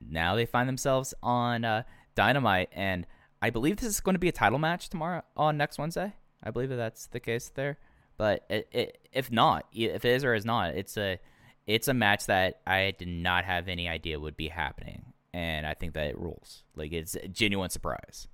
now 0.00 0.34
they 0.34 0.46
find 0.46 0.68
themselves 0.68 1.14
on 1.22 1.64
uh, 1.64 1.82
Dynamite, 2.14 2.70
and 2.72 3.06
I 3.42 3.50
believe 3.50 3.76
this 3.76 3.88
is 3.88 4.00
going 4.00 4.14
to 4.14 4.20
be 4.20 4.28
a 4.28 4.32
title 4.32 4.58
match 4.58 4.88
tomorrow 4.88 5.22
on 5.36 5.56
next 5.56 5.78
Wednesday. 5.78 6.14
I 6.42 6.50
believe 6.50 6.70
that 6.70 6.76
that's 6.76 7.06
the 7.06 7.20
case 7.20 7.50
there, 7.54 7.78
but 8.16 8.44
it, 8.48 8.68
it, 8.72 9.08
if 9.12 9.30
not, 9.30 9.66
if 9.72 10.04
it 10.04 10.10
is 10.10 10.24
or 10.24 10.34
is 10.34 10.44
not, 10.44 10.74
it's 10.74 10.96
a 10.96 11.18
it's 11.66 11.88
a 11.88 11.94
match 11.94 12.26
that 12.26 12.60
I 12.66 12.94
did 12.98 13.08
not 13.08 13.44
have 13.44 13.68
any 13.68 13.88
idea 13.88 14.18
would 14.18 14.36
be 14.36 14.48
happening, 14.48 15.12
and 15.32 15.66
I 15.66 15.74
think 15.74 15.94
that 15.94 16.06
it 16.06 16.18
rules. 16.18 16.64
Like 16.74 16.92
it's 16.92 17.14
a 17.14 17.28
genuine 17.28 17.70
surprise. 17.70 18.28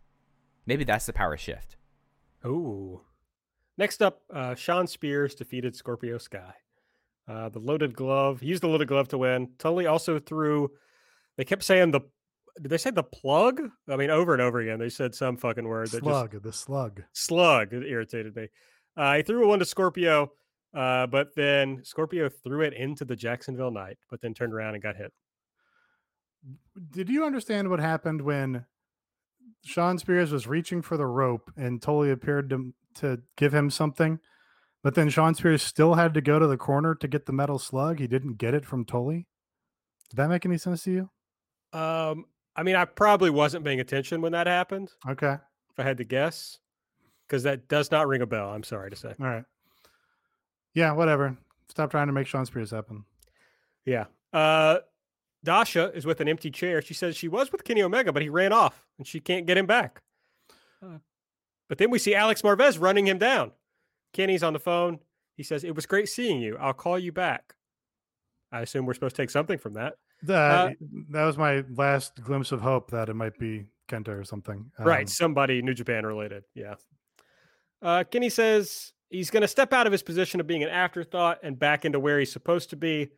Maybe 0.67 0.85
that's 0.85 1.07
the 1.07 1.13
power 1.13 1.37
shift. 1.37 1.77
Ooh. 2.45 3.03
Next 3.79 4.03
up, 4.03 4.23
uh, 4.33 4.55
Shawn 4.55 4.87
Spears 4.87 5.35
defeated 5.35 5.77
Scorpio 5.77 6.19
Sky. 6.19 6.55
Uh, 7.29 7.49
the 7.49 7.59
loaded 7.59 7.95
glove. 7.95 8.41
He 8.41 8.47
used 8.47 8.63
the 8.63 8.69
loaded 8.69 8.89
glove 8.89 9.09
to 9.09 9.19
win. 9.19 9.51
Tully 9.59 9.87
also 9.87 10.19
threw. 10.19 10.71
They 11.37 11.45
kept 11.45 11.63
saying 11.63 11.91
the. 11.93 12.01
Did 12.61 12.71
they 12.71 12.79
say 12.79 12.91
the 12.91 13.03
plug? 13.03 13.61
I 13.89 13.97
mean, 13.97 14.09
over 14.09 14.33
and 14.33 14.41
over 14.41 14.61
again. 14.61 14.79
They 14.79 14.89
said 14.89 15.15
some 15.15 15.37
fucking 15.37 15.69
word 15.69 15.89
that 15.89 15.99
just 15.99 16.05
Slug, 16.05 16.43
the 16.43 16.53
slug. 16.53 17.03
slug. 17.13 17.73
It 17.75 17.87
irritated 17.87 18.35
me. 18.35 18.49
Uh, 18.97 19.17
he 19.17 19.23
threw 19.23 19.47
one 19.47 19.59
to 19.59 19.67
Scorpio, 19.67 20.33
uh, 20.75 21.07
but 21.07 21.35
then 21.37 21.83
Scorpio 21.85 22.31
threw 22.31 22.63
it 22.63 22.73
into 22.73 23.05
the 23.05 23.15
Jacksonville 23.15 23.71
Night, 23.71 23.99
but 24.11 24.23
then 24.23 24.33
turned 24.33 24.55
around 24.55 24.73
and 24.73 24.83
got 24.83 24.97
hit. 24.97 25.13
Did 26.93 27.11
you 27.11 27.27
understand 27.27 27.69
what 27.69 27.81
happened 27.81 28.23
when 28.23 28.65
Shawn 29.65 29.99
Spears 29.99 30.33
was 30.33 30.47
reaching 30.47 30.81
for 30.81 30.97
the 30.97 31.07
rope 31.07 31.51
and 31.57 31.83
Tully 31.83 32.11
appeared 32.11 32.49
to 32.51 32.73
to 32.95 33.21
give 33.37 33.53
him 33.53 33.69
something, 33.69 34.19
but 34.83 34.95
then 34.95 35.11
Shawn 35.11 35.35
Spears 35.35 35.63
still 35.63 35.95
had 35.95 36.15
to 36.15 36.23
go 36.23 36.39
to 36.39 36.47
the 36.47 36.57
corner 36.57 36.95
to 36.95 37.09
get 37.09 37.27
the 37.27 37.33
metal 37.33 37.59
slug? 37.59 37.99
He 37.99 38.07
didn't 38.07 38.39
get 38.39 38.55
it 38.55 38.65
from 38.65 38.87
Tully. 38.87 39.27
Did 40.09 40.17
that 40.17 40.31
make 40.31 40.47
any 40.47 40.57
sense 40.57 40.85
to 40.85 40.91
you? 40.93 41.11
Um, 41.73 42.25
I 42.55 42.63
mean, 42.63 42.77
I 42.77 42.85
probably 42.85 43.31
wasn't 43.31 43.65
paying 43.65 43.81
attention 43.81 44.21
when 44.23 44.33
that 44.33 44.47
happened. 44.47 44.91
Okay, 45.09 45.35
If 45.71 45.79
I 45.79 45.83
had 45.83 45.99
to 45.99 46.05
guess, 46.05 46.59
because 47.27 47.43
that 47.43 47.69
does 47.69 47.91
not 47.91 48.07
ring 48.09 48.23
a 48.23 48.27
bell. 48.27 48.51
I'm 48.51 48.63
sorry 48.63 48.91
to 48.91 48.97
say. 48.97 49.15
all 49.21 49.27
right. 49.27 49.45
Yeah, 50.75 50.93
whatever. 50.93 51.37
Stop 51.69 51.91
trying 51.91 52.07
to 52.07 52.13
make 52.13 52.27
Shawn 52.27 52.47
Spears 52.47 52.71
happen. 52.71 53.05
Yeah. 53.85 54.05
Uh 54.33 54.79
Dasha 55.45 55.93
is 55.95 56.05
with 56.05 56.21
an 56.21 56.29
empty 56.29 56.51
chair. 56.51 56.83
She 56.83 56.93
says 56.95 57.17
she 57.17 57.29
was 57.29 57.53
with 57.53 57.63
Kenny 57.65 57.83
Omega, 57.83 58.13
but 58.13 58.21
he 58.23 58.29
ran 58.29 58.53
off 58.53 58.85
and 58.99 59.07
she 59.07 59.21
can't 59.21 59.47
get 59.47 59.57
him 59.57 59.67
back. 59.67 60.03
Uh, 60.83 60.99
but 61.69 61.79
then 61.79 61.91
we 61.91 61.99
see 62.01 62.15
Alex 62.15 62.43
Marvez 62.43 62.81
running 62.81 63.07
him 63.07 63.19
down. 63.19 63.53
Kenny's 64.13 64.43
on 64.43 64.53
the 64.55 64.59
phone. 64.59 64.99
He 65.37 65.43
says, 65.43 65.63
It 65.63 65.75
was 65.75 65.87
great 65.87 66.09
seeing 66.09 66.41
you. 66.41 66.57
I'll 66.59 66.73
call 66.73 66.99
you 66.99 67.13
back. 67.13 67.55
I 68.51 68.61
assume 68.63 68.87
we're 68.87 68.95
supposed 68.95 69.15
to 69.17 69.23
take 69.23 69.31
something 69.31 69.59
from 69.59 69.75
that. 69.75 69.99
That 70.27 70.77
that 71.11 71.25
was 71.25 71.39
my 71.39 71.65
last 71.75 72.23
glimpse 72.23 72.53
of 72.53 72.61
hope 72.61 72.91
that 72.91 73.09
it 73.09 73.15
might 73.15 73.39
be 73.39 73.65
Kenta 73.89 74.09
or 74.09 74.25
something. 74.25 74.71
right. 74.79 75.03
Um, 75.03 75.07
Somebody 75.07 75.63
New 75.63 75.75
Japan 75.75 76.05
related. 76.05 76.45
Yeah. 76.55 76.75
Uh, 77.83 78.05
Kenny 78.05 78.31
says 78.31 78.93
he's 79.11 79.31
going 79.31 79.43
to 79.43 79.49
step 79.49 79.73
out 79.73 79.87
of 79.87 79.93
his 79.93 80.03
position 80.03 80.41
of 80.41 80.47
being 80.47 80.63
an 80.63 80.69
afterthought 80.69 81.39
and 81.43 81.59
back 81.59 81.85
into 81.85 82.01
where 82.01 82.19
he's 82.19 82.33
supposed 82.33 82.71
to 82.71 82.77
be. 82.77 83.11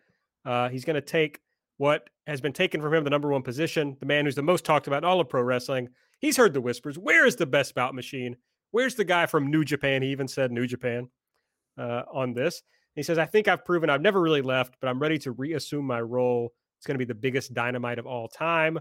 Uh, 0.45 0.69
he's 0.69 0.85
going 0.85 0.95
to 0.95 1.01
take 1.01 1.41
what 1.79 2.11
has 2.27 2.41
been 2.41 2.53
taken 2.53 2.81
from 2.83 2.93
him, 2.93 3.05
the 3.05 3.11
number 3.11 3.29
one 3.29 3.43
position, 3.43 3.97
the 4.01 4.07
man 4.07 4.25
who's 4.25 4.35
the 4.35 4.43
most 4.43 4.65
talked 4.65 4.87
about 4.87 4.99
in 4.99 5.05
all 5.05 5.21
of 5.21 5.29
pro 5.29 5.43
wrestling. 5.43 5.89
He's 6.19 6.37
heard 6.37 6.53
the 6.53 6.61
whispers. 6.61 6.99
Where 6.99 7.25
is 7.25 7.37
the 7.37 7.47
best 7.47 7.75
bout 7.75 7.95
machine? 7.95 8.37
Where's 8.73 8.97
the 8.97 9.05
guy 9.05 9.27
from 9.27 9.51
New 9.51 9.65
Japan? 9.65 10.03
He 10.03 10.09
even 10.09 10.29
said 10.29 10.51
New 10.51 10.67
Japan 10.67 11.09
uh, 11.79 12.03
on 12.13 12.35
this. 12.35 12.63
He 12.95 13.03
says, 13.03 13.17
I 13.17 13.27
think 13.27 13.47
I've 13.47 13.65
proven 13.65 13.89
I've 13.89 14.03
never 14.03 14.21
really 14.21 14.43
left, 14.43 14.75
but 14.81 14.89
I'm 14.89 14.99
ready 14.99 15.19
to 15.19 15.31
reassume 15.31 15.87
my 15.87 16.01
role. 16.01 16.53
It's 16.79 16.87
going 16.87 16.95
to 16.95 17.05
be 17.05 17.05
the 17.05 17.15
biggest 17.15 17.53
dynamite 17.55 17.99
of 17.99 18.07
all 18.07 18.29
time. 18.29 18.79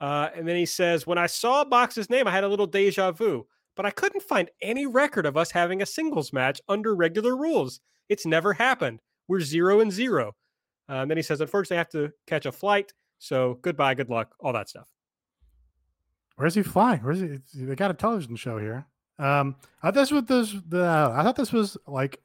Uh, 0.00 0.28
and 0.34 0.46
then 0.46 0.56
he 0.56 0.66
says, 0.66 1.06
When 1.06 1.18
I 1.18 1.26
saw 1.26 1.64
Mox's 1.64 2.10
name, 2.10 2.26
I 2.26 2.32
had 2.32 2.44
a 2.44 2.48
little 2.48 2.66
deja 2.66 3.12
vu, 3.12 3.46
but 3.76 3.86
I 3.86 3.90
couldn't 3.90 4.22
find 4.22 4.50
any 4.60 4.86
record 4.86 5.26
of 5.26 5.36
us 5.36 5.50
having 5.50 5.82
a 5.82 5.86
singles 5.86 6.32
match 6.32 6.60
under 6.68 6.94
regular 6.94 7.36
rules. 7.36 7.80
It's 8.08 8.26
never 8.26 8.52
happened. 8.52 9.00
We're 9.28 9.40
zero 9.40 9.80
and 9.80 9.92
zero. 9.92 10.34
Uh, 10.88 10.94
and 10.94 11.10
then 11.10 11.18
he 11.18 11.22
says, 11.22 11.40
Unfortunately, 11.40 11.76
I 11.76 11.78
have 11.78 11.90
to 11.90 12.12
catch 12.26 12.46
a 12.46 12.52
flight. 12.52 12.92
So 13.18 13.58
goodbye, 13.62 13.94
good 13.94 14.08
luck, 14.08 14.34
all 14.40 14.52
that 14.54 14.68
stuff. 14.68 14.88
Where's 16.36 16.54
he 16.54 16.62
flying? 16.62 17.00
Where's 17.00 17.20
he? 17.20 17.38
They 17.54 17.76
got 17.76 17.90
a 17.90 17.94
television 17.94 18.34
show 18.34 18.58
here. 18.58 18.86
Um, 19.18 19.56
I 19.82 19.88
thought 19.88 19.94
this 19.94 20.10
was 20.10 20.24
this. 20.24 20.56
The 20.66 21.12
I 21.14 21.22
thought 21.22 21.36
this 21.36 21.52
was 21.52 21.76
like 21.86 22.20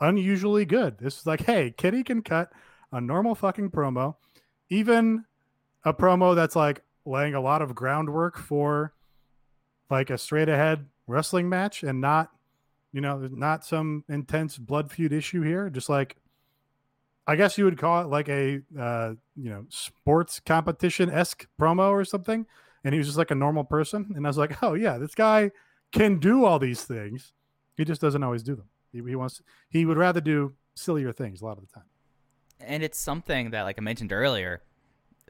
unusually 0.00 0.64
good. 0.64 0.96
This 0.98 1.18
is 1.18 1.26
like, 1.26 1.44
hey, 1.44 1.74
Kitty 1.76 2.04
can 2.04 2.22
cut 2.22 2.52
a 2.92 3.00
normal 3.00 3.34
fucking 3.34 3.70
promo, 3.70 4.14
even 4.70 5.24
a 5.84 5.92
promo 5.94 6.34
that's 6.34 6.56
like 6.56 6.82
laying 7.04 7.34
a 7.34 7.40
lot 7.40 7.62
of 7.62 7.74
groundwork 7.74 8.38
for 8.38 8.92
like 9.90 10.10
a 10.10 10.18
straight 10.18 10.48
ahead 10.48 10.86
wrestling 11.06 11.48
match 11.48 11.82
and 11.82 12.00
not, 12.00 12.30
you 12.92 13.00
know, 13.00 13.28
not 13.30 13.64
some 13.64 14.04
intense 14.08 14.58
blood 14.58 14.90
feud 14.90 15.12
issue 15.12 15.42
here. 15.42 15.70
Just 15.70 15.88
like, 15.88 16.16
I 17.26 17.36
guess 17.36 17.56
you 17.58 17.64
would 17.64 17.78
call 17.78 18.02
it 18.02 18.08
like 18.08 18.28
a, 18.28 18.60
uh, 18.78 19.14
you 19.36 19.50
know, 19.50 19.64
sports 19.68 20.40
competition 20.40 21.10
esque 21.10 21.46
promo 21.58 21.90
or 21.90 22.04
something 22.04 22.46
and 22.84 22.94
he 22.94 22.98
was 22.98 23.08
just 23.08 23.18
like 23.18 23.30
a 23.30 23.34
normal 23.34 23.64
person. 23.64 24.12
And 24.14 24.26
I 24.26 24.30
was 24.30 24.38
like, 24.38 24.62
oh 24.62 24.74
yeah, 24.74 24.98
this 24.98 25.14
guy 25.14 25.50
can 25.92 26.18
do 26.18 26.44
all 26.44 26.58
these 26.58 26.84
things. 26.84 27.32
He 27.76 27.84
just 27.84 28.00
doesn't 28.00 28.22
always 28.22 28.42
do 28.42 28.56
them. 28.56 28.68
He, 28.92 29.02
he 29.06 29.14
wants 29.14 29.42
he 29.68 29.84
would 29.84 29.96
rather 29.98 30.20
do 30.20 30.54
sillier 30.74 31.12
things 31.12 31.40
a 31.40 31.44
lot 31.44 31.58
of 31.58 31.66
the 31.66 31.72
time. 31.72 31.84
And 32.60 32.82
it's 32.82 32.98
something 32.98 33.50
that 33.50 33.62
like 33.62 33.76
i 33.78 33.82
mentioned 33.82 34.12
earlier 34.12 34.62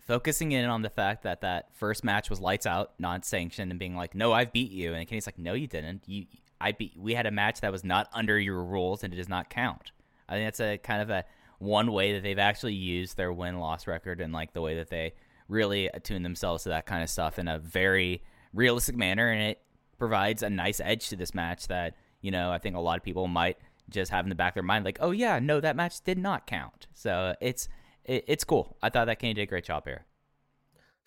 focusing 0.08 0.52
in 0.52 0.64
on 0.64 0.80
the 0.80 0.88
fact 0.88 1.22
that 1.22 1.42
that 1.42 1.68
first 1.74 2.02
match 2.02 2.30
was 2.30 2.40
lights 2.40 2.64
out 2.64 2.92
not 2.98 3.26
sanctioned 3.26 3.70
and 3.70 3.78
being 3.78 3.94
like 3.94 4.14
no 4.14 4.32
I've 4.32 4.52
beat 4.52 4.72
you. 4.72 4.94
And 4.94 5.06
kenny's 5.06 5.26
like 5.26 5.38
no 5.38 5.52
you 5.52 5.68
didn't. 5.68 6.02
You 6.06 6.24
i 6.60 6.72
beat 6.72 6.94
we 6.98 7.14
had 7.14 7.26
a 7.26 7.30
match 7.30 7.60
that 7.60 7.70
was 7.70 7.84
not 7.84 8.08
under 8.14 8.38
your 8.38 8.64
rules 8.64 9.04
and 9.04 9.12
it 9.12 9.18
does 9.18 9.28
not 9.28 9.50
count. 9.50 9.92
I 10.28 10.34
think 10.34 10.46
that's 10.46 10.60
a 10.60 10.78
kind 10.78 11.02
of 11.02 11.10
a 11.10 11.24
one 11.58 11.92
way 11.92 12.14
that 12.14 12.22
they've 12.22 12.38
actually 12.38 12.74
used 12.74 13.16
their 13.16 13.32
win-loss 13.32 13.86
record 13.86 14.20
and 14.20 14.32
like 14.32 14.54
the 14.54 14.62
way 14.62 14.76
that 14.76 14.88
they 14.88 15.12
really 15.46 15.88
attune 15.88 16.22
themselves 16.22 16.62
to 16.62 16.70
that 16.70 16.86
kind 16.86 17.02
of 17.02 17.10
stuff 17.10 17.38
in 17.38 17.46
a 17.46 17.58
very 17.58 18.22
realistic 18.54 18.96
manner. 18.96 19.30
And 19.30 19.42
it 19.42 19.60
provides 19.98 20.42
a 20.42 20.48
nice 20.48 20.80
edge 20.82 21.10
to 21.10 21.16
this 21.16 21.34
match 21.34 21.68
that 21.68 21.94
you 22.22 22.30
know 22.30 22.50
i 22.50 22.58
think 22.58 22.76
a 22.76 22.80
lot 22.80 22.96
of 22.96 23.04
people 23.04 23.28
might 23.28 23.58
just 23.90 24.10
have 24.10 24.24
in 24.24 24.28
the 24.28 24.34
back 24.34 24.52
of 24.52 24.54
their 24.54 24.62
mind 24.62 24.84
like 24.84 24.98
oh 25.00 25.10
yeah 25.10 25.38
no 25.38 25.60
that 25.60 25.76
match 25.76 26.02
did 26.02 26.18
not 26.18 26.46
count 26.46 26.86
so 26.94 27.34
it's 27.40 27.68
it, 28.04 28.24
it's 28.28 28.44
cool 28.44 28.76
i 28.82 28.88
thought 28.88 29.06
that 29.06 29.18
kenny 29.18 29.34
did 29.34 29.42
a 29.42 29.46
great 29.46 29.64
job 29.64 29.84
here 29.84 30.04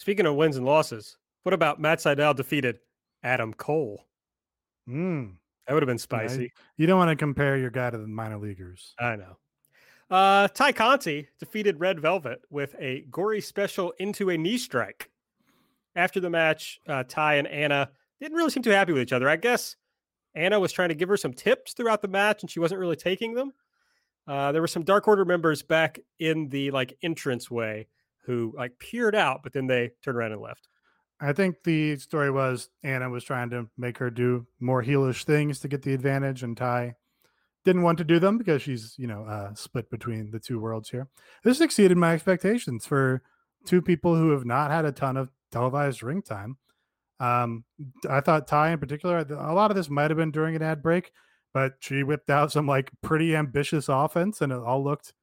Speaking 0.02 0.26
of 0.26 0.34
wins 0.34 0.58
and 0.58 0.66
losses, 0.66 1.16
what 1.44 1.54
about 1.54 1.80
Matt 1.80 2.00
Sydal 2.00 2.36
defeated 2.36 2.80
Adam 3.22 3.54
Cole? 3.54 4.04
Mm. 4.90 5.34
That 5.68 5.76
would 5.76 5.84
have 5.84 5.88
been 5.88 5.94
You 5.94 6.18
know, 6.24 6.28
spicy. 6.28 6.52
You 6.76 6.88
don't 6.88 6.98
want 6.98 7.12
to 7.12 7.16
compare 7.16 7.56
your 7.56 7.70
guy 7.70 7.92
to 7.92 8.00
the 8.00 8.08
minor 8.08 8.40
leaguers. 8.40 8.96
I 8.98 9.16
know. 9.16 9.38
Uh, 10.10 10.48
Tay 10.48 10.74
Conti 10.74 11.28
defeated 11.38 11.80
Red 11.80 12.00
Velvet 12.00 12.42
with 12.50 12.76
a 12.80 13.06
gory 13.12 13.42
special 13.42 13.94
into 14.00 14.32
a 14.32 14.38
knee 14.40 14.58
strike. 14.58 15.12
After 15.96 16.20
the 16.20 16.32
match, 16.32 16.80
uh, 16.88 17.04
Tay 17.04 17.38
and 17.38 17.48
Anna 17.48 17.92
didn't 18.20 18.36
really 18.36 18.50
seem 18.50 18.64
too 18.64 18.72
happy 18.72 18.94
with 18.94 19.04
each 19.04 19.14
other. 19.14 19.30
I 19.30 19.36
guess 19.36 19.76
Anna 20.36 20.60
was 20.60 20.72
trying 20.72 20.90
to 20.90 20.96
give 20.96 21.10
her 21.10 21.18
some 21.18 21.34
tips 21.34 21.74
throughout 21.74 22.02
the 22.02 22.08
match, 22.08 22.44
and 22.44 22.50
she 22.50 22.60
wasn't 22.60 22.80
really 22.80 22.96
taking 22.96 23.34
them. 23.34 23.54
Uh, 24.28 24.52
there 24.52 24.62
were 24.62 24.68
some 24.68 24.84
Dark 24.84 25.08
Order 25.08 25.26
members 25.26 25.62
back 25.62 26.00
in 26.20 26.50
the 26.50 26.72
like 26.72 26.98
entrance 27.02 27.50
way 27.50 27.88
who 28.26 28.54
like 28.56 28.78
peered 28.80 29.16
out, 29.16 29.42
but 29.44 29.54
then 29.54 29.68
they 29.68 29.92
turned 30.04 30.18
around 30.18 30.32
and 30.32 30.42
left. 30.42 30.68
I 31.20 31.34
think 31.34 31.64
the 31.64 31.98
story 31.98 32.32
was 32.32 32.70
Anna 32.84 33.10
was 33.10 33.24
trying 33.24 33.50
to 33.52 33.68
make 33.78 33.98
her 34.00 34.10
do 34.10 34.48
more 34.60 34.84
heelish 34.84 35.24
things 35.24 35.60
to 35.60 35.68
get 35.68 35.84
the 35.84 35.94
advantage, 35.94 36.44
and 36.44 36.58
Tay 36.58 36.96
didn't 37.64 37.84
want 37.84 38.00
to 38.00 38.04
do 38.04 38.20
them 38.20 38.38
because 38.38 38.62
she's, 38.62 38.96
you 38.98 39.06
know, 39.06 39.24
uh, 39.26 39.54
split 39.54 39.90
between 39.92 40.32
the 40.32 40.40
two 40.40 40.60
worlds 40.60 40.90
here. 40.90 41.08
This 41.44 41.62
exceeded 41.62 41.98
my 41.98 42.14
expectations 42.14 42.88
for 42.88 43.22
two 43.66 43.82
people 43.82 44.16
who 44.16 44.32
have 44.32 44.46
not 44.46 44.72
had 44.72 44.86
a 44.86 44.92
ton 44.92 45.18
of 45.18 45.30
televised 45.52 46.02
ring 46.02 46.22
time. 46.24 46.58
Um, 47.22 47.66
I 48.10 48.20
thought 48.20 48.48
Tay 48.48 48.72
in 48.72 48.80
particular, 48.80 49.20
a 49.20 49.54
lot 49.54 49.70
of 49.70 49.78
this 49.78 49.92
might 49.92 50.10
have 50.10 50.18
been 50.18 50.32
during 50.32 50.56
an 50.56 50.64
ad 50.64 50.82
break, 50.82 51.12
but 51.54 51.74
she 51.80 52.02
whipped 52.02 52.32
out 52.32 52.52
some 52.52 52.66
like 52.66 52.90
pretty 53.04 53.36
ambitious 53.36 53.88
offense, 53.88 54.42
and 54.42 54.52
it 54.52 54.58
all 54.58 54.84
looked 54.84 55.14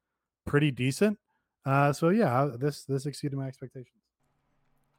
pretty 0.47 0.71
decent. 0.71 1.19
Uh, 1.67 1.93
so 1.93 2.11
yeah, 2.11 2.51
this 2.57 2.85
this 2.85 3.05
exceeded 3.05 3.37
my 3.37 3.49
expectations. 3.49 3.99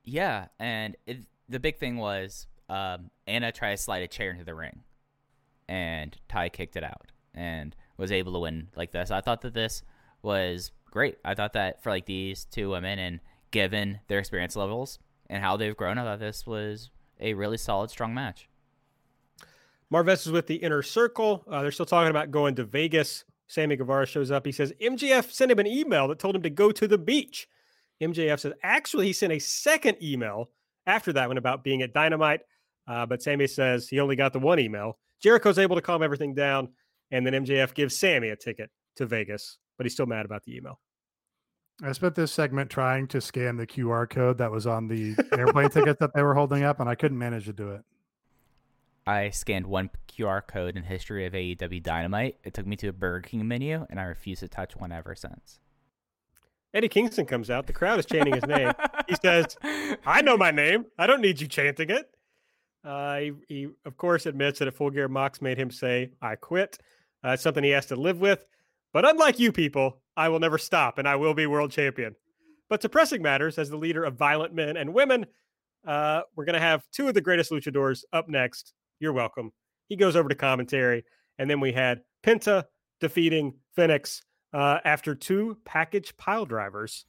Yeah, 0.04 0.48
and 0.60 0.98
it, 1.08 1.20
the 1.48 1.60
big 1.60 1.78
thing 1.78 1.98
was 1.98 2.48
um, 2.68 3.12
Anna 3.26 3.54
tried 3.54 3.72
to 3.72 3.78
slide 3.78 4.04
a 4.04 4.08
chair 4.08 4.32
into 4.32 4.44
the 4.44 4.56
ring, 4.56 4.82
and 5.70 6.18
Tay 6.28 6.50
kicked 6.50 6.76
it 6.76 6.84
out 6.84 7.14
and 7.34 7.76
was 7.96 8.12
able 8.12 8.34
to 8.34 8.40
win 8.40 8.68
like 8.76 8.92
this. 8.92 9.10
I 9.10 9.22
thought 9.22 9.42
that 9.42 9.54
this 9.54 9.84
was 10.22 10.72
great. 10.92 11.18
I 11.24 11.34
thought 11.34 11.54
that 11.54 11.82
for 11.82 11.92
like 11.92 12.08
these 12.08 12.44
two 12.44 12.70
women 12.70 13.00
and 13.00 13.22
given 13.52 14.02
their 14.10 14.20
experience 14.20 14.58
levels 14.58 15.00
and 15.30 15.44
how 15.44 15.58
they've 15.58 15.76
grown, 15.76 15.98
I 15.98 16.04
thought 16.04 16.20
this 16.20 16.46
was 16.46 16.90
a 17.20 17.34
really 17.34 17.58
solid, 17.58 17.90
strong 17.90 18.14
match. 18.14 18.50
Marvez 19.92 20.26
is 20.26 20.32
with 20.32 20.48
the 20.48 20.56
inner 20.56 20.82
circle. 20.82 21.44
Uh, 21.50 21.62
they're 21.62 21.72
still 21.72 21.86
talking 21.86 22.12
about 22.12 22.32
going 22.32 22.56
to 22.56 22.64
Vegas. 22.64 23.26
Sammy 23.48 23.76
Guevara 23.76 24.06
shows 24.06 24.30
up. 24.30 24.46
He 24.46 24.52
says 24.52 24.72
MJF 24.80 25.32
sent 25.32 25.52
him 25.52 25.60
an 25.60 25.68
email 25.68 26.08
that 26.08 26.20
told 26.20 26.36
him 26.36 26.44
to 26.44 26.50
go 26.50 26.72
to 26.72 26.88
the 26.88 26.98
beach. 26.98 27.48
MJF 28.02 28.40
says 28.40 28.54
actually 28.64 29.08
he 29.08 29.14
sent 29.14 29.34
a 29.34 29.40
second 29.40 29.98
email 30.02 30.52
after 30.86 31.12
that 31.14 31.28
one 31.28 31.38
about 31.38 31.64
being 31.64 31.82
at 31.82 31.94
Dynamite, 31.94 32.42
uh, 32.88 33.06
but 33.06 33.22
Sammy 33.22 33.48
says 33.48 33.90
he 33.90 34.00
only 34.00 34.16
got 34.16 34.34
the 34.34 34.40
one 34.40 34.60
email. 34.60 34.98
Jericho's 35.22 35.60
able 35.60 35.76
to 35.76 35.82
calm 35.82 36.02
everything 36.02 36.34
down, 36.34 36.70
and 37.12 37.26
then 37.26 37.34
MJF 37.34 37.74
gives 37.74 37.98
Sammy 37.98 38.30
a 38.30 38.36
ticket 38.36 38.70
to 38.96 39.06
Vegas, 39.06 39.58
but 39.78 39.86
he's 39.86 39.94
still 39.94 40.06
mad 40.06 40.26
about 40.26 40.44
the 40.44 40.56
email. 40.56 40.80
I 41.82 41.94
spent 41.94 42.16
this 42.16 42.32
segment 42.32 42.70
trying 42.70 43.08
to 43.08 43.22
scan 43.22 43.56
the 43.56 43.66
QR 43.66 44.10
code 44.10 44.38
that 44.40 44.52
was 44.52 44.68
on 44.68 44.88
the 44.88 45.16
airplane 45.38 45.70
ticket 45.70 46.00
that 46.00 46.14
they 46.14 46.22
were 46.22 46.34
holding 46.34 46.64
up, 46.64 46.80
and 46.80 46.90
I 46.90 46.96
couldn't 46.96 47.18
manage 47.18 47.46
to 47.46 47.54
do 47.54 47.72
it. 47.72 47.82
I 49.08 49.30
scanned 49.30 49.66
one 49.66 49.90
QR 50.08 50.46
code 50.46 50.76
in 50.76 50.84
history 50.84 51.26
of 51.26 51.34
AEW 51.34 51.82
Dynamite. 51.82 52.38
It 52.44 52.54
took 52.54 52.68
me 52.68 52.76
to 52.78 52.90
a 52.90 52.94
Burger 52.94 53.28
King 53.28 53.48
menu, 53.48 53.86
and 53.90 54.00
I 54.00 54.04
refuse 54.04 54.42
to 54.42 54.48
touch 54.48 54.76
one 54.76 54.92
ever 54.92 55.16
since. 55.16 55.60
Eddie 56.74 56.90
Kingston 56.90 57.26
comes 57.26 57.50
out. 57.50 57.66
The 57.66 57.74
crowd 57.74 57.98
is 57.98 58.06
chanting 58.06 58.36
his 58.36 58.46
name. 58.46 58.72
He 59.08 59.16
says, 59.16 59.58
I 60.06 60.22
know 60.22 60.38
my 60.38 60.52
name. 60.52 60.86
I 60.98 61.08
don't 61.08 61.22
need 61.22 61.42
you 61.42 61.48
chanting 61.48 61.90
it. 61.90 62.14
Uh, 62.84 63.18
he, 63.18 63.32
he, 63.48 63.68
of 63.86 63.98
course, 63.98 64.26
admits 64.26 64.60
that 64.60 64.68
a 64.68 64.72
full 64.72 64.92
gear 64.92 65.08
Mox 65.08 65.42
made 65.42 65.58
him 65.58 65.72
say, 65.72 66.12
I 66.22 66.36
quit. 66.36 66.78
Uh, 67.26 67.30
it's 67.30 67.44
something 67.44 67.64
he 67.64 67.72
has 67.72 67.88
to 67.88 67.96
live 67.96 68.22
with. 68.22 68.46
But 68.94 69.08
unlike 69.08 69.40
you 69.40 69.52
people, 69.52 70.02
I 70.20 70.28
will 70.28 70.40
never 70.40 70.58
stop 70.58 70.98
and 70.98 71.08
I 71.08 71.16
will 71.16 71.34
be 71.34 71.48
world 71.48 71.72
champion. 71.72 72.14
But 72.70 72.82
to 72.82 72.90
pressing 72.90 73.22
matters, 73.22 73.58
as 73.58 73.70
the 73.70 73.78
leader 73.78 74.04
of 74.04 74.16
violent 74.16 74.54
men 74.54 74.76
and 74.76 74.94
women, 74.94 75.26
uh, 75.88 76.22
we're 76.36 76.44
going 76.44 76.56
to 76.56 76.60
have 76.60 76.84
two 76.92 77.08
of 77.08 77.14
the 77.14 77.22
greatest 77.22 77.52
luchadors 77.52 78.04
up 78.12 78.28
next. 78.28 78.74
You're 79.00 79.14
welcome. 79.14 79.52
He 79.88 79.96
goes 79.96 80.18
over 80.18 80.28
to 80.28 80.36
commentary. 80.36 81.06
And 81.38 81.50
then 81.50 81.62
we 81.62 81.72
had 81.72 82.02
Penta 82.22 82.66
defeating 83.00 83.54
Fenix 83.78 84.22
uh, 84.54 84.80
after 84.84 85.16
two 85.16 85.58
package 85.64 86.18
pile 86.18 86.46
drivers. 86.46 87.06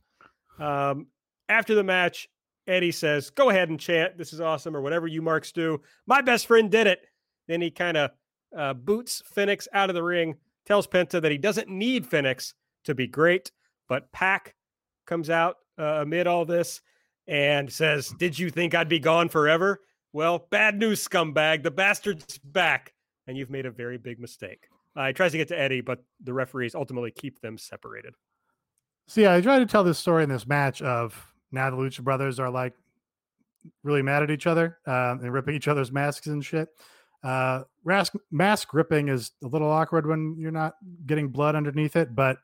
Um, 0.61 1.09
after 1.49 1.75
the 1.75 1.83
match, 1.83 2.29
Eddie 2.69 2.93
says, 2.93 3.31
Go 3.31 3.51
ahead 3.51 3.71
and 3.71 3.81
chant. 3.81 4.19
This 4.19 4.33
is 4.33 4.41
awesome, 4.41 4.77
or 4.77 4.83
whatever 4.83 5.09
you 5.09 5.21
marks 5.21 5.51
do. 5.51 5.81
My 6.07 6.23
best 6.23 6.47
friend 6.47 6.71
did 6.71 6.87
it. 6.87 7.01
Then 7.49 7.61
he 7.61 7.73
kind 7.73 7.97
of 7.97 8.11
uh, 8.57 8.75
boots 8.75 9.21
Fenix 9.35 9.67
out 9.73 9.91
of 9.91 9.95
the 9.95 10.03
ring, 10.05 10.37
tells 10.65 10.87
Penta 10.87 11.21
that 11.21 11.33
he 11.33 11.39
doesn't 11.39 11.69
need 11.69 12.07
Fenix 12.07 12.55
to 12.85 12.95
be 12.95 13.07
great. 13.07 13.51
But 13.89 14.11
Pac 14.13 14.55
comes 15.07 15.31
out 15.31 15.57
uh, 15.79 16.01
amid 16.03 16.27
all 16.27 16.45
this 16.45 16.81
and 17.27 17.73
says, 17.73 18.13
Did 18.19 18.39
you 18.39 18.51
think 18.51 18.75
I'd 18.75 18.89
be 18.89 18.99
gone 18.99 19.29
forever? 19.29 19.81
Well, 20.13 20.47
bad 20.51 20.79
news, 20.79 21.07
scumbag. 21.07 21.63
The 21.63 21.71
bastard's 21.71 22.39
back, 22.39 22.95
and 23.27 23.37
you've 23.37 23.51
made 23.51 23.67
a 23.67 23.71
very 23.71 23.99
big 23.99 24.19
mistake. 24.19 24.67
Uh, 24.97 25.07
he 25.07 25.13
tries 25.13 25.33
to 25.33 25.39
get 25.39 25.49
to 25.49 25.59
Eddie, 25.59 25.81
but 25.81 26.03
the 26.23 26.33
referees 26.33 26.75
ultimately 26.75 27.13
keep 27.13 27.41
them 27.41 27.57
separated. 27.57 28.15
Yeah, 29.15 29.35
I 29.35 29.41
tried 29.41 29.61
to 29.61 29.67
tell 29.67 29.85
this 29.85 29.99
story 29.99 30.23
in 30.23 30.29
this 30.29 30.47
match 30.47 30.83
of 30.83 31.33
now 31.51 31.71
the 31.71 31.77
Lucha 31.77 32.01
Brothers 32.01 32.39
are 32.39 32.51
like 32.51 32.75
really 33.83 34.03
mad 34.03 34.23
at 34.23 34.31
each 34.31 34.47
other 34.47 34.79
uh, 34.87 35.17
and 35.21 35.33
ripping 35.33 35.55
each 35.55 35.69
other's 35.69 35.91
masks 35.93 36.27
and 36.27 36.45
shit. 36.45 36.69
Uh, 37.23 37.63
mask, 37.85 38.15
mask 38.31 38.73
ripping 38.73 39.09
is 39.09 39.33
a 39.45 39.47
little 39.47 39.69
awkward 39.71 40.07
when 40.07 40.37
you're 40.39 40.51
not 40.51 40.75
getting 41.07 41.29
blood 41.29 41.55
underneath 41.55 41.97
it, 41.97 42.15
but 42.15 42.39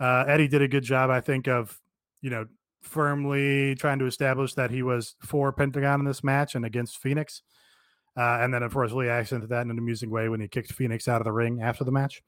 uh, 0.00 0.24
Eddie 0.26 0.48
did 0.48 0.62
a 0.62 0.68
good 0.68 0.84
job, 0.84 1.10
I 1.10 1.20
think, 1.20 1.48
of 1.48 1.78
you 2.20 2.30
know 2.30 2.46
firmly 2.82 3.74
trying 3.74 3.98
to 3.98 4.06
establish 4.06 4.54
that 4.54 4.70
he 4.70 4.82
was 4.82 5.16
for 5.20 5.52
Pentagon 5.52 6.00
in 6.00 6.06
this 6.06 6.24
match 6.24 6.54
and 6.54 6.64
against 6.64 6.98
Fenix. 6.98 7.42
Uh, 8.16 8.38
and 8.40 8.54
then, 8.54 8.62
of 8.62 8.72
course, 8.72 8.92
Lee 8.92 9.08
accented 9.08 9.50
that 9.50 9.62
in 9.62 9.70
an 9.70 9.78
amusing 9.78 10.10
way 10.10 10.28
when 10.28 10.40
he 10.40 10.48
kicked 10.48 10.72
Fenix 10.72 11.06
out 11.06 11.20
of 11.20 11.24
the 11.24 11.32
ring 11.32 11.60
after 11.60 11.84
the 11.84 11.92
match. 11.92 12.22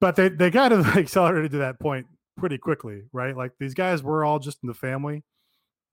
But 0.00 0.16
they, 0.16 0.28
they 0.30 0.50
kind 0.50 0.72
of 0.72 0.86
accelerated 0.96 1.50
to 1.50 1.58
that 1.58 1.78
point 1.80 2.06
pretty 2.38 2.56
quickly, 2.56 3.02
right? 3.12 3.36
Like 3.36 3.52
these 3.58 3.74
guys 3.74 4.02
were 4.02 4.24
all 4.24 4.38
just 4.38 4.58
in 4.62 4.68
the 4.68 4.74
family 4.74 5.22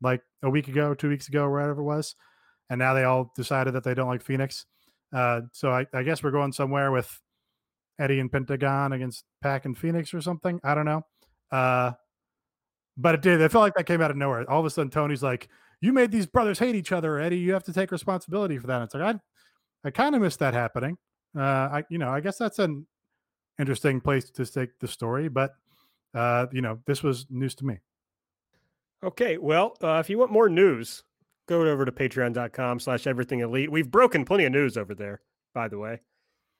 like 0.02 0.22
a 0.44 0.50
week 0.50 0.68
ago, 0.68 0.94
two 0.94 1.10
weeks 1.10 1.28
ago, 1.28 1.50
whatever 1.50 1.82
it 1.82 1.86
was. 1.86 2.16
And 2.70 2.80
now 2.80 2.94
they 2.94 3.04
all 3.04 3.32
decided 3.36 3.74
that 3.74 3.84
they 3.84 3.94
don't 3.94 4.08
like 4.08 4.24
Fenix. 4.24 4.66
Uh, 5.14 5.42
so 5.52 5.72
I, 5.72 5.86
I 5.94 6.04
guess 6.04 6.24
we're 6.24 6.32
going 6.32 6.52
somewhere 6.52 6.92
with 6.92 7.22
Eddie 8.00 8.20
and 8.20 8.32
Pentagon 8.32 8.94
against 8.94 9.26
Pac 9.42 9.66
and 9.66 9.78
Fenix 9.78 10.14
or 10.14 10.22
something. 10.22 10.60
I 10.64 10.76
don't 10.76 10.86
know. 10.86 11.02
Uh, 11.52 11.92
but 12.98 13.16
it 13.16 13.22
did. 13.22 13.42
It 13.42 13.52
felt 13.52 13.64
like 13.64 13.76
that 13.76 13.86
came 13.86 14.02
out 14.02 14.12
of 14.12 14.18
nowhere. 14.18 14.50
All 14.50 14.60
of 14.60 14.66
a 14.66 14.70
sudden, 14.70 14.90
Tony's 14.90 15.24
like, 15.24 15.50
"You 15.82 15.94
made 15.94 16.12
these 16.12 16.26
brothers 16.26 16.60
hate 16.60 16.76
each 16.76 16.92
other, 16.92 17.20
Eddie. 17.20 17.38
You 17.38 17.54
have 17.54 17.64
to 17.64 17.74
take 17.74 17.92
responsibility 17.92 18.58
for 18.58 18.68
that." 18.68 18.76
And 18.76 18.84
it's 18.86 18.94
like 18.94 19.16
I, 19.16 19.20
I 19.88 19.92
kind 19.92 20.16
of 20.16 20.22
missed 20.22 20.40
that 20.40 20.54
happening. 20.54 20.98
Uh, 21.38 21.42
I, 21.42 21.84
you 21.90 21.98
know, 21.98 22.10
I 22.10 22.22
guess 22.22 22.38
that's 22.38 22.60
an 22.60 22.88
interesting 23.60 24.00
place 24.02 24.30
to 24.32 24.46
take 24.46 24.80
the 24.80 24.88
story, 24.88 25.28
but 25.28 25.56
uh, 26.14 26.48
you 26.52 26.62
know, 26.62 26.80
this 26.88 27.04
was 27.04 27.26
news 27.30 27.56
to 27.56 27.66
me. 27.66 27.80
Okay, 29.04 29.38
well, 29.38 29.76
uh, 29.84 29.98
if 30.00 30.10
you 30.10 30.18
want 30.18 30.32
more 30.32 30.50
news, 30.50 31.04
go 31.48 31.62
over 31.62 31.86
to 31.86 31.92
patreon.com 31.92 32.80
slash 32.80 33.06
everything 33.06 33.42
elite. 33.42 33.72
We've 33.72 33.90
broken 33.90 34.26
plenty 34.26 34.46
of 34.46 34.54
news 34.54 34.78
over 34.78 34.96
there, 34.96 35.22
by 35.54 35.68
the 35.68 35.78
way. 35.78 36.02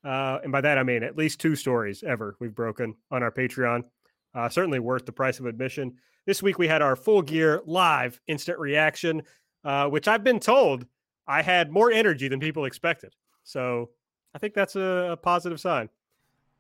Uh, 0.06 0.40
and 0.44 0.52
by 0.52 0.62
that, 0.62 0.78
I 0.78 0.84
mean 0.84 1.04
at 1.04 1.18
least 1.18 1.40
two 1.40 1.56
stories 1.56 2.04
ever 2.04 2.36
we've 2.40 2.54
broken 2.54 2.96
on 3.10 3.24
our 3.24 3.32
Patreon. 3.32 3.84
Uh, 4.36 4.50
certainly 4.50 4.80
worth 4.80 5.06
the 5.06 5.12
price 5.12 5.40
of 5.40 5.46
admission. 5.46 5.94
This 6.26 6.44
week 6.44 6.60
we 6.60 6.68
had 6.68 6.82
our 6.82 6.96
full 6.96 7.22
gear 7.22 7.62
live 7.66 8.20
instant 8.28 8.60
reaction, 8.60 9.24
uh, 9.64 9.88
which 9.88 10.08
I've 10.08 10.24
been 10.24 10.40
told 10.40 10.86
I 11.28 11.42
had 11.42 11.72
more 11.72 11.92
energy 11.92 12.28
than 12.28 12.40
people 12.40 12.66
expected. 12.66 13.16
So 13.44 13.90
I 14.36 14.38
think 14.38 14.54
that's 14.54 14.76
a, 14.76 15.12
a 15.12 15.18
positive 15.18 15.60
sign. 15.60 15.90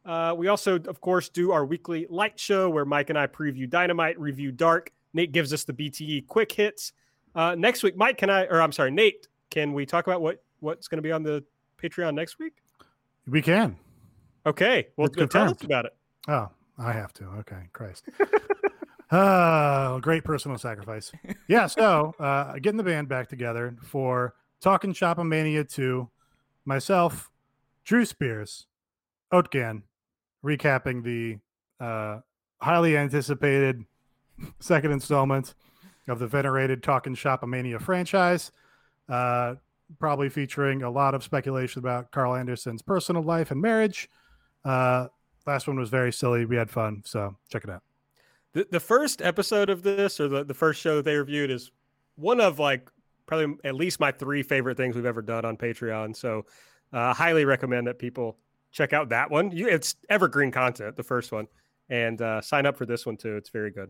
Uh, 0.05 0.33
we 0.37 0.47
also, 0.47 0.75
of 0.75 1.01
course, 1.01 1.29
do 1.29 1.51
our 1.51 1.65
weekly 1.65 2.07
light 2.09 2.39
show 2.39 2.69
where 2.69 2.85
Mike 2.85 3.09
and 3.09 3.17
I 3.17 3.27
preview 3.27 3.69
Dynamite, 3.69 4.19
review 4.19 4.51
Dark. 4.51 4.91
Nate 5.13 5.31
gives 5.31 5.51
us 5.51 5.63
the 5.63 5.73
BTE 5.73 6.27
quick 6.27 6.51
hits. 6.51 6.93
Uh, 7.33 7.55
next 7.55 7.83
week, 7.83 7.97
Mike, 7.97 8.17
can 8.17 8.29
I, 8.29 8.45
or 8.45 8.61
I'm 8.61 8.71
sorry, 8.71 8.91
Nate, 8.91 9.27
can 9.49 9.73
we 9.73 9.85
talk 9.85 10.07
about 10.07 10.21
what 10.21 10.43
what's 10.59 10.87
going 10.87 10.97
to 10.97 11.01
be 11.01 11.11
on 11.11 11.23
the 11.23 11.43
Patreon 11.81 12.13
next 12.13 12.39
week? 12.39 12.53
We 13.27 13.41
can. 13.41 13.77
Okay, 14.45 14.87
well, 14.95 15.07
It's 15.07 15.33
tell 15.33 15.49
us 15.49 15.61
about 15.63 15.85
it. 15.85 15.95
Oh, 16.27 16.49
I 16.77 16.91
have 16.91 17.13
to. 17.13 17.25
Okay, 17.39 17.69
Christ. 17.73 18.07
Oh, 19.11 19.99
great 20.01 20.23
personal 20.23 20.57
sacrifice. 20.57 21.11
Yeah, 21.47 21.67
so 21.67 22.15
uh, 22.19 22.53
getting 22.53 22.77
the 22.77 22.83
band 22.83 23.07
back 23.07 23.29
together 23.29 23.75
for 23.83 24.33
Talking 24.61 24.93
Shop 24.93 25.19
Mania 25.19 25.63
2, 25.63 26.09
myself, 26.65 27.29
Drew 27.83 28.03
Spears, 28.03 28.65
Oatgan, 29.31 29.83
recapping 30.43 31.03
the 31.03 31.37
uh, 31.83 32.21
highly 32.59 32.97
anticipated 32.97 33.83
second 34.59 34.91
installment 34.91 35.53
of 36.07 36.17
the 36.17 36.27
venerated 36.27 36.81
Talking 36.81 37.13
Shop 37.13 37.43
Mania 37.45 37.79
franchise. 37.79 38.51
Uh, 39.07 39.55
probably 39.99 40.29
featuring 40.29 40.83
a 40.83 40.89
lot 40.89 41.13
of 41.13 41.23
speculation 41.23 41.79
about 41.79 42.11
Karl 42.11 42.35
Anderson's 42.35 42.81
personal 42.81 43.21
life 43.23 43.51
and 43.51 43.61
marriage. 43.61 44.09
Uh, 44.63 45.07
last 45.45 45.67
one 45.67 45.79
was 45.79 45.89
very 45.89 46.11
silly. 46.11 46.45
We 46.45 46.55
had 46.55 46.69
fun, 46.69 47.03
so 47.05 47.35
check 47.49 47.63
it 47.63 47.69
out. 47.69 47.83
The, 48.53 48.67
the 48.71 48.79
first 48.79 49.21
episode 49.21 49.69
of 49.69 49.83
this, 49.83 50.19
or 50.19 50.27
the, 50.27 50.43
the 50.43 50.53
first 50.53 50.81
show 50.81 50.95
that 50.95 51.05
they 51.05 51.15
reviewed, 51.17 51.51
is 51.51 51.71
one 52.15 52.39
of 52.41 52.57
like 52.59 52.89
probably 53.27 53.55
at 53.63 53.75
least 53.75 53.99
my 53.99 54.11
three 54.11 54.43
favorite 54.43 54.77
things 54.77 54.95
we've 54.95 55.05
ever 55.05 55.21
done 55.21 55.45
on 55.45 55.57
Patreon. 55.57 56.15
So, 56.15 56.45
uh, 56.93 57.13
highly 57.13 57.43
recommend 57.45 57.87
that 57.87 57.99
people 57.99 58.37
check 58.71 58.93
out 58.93 59.09
that 59.09 59.29
one. 59.29 59.51
You, 59.51 59.67
it's 59.67 59.95
evergreen 60.09 60.51
content, 60.51 60.95
the 60.95 61.03
first 61.03 61.31
one, 61.31 61.47
and 61.89 62.21
uh, 62.21 62.41
sign 62.41 62.65
up 62.65 62.77
for 62.77 62.85
this 62.85 63.05
one 63.05 63.17
too. 63.17 63.35
It's 63.35 63.49
very 63.49 63.71
good. 63.71 63.89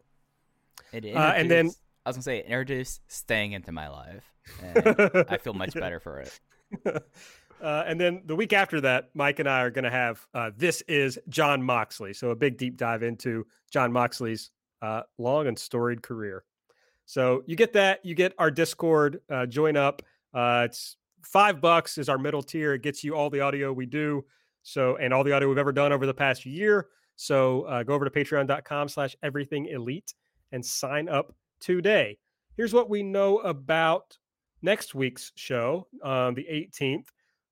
It 0.92 1.06
Uh, 1.16 1.34
and 1.36 1.50
then- 1.50 1.72
I 2.06 2.10
was 2.10 2.18
gonna 2.18 2.24
say 2.24 2.38
it 2.40 2.46
introduced 2.46 3.02
staying 3.08 3.54
into 3.54 3.72
my 3.72 3.88
life. 3.88 4.24
And 4.62 5.26
I 5.30 5.38
feel 5.38 5.54
much 5.54 5.74
better 5.74 6.00
for 6.00 6.20
it. 6.20 6.40
uh, 7.62 7.84
and 7.88 8.00
then 8.00 8.24
the 8.26 8.36
week 8.36 8.54
after 8.54 8.82
that, 8.82 9.10
Mike 9.14 9.40
and 9.40 9.50
I 9.50 9.62
are 9.62 9.72
going 9.72 9.84
to 9.84 9.92
have 9.92 10.26
uh, 10.34 10.52
this 10.56 10.82
is 10.88 11.20
Jon 11.30 11.62
Moxley. 11.64 12.14
So 12.14 12.30
a 12.30 12.36
big 12.36 12.58
deep 12.58 12.78
dive 12.78 13.04
into 13.04 13.46
Jon 13.72 13.92
Moxley's 13.92 14.52
uh, 14.82 15.02
long 15.18 15.48
and 15.48 15.58
storied 15.58 16.02
career. 16.02 16.44
So 17.06 17.44
you 17.46 17.56
get 17.56 17.74
that. 17.74 18.04
You 18.04 18.16
get 18.16 18.34
our 18.38 18.52
Discord. 18.52 19.22
Uh, 19.30 19.46
join 19.46 19.78
up. 19.78 20.02
Uh, 20.34 20.64
it's 20.66 20.98
five 21.24 21.62
bucks 21.62 21.98
is 21.98 22.10
our 22.10 22.18
middle 22.18 22.44
tier. 22.44 22.74
It 22.74 22.82
gets 22.82 23.04
you 23.04 23.16
all 23.16 23.30
the 23.30 23.42
audio 23.42 23.72
we 23.72 23.86
do. 23.86 24.26
So 24.64 24.98
and 24.98 25.14
all 25.14 25.24
the 25.24 25.32
audio 25.32 25.48
we've 25.48 25.58
ever 25.58 25.72
done 25.72 25.92
over 25.94 26.06
the 26.06 26.14
past 26.14 26.46
year. 26.46 26.88
So 27.16 27.62
uh, 27.64 27.84
go 27.84 27.94
over 27.94 28.08
to 28.08 28.12
patreon.com 28.12 28.90
slash 28.90 29.16
everything 29.24 29.68
elite 29.68 30.14
and 30.52 30.66
sign 30.66 31.08
up 31.08 31.34
today. 31.60 32.18
Here's 32.58 32.74
what 32.74 32.90
we 32.90 33.04
know 33.04 33.40
about 33.40 34.18
next 34.62 34.96
week's 34.96 35.32
show 35.36 35.88
on 36.04 36.34
the 36.34 36.44
18th. 36.44 37.08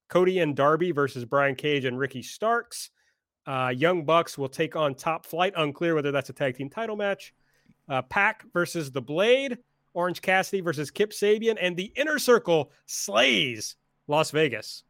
Cody 0.09 0.39
and 0.39 0.55
Darby 0.55 0.91
versus 0.91 1.25
Brian 1.25 1.55
Cage 1.55 1.85
and 1.85 1.97
Ricky 1.97 2.21
Starks. 2.21 2.91
Uh, 3.45 3.73
Young 3.75 4.05
Bucks 4.05 4.38
will 4.38 4.49
take 4.49 4.75
on 4.75 4.95
Top 4.95 5.25
Flight. 5.25 5.53
Unclear 5.57 5.95
whether 5.95 6.11
that's 6.11 6.30
a 6.30 6.34
tag 6.34 6.55
team 6.55 6.69
title 6.69 6.95
match. 6.95 7.34
Uh, 7.89 8.01
Pac 8.01 8.45
versus 8.53 8.91
The 8.91 9.01
Blade. 9.01 9.57
Orange 9.93 10.21
Cassidy 10.21 10.61
versus 10.61 10.89
Kip 10.89 11.11
Sabian. 11.11 11.57
And 11.61 11.75
the 11.75 11.91
Inner 11.95 12.19
Circle 12.19 12.71
slays 12.85 13.75
Las 14.07 14.31
Vegas. 14.31 14.84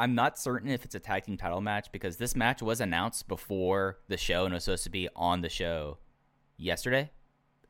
I'm 0.00 0.14
not 0.14 0.38
certain 0.38 0.70
if 0.70 0.86
it's 0.86 0.94
a 0.94 1.00
tag 1.00 1.24
team 1.24 1.36
title 1.36 1.60
match 1.60 1.92
because 1.92 2.16
this 2.16 2.34
match 2.34 2.62
was 2.62 2.80
announced 2.80 3.28
before 3.28 3.98
the 4.08 4.16
show 4.16 4.46
and 4.46 4.54
was 4.54 4.64
supposed 4.64 4.84
to 4.84 4.90
be 4.90 5.10
on 5.14 5.42
the 5.42 5.50
show 5.50 5.98
yesterday, 6.56 7.10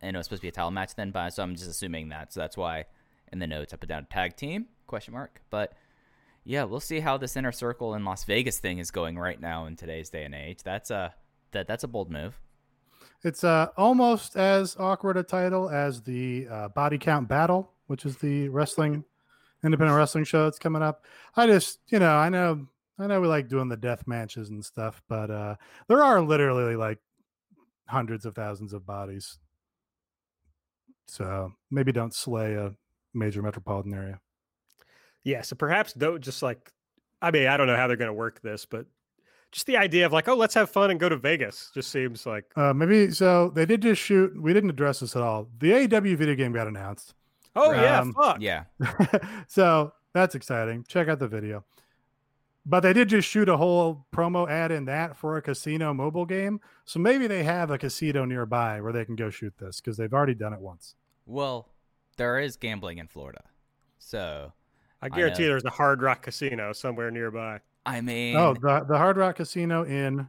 and 0.01 0.15
it 0.15 0.17
was 0.17 0.27
supposed 0.27 0.43
to 0.43 0.45
be 0.45 0.51
a 0.51 0.53
title 0.53 0.71
match 0.71 0.95
then. 0.95 1.11
But 1.11 1.31
so 1.31 1.43
I'm 1.43 1.57
just 1.57 1.69
assuming 1.69 2.11
that. 2.11 2.33
So 2.33 2.39
that's 2.39 2.57
why 2.57 2.85
in 3.33 3.39
the 3.39 3.47
notes 3.47 3.73
I 3.73 3.77
put 3.77 3.89
down 3.89 4.07
tag 4.11 4.37
team 4.37 4.67
question 4.87 5.15
mark. 5.15 5.41
But 5.51 5.73
yeah, 6.45 6.65
we'll 6.65 6.81
see 6.81 7.01
how 7.01 7.17
this 7.17 7.37
inner 7.37 7.53
circle 7.53 7.95
in 7.95 8.05
Las 8.05 8.25
Vegas 8.25 8.59
thing 8.59 8.79
is 8.79 8.91
going 8.91 9.19
right 9.19 9.41
now 9.41 9.67
in 9.67 9.77
today's 9.77 10.11
day 10.11 10.25
and 10.25 10.35
age. 10.35 10.63
That's 10.63 10.91
a 10.91 11.15
that 11.53 11.67
that's 11.67 11.85
a 11.85 11.89
bold 11.89 12.11
move. 12.11 12.41
It's 13.23 13.45
uh, 13.45 13.69
almost 13.77 14.37
as 14.37 14.77
awkward 14.79 15.17
a 15.17 15.23
title 15.23 15.69
as 15.69 16.03
the 16.03 16.49
uh, 16.51 16.69
Body 16.69 16.97
Count 16.97 17.29
Battle, 17.29 17.71
which 17.87 18.07
is 18.07 18.17
the 18.17 18.49
wrestling 18.49 19.05
independent 19.63 19.97
wrestling 19.97 20.25
show 20.25 20.45
that's 20.45 20.59
coming 20.59 20.83
up. 20.83 21.05
I 21.37 21.47
just, 21.47 21.81
you 21.89 21.99
know, 21.99 22.17
I 22.17 22.31
know, 22.31 22.67
I 22.99 23.07
know 23.07 23.21
we 23.21 23.29
like 23.29 23.49
doing 23.49 23.69
the 23.69 23.77
death 23.77 24.07
matches 24.07 24.49
and 24.49 24.65
stuff, 24.65 25.03
but 25.09 25.31
uh, 25.31 25.57
there 25.89 26.03
are 26.03 26.23
literally 26.23 26.77
like 26.77 26.99
hundreds 27.87 28.25
of 28.25 28.35
thousands 28.35 28.73
of 28.73 28.87
bodies. 28.87 29.39
So 31.07 31.53
maybe 31.71 31.93
don't 31.93 32.15
slay 32.15 32.55
a 32.55 32.75
major 33.15 33.43
metropolitan 33.43 33.95
area. 33.95 34.21
Yeah, 35.25 35.43
so 35.43 35.57
perhaps 35.57 35.93
don't 35.93 36.21
just 36.23 36.43
like, 36.43 36.71
I 37.21 37.31
mean, 37.31 37.47
I 37.47 37.57
don't 37.57 37.67
know 37.67 37.77
how 37.77 37.87
they're 37.87 37.97
going 37.97 38.09
to 38.09 38.15
work 38.15 38.41
this, 38.41 38.65
but 38.65 38.87
just 39.53 39.67
the 39.67 39.77
idea 39.77 40.07
of 40.07 40.13
like, 40.13 40.29
oh, 40.29 40.35
let's 40.35 40.55
have 40.55 40.71
fun 40.71 40.91
and 40.91 40.99
go 41.01 41.09
to 41.09 41.17
Vegas 41.17 41.71
just 41.75 41.91
seems 41.91 42.25
like, 42.25 42.45
Uh, 42.57 42.73
maybe 42.73 43.11
so. 43.11 43.51
They 43.51 43.67
did 43.67 43.83
just 43.83 44.01
shoot. 44.01 44.41
We 44.41 44.53
didn't 44.55 44.71
address 44.71 45.01
this 45.01 45.17
at 45.17 45.23
all. 45.23 45.49
The 45.59 45.71
AEW 45.73 46.17
video 46.17 46.35
game 46.35 46.53
got 46.53 46.69
announced. 46.69 47.15
oh, 47.57 47.73
yeah, 47.73 48.01
Um, 48.01 48.15
fuck. 48.15 48.39
Yeah, 48.41 48.65
so 49.49 49.93
that's 50.15 50.35
exciting. 50.35 50.85
Check 50.89 51.09
out 51.09 51.19
the 51.19 51.29
video. 51.29 51.65
But 52.67 52.81
they 52.81 52.93
did 52.93 53.09
just 53.09 53.27
shoot 53.29 53.49
a 53.49 53.57
whole 53.57 54.07
promo 54.15 54.49
ad 54.49 54.71
in 54.71 54.85
that 54.85 55.17
for 55.17 55.37
a 55.37 55.43
casino 55.43 55.93
mobile 55.95 56.27
game. 56.27 56.61
So 56.85 56.99
maybe 57.01 57.27
they 57.27 57.43
have 57.43 57.71
a 57.71 57.79
casino 57.79 58.25
nearby 58.25 58.81
where 58.83 58.93
they 58.93 59.05
can 59.05 59.17
go 59.17 59.31
shoot 59.31 59.55
this 59.59 59.81
because 59.81 59.97
they've 59.97 60.13
already 60.13 60.35
done 60.35 60.53
it 60.53 60.61
once. 60.61 60.95
well, 61.27 61.69
there 62.21 62.39
is 62.39 62.57
gambling 62.57 62.99
in 62.99 63.07
Florida, 63.09 63.43
so 63.99 64.53
I 65.01 65.07
I 65.07 65.09
guarantee 65.09 65.45
know. 65.45 65.49
there's 65.49 65.65
a 65.65 65.71
Hard 65.71 66.03
Rock 66.03 66.21
Casino 66.23 66.73
somewhere 66.75 67.11
nearby. 67.11 67.61
I 67.87 68.03
mean, 68.03 68.37
Oh, 68.37 68.53
the 68.55 68.85
the 68.87 68.99
Hard 68.99 69.17
Rock 69.17 69.37
Casino 69.37 69.85
in 69.85 70.29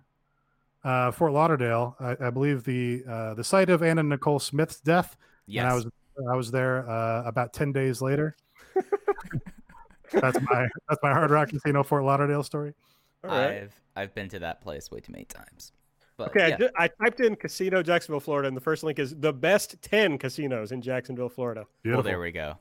uh, 0.85 1.11
Fort 1.11 1.34
Lauderdale. 1.34 1.95
I, 1.99 2.15
I 2.27 2.30
believe 2.30 2.63
the 2.63 3.03
uh, 3.07 3.34
the 3.34 3.43
site 3.43 3.69
of 3.69 3.84
Anna 3.84 4.03
Nicole 4.03 4.39
Smith's 4.39 4.80
death. 4.80 5.18
yes, 5.45 5.63
And 5.63 5.69
I 5.72 5.76
was 5.76 5.85
I 6.31 6.35
was 6.35 6.49
there 6.51 6.89
uh, 6.89 7.23
about 7.26 7.51
ten 7.53 7.73
days 7.73 8.01
later. 8.01 8.38
that's 10.13 10.39
my 10.41 10.68
that's 10.88 11.01
my 11.03 11.11
Hard 11.11 11.30
Rock 11.31 11.49
Casino 11.49 11.84
Fort 11.84 12.03
Lauderdale 12.05 12.43
story. 12.43 12.73
All 13.23 13.30
right. 13.31 13.63
I've 13.63 13.81
I've 13.95 14.15
been 14.15 14.30
to 14.30 14.39
that 14.39 14.61
place 14.61 14.89
way 14.89 15.01
too 15.01 15.11
many 15.11 15.26
times. 15.26 15.73
But 16.26 16.30
Okay, 16.30 16.45
I 16.45 16.48
yeah. 16.49 16.57
ju- 16.57 16.69
I, 16.77 16.88
typed 16.88 17.19
in 17.19 17.35
casino 17.35 17.81
Jacksonville, 17.84 18.19
Florida, 18.19 18.48
and 18.48 18.56
the 18.57 18.61
first 18.61 18.84
link 18.84 18.99
is 18.99 19.15
the 19.15 19.34
best 19.34 19.81
10 19.81 20.18
casinos 20.18 20.72
in 20.72 20.81
Jacksonville, 20.81 21.30
Florida. 21.30 21.65
well, 21.85 22.02
there 22.03 22.19
we 22.19 22.31
go. 22.31 22.57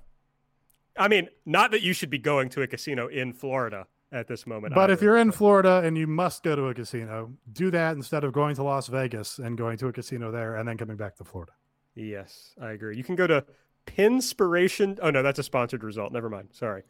I 0.96 1.08
mean, 1.08 1.28
not 1.46 1.70
that 1.70 1.82
you 1.82 1.92
should 1.92 2.10
be 2.10 2.18
going 2.18 2.48
to 2.50 2.62
a 2.62 2.66
casino 2.66 3.06
in 3.08 3.32
Florida 3.32 3.86
at 4.12 4.26
this 4.26 4.46
moment. 4.46 4.74
But 4.74 4.90
if 4.90 5.00
you're 5.00 5.16
in 5.16 5.30
Florida 5.32 5.82
and 5.84 5.96
you 5.96 6.06
must 6.08 6.42
go 6.42 6.56
to 6.56 6.64
a 6.66 6.74
casino, 6.74 7.32
do 7.52 7.70
that 7.70 7.94
instead 7.96 8.24
of 8.24 8.32
going 8.32 8.56
to 8.56 8.62
Las 8.64 8.88
Vegas 8.88 9.38
and 9.38 9.56
going 9.56 9.78
to 9.78 9.86
a 9.88 9.92
casino 9.92 10.30
there 10.32 10.56
and 10.56 10.68
then 10.68 10.76
coming 10.76 10.96
back 10.96 11.16
to 11.16 11.24
Florida. 11.24 11.52
Yes, 11.94 12.54
I 12.60 12.72
agree. 12.72 12.96
You 12.96 13.04
can 13.04 13.14
go 13.14 13.26
to 13.28 13.44
Pinspiration. 13.86 14.98
Oh, 15.02 15.10
no, 15.10 15.22
that's 15.22 15.38
a 15.38 15.42
sponsored 15.42 15.84
result. 15.84 16.12
Never 16.12 16.28
mind. 16.28 16.48
Sorry. 16.52 16.82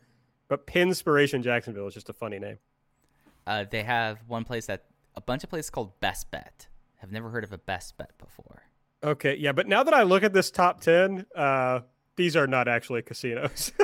But 0.49 0.67
Pinspiration 0.67 1.43
Jacksonville 1.43 1.87
is 1.87 1.95
just 1.95 2.09
a 2.09 2.13
funny 2.13 2.39
name. 2.39 2.59
Uh, 3.47 3.65
they 3.71 3.83
have 3.83 4.19
one 4.27 4.45
place 4.45 4.67
that 4.67 4.85
a 5.15 5.21
bunch 5.21 5.45
of 5.45 5.51
places 5.51 5.71
called 5.71 5.99
Best 6.01 6.31
Bet. 6.31 6.69
Have 6.99 7.11
never 7.13 7.31
heard 7.31 7.45
of 7.45 7.53
a 7.53 7.59
Best 7.59 7.97
Bet 7.97 8.17
before. 8.19 8.63
Okay, 9.03 9.37
yeah, 9.37 9.53
but 9.53 9.67
now 9.67 9.83
that 9.83 9.95
I 9.95 10.03
look 10.03 10.23
at 10.23 10.33
this 10.35 10.51
top 10.51 10.81
10, 10.81 11.25
uh, 11.35 11.81
these 12.17 12.37
are 12.37 12.47
not 12.47 12.69
actually 12.69 13.03
casinos. 13.03 13.73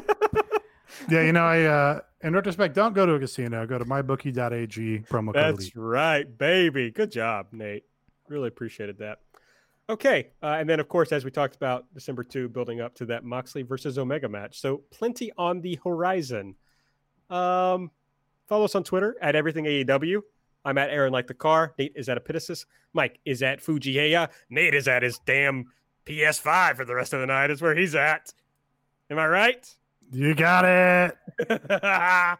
Yeah, 1.10 1.22
you 1.22 1.32
know, 1.32 1.44
I 1.44 1.62
uh 1.64 2.00
in 2.22 2.32
retrospect, 2.32 2.74
don't 2.74 2.94
go 2.94 3.06
to 3.06 3.14
a 3.14 3.18
casino. 3.18 3.66
Go 3.66 3.78
to 3.78 3.84
mybookie.ag 3.84 5.00
promo 5.00 5.26
code 5.26 5.34
That's 5.34 5.58
elite. 5.64 5.72
right, 5.76 6.38
baby. 6.38 6.90
Good 6.90 7.12
job, 7.12 7.48
Nate. 7.52 7.84
Really 8.28 8.48
appreciated 8.48 8.98
that. 8.98 9.18
Okay, 9.88 10.30
uh, 10.42 10.56
and 10.58 10.68
then 10.68 10.80
of 10.80 10.88
course, 10.88 11.12
as 11.12 11.24
we 11.24 11.30
talked 11.30 11.54
about, 11.54 11.92
December 11.94 12.24
two, 12.24 12.48
building 12.48 12.80
up 12.80 12.94
to 12.96 13.06
that 13.06 13.24
Moxley 13.24 13.62
versus 13.62 13.98
Omega 13.98 14.28
match. 14.28 14.60
So 14.60 14.82
plenty 14.90 15.30
on 15.38 15.60
the 15.60 15.78
horizon. 15.84 16.56
Um, 17.30 17.90
follow 18.48 18.64
us 18.64 18.74
on 18.74 18.82
Twitter 18.82 19.16
at 19.20 19.36
everything 19.36 19.64
AEW. 19.66 20.22
I'm 20.66 20.78
at 20.78 20.90
Aaron 20.90 21.12
like 21.12 21.28
the 21.28 21.34
car. 21.34 21.72
Nate 21.78 21.92
is 21.94 22.08
at 22.08 22.22
Epitasis. 22.22 22.66
Mike 22.92 23.20
is 23.24 23.40
at 23.40 23.62
Fujiheya. 23.62 24.28
Nate 24.50 24.74
is 24.74 24.88
at 24.88 25.04
his 25.04 25.20
damn 25.24 25.66
PS5 26.06 26.76
for 26.76 26.84
the 26.84 26.94
rest 26.94 27.12
of 27.12 27.20
the 27.20 27.26
night. 27.26 27.52
Is 27.52 27.62
where 27.62 27.74
he's 27.74 27.94
at. 27.94 28.34
Am 29.08 29.18
I 29.18 29.28
right? 29.28 29.76
You 30.10 30.34
got 30.34 30.64
it. 30.64 31.16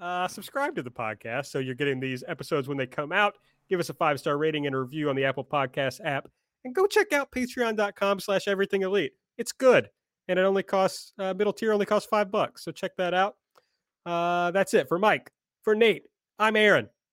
uh, 0.00 0.26
subscribe 0.26 0.74
to 0.74 0.82
the 0.82 0.90
podcast 0.90 1.46
so 1.46 1.60
you're 1.60 1.76
getting 1.76 2.00
these 2.00 2.24
episodes 2.26 2.66
when 2.66 2.76
they 2.76 2.88
come 2.88 3.12
out. 3.12 3.38
Give 3.68 3.78
us 3.78 3.88
a 3.88 3.94
five 3.94 4.18
star 4.18 4.36
rating 4.36 4.66
and 4.66 4.74
a 4.74 4.78
review 4.80 5.08
on 5.08 5.14
the 5.14 5.24
Apple 5.24 5.44
Podcast 5.44 6.00
app, 6.04 6.28
and 6.64 6.74
go 6.74 6.88
check 6.88 7.12
out 7.12 7.30
Patreon.com/slash 7.30 8.48
Everything 8.48 8.82
Elite. 8.82 9.12
It's 9.38 9.52
good, 9.52 9.90
and 10.26 10.40
it 10.40 10.42
only 10.42 10.64
costs 10.64 11.12
uh, 11.20 11.34
middle 11.34 11.52
tier 11.52 11.72
only 11.72 11.86
costs 11.86 12.08
five 12.08 12.32
bucks. 12.32 12.64
So 12.64 12.72
check 12.72 12.96
that 12.96 13.14
out. 13.14 13.36
Uh, 14.04 14.50
that's 14.50 14.74
it 14.74 14.88
for 14.88 14.98
Mike, 14.98 15.30
for 15.62 15.76
Nate. 15.76 16.06
I'm 16.36 16.56
Aaron. 16.56 16.88